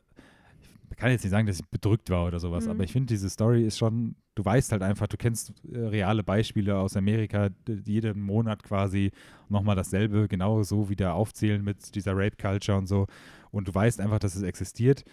ich 0.90 0.96
kann 0.96 1.10
jetzt 1.10 1.22
nicht 1.24 1.30
sagen, 1.30 1.46
dass 1.46 1.60
ich 1.60 1.66
bedrückt 1.66 2.10
war 2.10 2.26
oder 2.26 2.40
sowas, 2.40 2.64
Mhm. 2.64 2.70
aber 2.72 2.84
ich 2.84 2.92
finde, 2.92 3.06
diese 3.12 3.28
Story 3.30 3.64
ist 3.64 3.78
schon, 3.78 4.16
du 4.34 4.44
weißt 4.44 4.72
halt 4.72 4.82
einfach, 4.82 5.06
du 5.06 5.16
kennst 5.16 5.52
äh, 5.72 5.78
reale 5.78 6.22
Beispiele 6.24 6.76
aus 6.78 6.96
Amerika, 6.96 7.50
d- 7.50 7.82
jeden 7.84 8.20
Monat 8.20 8.62
quasi 8.62 9.10
nochmal 9.48 9.76
dasselbe, 9.76 10.26
genau 10.28 10.62
so 10.62 10.88
wieder 10.88 11.14
aufzählen 11.14 11.62
mit 11.62 11.94
dieser 11.94 12.16
Rape-Culture 12.16 12.78
und 12.78 12.86
so. 12.86 13.06
Und 13.50 13.66
du 13.68 13.74
weißt 13.74 14.00
einfach, 14.00 14.18
dass 14.18 14.34
es 14.34 14.42
existiert. 14.42 15.04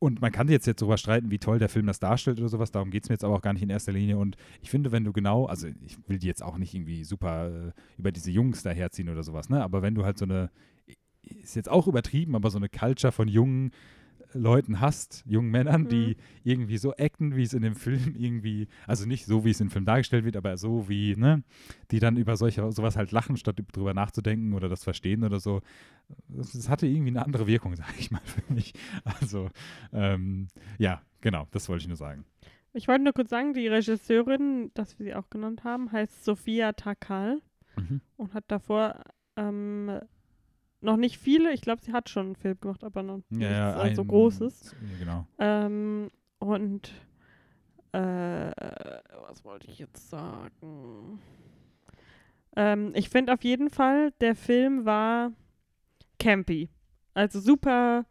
Und 0.00 0.22
man 0.22 0.32
kann 0.32 0.48
jetzt 0.48 0.66
jetzt 0.66 0.80
darüber 0.80 0.96
streiten, 0.96 1.30
wie 1.30 1.38
toll 1.38 1.58
der 1.58 1.68
Film 1.68 1.86
das 1.86 2.00
darstellt 2.00 2.40
oder 2.40 2.48
sowas. 2.48 2.70
Darum 2.70 2.90
geht 2.90 3.04
es 3.04 3.10
mir 3.10 3.14
jetzt 3.14 3.24
aber 3.24 3.34
auch 3.34 3.42
gar 3.42 3.52
nicht 3.52 3.62
in 3.62 3.68
erster 3.68 3.92
Linie. 3.92 4.16
Und 4.16 4.36
ich 4.62 4.70
finde, 4.70 4.92
wenn 4.92 5.04
du 5.04 5.12
genau, 5.12 5.44
also 5.44 5.68
ich 5.84 5.98
will 6.08 6.18
die 6.18 6.26
jetzt 6.26 6.42
auch 6.42 6.56
nicht 6.56 6.74
irgendwie 6.74 7.04
super 7.04 7.68
äh, 7.68 7.72
über 7.98 8.10
diese 8.10 8.30
Jungs 8.30 8.62
daherziehen 8.62 9.10
oder 9.10 9.22
sowas, 9.22 9.50
ne? 9.50 9.62
Aber 9.62 9.82
wenn 9.82 9.94
du 9.94 10.06
halt 10.06 10.16
so 10.16 10.24
eine, 10.24 10.50
ist 11.42 11.54
jetzt 11.54 11.70
auch 11.70 11.86
übertrieben, 11.86 12.34
aber 12.34 12.50
so 12.50 12.56
eine 12.56 12.70
Culture 12.70 13.12
von 13.12 13.28
jungen 13.28 13.72
Leuten 14.32 14.80
hast, 14.80 15.24
jungen 15.26 15.50
Männern, 15.50 15.88
die 15.88 16.16
irgendwie 16.44 16.78
so 16.78 16.92
acten, 16.96 17.36
wie 17.36 17.42
es 17.42 17.52
in 17.52 17.62
dem 17.62 17.74
Film 17.74 18.14
irgendwie, 18.16 18.68
also 18.86 19.06
nicht 19.06 19.26
so, 19.26 19.44
wie 19.44 19.50
es 19.50 19.60
im 19.60 19.70
Film 19.70 19.84
dargestellt 19.84 20.24
wird, 20.24 20.36
aber 20.36 20.56
so 20.56 20.88
wie, 20.88 21.16
ne, 21.16 21.42
die 21.90 21.98
dann 21.98 22.16
über 22.16 22.36
solche, 22.36 22.70
sowas 22.72 22.96
halt 22.96 23.12
lachen, 23.12 23.36
statt 23.36 23.56
drüber 23.72 23.94
nachzudenken 23.94 24.54
oder 24.54 24.68
das 24.68 24.84
verstehen 24.84 25.24
oder 25.24 25.40
so. 25.40 25.60
Das, 26.28 26.52
das 26.52 26.68
hatte 26.68 26.86
irgendwie 26.86 27.10
eine 27.10 27.24
andere 27.24 27.46
Wirkung, 27.46 27.74
sage 27.76 27.94
ich 27.98 28.10
mal, 28.10 28.22
für 28.24 28.52
mich. 28.52 28.72
Also, 29.04 29.50
ähm, 29.92 30.48
ja, 30.78 31.02
genau, 31.20 31.46
das 31.50 31.68
wollte 31.68 31.82
ich 31.82 31.88
nur 31.88 31.96
sagen. 31.96 32.24
Ich 32.72 32.86
wollte 32.86 33.02
nur 33.02 33.12
kurz 33.12 33.30
sagen, 33.30 33.52
die 33.52 33.66
Regisseurin, 33.66 34.70
das 34.74 34.98
wir 34.98 35.04
sie 35.06 35.14
auch 35.14 35.28
genannt 35.28 35.64
haben, 35.64 35.90
heißt 35.90 36.24
Sophia 36.24 36.72
Takal 36.72 37.40
und 38.16 38.34
hat 38.34 38.44
davor 38.48 39.02
ähm, 39.36 40.00
noch 40.80 40.96
nicht 40.96 41.18
viele, 41.18 41.52
ich 41.52 41.60
glaube, 41.60 41.82
sie 41.82 41.92
hat 41.92 42.08
schon 42.08 42.26
einen 42.26 42.36
Film 42.36 42.58
gemacht, 42.60 42.82
aber 42.84 43.02
noch 43.02 43.20
nichts 43.30 43.44
äh, 43.44 43.94
so 43.94 44.02
ein- 44.02 44.08
Großes. 44.08 44.74
Ja, 44.80 44.98
genau. 44.98 45.26
Ähm, 45.38 46.10
und 46.38 46.92
äh, 47.92 48.50
was 49.28 49.44
wollte 49.44 49.68
ich 49.68 49.78
jetzt 49.78 50.08
sagen? 50.10 51.20
Ähm, 52.56 52.92
ich 52.94 53.08
finde 53.10 53.32
auf 53.34 53.42
jeden 53.44 53.70
Fall, 53.70 54.12
der 54.20 54.34
Film 54.34 54.84
war 54.84 55.32
campy. 56.18 56.68
Also 57.14 57.40
super. 57.40 58.04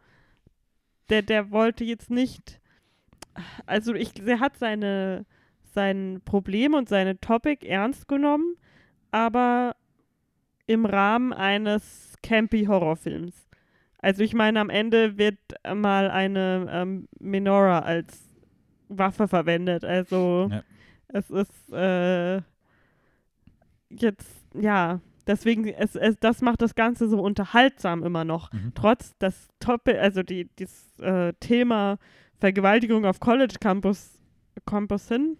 Der, 1.09 1.21
der 1.21 1.51
wollte 1.51 1.83
jetzt 1.83 2.09
nicht. 2.11 2.59
Also 3.65 3.93
ich, 3.93 4.19
er 4.25 4.39
hat 4.39 4.57
seine 4.57 5.25
sein 5.73 6.21
Problem 6.25 6.73
und 6.73 6.89
seine 6.89 7.19
Topic 7.19 7.65
ernst 7.65 8.07
genommen, 8.07 8.55
aber 9.11 9.75
im 10.67 10.85
Rahmen 10.85 11.31
eines 11.31 12.08
campy 12.23 12.65
Horrorfilms. 12.65 13.47
Also 14.01 14.23
ich 14.23 14.33
meine, 14.33 14.59
am 14.59 14.69
Ende 14.69 15.17
wird 15.17 15.37
mal 15.73 16.09
eine 16.09 16.67
ähm, 16.71 17.07
Menorah 17.19 17.79
als 17.79 18.27
Waffe 18.87 19.27
verwendet. 19.27 19.83
Also 19.83 20.49
Ja. 20.51 20.63
es 21.09 21.29
ist 21.29 21.71
äh, 21.73 22.41
jetzt, 23.89 24.29
ja, 24.53 25.01
deswegen, 25.27 25.67
es, 25.67 25.95
es, 25.95 26.17
das 26.19 26.41
macht 26.41 26.61
das 26.61 26.75
Ganze 26.75 27.07
so 27.09 27.21
unterhaltsam 27.21 28.03
immer 28.03 28.23
noch. 28.23 28.51
Mhm. 28.53 28.71
Trotz 28.75 29.15
das 29.19 29.47
Topic, 29.59 29.97
also 29.99 30.23
die, 30.23 30.49
das 30.55 30.97
äh, 30.99 31.33
Thema 31.39 31.97
Vergewaltigung 32.39 33.05
auf 33.05 33.19
College 33.19 33.55
Campus, 33.59 34.17
Campusin, 34.65 35.37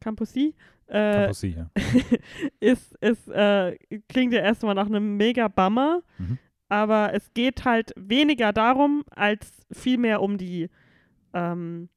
Campusi, 0.00 0.54
äh, 0.88 1.12
Campusi, 1.12 1.56
ja. 1.56 1.70
ist, 2.60 2.94
ist 3.00 3.28
äh, 3.28 3.76
klingt 4.08 4.32
ja 4.32 4.40
erstmal 4.40 4.74
nach 4.74 4.86
einem 4.86 5.16
mega 5.16 5.48
Bummer, 5.48 6.02
Mhm. 6.18 6.38
aber 6.68 7.12
es 7.14 7.32
geht 7.34 7.64
halt 7.64 7.92
weniger 7.96 8.52
darum, 8.52 9.04
als 9.10 9.50
vielmehr 9.72 10.22
um 10.22 10.38
die, 10.38 10.68
ähm, 11.34 11.88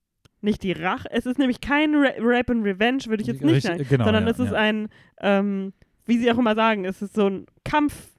nicht 0.42 0.64
die 0.64 0.72
Rache. 0.72 1.08
Es 1.12 1.26
ist 1.26 1.38
nämlich 1.38 1.62
kein 1.62 1.94
Ra 1.96 2.12
Rape 2.20 2.52
and 2.54 2.66
Revenge, 2.66 3.04
würde 3.08 3.22
ich 3.22 3.28
jetzt 3.28 3.44
nicht 3.44 3.64
sagen, 3.66 3.86
genau, 3.90 4.06
sondern 4.06 4.26
ja, 4.26 4.32
es 4.32 4.40
ist 4.40 4.52
ja. 4.52 4.58
ein, 4.58 4.88
ähm, 5.22 5.74
wie 6.06 6.18
sie 6.18 6.32
auch 6.32 6.38
immer 6.38 6.56
sagen, 6.56 6.86
es 6.86 7.02
ist 7.02 7.14
so 7.14 7.28
ein 7.28 7.46
Kampf 7.64 8.10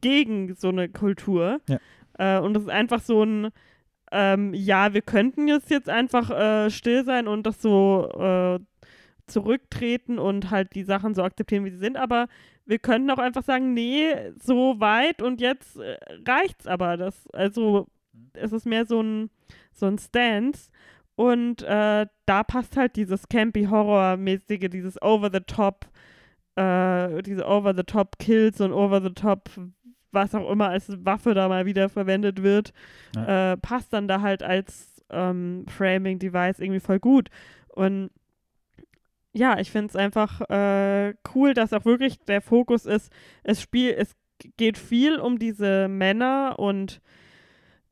gegen 0.00 0.54
so 0.54 0.68
eine 0.68 0.88
Kultur. 0.88 1.60
Äh, 2.18 2.38
und 2.38 2.56
es 2.56 2.64
ist 2.64 2.68
einfach 2.68 3.00
so 3.00 3.24
ein, 3.24 3.48
ähm, 4.12 4.52
ja, 4.54 4.92
wir 4.92 5.02
könnten 5.02 5.48
jetzt, 5.48 5.70
jetzt 5.70 5.88
einfach 5.88 6.30
äh, 6.30 6.70
still 6.70 7.04
sein 7.04 7.26
und 7.26 7.44
das 7.46 7.60
so 7.60 8.08
äh, 8.14 8.60
zurücktreten 9.26 10.18
und 10.18 10.50
halt 10.50 10.74
die 10.74 10.84
Sachen 10.84 11.14
so 11.14 11.22
akzeptieren, 11.22 11.64
wie 11.64 11.70
sie 11.70 11.78
sind, 11.78 11.96
aber 11.96 12.28
wir 12.66 12.78
könnten 12.78 13.10
auch 13.10 13.18
einfach 13.18 13.42
sagen, 13.42 13.74
nee, 13.74 14.14
so 14.42 14.80
weit 14.80 15.22
und 15.22 15.40
jetzt 15.40 15.76
äh, 15.76 15.98
reicht's 16.26 16.66
aber. 16.66 16.96
Das, 16.96 17.28
also 17.32 17.86
es 18.32 18.52
ist 18.52 18.66
mehr 18.66 18.86
so 18.86 19.02
ein, 19.02 19.30
so 19.72 19.86
ein 19.86 19.98
Stance. 19.98 20.70
Und 21.16 21.62
äh, 21.62 22.06
da 22.26 22.42
passt 22.42 22.76
halt 22.76 22.96
dieses 22.96 23.28
Campy-Horror-mäßige, 23.28 24.68
dieses 24.68 25.00
Over-the-Top, 25.00 25.86
äh, 26.56 27.22
diese 27.22 27.46
Over-the-Top-Kills 27.46 28.60
und 28.60 28.72
Over-the-Top, 28.72 29.50
was 30.10 30.34
auch 30.34 30.50
immer 30.50 30.70
als 30.70 30.88
Waffe 31.04 31.34
da 31.34 31.48
mal 31.48 31.66
wieder 31.66 31.88
verwendet 31.88 32.42
wird, 32.42 32.72
äh, 33.16 33.56
passt 33.58 33.92
dann 33.92 34.08
da 34.08 34.22
halt 34.22 34.42
als 34.42 35.04
ähm, 35.10 35.66
Framing-Device 35.68 36.58
irgendwie 36.58 36.80
voll 36.80 36.98
gut. 36.98 37.28
Und 37.68 38.10
ja, 39.34 39.58
ich 39.58 39.70
finde 39.70 39.88
es 39.88 39.96
einfach 39.96 40.40
äh, 40.48 41.14
cool, 41.34 41.52
dass 41.54 41.72
auch 41.72 41.84
wirklich 41.84 42.18
der 42.20 42.40
Fokus 42.40 42.86
ist, 42.86 43.12
es 43.42 43.60
spiel, 43.60 43.90
es 43.98 44.14
geht 44.56 44.78
viel 44.78 45.18
um 45.18 45.38
diese 45.38 45.88
Männer 45.88 46.54
und 46.58 47.00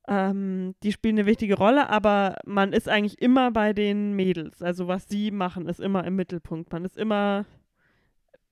ähm, 0.09 0.75
die 0.83 0.93
spielen 0.93 1.17
eine 1.19 1.27
wichtige 1.27 1.57
Rolle, 1.57 1.89
aber 1.89 2.37
man 2.45 2.73
ist 2.73 2.89
eigentlich 2.89 3.21
immer 3.23 3.51
bei 3.53 3.73
den 3.73 4.15
Mädels. 4.15 4.61
Also 4.63 4.89
was 4.89 5.09
sie 5.09 5.31
machen, 5.31 5.67
ist 5.69 5.81
immer 5.81 6.05
im 6.05 6.17
Mittelpunkt. 6.17 6.73
Man 6.73 6.85
ist 6.85 6.97
immer, 6.97 7.45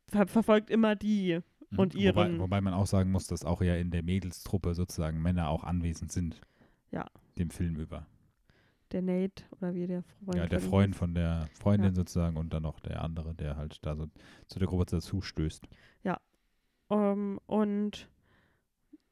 ver 0.09 0.27
verfolgt 0.29 0.71
immer 0.71 0.95
die. 0.97 1.41
und 1.77 1.95
Wobei, 1.95 2.03
ihren- 2.05 2.39
wobei 2.41 2.61
man 2.61 2.73
auch 2.75 2.87
sagen 2.87 3.11
muss, 3.11 3.27
dass 3.27 3.45
auch 3.45 3.63
ja 3.63 3.75
in 3.77 3.91
der 3.91 4.03
Mädelstruppe 4.05 4.75
sozusagen 4.75 5.21
Männer 5.21 5.49
auch 5.49 5.65
anwesend 5.65 6.13
sind. 6.13 6.41
Ja. 6.93 7.07
Dem 7.39 7.51
Film 7.51 7.77
über. 7.77 8.07
Der 8.93 9.03
Nate 9.03 9.45
oder 9.53 9.75
wie 9.75 9.87
der 9.87 10.03
Freund. 10.03 10.37
ja, 10.37 10.47
der 10.47 10.61
Freund 10.61 10.97
von 10.97 11.15
der 11.15 11.49
Freundin 11.53 11.91
Ja. 11.91 11.95
sozusagen 11.95 12.37
und 12.37 12.53
dann 12.53 12.63
noch 12.65 12.81
der 12.81 13.03
andere, 13.03 13.35
der 13.35 13.57
halt 13.57 13.79
da 13.83 13.95
so 13.95 14.07
zu 14.47 14.59
der 14.59 14.67
Gruppe 14.69 14.87
dazu 14.87 15.21
stößt. 15.21 15.69
Ähm, 16.91 17.39
und 17.47 18.09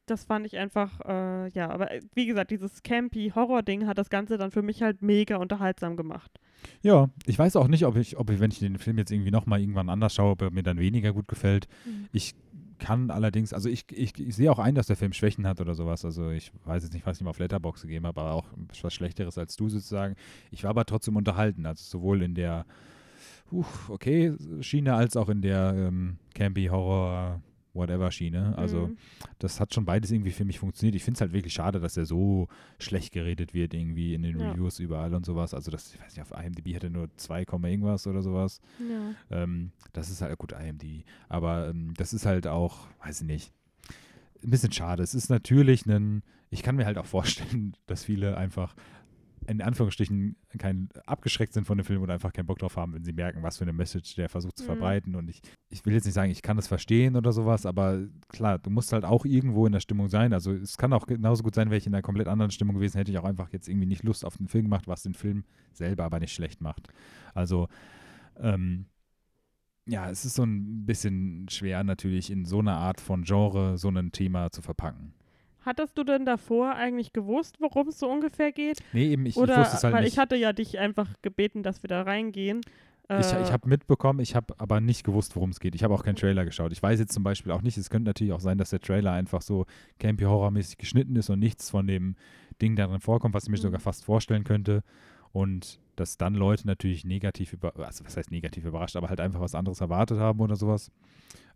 das 0.07 0.25
fand 0.25 0.47
ich 0.47 0.57
einfach, 0.57 1.01
äh, 1.05 1.49
ja, 1.51 1.71
aber 1.71 1.93
äh, 1.93 2.01
wie 2.15 2.27
gesagt, 2.27 2.51
dieses 2.51 2.83
campy 2.83 3.31
Horror-Ding 3.35 3.87
hat 3.87 3.99
das 3.99 4.11
Ganze 4.11 4.37
dann 4.39 4.51
für 4.51 4.63
mich 4.63 4.83
halt 4.83 5.03
mega 5.03 5.37
unterhaltsam 5.37 5.97
gemacht. 5.97 6.41
Ja, 6.83 7.09
ich 7.27 7.39
weiß 7.39 7.55
auch 7.57 7.69
nicht, 7.69 7.87
ob 7.87 7.97
ich, 7.97 8.17
ob 8.17 8.31
ich, 8.31 8.41
wenn 8.41 8.51
ich 8.51 8.59
den 8.59 8.79
Film 8.79 8.99
jetzt 8.99 9.13
irgendwie 9.13 9.31
nochmal 9.31 9.61
irgendwann 9.61 9.91
anders 9.91 10.15
schaue, 10.15 10.33
ob 10.33 10.43
er 10.43 10.51
mir 10.51 10.63
dann 10.65 10.79
weniger 10.79 11.13
gut 11.13 11.29
gefällt. 11.29 11.69
Ich 12.11 12.35
kann 12.79 13.11
allerdings, 13.11 13.53
also 13.53 13.69
ich, 13.69 13.85
ich, 13.93 14.19
ich 14.19 14.37
sehe 14.37 14.51
auch 14.51 14.59
ein, 14.59 14.75
dass 14.75 14.87
der 14.87 14.97
Film 14.97 15.13
Schwächen 15.13 15.47
hat 15.47 15.61
oder 15.61 15.75
sowas. 15.75 16.05
Also 16.05 16.31
ich 16.31 16.53
weiß 16.65 16.83
jetzt 16.83 16.95
nicht, 16.95 17.07
was 17.07 17.17
ich 17.17 17.23
ihm 17.23 17.29
auf 17.29 17.39
Letterbox 17.39 17.83
gegeben 17.83 18.07
habe, 18.07 18.21
aber 18.21 18.33
auch 18.33 18.47
was 18.83 18.95
Schlechteres 18.95 19.39
als 19.39 19.57
du 19.57 19.69
sozusagen. 19.69 20.17
Ich 20.51 20.65
war 20.65 20.71
aber 20.71 20.85
trotzdem 20.85 21.17
unterhalten, 21.17 21.67
also 21.67 21.83
sowohl 21.83 22.23
in 22.23 22.35
der 22.35 22.67
uh, 23.53 23.65
okay 23.89 24.35
Schiene 24.61 24.95
als 24.95 25.17
auch 25.17 25.29
in 25.29 25.43
der 25.43 25.75
ähm, 25.77 26.19
Campy 26.35 26.67
Horror 26.67 27.41
Whatever 27.75 28.11
Schiene. 28.11 28.57
Also 28.59 28.89
Mhm. 28.89 28.97
das 29.39 29.61
hat 29.61 29.73
schon 29.75 29.85
beides 29.85 30.11
irgendwie 30.11 30.31
für 30.33 30.45
mich 30.45 30.59
funktioniert. 30.59 30.95
Ich 30.97 31.05
finde 31.05 31.17
es 31.19 31.21
halt 31.21 31.33
wirklich 31.33 31.53
schade, 31.55 31.81
dass 31.81 31.97
er 31.97 32.07
so 32.07 32.49
schlecht 32.79 33.13
geredet 33.13 33.55
wird 33.55 33.75
irgendwie 33.75 34.15
in 34.15 34.23
den 34.23 34.39
Ja. 34.39 34.51
Reviews 34.53 34.79
überall 34.81 35.15
und 35.15 35.25
sowas. 35.27 35.55
Also 35.55 35.71
das, 35.71 35.95
ich 35.95 36.01
weiß 36.01 36.17
nicht, 36.17 36.23
auf 36.23 36.33
IMDb 36.39 36.75
hat 36.75 36.85
er 36.85 36.91
nur 36.91 37.09
2, 37.17 37.45
Komma 37.45 37.69
irgendwas 37.69 38.07
oder 38.07 38.23
sowas. 38.23 38.61
Ja. 38.81 39.43
Ähm, 39.43 39.73
das 39.93 40.11
ist 40.11 40.23
halt, 40.23 40.37
gut, 40.39 40.53
IMDb, 40.53 41.05
aber 41.29 41.69
ähm, 41.69 41.95
das 41.97 42.13
ist 42.13 42.27
halt 42.27 42.47
auch, 42.47 42.87
weiß 43.05 43.21
ich 43.21 43.27
nicht, 43.27 43.53
ein 44.43 44.51
bisschen 44.51 44.73
schade. 44.73 45.03
Es 45.03 45.15
ist 45.15 45.31
natürlich 45.31 45.85
ein, 45.87 46.23
ich 46.51 46.63
kann 46.63 46.77
mir 46.77 46.87
halt 46.87 46.99
auch 46.99 47.07
vorstellen, 47.07 47.75
dass 47.87 48.05
viele 48.05 48.37
einfach 48.37 48.75
in 49.49 49.63
Anführungsstrichen 49.63 50.37
kein 50.59 50.91
abgeschreckt 51.07 51.55
sind 51.55 51.65
von 51.67 51.79
dem 51.79 51.85
Film 51.85 52.03
oder 52.03 52.13
einfach 52.13 52.33
keinen 52.33 52.47
Bock 52.47 52.59
drauf 52.59 52.77
haben, 52.77 52.93
wenn 52.93 53.03
sie 53.05 53.15
merken, 53.15 53.43
was 53.43 53.57
für 53.57 53.65
eine 53.65 53.73
Message 53.73 54.15
der 54.15 54.29
versucht 54.29 54.59
zu 54.59 54.65
Mhm. 54.65 54.67
verbreiten. 54.67 55.15
Und 55.15 55.29
ich, 55.31 55.41
ich 55.71 55.85
will 55.87 55.95
jetzt 55.95 56.05
nicht 56.05 56.15
sagen, 56.15 56.31
ich 56.31 56.43
kann 56.43 56.57
das 56.57 56.69
verstehen 56.69 57.17
oder 57.17 57.33
sowas, 57.33 57.65
aber 57.65 58.07
klar, 58.29 58.59
du 58.59 58.69
musst 58.69 58.93
halt 58.93 59.05
auch 59.05 59.25
irgendwo 59.25 59.65
in 59.65 59.73
der 59.73 59.81
Stimmung 59.81 60.09
sein. 60.09 60.35
Also 60.35 60.53
es 60.53 60.77
kann 60.77 60.93
auch 60.93 61.07
genauso 61.07 61.43
gut 61.43 61.55
sein, 61.55 61.71
wäre 61.71 61.79
ich 61.79 61.87
in 61.87 61.95
einer 61.95 62.03
komplett 62.03 62.29
anderen 62.29 62.51
Stimmung 62.51 62.75
gewesen, 62.75 62.99
hätte 62.99 63.11
ich 63.11 63.19
auch 63.19 63.25
einfach 63.25 63.51
jetzt 63.53 63.69
irgendwie 63.69 63.87
nicht 63.87 64.03
Lust 64.05 64.25
auf 64.25 64.37
den 64.37 64.49
Film 64.49 64.65
gemacht, 64.65 64.87
was 64.87 65.03
den 65.03 65.15
Film 65.15 65.45
selber 65.73 66.05
aber 66.05 66.21
nicht 66.21 66.35
schlecht 66.35 66.61
macht. 66.61 66.89
Also 67.35 67.69
ähm, 68.37 68.87
ja, 69.87 70.11
es 70.11 70.27
ist 70.27 70.35
so 70.35 70.43
ein 70.45 70.85
bisschen 70.85 71.49
schwer 71.49 71.83
natürlich 71.85 72.31
in 72.31 72.45
so 72.45 72.59
einer 72.59 72.77
Art 72.77 73.01
von 73.01 73.23
Genre 73.23 73.79
so 73.79 73.89
ein 73.89 74.13
Thema 74.13 74.51
zu 74.51 74.61
verpacken. 74.61 75.15
Hattest 75.65 75.99
du 75.99 76.05
denn 76.05 76.25
davor 76.25 76.75
eigentlich 76.75 77.13
gewusst, 77.13 77.57
worum 77.61 77.89
es 77.89 77.99
so 77.99 78.09
ungefähr 78.11 78.53
geht? 78.53 78.79
Nee, 78.93 79.09
eben, 79.09 79.27
ich, 79.27 79.37
ich 79.37 79.43
Oder, 79.43 79.59
wusste 79.59 79.77
es 79.77 79.85
halt 79.85 79.95
weil 79.95 80.05
nicht. 80.05 80.13
ich 80.15 80.19
hatte 80.19 80.37
ja 80.37 80.53
dich 80.53 80.79
einfach 80.79 81.09
gebeten, 81.23 81.63
dass 81.63 81.83
wir 81.83 81.89
da 81.89 82.03
reingehen. 82.03 82.61
Ich, 83.11 83.33
Äh, 83.33 83.43
ich 83.43 83.53
habe 83.53 83.67
mitbekommen, 83.69 84.21
ich 84.21 84.35
habe 84.37 84.55
aber 84.59 84.81
nicht 84.81 85.03
gewusst, 85.03 85.35
worum 85.35 85.49
es 85.51 85.61
geht. 85.61 85.75
Ich 85.75 85.83
habe 85.83 85.95
auch 85.95 86.05
keinen 86.05 86.17
Trailer 86.17 86.45
geschaut. 86.45 86.73
Ich 86.73 86.83
weiß 86.83 87.01
jetzt 87.01 87.13
zum 87.13 87.23
Beispiel 87.23 87.53
auch 87.53 87.63
nicht, 87.63 87.79
es 87.79 87.89
könnte 87.91 88.09
natürlich 88.09 88.33
auch 88.35 88.41
sein, 88.41 88.59
dass 88.59 88.71
der 88.71 88.81
Trailer 88.81 89.13
einfach 89.13 89.41
so 89.43 89.65
Campy-Horror-mäßig 89.99 90.77
geschnitten 90.79 91.17
ist 91.17 91.31
und 91.31 91.39
nichts 91.39 91.71
von 91.71 91.87
dem 91.87 92.17
Ding 92.61 92.77
darin 92.77 93.01
vorkommt, 93.01 93.35
was 93.35 93.45
ich 93.45 93.51
mir 93.51 93.57
Mhm. 93.57 93.63
sogar 93.63 93.81
fast 93.81 94.05
vorstellen 94.05 94.45
könnte. 94.45 94.83
Und 95.39 95.79
dass 95.95 96.17
dann 96.17 96.35
Leute 96.35 96.67
natürlich 96.67 97.05
negativ 97.05 97.53
über, 97.53 97.77
also 97.77 98.05
was 98.05 98.17
heißt 98.17 98.33
negativ 98.33 98.65
überrascht, 98.65 98.97
aber 98.97 99.09
halt 99.09 99.21
einfach 99.21 99.41
was 99.41 99.55
anderes 99.55 99.81
erwartet 99.81 100.19
haben 100.19 100.41
oder 100.41 100.57
sowas. 100.57 100.91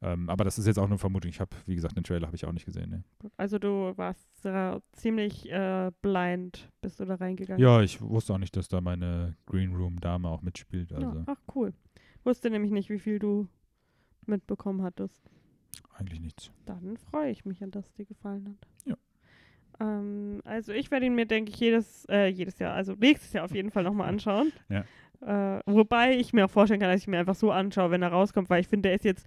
Ähm, 0.01 0.31
aber 0.31 0.45
das 0.45 0.57
ist 0.57 0.67
jetzt 0.67 0.79
auch 0.79 0.89
nur 0.89 0.99
Vermutung. 0.99 1.29
Ich 1.31 1.41
habe, 1.41 1.51
wie 1.67 1.75
gesagt, 1.75 1.97
den 1.97 2.05
Trailer 2.05 2.29
habe 2.29 2.37
ich 2.37 2.45
auch 2.45 2.53
nicht 2.53 2.65
gesehen. 2.65 2.91
Ne? 2.91 3.05
Also 3.37 3.59
du 3.59 3.93
warst 3.97 4.29
äh, 4.45 4.79
ziemlich 4.93 5.51
äh, 5.51 5.91
blind, 6.01 6.69
bist 6.81 7.01
du 7.01 7.05
da 7.05 7.17
reingegangen. 7.17 7.61
Ja, 7.61 7.83
ich 7.83 8.01
wusste 8.01 8.35
auch 8.35 8.39
nicht, 8.39 8.57
dass 8.57 8.69
da 8.69 8.81
meine 8.81 9.37
Green 9.47 9.75
Room-Dame 9.75 10.29
auch 10.29 10.43
mitspielt. 10.43 10.93
Ja, 10.93 10.99
Also 10.99 11.25
Ach 11.27 11.41
cool. 11.57 11.75
Wusste 12.23 12.51
nämlich 12.51 12.71
nicht, 12.71 12.89
wie 12.89 13.01
viel 13.01 13.19
du 13.19 13.49
mitbekommen 14.27 14.83
hattest. 14.83 15.29
eigentlich 15.95 16.21
nichts. 16.21 16.53
Dann 16.67 16.97
freue 16.99 17.33
ich 17.33 17.45
mich, 17.45 17.59
dass 17.69 17.93
dir 17.95 18.05
gefallen 18.05 18.49
hat. 18.49 18.69
Ja. 18.85 18.97
Ähm, 19.81 20.41
also 20.45 20.73
ich 20.73 20.91
werde 20.91 21.07
ihn 21.07 21.15
mir, 21.15 21.27
denke 21.27 21.51
ich, 21.51 21.59
jedes, 21.61 22.05
äh, 22.09 22.27
jedes 22.27 22.59
Jahr, 22.59 22.75
also 22.75 22.95
nächstes 22.95 23.33
Jahr 23.33 23.45
auf 23.45 23.55
jeden 23.55 23.71
Fall 23.71 23.83
nochmal 23.85 24.09
anschauen. 24.09 24.53
Ja. 24.69 24.85
Äh, 25.57 25.61
wobei 25.67 26.17
ich 26.17 26.33
mir 26.33 26.45
auch 26.47 26.51
vorstellen 26.51 26.81
kann, 26.81 26.91
dass 26.91 27.01
ich 27.01 27.07
mir 27.09 27.19
einfach 27.19 27.35
so 27.37 27.51
anschaue, 27.53 27.91
wenn 27.91 28.03
er 28.03 28.09
rauskommt, 28.11 28.51
weil 28.51 28.61
ich 28.61 28.69
finde, 28.69 28.89
der 28.89 28.97
ist 28.97 29.05
jetzt, 29.05 29.27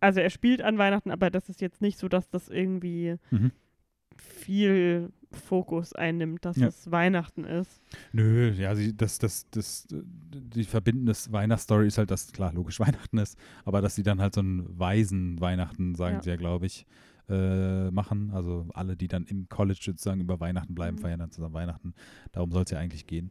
also 0.00 0.20
er 0.20 0.30
spielt 0.30 0.62
an 0.62 0.78
Weihnachten, 0.78 1.10
aber 1.10 1.30
das 1.30 1.48
ist 1.48 1.60
jetzt 1.60 1.80
nicht 1.80 1.98
so, 1.98 2.08
dass 2.08 2.28
das 2.30 2.48
irgendwie 2.48 3.16
Mhm. 3.30 3.52
viel 4.16 5.10
Fokus 5.32 5.94
einnimmt, 5.94 6.44
dass 6.44 6.56
Ja. 6.58 6.66
es 6.68 6.90
Weihnachten 6.90 7.44
ist. 7.44 7.80
Nö, 8.12 8.50
ja, 8.50 8.74
sie, 8.74 8.96
das, 8.96 9.18
das, 9.18 9.46
das, 9.50 9.86
die 9.90 10.64
verbindende 10.64 11.12
Weihnachtsstory 11.30 11.86
ist 11.86 11.98
halt, 11.98 12.10
dass 12.10 12.32
klar, 12.32 12.52
logisch 12.52 12.80
Weihnachten 12.80 13.18
ist, 13.18 13.38
aber 13.64 13.80
dass 13.80 13.94
sie 13.94 14.02
dann 14.02 14.20
halt 14.20 14.34
so 14.34 14.40
einen 14.40 14.78
weisen 14.78 15.40
Weihnachten, 15.40 15.94
sagen 15.94 16.16
Ja. 16.16 16.22
sie 16.22 16.30
ja, 16.30 16.36
glaube 16.36 16.66
ich, 16.66 16.84
äh, 17.30 17.90
machen. 17.90 18.30
Also 18.32 18.66
alle, 18.74 18.96
die 18.96 19.08
dann 19.08 19.24
im 19.24 19.48
College 19.48 19.80
sozusagen 19.82 20.20
über 20.20 20.40
Weihnachten 20.40 20.74
bleiben, 20.74 20.96
Mhm. 20.96 21.00
feiern 21.00 21.20
dann 21.20 21.30
zusammen 21.30 21.54
Weihnachten. 21.54 21.94
Darum 22.32 22.50
soll 22.52 22.64
es 22.64 22.70
ja 22.70 22.78
eigentlich 22.78 23.06
gehen. 23.06 23.30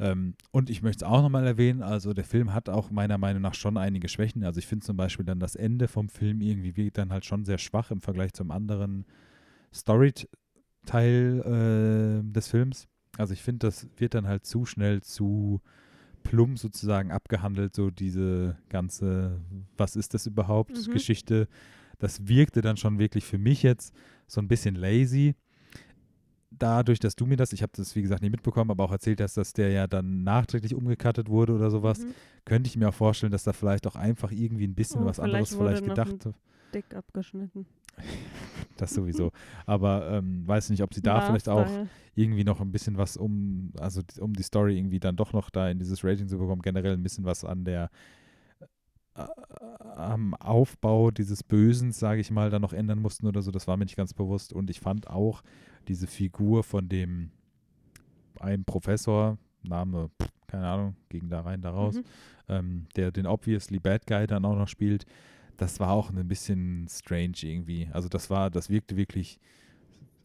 Ähm, 0.00 0.34
und 0.52 0.70
ich 0.70 0.82
möchte 0.82 1.04
es 1.04 1.10
auch 1.10 1.22
nochmal 1.22 1.44
erwähnen, 1.46 1.82
also 1.82 2.12
der 2.14 2.22
Film 2.24 2.54
hat 2.54 2.68
auch 2.68 2.90
meiner 2.92 3.18
Meinung 3.18 3.42
nach 3.42 3.54
schon 3.54 3.76
einige 3.76 4.08
Schwächen. 4.08 4.44
Also 4.44 4.58
ich 4.58 4.66
finde 4.68 4.86
zum 4.86 4.96
Beispiel 4.96 5.24
dann 5.26 5.40
das 5.40 5.56
Ende 5.56 5.88
vom 5.88 6.08
Film 6.08 6.40
irgendwie 6.40 6.76
wirkt 6.76 6.98
dann 6.98 7.10
halt 7.12 7.24
schon 7.24 7.44
sehr 7.44 7.58
schwach 7.58 7.90
im 7.90 8.00
Vergleich 8.00 8.32
zum 8.32 8.52
anderen 8.52 9.04
Story-Teil 9.74 12.22
äh, 12.24 12.32
des 12.32 12.48
Films. 12.48 12.86
Also 13.16 13.32
ich 13.32 13.42
finde, 13.42 13.66
das 13.66 13.88
wird 13.96 14.14
dann 14.14 14.26
halt 14.26 14.44
zu 14.46 14.64
schnell 14.66 15.02
zu 15.02 15.60
plump 16.22 16.58
sozusagen 16.58 17.10
abgehandelt, 17.10 17.74
so 17.74 17.90
diese 17.90 18.56
ganze, 18.68 19.40
was 19.76 19.96
ist 19.96 20.14
das 20.14 20.26
überhaupt, 20.26 20.72
Mhm. 20.86 20.92
Geschichte. 20.92 21.48
Das 21.98 22.28
wirkte 22.28 22.60
dann 22.60 22.76
schon 22.76 22.98
wirklich 22.98 23.24
für 23.24 23.38
mich 23.38 23.62
jetzt 23.62 23.92
so 24.26 24.40
ein 24.40 24.48
bisschen 24.48 24.74
lazy. 24.74 25.34
Dadurch, 26.50 26.98
dass 26.98 27.14
du 27.14 27.26
mir 27.26 27.36
das, 27.36 27.52
ich 27.52 27.62
habe 27.62 27.72
das 27.76 27.94
wie 27.94 28.02
gesagt 28.02 28.22
nicht 28.22 28.30
mitbekommen, 28.32 28.70
aber 28.70 28.84
auch 28.84 28.90
erzählt 28.92 29.20
hast, 29.20 29.36
dass 29.36 29.52
der 29.52 29.70
ja 29.70 29.86
dann 29.86 30.22
nachträglich 30.24 30.74
umgekattet 30.74 31.28
wurde 31.28 31.52
oder 31.52 31.70
sowas, 31.70 32.00
Mhm. 32.00 32.14
könnte 32.46 32.68
ich 32.68 32.76
mir 32.76 32.88
auch 32.88 32.94
vorstellen, 32.94 33.30
dass 33.32 33.44
da 33.44 33.52
vielleicht 33.52 33.86
auch 33.86 33.96
einfach 33.96 34.32
irgendwie 34.32 34.66
ein 34.66 34.74
bisschen 34.74 35.02
Oh, 35.02 35.06
was 35.06 35.20
anderes 35.20 35.50
vielleicht 35.54 35.84
wurde 35.84 35.94
vielleicht 35.94 36.10
gedacht 36.20 36.34
Dick 36.74 36.94
abgeschnitten. 36.94 37.66
das 38.76 38.94
sowieso. 38.94 39.30
Aber 39.66 40.10
ähm, 40.10 40.46
weiß 40.46 40.70
nicht, 40.70 40.82
ob 40.82 40.94
sie 40.94 41.02
da 41.02 41.20
vielleicht 41.20 41.48
auch 41.48 41.60
Lifestyle. 41.60 41.88
irgendwie 42.14 42.44
noch 42.44 42.60
ein 42.60 42.70
bisschen 42.72 42.96
was 42.96 43.16
um, 43.16 43.72
also 43.78 44.02
um 44.20 44.32
die 44.32 44.42
Story 44.42 44.76
irgendwie 44.78 45.00
dann 45.00 45.16
doch 45.16 45.32
noch 45.32 45.50
da 45.50 45.68
in 45.68 45.78
dieses 45.78 46.02
Rating 46.04 46.28
zu 46.28 46.38
bekommen, 46.38 46.62
generell 46.62 46.92
ein 46.94 47.02
bisschen 47.02 47.24
was 47.24 47.44
an 47.44 47.64
der 47.64 47.90
am 49.96 50.34
Aufbau 50.34 51.10
dieses 51.10 51.42
Bösens, 51.42 51.98
sage 51.98 52.20
ich 52.20 52.30
mal, 52.30 52.50
da 52.50 52.58
noch 52.58 52.72
ändern 52.72 53.00
mussten 53.00 53.26
oder 53.26 53.42
so, 53.42 53.50
das 53.50 53.66
war 53.66 53.76
mir 53.76 53.84
nicht 53.84 53.96
ganz 53.96 54.14
bewusst. 54.14 54.52
Und 54.52 54.70
ich 54.70 54.80
fand 54.80 55.08
auch 55.08 55.42
diese 55.88 56.06
Figur 56.06 56.62
von 56.62 56.88
dem 56.88 57.30
einen 58.40 58.64
Professor, 58.64 59.38
Name, 59.62 60.10
keine 60.46 60.66
Ahnung, 60.66 60.96
ging 61.08 61.28
da 61.28 61.40
rein, 61.40 61.60
da 61.60 61.70
raus, 61.70 61.96
Mhm. 61.96 62.04
ähm, 62.48 62.86
der 62.96 63.10
den 63.10 63.26
obviously 63.26 63.78
Bad 63.78 64.06
Guy 64.06 64.26
dann 64.26 64.44
auch 64.44 64.56
noch 64.56 64.68
spielt, 64.68 65.04
das 65.56 65.80
war 65.80 65.90
auch 65.90 66.10
ein 66.10 66.28
bisschen 66.28 66.86
strange 66.88 67.34
irgendwie. 67.42 67.88
Also 67.92 68.08
das 68.08 68.30
war, 68.30 68.48
das 68.50 68.70
wirkte 68.70 68.96
wirklich, 68.96 69.40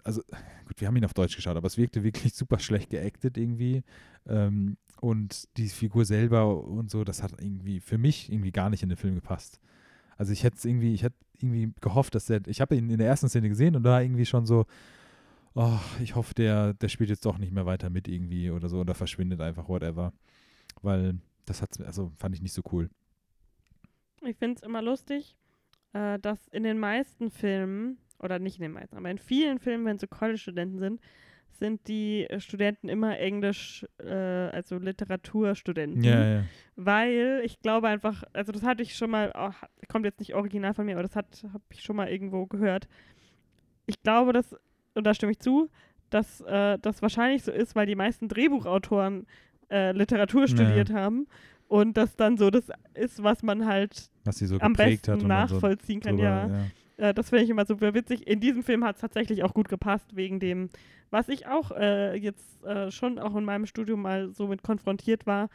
also 0.04 0.22
gut, 0.66 0.80
wir 0.80 0.88
haben 0.88 0.96
ihn 0.96 1.06
auf 1.06 1.14
Deutsch 1.14 1.36
geschaut, 1.36 1.58
aber 1.58 1.68
es 1.68 1.78
wirkte 1.78 2.04
wirklich 2.04 2.34
super 2.36 2.60
schlecht 2.60 2.90
geactet 2.90 3.38
irgendwie. 3.38 3.84
Ähm, 4.28 4.78
und 5.02 5.50
die 5.58 5.68
Figur 5.68 6.06
selber 6.06 6.64
und 6.64 6.90
so, 6.90 7.04
das 7.04 7.24
hat 7.24 7.34
irgendwie 7.42 7.80
für 7.80 7.98
mich 7.98 8.32
irgendwie 8.32 8.52
gar 8.52 8.70
nicht 8.70 8.84
in 8.84 8.90
den 8.90 8.98
Film 8.98 9.16
gepasst. 9.16 9.60
Also 10.18 10.32
ich 10.32 10.44
hätte 10.44 10.68
irgendwie, 10.68 10.94
ich 10.94 11.04
hätte 11.04 11.18
irgendwie 11.40 11.74
gehofft, 11.82 12.16
dass 12.16 12.28
der, 12.28 12.42
ich 12.48 12.62
habe 12.62 12.76
ihn 12.76 12.90
in 12.90 12.98
der 12.98 13.08
ersten 13.08 13.28
Szene 13.28 13.50
gesehen 13.50 13.76
und 13.76 13.84
da 13.84 14.00
irgendwie 14.00 14.26
schon 14.26 14.46
so, 14.46 14.66
oh, 15.56 15.80
ich 16.02 16.16
hoffe, 16.16 16.34
der, 16.34 16.74
der 16.74 16.88
spielt 16.88 17.10
jetzt 17.10 17.26
doch 17.26 17.38
nicht 17.38 17.52
mehr 17.52 17.66
weiter 17.66 17.90
mit 17.90 18.08
irgendwie 18.08 18.50
oder 18.50 18.70
so 18.70 18.80
oder 18.80 18.96
verschwindet 18.96 19.42
einfach, 19.42 19.68
whatever. 19.68 20.14
Weil 20.82 21.20
das 21.46 21.62
hat, 21.62 21.80
also 21.82 22.12
fand 22.18 22.36
ich 22.36 22.42
nicht 22.42 22.54
so 22.54 22.62
cool. 22.72 22.90
Ich 24.22 24.38
finde 24.38 24.56
es 24.56 24.64
immer 24.64 24.82
lustig, 24.82 25.36
äh, 25.92 26.18
dass 26.20 26.48
in 26.48 26.64
den 26.64 26.80
meisten 26.80 27.30
Filmen, 27.30 27.98
oder 28.24 28.40
nicht 28.40 28.58
in 28.58 28.64
den 28.64 28.72
meisten, 28.72 28.96
aber 28.98 29.10
in 29.10 29.18
vielen 29.18 29.60
Filmen, 29.60 29.86
wenn 29.86 30.00
so 30.00 30.08
College-Studenten 30.08 30.80
sind, 30.80 31.02
sind 31.52 31.88
die 31.88 32.24
äh, 32.30 32.40
Studenten 32.40 32.90
immer 32.90 33.20
Englisch, 33.20 33.86
äh, 34.00 34.12
also 34.12 34.78
Literaturstudenten. 34.78 36.04
Ja, 36.04 36.26
ja. 36.40 36.44
Weil 36.76 37.42
ich 37.46 37.60
glaube 37.60 37.88
einfach, 37.88 38.24
also 38.34 38.52
das 38.52 38.64
hatte 38.64 38.82
ich 38.82 38.96
schon 38.96 39.12
mal, 39.12 39.32
auch, 39.34 39.54
kommt 39.88 40.06
jetzt 40.06 40.20
nicht 40.20 40.34
original 40.34 40.74
von 40.74 40.86
mir, 40.86 40.94
aber 40.94 41.04
das 41.04 41.16
habe 41.16 41.28
ich 41.72 41.82
schon 41.82 41.96
mal 41.96 42.10
irgendwo 42.10 42.48
gehört. 42.48 42.88
Ich 43.86 44.02
glaube, 44.02 44.34
dass, 44.34 44.56
und 44.96 45.06
da 45.06 45.14
stimme 45.14 45.32
ich 45.34 45.40
zu, 45.40 45.70
dass 46.10 46.42
äh, 46.42 46.80
das 46.80 47.02
wahrscheinlich 47.02 47.44
so 47.44 47.52
ist, 47.52 47.76
weil 47.76 47.86
die 47.86 47.96
meisten 47.96 48.28
Drehbuchautoren 48.28 49.28
äh, 49.70 49.92
Literatur 49.92 50.42
Ja. 50.42 50.48
studiert 50.48 50.92
haben 50.92 51.28
und 51.68 51.98
das 51.98 52.16
dann 52.16 52.38
so 52.38 52.50
das 52.50 52.70
ist, 52.94 53.22
was 53.24 53.44
man 53.44 53.66
halt 53.66 54.10
Was 54.26 54.38
sie 54.38 54.46
so 54.46 54.58
am 54.60 54.74
besten 54.74 55.02
dann 55.06 55.20
so 55.20 55.28
nachvollziehen 55.28 56.00
kann. 56.00 56.18
drüber, 56.18 56.50
Ja, 56.52 56.66
äh, 57.04 57.14
das 57.14 57.30
finde 57.30 57.44
ich 57.44 57.50
immer 57.50 57.66
super 57.66 57.94
witzig. 57.94 58.28
In 58.28 58.40
diesem 58.40 58.64
Film 58.64 58.86
hat 58.86 58.96
es 58.96 59.02
tatsächlich 59.02 59.44
auch 59.44 59.54
gut 59.54 59.68
gepasst, 59.68 60.16
wegen 60.16 60.40
dem, 60.40 60.70
was 61.10 61.28
ich 61.28 61.48
auch 61.48 61.72
äh, 61.72 62.16
jetzt 62.16 62.64
äh, 62.64 62.92
schon 62.92 63.20
auch 63.20 63.36
in 63.36 63.44
meinem 63.44 63.66
Studium 63.66 64.02
mal 64.02 64.32
so 64.32 64.48
mit 64.48 64.64
konfrontiert 64.64 65.28
war, 65.28 65.50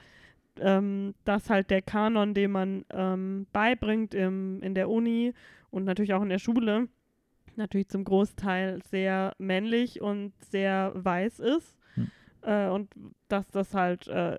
ähm, 0.61 1.15
dass 1.25 1.49
halt 1.49 1.71
der 1.71 1.81
Kanon, 1.81 2.35
den 2.35 2.51
man 2.51 2.85
ähm, 2.91 3.47
beibringt 3.53 4.13
im, 4.15 4.63
in 4.63 4.75
der 4.75 4.91
Uni 4.91 5.33
und 5.71 5.85
natürlich 5.85 6.13
auch 6.13 6.23
in 6.23 6.29
der 6.29 6.39
Schule, 6.39 6.89
natürlich 7.57 7.89
zum 7.89 8.05
Großteil 8.05 8.83
sehr 8.91 9.35
männlich 9.39 10.03
und 10.03 10.33
sehr 10.51 10.93
weiß 10.95 11.41
ist. 11.41 11.77
Hm. 11.95 12.11
Äh, 12.43 12.69
und 12.69 12.91
dass 13.29 13.49
das 13.51 13.73
halt, 13.73 14.07
äh, 14.09 14.37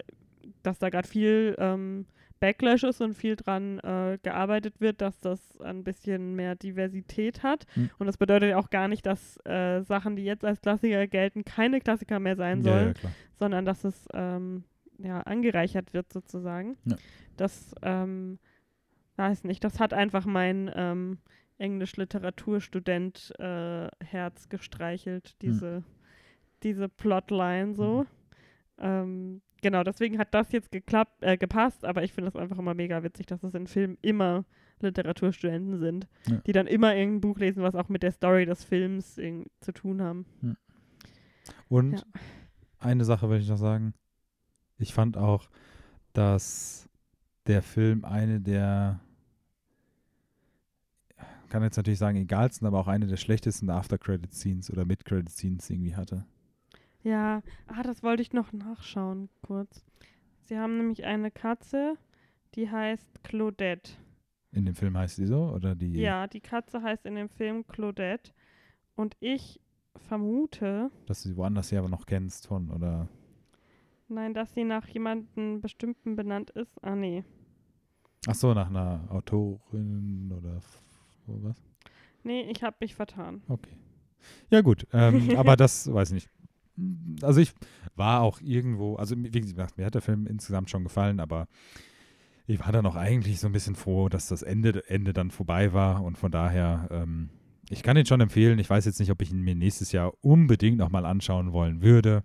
dass 0.62 0.78
da 0.78 0.90
gerade 0.90 1.08
viel 1.08 1.56
ähm, 1.58 2.06
Backlash 2.40 2.84
ist 2.84 3.02
und 3.02 3.14
viel 3.14 3.36
dran 3.36 3.80
äh, 3.80 4.18
gearbeitet 4.22 4.80
wird, 4.80 5.02
dass 5.02 5.20
das 5.20 5.40
ein 5.62 5.84
bisschen 5.84 6.36
mehr 6.36 6.56
Diversität 6.56 7.44
hat. 7.44 7.66
Hm. 7.74 7.90
Und 7.98 8.08
das 8.08 8.18
bedeutet 8.18 8.50
ja 8.50 8.58
auch 8.58 8.70
gar 8.70 8.88
nicht, 8.88 9.06
dass 9.06 9.38
äh, 9.46 9.82
Sachen, 9.82 10.16
die 10.16 10.24
jetzt 10.24 10.46
als 10.46 10.62
Klassiker 10.62 11.08
gelten, 11.08 11.44
keine 11.44 11.80
Klassiker 11.82 12.20
mehr 12.20 12.36
sein 12.36 12.60
ja, 12.60 12.72
sollen, 12.72 12.88
ja, 12.88 12.94
klar. 12.94 13.12
sondern 13.38 13.66
dass 13.66 13.84
es 13.84 14.08
ähm, 14.14 14.64
ja, 14.98 15.22
angereichert 15.22 15.94
wird 15.94 16.12
sozusagen. 16.12 16.78
Ja. 16.86 16.96
Das, 17.38 17.74
ähm, 17.82 18.40
weiß 19.16 19.44
nicht, 19.44 19.64
das 19.64 19.80
hat 19.80 19.94
einfach 19.94 20.26
mein 20.26 20.72
ähm, 20.76 21.20
Englisch-Literaturstudent 21.58 23.34
äh, 23.38 23.88
Herz 24.04 24.50
gestreichelt, 24.50 25.36
diese, 25.42 25.84
diese 26.64 26.90
Plotline 26.90 27.76
so. 27.76 28.06
Ähm, 28.78 29.42
genau, 29.62 29.84
deswegen 29.84 30.18
hat 30.18 30.34
das 30.34 30.52
jetzt 30.52 30.72
geklappt, 30.72 31.22
äh, 31.24 31.38
gepasst, 31.38 31.86
aber 31.86 32.04
ich 32.04 32.14
finde 32.14 32.32
das 32.32 32.42
einfach 32.42 32.58
immer 32.58 32.74
mega 32.74 33.04
witzig, 33.04 33.26
dass 33.28 33.44
es 33.44 33.54
in 33.54 33.68
Filmen 33.68 33.98
immer 34.02 34.46
Literaturstudenten 34.82 35.80
sind, 35.80 36.08
Ja. 36.28 36.38
die 36.46 36.52
dann 36.54 36.68
immer 36.68 36.96
irgendein 36.96 37.22
Buch 37.22 37.38
lesen, 37.40 37.64
was 37.64 37.76
auch 37.76 37.90
mit 37.90 38.02
der 38.04 38.12
Story 38.12 38.46
des 38.46 38.64
Films 38.64 39.16
zu 39.16 39.72
tun 39.74 40.02
haben. 40.02 40.26
Und 41.68 41.94
Ja. 41.94 42.04
eine 42.80 43.04
Sache 43.06 43.30
will 43.30 43.40
ich 43.40 43.50
noch 43.50 43.58
sagen. 43.58 43.94
Ich 44.78 44.94
fand 44.94 45.18
auch, 45.18 45.50
dass 46.14 46.88
der 47.48 47.62
Film 47.62 48.06
eine 48.06 48.40
der, 48.40 49.02
kann 51.50 51.64
jetzt 51.64 51.78
natürlich 51.78 52.00
sagen, 52.00 52.18
egalsten, 52.18 52.68
aber 52.68 52.80
auch 52.80 52.88
eine 52.88 53.08
der 53.08 53.18
schlechtesten 53.18 53.70
After-Credit-Scenes 53.70 54.72
oder 54.72 54.86
Mid-Credit-Scenes 54.86 55.70
irgendwie 55.70 55.96
hatte. 55.96 56.26
Ja, 57.04 57.42
ah, 57.68 57.84
das 57.84 58.04
wollte 58.04 58.22
ich 58.22 58.34
noch 58.34 58.52
nachschauen, 58.52 59.30
kurz. 59.42 59.86
Sie 60.44 60.58
haben 60.58 60.78
nämlich 60.78 61.06
eine 61.06 61.32
Katze, 61.32 61.96
die 62.56 62.70
heißt 62.70 63.24
Claudette. 63.24 63.94
In 64.52 64.66
dem 64.66 64.76
Film 64.76 64.98
heißt 64.98 65.16
sie 65.16 65.28
so? 65.28 65.52
Oder 65.54 65.76
die? 65.76 65.94
Ja, 65.94 66.28
die 66.28 66.42
Katze 66.42 66.82
heißt 66.82 67.06
in 67.06 67.16
dem 67.16 67.30
Film 67.30 67.66
Claudette. 67.68 68.32
Und 68.96 69.16
ich 69.20 69.62
vermute, 70.08 70.90
Dass 71.06 71.24
du 71.24 71.30
sie 71.30 71.38
woanders 71.38 71.72
her 71.72 71.80
aber 71.80 71.90
noch 71.90 72.06
kennst 72.06 72.48
von, 72.48 72.70
oder? 72.72 73.08
nein, 74.08 74.34
dass 74.34 74.54
sie 74.54 74.64
nach 74.64 74.88
jemandem 74.88 75.62
bestimmten 75.62 76.16
benannt 76.16 76.50
ist. 76.52 76.84
Ah, 76.84 76.96
nee. 76.96 77.24
Ach 78.28 78.36
so, 78.36 78.54
nach 78.54 78.68
einer 78.68 79.08
Autorin 79.10 80.34
oder 80.36 80.60
was? 81.28 81.62
Nee, 82.24 82.42
ich 82.52 82.64
habe 82.64 82.76
mich 82.82 82.96
vertan. 82.96 83.44
Okay. 83.48 83.78
Ja, 84.50 84.62
gut. 84.62 84.88
Ähm, 84.92 85.38
aber 85.38 85.56
das 85.58 85.92
weiß 85.94 86.10
ich 86.10 86.16
nicht. 86.16 86.30
Also 87.22 87.42
ich 87.42 87.54
war 87.96 88.22
auch 88.22 88.40
irgendwo, 88.42 88.96
also 88.96 89.16
wie 89.18 89.30
gesagt, 89.42 89.78
mir 89.78 89.86
hat 89.86 89.96
der 89.96 90.02
Film 90.02 90.26
insgesamt 90.28 90.70
schon 90.70 90.84
gefallen, 90.84 91.20
aber 91.20 91.48
ich 92.48 92.60
war 92.60 92.72
dann 92.72 92.86
auch 92.86 92.96
eigentlich 92.96 93.40
so 93.40 93.48
ein 93.48 93.54
bisschen 93.54 93.76
froh, 93.76 94.10
dass 94.10 94.28
das 94.28 94.42
Ende, 94.42 94.84
Ende 94.88 95.14
dann 95.14 95.32
vorbei 95.32 95.74
war 95.74 96.04
und 96.04 96.18
von 96.18 96.32
daher, 96.32 96.88
ähm, 96.92 97.30
ich 97.70 97.84
kann 97.84 97.98
ihn 97.98 98.06
schon 98.06 98.22
empfehlen. 98.22 98.58
Ich 98.58 98.70
weiß 98.70 98.86
jetzt 98.86 99.00
nicht, 99.00 99.12
ob 99.12 99.22
ich 99.22 99.32
ihn 99.32 99.42
mir 99.42 99.54
nächstes 99.56 99.92
Jahr 99.92 100.14
unbedingt 100.22 100.78
nochmal 100.78 101.06
anschauen 101.06 101.54
wollen 101.54 101.82
würde, 101.84 102.24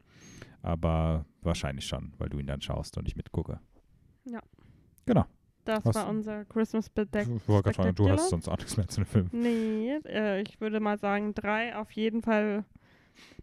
aber 0.62 1.26
wahrscheinlich 1.42 1.86
schon, 1.86 2.14
weil 2.18 2.30
du 2.30 2.38
ihn 2.38 2.46
dann 2.46 2.62
schaust 2.62 2.96
und 2.96 3.06
ich 3.06 3.16
mitgucke. 3.16 3.60
Ja. 4.24 4.40
Genau. 5.04 5.26
Das 5.66 5.84
Was- 5.84 5.94
war 5.96 6.08
unser 6.08 6.44
Christmas 6.46 6.88
Bedeck. 6.88 7.22
Ich 7.36 7.48
wollte 7.48 7.64
gerade 7.64 7.74
fragen, 7.74 7.94
du 7.94 8.04
Spectacular? 8.04 8.16
hast 8.18 8.30
sonst 8.30 8.48
auch 8.48 8.56
nichts 8.58 8.76
mehr 8.76 8.88
zu 8.88 9.00
dem 9.02 9.06
Film. 9.06 9.28
Nee, 9.32 9.96
äh, 10.06 10.40
ich 10.42 10.60
würde 10.60 10.80
mal 10.80 10.98
sagen, 10.98 11.34
drei 11.34 11.76
auf 11.76 11.90
jeden 11.92 12.22
Fall 12.22 12.64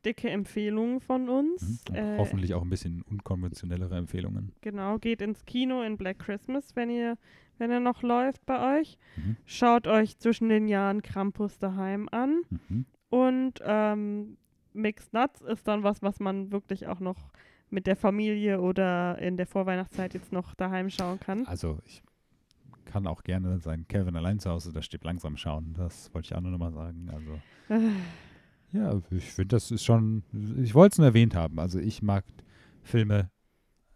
dicke 0.06 0.30
Empfehlungen 0.30 1.00
von 1.00 1.30
uns. 1.30 1.86
Mhm. 1.90 1.96
Äh, 1.96 2.18
hoffentlich 2.18 2.54
auch 2.54 2.62
ein 2.62 2.70
bisschen 2.70 3.02
unkonventionellere 3.04 3.98
Empfehlungen. 3.98 4.52
Genau, 4.62 4.98
geht 4.98 5.22
ins 5.22 5.46
Kino 5.46 5.82
in 5.82 5.98
Black 5.98 6.20
Christmas, 6.20 6.76
wenn 6.76 6.90
ihr, 6.90 7.18
wenn 7.58 7.72
er 7.72 7.80
noch 7.80 8.02
läuft 8.02 8.46
bei 8.46 8.80
euch. 8.80 8.98
Mhm. 9.16 9.38
Schaut 9.46 9.88
euch 9.88 10.18
zwischen 10.18 10.50
den 10.50 10.68
Jahren 10.68 11.02
Krampus 11.02 11.58
daheim 11.60 12.10
an. 12.12 12.42
Mhm. 12.50 12.86
Und 13.10 13.60
ähm, 13.64 14.38
Mixed 14.74 15.14
Nuts 15.14 15.42
ist 15.42 15.68
dann 15.68 15.84
was, 15.84 16.02
was 16.02 16.20
man 16.20 16.52
wirklich 16.52 16.88
auch 16.88 17.00
noch 17.00 17.32
mit 17.70 17.88
der 17.88 17.96
Familie 17.96 18.62
oder 18.62 19.18
in 19.20 19.38
der 19.38 19.48
Vorweihnachtszeit 19.48 20.14
jetzt 20.14 20.32
noch 20.32 20.54
daheim 20.56 20.90
schauen 20.90 21.20
kann. 21.20 21.46
Also 21.46 21.80
ich 21.86 22.04
kann 22.86 23.08
auch 23.08 23.24
gerne 23.24 23.60
sein 23.60 23.86
Kevin 23.88 24.16
allein 24.16 24.40
zu 24.40 24.50
Hause, 24.50 24.74
das 24.74 24.86
steht 24.86 25.04
langsam 25.04 25.38
schauen. 25.38 25.74
Das 25.78 26.14
wollte 26.14 26.28
ich 26.28 26.36
auch 26.36 26.42
nur 26.42 26.52
noch 26.52 26.60
mal 26.60 26.74
sagen. 26.74 27.10
Also 27.10 27.40
ja, 28.72 29.02
ich 29.12 29.26
finde, 29.26 29.56
das 29.56 29.72
ist 29.72 29.84
schon, 29.84 30.24
ich 30.62 30.74
wollte 30.74 30.94
es 30.94 30.98
nur 30.98 31.08
erwähnt 31.08 31.36
haben. 31.36 31.60
Also 31.60 31.80
ich 31.80 32.02
mag 32.02 32.24
Filme, 32.84 33.30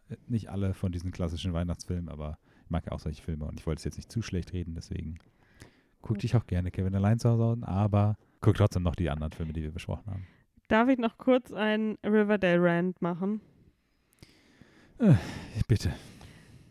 äh, 0.09 0.15
nicht 0.27 0.49
alle 0.49 0.73
von 0.73 0.91
diesen 0.91 1.11
klassischen 1.11 1.53
Weihnachtsfilmen, 1.53 2.09
aber 2.09 2.37
ich 2.63 2.69
mag 2.69 2.85
ja 2.85 2.91
auch 2.91 2.99
solche 2.99 3.21
Filme 3.21 3.45
und 3.45 3.59
ich 3.59 3.65
wollte 3.65 3.79
es 3.79 3.85
jetzt 3.85 3.97
nicht 3.97 4.11
zu 4.11 4.21
schlecht 4.21 4.53
reden, 4.53 4.75
deswegen 4.75 5.19
guckte 6.01 6.25
ich 6.25 6.35
auch 6.35 6.45
gerne 6.45 6.71
Kevin 6.71 6.95
allein 6.95 7.19
zu 7.19 7.29
Hause 7.29 7.43
an, 7.43 7.63
aber 7.63 8.17
guck 8.41 8.55
trotzdem 8.55 8.83
noch 8.83 8.95
die 8.95 9.09
anderen 9.09 9.31
Filme, 9.31 9.53
die 9.53 9.63
wir 9.63 9.71
besprochen 9.71 10.05
haben. 10.05 10.27
Darf 10.67 10.89
ich 10.89 10.97
noch 10.97 11.17
kurz 11.17 11.51
einen 11.51 11.97
Riverdale-Rant 12.03 13.01
machen? 13.01 13.41
Bitte. 15.67 15.93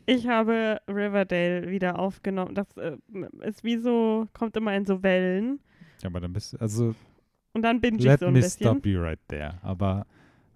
Ich 0.06 0.26
habe 0.28 0.80
Riverdale 0.88 1.70
wieder 1.70 1.98
aufgenommen. 1.98 2.54
Das 2.54 2.66
äh, 2.76 2.96
ist 3.42 3.64
wie 3.64 3.78
so, 3.78 4.28
kommt 4.32 4.56
immer 4.56 4.74
in 4.74 4.84
so 4.84 5.02
Wellen. 5.02 5.60
Ja, 6.02 6.08
aber 6.10 6.20
dann 6.20 6.32
bist 6.32 6.52
du, 6.52 6.58
also 6.58 6.94
Und 7.54 7.62
dann 7.62 7.80
binge 7.80 7.98
ich 7.98 8.18
so 8.18 8.26
ein 8.26 8.32
me 8.32 8.40
bisschen. 8.40 8.66
stop 8.66 8.84
you 8.86 9.00
right 9.00 9.18
there. 9.28 9.58
Aber 9.62 10.06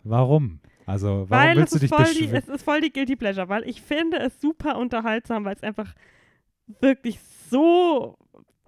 warum? 0.05 0.61
Also 0.85 1.27
warum 1.29 1.31
weil 1.31 1.57
willst 1.57 1.75
es 1.75 1.81
du 1.81 1.87
dich 1.87 1.95
voll 1.95 2.05
die, 2.13 2.21
beschweren? 2.27 2.37
es 2.37 2.49
ist 2.49 2.63
voll 2.63 2.81
die 2.81 2.93
Guilty 2.93 3.17
Pleasure, 3.17 3.49
weil 3.49 3.69
ich 3.69 3.81
finde 3.83 4.19
es 4.19 4.41
super 4.41 4.77
unterhaltsam, 4.79 5.45
weil 5.45 5.55
es 5.55 5.63
einfach 5.63 5.95
wirklich 6.81 7.19
so 7.51 8.17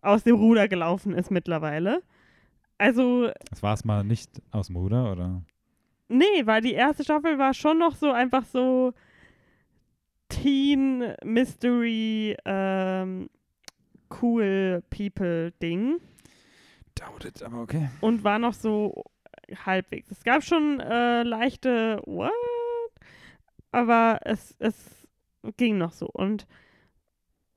aus 0.02 0.22
dem 0.24 0.36
Ruder 0.36 0.68
gelaufen 0.68 1.12
ist 1.12 1.30
mittlerweile. 1.30 2.02
Also, 2.78 3.30
Das 3.50 3.62
war 3.62 3.74
es 3.74 3.84
mal 3.84 4.04
nicht 4.04 4.30
aus 4.52 4.68
dem 4.68 4.76
Ruder, 4.76 5.12
oder? 5.12 5.42
nee, 6.08 6.24
weil 6.44 6.60
die 6.62 6.72
erste 6.72 7.04
Staffel 7.04 7.38
war 7.38 7.52
schon 7.54 7.78
noch 7.78 7.94
so 7.94 8.10
einfach 8.10 8.44
so 8.46 8.92
Teen 10.28 11.12
Mystery 11.24 12.36
ähm, 12.44 13.28
Cool 14.20 14.82
People 14.90 15.52
Ding. 15.62 15.98
Doubt 17.00 17.24
it, 17.24 17.42
aber 17.42 17.62
okay. 17.62 17.88
und 18.00 18.24
war 18.24 18.38
noch 18.38 18.52
so 18.52 19.04
halbwegs. 19.64 20.10
Es 20.10 20.22
gab 20.22 20.42
schon 20.42 20.80
äh, 20.80 21.22
leichte 21.22 22.00
What? 22.04 22.30
Aber 23.72 24.20
es, 24.24 24.54
es 24.58 25.06
ging 25.56 25.78
noch 25.78 25.92
so. 25.92 26.08
Und 26.08 26.46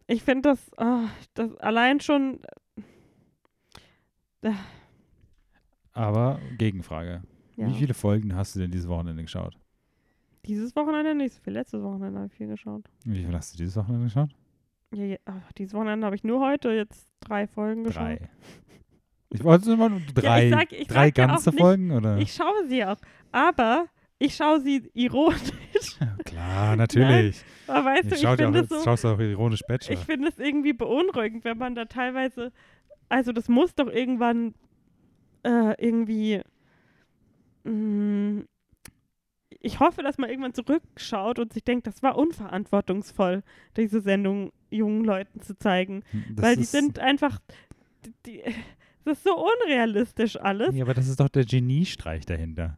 ich 0.08 0.24
finde 0.24 0.50
das, 0.50 0.72
ah, 0.78 1.10
das 1.34 1.56
allein 1.58 2.00
schon. 2.00 2.40
Äh, 4.42 4.54
Aber 5.94 6.40
Gegenfrage. 6.58 7.24
ja. 7.56 7.68
Wie 7.68 7.74
viele 7.74 7.94
Folgen 7.94 8.36
hast 8.36 8.56
du 8.56 8.60
denn 8.60 8.72
dieses 8.72 8.88
Wochenende 8.88 9.24
geschaut? 9.24 9.58
Dieses 10.46 10.76
Wochenende 10.76 11.16
nicht 11.16 11.34
so 11.34 11.42
viel. 11.42 11.54
Letztes 11.54 11.82
Wochenende 11.82 12.20
habe 12.20 12.28
ich 12.28 12.34
viel 12.34 12.48
geschaut. 12.48 12.90
Wie 13.06 13.24
viel 13.24 13.34
hast 13.34 13.54
du 13.54 13.58
dieses 13.58 13.76
Wochenende 13.78 14.06
geschaut? 14.06 14.36
Ja, 14.94 15.06
ja, 15.06 15.18
ach, 15.26 15.52
dieses 15.54 15.74
Wochenende 15.74 16.06
habe 16.06 16.16
ich 16.16 16.24
nur 16.24 16.42
heute 16.46 16.72
jetzt 16.72 17.08
drei 17.22 17.48
Folgen 17.48 17.84
geschaut. 17.84 18.20
Drei. 18.20 18.30
Ich 19.34 19.44
wollte 19.44 19.72
immer 19.74 19.90
nur 19.90 20.00
drei, 20.14 20.50
sag- 20.50 20.72
ich 20.72 20.88
drei 20.88 21.08
sag 21.08 21.18
ja 21.18 21.24
auch 21.26 21.30
ganze 21.30 21.50
nicht- 21.50 21.60
Folgen, 21.60 21.92
oder? 21.92 22.18
Ich 22.18 22.34
schaue 22.34 22.68
sie 22.70 22.86
auch. 22.86 22.98
Aber 23.32 23.86
ich 24.20 24.36
schaue 24.36 24.62
sie 24.62 24.90
ironisch. 24.94 25.98
Klar, 26.24 26.76
natürlich. 26.76 27.44
Aber 27.68 27.86
weißt 27.86 28.04
du, 28.06 28.08
ich 28.10 28.14
ich 28.14 28.22
schau 28.22 28.36
dir 28.36 28.46
finde 28.46 28.60
auch, 28.60 28.64
es 28.64 28.70
so. 28.70 28.84
schaust 28.84 29.04
du 29.04 29.08
auch 29.10 29.20
ironisch 29.20 29.62
Bachelor. 29.68 29.94
Ich 30.00 30.06
finde 30.06 30.28
es 30.30 30.38
irgendwie 30.38 30.74
beunruhigend, 30.74 31.44
wenn 31.46 31.58
man 31.58 31.76
da 31.76 31.86
teilweise, 31.86 32.52
also 33.10 33.32
das 33.32 33.50
muss 33.50 33.74
doch 33.76 33.88
irgendwann 33.88 34.54
äh, 35.44 35.74
irgendwie, 35.84 36.42
mh, 37.64 38.44
ich 39.66 39.80
hoffe, 39.80 40.04
dass 40.04 40.18
man 40.18 40.30
irgendwann 40.30 40.54
zurückschaut 40.54 41.40
und 41.40 41.54
sich 41.54 41.64
denkt, 41.64 41.88
das 41.88 42.04
war 42.04 42.18
unverantwortungsvoll, 42.18 43.44
diese 43.78 44.02
Sendung 44.02 44.52
jungen 44.70 45.06
Leuten 45.06 45.42
zu 45.42 45.58
zeigen, 45.58 46.04
Das 46.36 46.46
weil 46.46 46.56
die 46.58 46.64
sind 46.66 47.00
einfach, 47.00 47.40
die, 48.06 48.14
die, 48.26 48.44
das 49.06 49.18
ist 49.18 49.24
so 49.24 49.36
unrealistisch 49.36 50.40
alles. 50.40 50.76
Ja, 50.76 50.84
aber 50.84 50.94
das 50.94 51.08
ist 51.08 51.20
doch 51.20 51.30
der 51.30 51.46
Geniestreich 51.46 52.26
dahinter. 52.26 52.78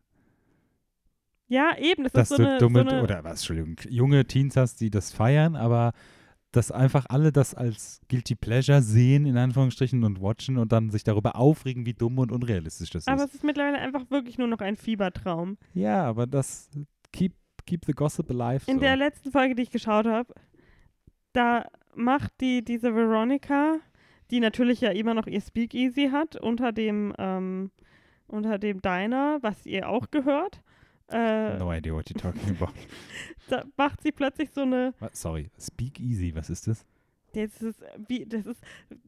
Ja, 1.48 1.78
eben, 1.78 2.04
das 2.04 2.14
Dass 2.14 2.32
ist 2.32 2.38
so 2.38 2.44
du 2.44 2.50
eine, 2.50 2.58
dumme, 2.58 2.84
so 2.84 2.90
eine 2.90 3.04
oder 3.04 3.24
was, 3.24 3.42
Entschuldigung, 3.42 3.76
junge 3.90 4.26
Teens 4.26 4.56
hast, 4.58 4.82
die 4.82 4.90
das 4.90 5.14
feiern, 5.14 5.56
aber 5.56 5.94
dass 6.52 6.72
einfach 6.72 7.06
alle 7.10 7.32
das 7.32 7.54
als 7.54 8.02
Guilty 8.08 8.36
Pleasure 8.36 8.82
sehen, 8.82 9.26
in 9.26 9.38
Anführungsstrichen, 9.38 10.04
und 10.04 10.22
watchen 10.22 10.58
und 10.58 10.72
dann 10.72 10.90
sich 10.90 11.04
darüber 11.04 11.36
aufregen, 11.36 11.86
wie 11.86 11.94
dumm 11.94 12.18
und 12.18 12.32
unrealistisch 12.32 12.90
das 12.92 13.08
aber 13.08 13.24
ist. 13.24 13.30
es 13.30 13.36
ist 13.36 13.44
mittlerweile 13.44 13.78
einfach 13.78 14.10
wirklich 14.10 14.38
nur 14.38 14.48
noch 14.48 14.60
ein 14.60 14.76
Fiebertraum. 14.76 15.58
Ja, 15.74 16.04
aber 16.06 16.26
das 16.28 16.70
keep, 17.12 17.34
keep 17.66 17.86
the 17.86 17.92
gossip 17.92 18.32
alive. 18.32 18.70
In 18.72 18.78
so. 18.78 18.82
der 18.82 18.96
letzten 18.96 19.32
Folge, 19.32 19.54
die 19.54 19.64
ich 19.64 19.70
geschaut 19.70 20.08
habe, 20.08 20.34
da 21.34 21.66
macht 21.94 22.32
die 22.40 22.64
diese 22.64 22.96
Veronica, 22.96 23.80
die 24.32 24.40
natürlich 24.40 24.82
ja 24.82 24.92
immer 24.92 25.14
noch 25.14 25.28
ihr 25.28 25.42
Speakeasy 25.42 26.10
hat, 26.12 26.36
unter 26.36 26.72
dem, 26.72 27.14
ähm, 27.18 27.72
unter 28.28 28.58
dem 28.58 28.82
Diner, 28.82 29.38
was 29.42 29.66
ihr 29.66 29.88
auch 29.90 30.10
gehört, 30.12 30.62
äh, 31.12 31.58
No 31.60 31.72
idea 31.72 31.94
what 31.94 32.08
you're 32.08 32.20
talking 32.20 32.56
about. 32.60 32.74
da 33.50 33.64
macht 33.78 34.02
sie 34.02 34.12
plötzlich 34.12 34.50
so 34.52 34.62
eine? 34.62 34.94
Sorry, 35.14 35.50
Speak 35.60 36.00
Easy, 36.00 36.34
was 36.36 36.50
ist 36.50 36.68
das? 36.68 36.86
das 37.34 37.62
ist, 37.62 37.84
wie, 38.08 38.26
das 38.26 38.46
ist 38.46 38.62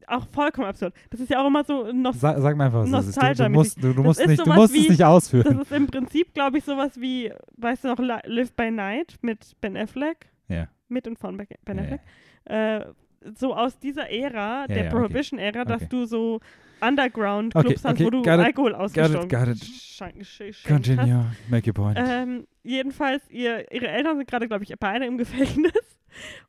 auch 0.06 0.28
vollkommen 0.28 0.66
absurd. 0.66 0.92
Das 1.08 1.18
ist 1.18 1.30
ja 1.30 1.42
auch 1.42 1.46
immer 1.46 1.64
so 1.64 1.90
Nost 1.92 2.20
Sag, 2.20 2.38
sag 2.40 2.56
mir 2.58 2.64
einfach, 2.64 2.82
was 2.82 2.90
das 2.90 3.06
ist. 3.08 3.16
Du, 3.40 3.44
du 3.44 3.48
musst, 3.50 3.76
du, 3.78 3.80
du 3.80 3.94
Das 3.94 4.04
musst, 4.04 4.26
nicht, 4.26 4.46
du 4.46 4.52
musst 4.52 4.74
es 4.74 4.84
wie- 4.84 4.88
nicht 4.90 5.00
Das 5.00 5.08
ausführen. 5.08 5.60
ist 5.62 5.72
im 5.72 5.86
Prinzip, 5.86 6.34
glaube 6.34 6.58
ich, 6.58 6.64
sowas 6.64 7.00
wie, 7.00 7.32
weißt 7.56 7.84
du 7.84 7.88
noch, 7.88 7.98
Li- 7.98 8.20
Live 8.26 8.52
by 8.52 8.70
Night 8.70 9.16
mit 9.22 9.56
Ben 9.62 9.78
Affleck? 9.78 10.26
Ja. 10.48 10.68
Mit 10.88 11.08
und 11.08 11.18
von 11.18 11.38
Ben 11.38 11.46
Ben 11.64 11.78
Ja, 11.78 11.82
Affleck. 11.84 12.00
Äh, 12.44 12.84
so 13.36 13.54
aus 13.54 13.78
dieser 13.78 14.10
Ära, 14.10 14.62
Ja, 14.62 14.66
der 14.66 14.76
ja, 14.76 14.82
okay. 14.84 14.90
Prohibition-Ära, 14.90 15.64
dass 15.64 15.82
Okay. 15.82 15.88
du 15.90 16.04
so 16.06 16.40
Underground-Clubs 16.80 17.66
Okay, 17.66 17.74
hast, 17.82 17.94
okay, 17.94 18.04
wo 18.04 18.10
du 18.10 18.20
it, 18.20 18.28
Alkohol 18.28 18.74
ausgeschenkt 18.74 19.34
hast. 19.34 20.64
Continue, 20.66 21.26
make 21.48 21.66
your 21.68 21.74
point. 21.74 21.98
Ähm, 22.00 22.46
jedenfalls, 22.62 23.28
ihr, 23.30 23.70
ihre 23.72 23.88
Eltern 23.88 24.16
sind 24.16 24.28
gerade, 24.28 24.46
glaube 24.46 24.64
ich, 24.64 24.72
beide 24.78 25.06
im 25.06 25.18
Gefängnis. 25.18 25.72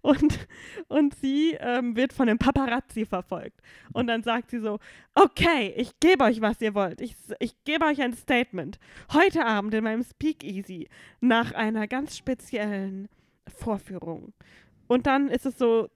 Und, 0.01 0.47
und 0.87 1.13
sie 1.15 1.55
ähm, 1.59 1.95
wird 1.97 2.13
von 2.13 2.29
einem 2.29 2.39
Paparazzi 2.39 3.05
verfolgt. 3.05 3.59
Und 3.91 4.07
dann 4.07 4.23
sagt 4.23 4.49
sie 4.51 4.59
so, 4.59 4.79
okay, 5.15 5.73
ich 5.75 5.99
gebe 5.99 6.23
euch, 6.23 6.39
was 6.41 6.61
ihr 6.61 6.73
wollt. 6.73 7.01
Ich, 7.01 7.15
ich 7.39 7.53
gebe 7.65 7.85
euch 7.85 8.01
ein 8.01 8.13
Statement. 8.13 8.79
Heute 9.13 9.45
Abend 9.45 9.73
in 9.73 9.83
meinem 9.83 10.01
Speakeasy 10.01 10.87
nach 11.19 11.51
einer 11.51 11.87
ganz 11.87 12.17
speziellen 12.17 13.09
Vorführung. 13.47 14.33
Und 14.87 15.05
dann 15.07 15.27
ist 15.27 15.45
es 15.45 15.57
so, 15.57 15.89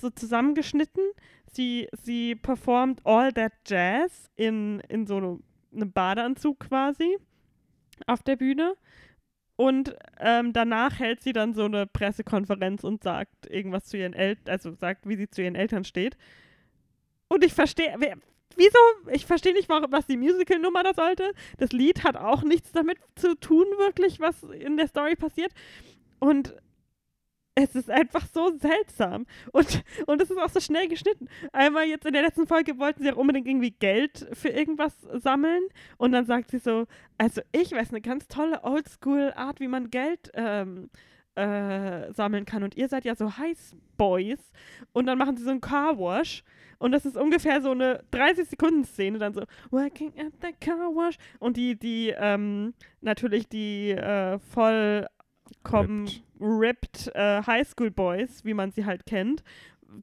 so 0.00 0.10
zusammengeschnitten. 0.10 1.02
Sie, 1.50 1.88
sie 1.92 2.34
performt 2.34 3.00
All 3.04 3.32
That 3.32 3.52
Jazz 3.66 4.30
in, 4.36 4.80
in 4.88 5.06
so 5.06 5.16
einem 5.16 5.92
Badeanzug 5.92 6.60
quasi 6.60 7.18
auf 8.06 8.22
der 8.22 8.36
Bühne. 8.36 8.74
Und 9.56 9.94
ähm, 10.18 10.52
danach 10.52 10.98
hält 10.98 11.22
sie 11.22 11.32
dann 11.32 11.54
so 11.54 11.64
eine 11.64 11.86
Pressekonferenz 11.86 12.84
und 12.84 13.02
sagt 13.02 13.46
irgendwas 13.48 13.84
zu 13.84 13.96
ihren 13.96 14.14
Eltern, 14.14 14.48
also 14.48 14.72
sagt, 14.74 15.06
wie 15.06 15.16
sie 15.16 15.28
zu 15.28 15.42
ihren 15.42 15.54
Eltern 15.54 15.84
steht. 15.84 16.16
Und 17.28 17.44
ich 17.44 17.52
verstehe, 17.52 17.94
wieso? 18.56 18.78
Ich 19.12 19.26
verstehe 19.26 19.52
nicht, 19.52 19.68
was 19.68 20.06
die 20.06 20.16
Musical-Nummer 20.16 20.82
da 20.82 20.94
sollte. 20.94 21.32
Das 21.58 21.72
Lied 21.72 22.02
hat 22.02 22.16
auch 22.16 22.42
nichts 22.42 22.72
damit 22.72 22.98
zu 23.14 23.34
tun, 23.36 23.66
wirklich, 23.78 24.20
was 24.20 24.42
in 24.42 24.76
der 24.76 24.88
Story 24.88 25.16
passiert. 25.16 25.52
Und 26.18 26.54
es 27.54 27.74
ist 27.74 27.90
einfach 27.90 28.26
so 28.26 28.56
seltsam. 28.56 29.26
Und, 29.52 29.84
und 30.06 30.22
es 30.22 30.30
ist 30.30 30.38
auch 30.38 30.48
so 30.48 30.60
schnell 30.60 30.88
geschnitten. 30.88 31.28
Einmal 31.52 31.84
jetzt 31.84 32.06
in 32.06 32.12
der 32.12 32.22
letzten 32.22 32.46
Folge 32.46 32.78
wollten 32.78 33.02
sie 33.02 33.12
auch 33.12 33.16
unbedingt 33.16 33.46
irgendwie 33.46 33.72
Geld 33.72 34.26
für 34.32 34.48
irgendwas 34.48 34.94
sammeln. 35.12 35.62
Und 35.98 36.12
dann 36.12 36.24
sagt 36.24 36.50
sie 36.50 36.58
so, 36.58 36.86
also 37.18 37.42
ich 37.52 37.72
weiß 37.72 37.90
eine 37.90 38.00
ganz 38.00 38.28
tolle 38.28 38.64
Oldschool-Art, 38.64 39.60
wie 39.60 39.68
man 39.68 39.90
Geld 39.90 40.30
ähm, 40.34 40.90
äh, 41.34 42.12
sammeln 42.12 42.44
kann. 42.44 42.62
Und 42.62 42.76
ihr 42.76 42.88
seid 42.88 43.04
ja 43.04 43.14
so 43.14 43.36
Heiß 43.36 43.76
Boys. 43.98 44.52
Und 44.92 45.06
dann 45.06 45.18
machen 45.18 45.36
sie 45.36 45.44
so 45.44 45.50
einen 45.50 45.60
Car-Wash. 45.60 46.44
Und 46.78 46.90
das 46.90 47.06
ist 47.06 47.16
ungefähr 47.16 47.60
so 47.60 47.70
eine 47.70 48.02
30-Sekunden-Szene, 48.12 49.18
dann 49.18 49.34
so, 49.34 49.42
working 49.70 50.12
at 50.18 50.32
the 50.40 50.52
car 50.60 50.92
wash. 50.92 51.16
Und 51.38 51.56
die, 51.56 51.78
die, 51.78 52.12
ähm, 52.16 52.74
natürlich 53.00 53.48
die 53.48 53.90
äh, 53.90 54.40
voll 54.40 55.06
ripped 55.64 56.24
äh, 56.42 57.42
Highschool 57.46 57.90
Boys, 57.90 58.44
wie 58.44 58.54
man 58.54 58.72
sie 58.72 58.84
halt 58.84 59.06
kennt, 59.06 59.42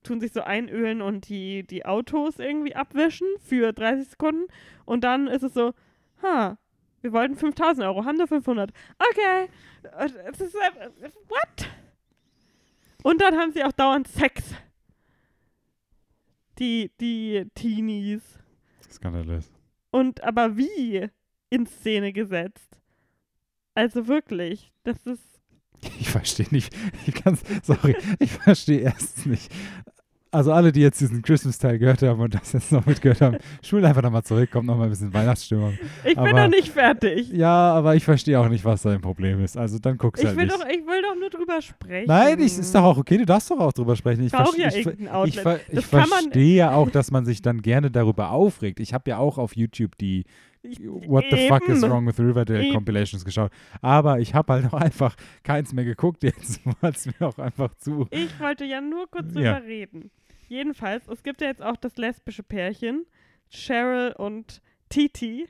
tun 0.04 0.20
sich 0.20 0.32
so 0.32 0.42
einölen 0.42 1.02
und 1.02 1.30
die, 1.30 1.64
die 1.64 1.86
Autos 1.86 2.40
irgendwie 2.40 2.76
abwischen 2.76 3.28
für 3.40 3.74
30 3.74 4.10
Sekunden. 4.10 4.48
Und 4.86 5.04
dann 5.04 5.28
ist 5.28 5.44
es 5.44 5.54
so, 5.54 5.74
ha, 6.22 6.58
wir 7.02 7.14
wollten 7.14 7.36
5000 7.36 7.86
Euro, 7.86 8.06
haben 8.06 8.18
nur 8.18 8.28
500. 8.28 8.72
Okay. 9.12 9.50
Es 10.28 10.42
ist, 10.42 10.56
äh, 10.56 11.10
what? 11.28 11.70
Und 13.04 13.22
dann 13.22 13.38
haben 13.38 13.52
sie 13.52 13.64
auch 13.64 13.72
dauernd 13.72 14.08
Sex. 14.08 14.54
Die, 16.60 16.92
die 17.00 17.48
Teenies. 17.56 18.38
Skandalös. 18.92 19.50
Und 19.92 20.24
aber 20.24 20.58
wie 20.58 21.10
in 21.50 21.66
Szene 21.66 22.12
gesetzt? 22.12 22.78
Also 23.76 24.08
wirklich, 24.08 24.74
das 24.84 25.06
ist 25.06 25.39
Ich 26.00 26.10
verstehe 26.10 26.48
nicht. 26.52 26.76
Ich 27.06 27.14
kann's, 27.14 27.42
sorry, 27.64 27.96
ich 28.20 28.32
verstehe 28.32 28.80
erstens 28.80 29.26
nicht. 29.26 29.52
Also 30.32 30.54
alle, 30.54 30.72
die 30.72 30.82
jetzt 30.82 31.02
diesen 31.02 31.24
Christmas-Teil 31.24 31.80
gehört 31.80 32.04
haben 32.04 32.20
und 32.20 32.36
das 32.36 32.54
jetzt 32.54 32.72
noch 32.72 32.86
mitgehört 32.86 33.20
haben, 33.20 33.38
schwul 33.64 33.84
einfach 33.84 34.04
nochmal 34.04 34.24
zurück, 34.24 34.52
kommt 34.52 34.68
nochmal 34.68 34.86
ein 34.86 34.92
bisschen 34.92 35.12
Weihnachtsstimmung. 35.12 35.76
Ich 36.04 36.16
aber, 36.16 36.28
bin 36.28 36.36
noch 36.36 36.48
nicht 36.50 36.70
fertig. 36.70 37.32
Ja, 37.32 37.74
aber 37.74 37.96
ich 37.96 38.04
verstehe 38.04 38.40
auch 38.40 38.48
nicht, 38.48 38.64
was 38.64 38.84
dein 38.84 39.02
Problem 39.02 39.44
ist. 39.44 39.58
Also 39.58 39.80
dann 39.80 39.98
guckst 39.98 40.22
du 40.22 40.28
halt 40.28 40.38
will 40.38 40.46
nicht. 40.46 40.56
Doch, 40.56 40.68
ich 40.68 40.86
will 40.86 41.02
doch 41.02 41.16
nur 41.20 41.32
drüber 41.32 41.60
sprechen. 41.64 42.08
Nein, 42.08 42.40
ich, 42.42 42.60
ist 42.60 42.76
doch 42.76 42.84
auch 42.84 42.98
okay, 42.98 43.18
du 43.18 43.26
darfst 43.26 43.50
doch 43.50 43.60
auch 43.60 43.74
drüber 43.74 43.96
sprechen. 43.96 44.24
Ich, 44.24 44.34
auch 44.36 44.56
ja 44.56 44.68
ich, 44.68 44.86
ich, 44.86 44.88
ich, 44.88 45.44
ich 45.72 45.86
verstehe 45.88 46.56
ja 46.56 46.72
auch, 46.74 46.92
dass 46.92 47.10
man 47.10 47.26
sich 47.26 47.42
dann 47.42 47.64
gerne 47.64 47.90
darüber 47.90 48.30
aufregt. 48.30 48.80
Ich 48.80 48.94
habe 48.94 49.10
ja 49.10 49.18
auch 49.18 49.40
auf 49.40 49.56
YouTube 49.56 49.98
die 49.98 50.26
What 50.62 51.26
the 51.30 51.38
Eben. 51.38 51.48
fuck 51.48 51.70
is 51.70 51.82
wrong 51.84 52.06
with 52.06 52.20
Riverdale 52.20 52.64
Eben. 52.64 52.74
Compilations 52.74 53.24
geschaut. 53.24 53.52
Aber 53.82 54.20
ich 54.20 54.34
habe 54.34 54.54
halt 54.54 54.66
auch 54.74 54.80
einfach 54.80 55.16
keins 55.44 55.74
mehr 55.74 55.86
geguckt 55.86 56.24
jetzt, 56.24 56.62
weil 56.82 56.92
es 56.92 57.06
mir 57.06 57.28
auch 57.28 57.38
einfach 57.38 57.74
zu. 57.76 58.08
Ich 58.12 58.40
wollte 58.40 58.66
ja 58.66 58.82
nur 58.82 59.10
kurz 59.10 59.34
ja. 59.34 59.54
drüber 59.54 59.68
reden. 59.68 60.12
Jedenfalls, 60.48 61.08
es 61.08 61.24
gibt 61.24 61.42
ja 61.42 61.48
jetzt 61.48 61.62
auch 61.62 61.78
das 61.78 61.98
lesbische 61.98 62.44
Pärchen, 62.44 63.06
Cheryl 63.50 64.14
und 64.18 64.62
Titi. 64.90 65.48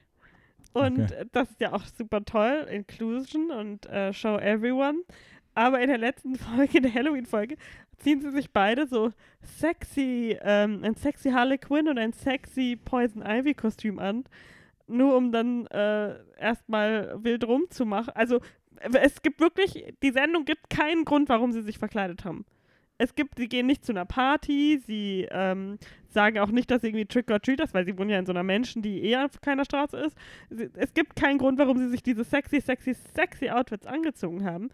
Und 0.74 1.00
okay. 1.00 1.26
das 1.32 1.50
ist 1.50 1.62
ja 1.62 1.74
auch 1.74 1.86
super 1.86 2.24
toll, 2.24 2.68
Inclusion 2.70 3.50
und 3.50 3.88
uh, 3.88 4.14
Show 4.14 4.38
Everyone. 4.38 5.00
Aber 5.56 5.82
in 5.82 5.88
der 5.88 5.98
letzten 5.98 6.36
Folge, 6.38 6.78
in 6.78 6.84
der 6.84 6.94
Halloween-Folge, 6.94 7.58
ziehen 7.98 8.22
sie 8.22 8.32
sich 8.32 8.52
beide 8.52 8.88
so 8.88 9.12
sexy, 9.42 10.38
ähm, 10.42 10.84
ein 10.84 10.96
sexy 10.96 11.32
Harley 11.32 11.58
Quinn 11.58 11.88
und 11.88 11.98
ein 11.98 12.14
sexy 12.14 12.78
Poison 12.84 13.24
Ivy-Kostüm 13.24 14.00
an 14.00 14.26
nur 14.90 15.16
um 15.16 15.32
dann 15.32 15.68
äh, 15.68 16.16
erstmal 16.38 17.24
wild 17.24 17.46
rumzumachen. 17.46 18.14
Also 18.16 18.40
es 18.80 19.22
gibt 19.22 19.40
wirklich, 19.40 19.94
die 20.02 20.12
Sendung 20.12 20.46
gibt 20.46 20.70
keinen 20.70 21.06
Grund, 21.06 21.30
warum 21.30 21.52
sie 21.52 21.62
sich 21.62 21.78
verkleidet 21.78 22.26
haben. 22.26 22.46
Es 23.02 23.16
gibt, 23.16 23.38
sie 23.38 23.48
gehen 23.48 23.66
nicht 23.66 23.86
zu 23.86 23.94
einer 23.94 24.06
Party, 24.06 24.82
sie 24.86 25.26
ähm, 25.32 25.78
sagen 26.10 26.38
auch 26.40 26.52
nicht, 26.52 26.70
dass 26.70 26.82
sie 26.82 26.88
irgendwie 26.88 27.06
Trick 27.06 27.32
or 27.32 27.42
Treat 27.42 27.62
ist, 27.62 27.74
weil 27.74 27.86
sie 27.86 27.98
wohnen 27.98 28.10
ja 28.10 28.20
in 28.20 28.26
so 28.26 28.34
einer 28.34 28.44
Menschen, 28.44 28.82
die 28.82 29.02
eher 29.02 29.26
auf 29.26 29.40
keiner 29.40 29.64
Straße 29.64 29.98
ist. 29.98 30.18
Es 30.76 30.94
gibt 30.94 31.16
keinen 31.16 31.38
Grund, 31.38 31.58
warum 31.60 31.78
sie 31.78 31.88
sich 31.88 32.04
diese 32.04 32.26
sexy, 32.26 32.60
sexy, 32.60 32.94
sexy 32.94 33.50
Outfits 33.50 33.88
angezogen 33.88 34.44
haben. 34.44 34.70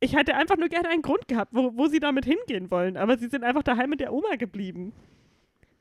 Ich 0.00 0.16
hätte 0.16 0.36
einfach 0.36 0.56
nur 0.56 0.68
gerne 0.68 0.88
einen 0.88 1.02
Grund 1.02 1.28
gehabt, 1.28 1.52
wo, 1.54 1.76
wo 1.76 1.86
sie 1.86 2.00
damit 2.00 2.24
hingehen 2.24 2.70
wollen, 2.70 2.96
aber 2.96 3.18
sie 3.18 3.28
sind 3.28 3.44
einfach 3.44 3.62
daheim 3.62 3.90
mit 3.90 4.00
der 4.00 4.14
Oma 4.14 4.36
geblieben. 4.36 4.94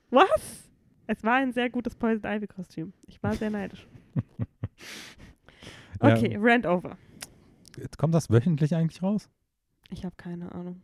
Was? 0.10 0.65
Es 1.08 1.24
war 1.24 1.36
ein 1.36 1.54
sehr 1.54 1.70
gutes 1.70 1.96
Poison 1.96 2.30
Ivy 2.30 2.48
Kostüm. 2.48 2.94
Ich 3.08 3.22
war 3.22 3.34
sehr 3.34 3.50
neidisch. 3.50 3.88
Okay, 6.00 6.34
ja. 6.34 6.40
Rant 6.42 6.66
over. 6.66 6.98
Jetzt 7.78 7.98
kommt 7.98 8.14
das 8.14 8.30
wöchentlich 8.30 8.76
eigentlich 8.76 9.02
raus? 9.02 9.30
Ich 9.90 10.06
habe 10.06 10.16
keine 10.18 10.54
Ahnung. 10.54 10.82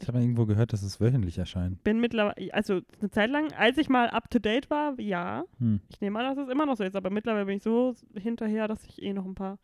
Ich 0.00 0.08
habe 0.08 0.20
irgendwo 0.20 0.46
gehört, 0.46 0.72
dass 0.72 0.82
es 0.82 1.00
wöchentlich 1.00 1.38
erscheint. 1.38 1.82
Bin 1.84 2.00
mittlerweile, 2.00 2.52
also 2.52 2.80
eine 3.00 3.10
Zeit 3.10 3.30
lang, 3.30 3.52
als 3.52 3.78
ich 3.78 3.88
mal 3.88 4.10
up 4.10 4.30
to 4.30 4.40
date 4.40 4.68
war, 4.68 4.98
ja. 4.98 5.44
Hm. 5.58 5.80
Ich 5.88 6.00
nehme 6.00 6.18
an, 6.18 6.34
dass 6.34 6.44
es 6.44 6.52
immer 6.52 6.66
noch 6.66 6.76
so 6.76 6.82
ist, 6.82 6.96
aber 6.96 7.10
mittlerweile 7.10 7.46
bin 7.46 7.56
ich 7.56 7.62
so 7.62 7.94
hinterher, 8.14 8.66
dass 8.66 8.84
ich 8.84 9.00
eh 9.00 9.12
noch 9.12 9.24
ein 9.24 9.34
paar. 9.34 9.58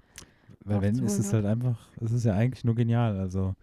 Weil 0.65 0.83
wenn, 0.83 0.99
ist 0.99 1.19
es 1.19 1.33
halt 1.33 1.45
einfach, 1.45 1.89
es 2.01 2.13
ist 2.13 2.25
ja 2.25 2.35
eigentlich 2.35 2.65
nur 2.65 2.77
genial. 2.77 3.19
Also, 3.19 3.55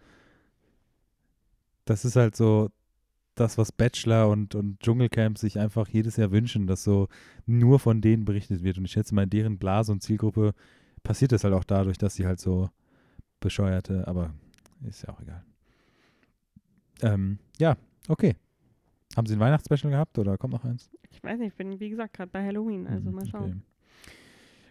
das 1.86 2.04
ist 2.04 2.16
halt 2.16 2.36
so, 2.36 2.70
das, 3.36 3.58
was 3.58 3.70
Bachelor 3.70 4.28
und, 4.28 4.54
und 4.54 4.80
Dschungelcamp 4.80 5.38
sich 5.38 5.58
einfach 5.58 5.88
jedes 5.88 6.16
Jahr 6.16 6.32
wünschen, 6.32 6.66
dass 6.66 6.82
so 6.82 7.08
nur 7.46 7.78
von 7.78 8.00
denen 8.00 8.24
berichtet 8.24 8.62
wird. 8.62 8.78
Und 8.78 8.86
ich 8.86 8.92
schätze 8.92 9.14
mal, 9.14 9.22
in 9.22 9.30
deren 9.30 9.58
Blase 9.58 9.92
und 9.92 10.02
Zielgruppe 10.02 10.52
passiert 11.04 11.32
das 11.32 11.44
halt 11.44 11.54
auch 11.54 11.64
dadurch, 11.64 11.98
dass 11.98 12.14
sie 12.14 12.26
halt 12.26 12.40
so 12.40 12.68
bescheuerte, 13.40 14.08
aber 14.08 14.34
ist 14.82 15.02
ja 15.02 15.10
auch 15.10 15.20
egal. 15.20 15.44
Ähm, 17.02 17.38
ja, 17.58 17.76
okay. 18.08 18.34
Haben 19.16 19.26
Sie 19.26 19.34
ein 19.34 19.40
Weihnachtsspecial 19.40 19.90
gehabt 19.90 20.18
oder 20.18 20.36
kommt 20.36 20.52
noch 20.52 20.64
eins? 20.64 20.90
Ich 21.10 21.22
weiß 21.22 21.38
nicht, 21.38 21.48
ich 21.48 21.54
bin 21.54 21.78
wie 21.78 21.90
gesagt 21.90 22.14
gerade 22.14 22.30
bei 22.30 22.44
Halloween, 22.44 22.86
also 22.86 23.10
mal 23.10 23.26
schauen. 23.26 23.62
Okay. 24.04 24.10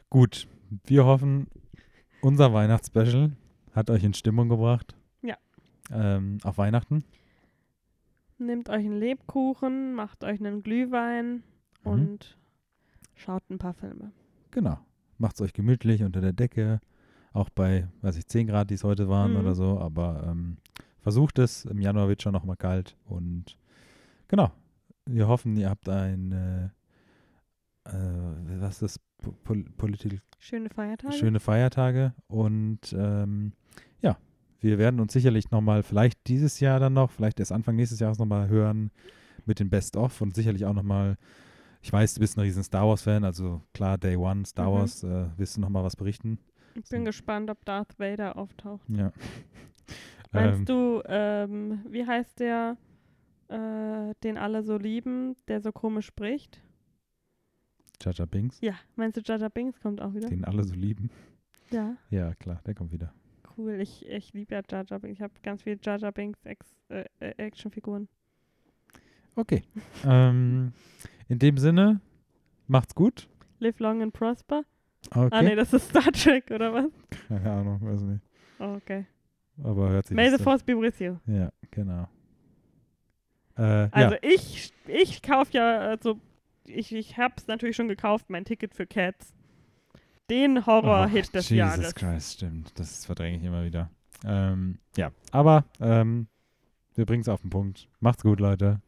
Gut, 0.10 0.48
wir 0.86 1.06
hoffen, 1.06 1.48
unser 2.22 2.54
Weihnachtsspecial 2.54 3.32
hat 3.74 3.90
euch 3.90 4.04
in 4.04 4.14
Stimmung 4.14 4.50
gebracht. 4.50 4.96
Ja. 5.22 5.38
Ähm, 5.92 6.40
auf 6.44 6.58
Weihnachten. 6.58 7.04
Nehmt 8.38 8.70
euch 8.70 8.86
einen 8.86 9.00
Lebkuchen, 9.00 9.94
macht 9.94 10.24
euch 10.24 10.40
einen 10.40 10.62
Glühwein 10.62 11.44
mhm. 11.84 11.92
und 11.92 12.38
schaut 13.14 13.50
ein 13.50 13.58
paar 13.58 13.74
Filme. 13.74 14.12
Genau. 14.52 14.78
Macht 15.18 15.36
es 15.36 15.42
euch 15.42 15.54
gemütlich 15.54 16.04
unter 16.04 16.22
der 16.22 16.34
Decke. 16.34 16.82
Auch 17.32 17.50
bei, 17.50 17.88
weiß 18.02 18.18
ich, 18.18 18.28
10 18.28 18.48
Grad, 18.48 18.70
die 18.70 18.76
es 18.76 18.84
heute 18.84 19.08
waren 19.08 19.34
mhm. 19.34 19.40
oder 19.40 19.56
so. 19.56 19.80
Aber 19.80 20.26
ähm, 20.28 20.58
versucht 21.00 21.40
es. 21.40 21.66
Im 21.66 21.80
Januar 21.80 22.08
wird 22.08 22.22
schon 22.22 22.34
noch 22.34 22.44
mal 22.44 22.56
kalt. 22.56 22.98
Und 23.06 23.58
genau. 24.28 24.52
Wir 25.06 25.28
hoffen, 25.28 25.56
ihr 25.56 25.70
habt 25.70 25.88
ein, 25.88 26.32
äh, 26.32 26.66
äh, 27.90 28.60
was 28.60 28.82
ist 28.82 28.82
das? 28.82 29.00
Pol 29.44 29.64
Political. 29.78 30.20
Schöne 30.40 30.70
Feiertage. 30.70 31.14
Schöne 31.14 31.40
Feiertage. 31.40 32.14
Und 32.28 32.94
ähm, 32.98 33.54
ja, 34.02 34.18
wir 34.60 34.78
werden 34.78 35.00
uns 35.00 35.14
sicherlich 35.14 35.52
nochmal, 35.52 35.84
vielleicht 35.84 36.28
dieses 36.28 36.60
Jahr 36.60 36.80
dann 36.80 36.94
noch, 36.94 37.12
vielleicht 37.12 37.40
erst 37.40 37.52
Anfang 37.52 37.76
nächstes 37.76 38.00
Jahres 38.00 38.20
nochmal 38.20 38.48
hören 38.48 38.92
mit 39.46 39.60
den 39.60 39.70
Best-of 39.70 40.22
und 40.22 40.36
sicherlich 40.36 40.66
auch 40.66 40.74
nochmal, 40.74 41.18
ich 41.82 41.92
weiß, 41.92 42.16
du 42.16 42.20
bist 42.20 42.38
ein 42.38 42.42
riesen 42.42 42.64
Star 42.64 42.88
Wars-Fan, 42.88 43.24
also 43.24 43.62
klar, 43.74 43.98
Day 43.98 44.16
One, 44.16 44.46
Star 44.46 44.70
mhm. 44.70 44.74
Wars, 44.74 45.04
äh, 45.04 45.28
willst 45.38 45.58
du 45.58 45.62
nochmal 45.62 45.84
was 45.84 45.96
berichten? 45.96 46.40
Ich 46.76 46.90
bin 46.90 47.02
so. 47.02 47.06
gespannt, 47.06 47.50
ob 47.50 47.64
Darth 47.66 47.98
Vader 48.00 48.38
auftaucht. 48.38 48.84
Ja. 48.90 49.12
Meinst 50.32 50.60
ähm, 50.60 50.66
du, 50.66 51.02
ähm, 51.06 51.80
wie 51.90 52.06
heißt 52.06 52.40
der, 52.40 52.78
äh, 53.48 54.14
den 54.24 54.38
alle 54.38 54.64
so 54.64 54.78
lieben, 54.78 55.36
der 55.48 55.62
so 55.62 55.72
komisch 55.72 56.08
spricht? 56.08 56.62
Jaja 58.02 58.26
Binks? 58.26 58.60
Ja, 58.62 58.74
meinst 58.96 59.18
du, 59.18 59.22
Jaja 59.24 59.48
Binks 59.48 59.80
kommt 59.80 60.02
auch 60.02 60.14
wieder? 60.14 60.28
Den 60.28 60.44
alle 60.44 60.64
so 60.64 60.76
lieben? 60.76 61.10
Ja. 61.72 61.96
Ja, 62.10 62.36
klar, 62.36 62.62
der 62.66 62.76
kommt 62.76 62.92
wieder. 62.92 63.14
Cool. 63.58 63.80
Ich, 63.82 64.06
ich 64.08 64.34
liebe 64.34 64.56
ja 64.56 64.62
Jar 64.70 64.86
Jar 64.88 65.00
Binks. 65.00 65.18
Ich 65.18 65.22
habe 65.22 65.34
ganz 65.44 65.64
viele 65.64 65.78
Jar 65.82 65.98
Jar 65.98 66.12
Binks 66.12 66.40
äh, 66.90 67.06
äh, 67.20 67.32
Actionfiguren. 67.38 68.08
Okay. 69.36 69.64
ähm, 70.06 70.74
in 71.28 71.40
dem 71.40 71.58
Sinne, 71.58 72.02
macht's 72.68 72.96
gut. 72.96 73.28
Live 73.60 73.80
long 73.80 74.02
and 74.02 74.14
prosper. 74.14 74.64
Okay. 75.12 75.30
Ah, 75.32 75.42
nee, 75.42 75.56
das 75.56 75.74
ist 75.74 75.90
Star 75.90 76.12
Trek, 76.12 76.50
oder 76.52 76.74
was? 76.74 76.92
Keine 77.28 77.52
Ahnung, 77.52 77.80
weiß 77.82 78.02
nicht. 78.02 78.22
Oh, 78.60 78.76
okay. 78.76 79.06
Aber 79.64 79.90
hört 79.90 80.08
sich 80.08 80.16
May 80.16 80.30
the 80.30 80.42
Force 80.42 80.64
be 80.64 80.80
with 80.80 81.00
you. 81.00 81.18
Ja, 81.28 81.52
genau. 81.72 82.08
Äh, 83.58 83.88
Also 83.92 84.16
ja. 84.16 84.20
ich, 84.22 84.74
ich 84.88 85.22
kaufe 85.22 85.54
ja, 85.54 85.80
also 85.80 86.20
ich, 86.66 86.94
ich 86.94 87.18
hab's 87.18 87.48
natürlich 87.48 87.76
schon 87.76 87.88
gekauft, 87.88 88.30
mein 88.30 88.46
Ticket 88.46 88.74
für 88.74 88.86
Cats. 88.86 89.34
Den 90.30 90.66
Horror-Hit 90.66 91.28
Oh, 91.30 91.32
des 91.34 91.50
Jesus 91.50 91.58
Jahres. 91.58 91.96
Christ, 91.96 92.34
stimmt. 92.34 92.80
Das 92.80 93.06
verdränge 93.06 93.38
ich 93.38 93.44
immer 93.44 93.64
wieder. 93.64 93.90
Ähm, 94.26 94.80
ja, 94.98 95.12
aber 95.32 95.66
ähm, 95.80 96.28
wir 96.96 97.06
bringen 97.06 97.22
es 97.22 97.30
auf 97.30 97.42
den 97.42 97.50
Punkt. 97.50 97.88
Macht's 98.00 98.24
gut, 98.24 98.40
Leute. 98.40 98.82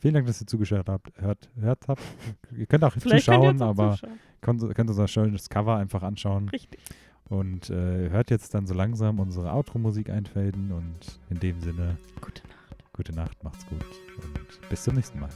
Vielen 0.00 0.14
Dank, 0.14 0.26
dass 0.26 0.40
ihr 0.40 0.46
zugeschaut 0.46 0.88
habt. 0.88 1.12
Hört, 1.20 1.48
hört 1.60 1.86
habt. 1.86 2.02
Ihr 2.56 2.66
könnt 2.66 2.82
auch 2.84 2.92
Vielleicht 2.94 3.26
könnt 3.26 3.42
zuschauen, 3.42 3.62
auch 3.62 3.68
aber 3.68 3.90
zuschauen. 3.92 4.18
könnt, 4.40 4.74
könnt 4.74 4.90
unser 4.90 5.06
schönes 5.08 5.48
Cover 5.48 5.76
einfach 5.76 6.02
anschauen. 6.02 6.48
Richtig. 6.48 6.80
Und 7.28 7.70
äh, 7.70 8.08
hört 8.10 8.30
jetzt 8.30 8.54
dann 8.54 8.66
so 8.66 8.74
langsam 8.74 9.20
unsere 9.20 9.52
Outro-Musik 9.52 10.10
einfaden. 10.10 10.72
Und 10.72 11.20
in 11.28 11.38
dem 11.38 11.60
Sinne, 11.60 11.98
Gute 12.20 12.42
Nacht. 12.48 12.92
gute 12.92 13.12
Nacht, 13.14 13.44
macht's 13.44 13.64
gut 13.66 13.84
und 14.22 14.68
bis 14.68 14.82
zum 14.82 14.94
nächsten 14.96 15.20
Mal. 15.20 15.30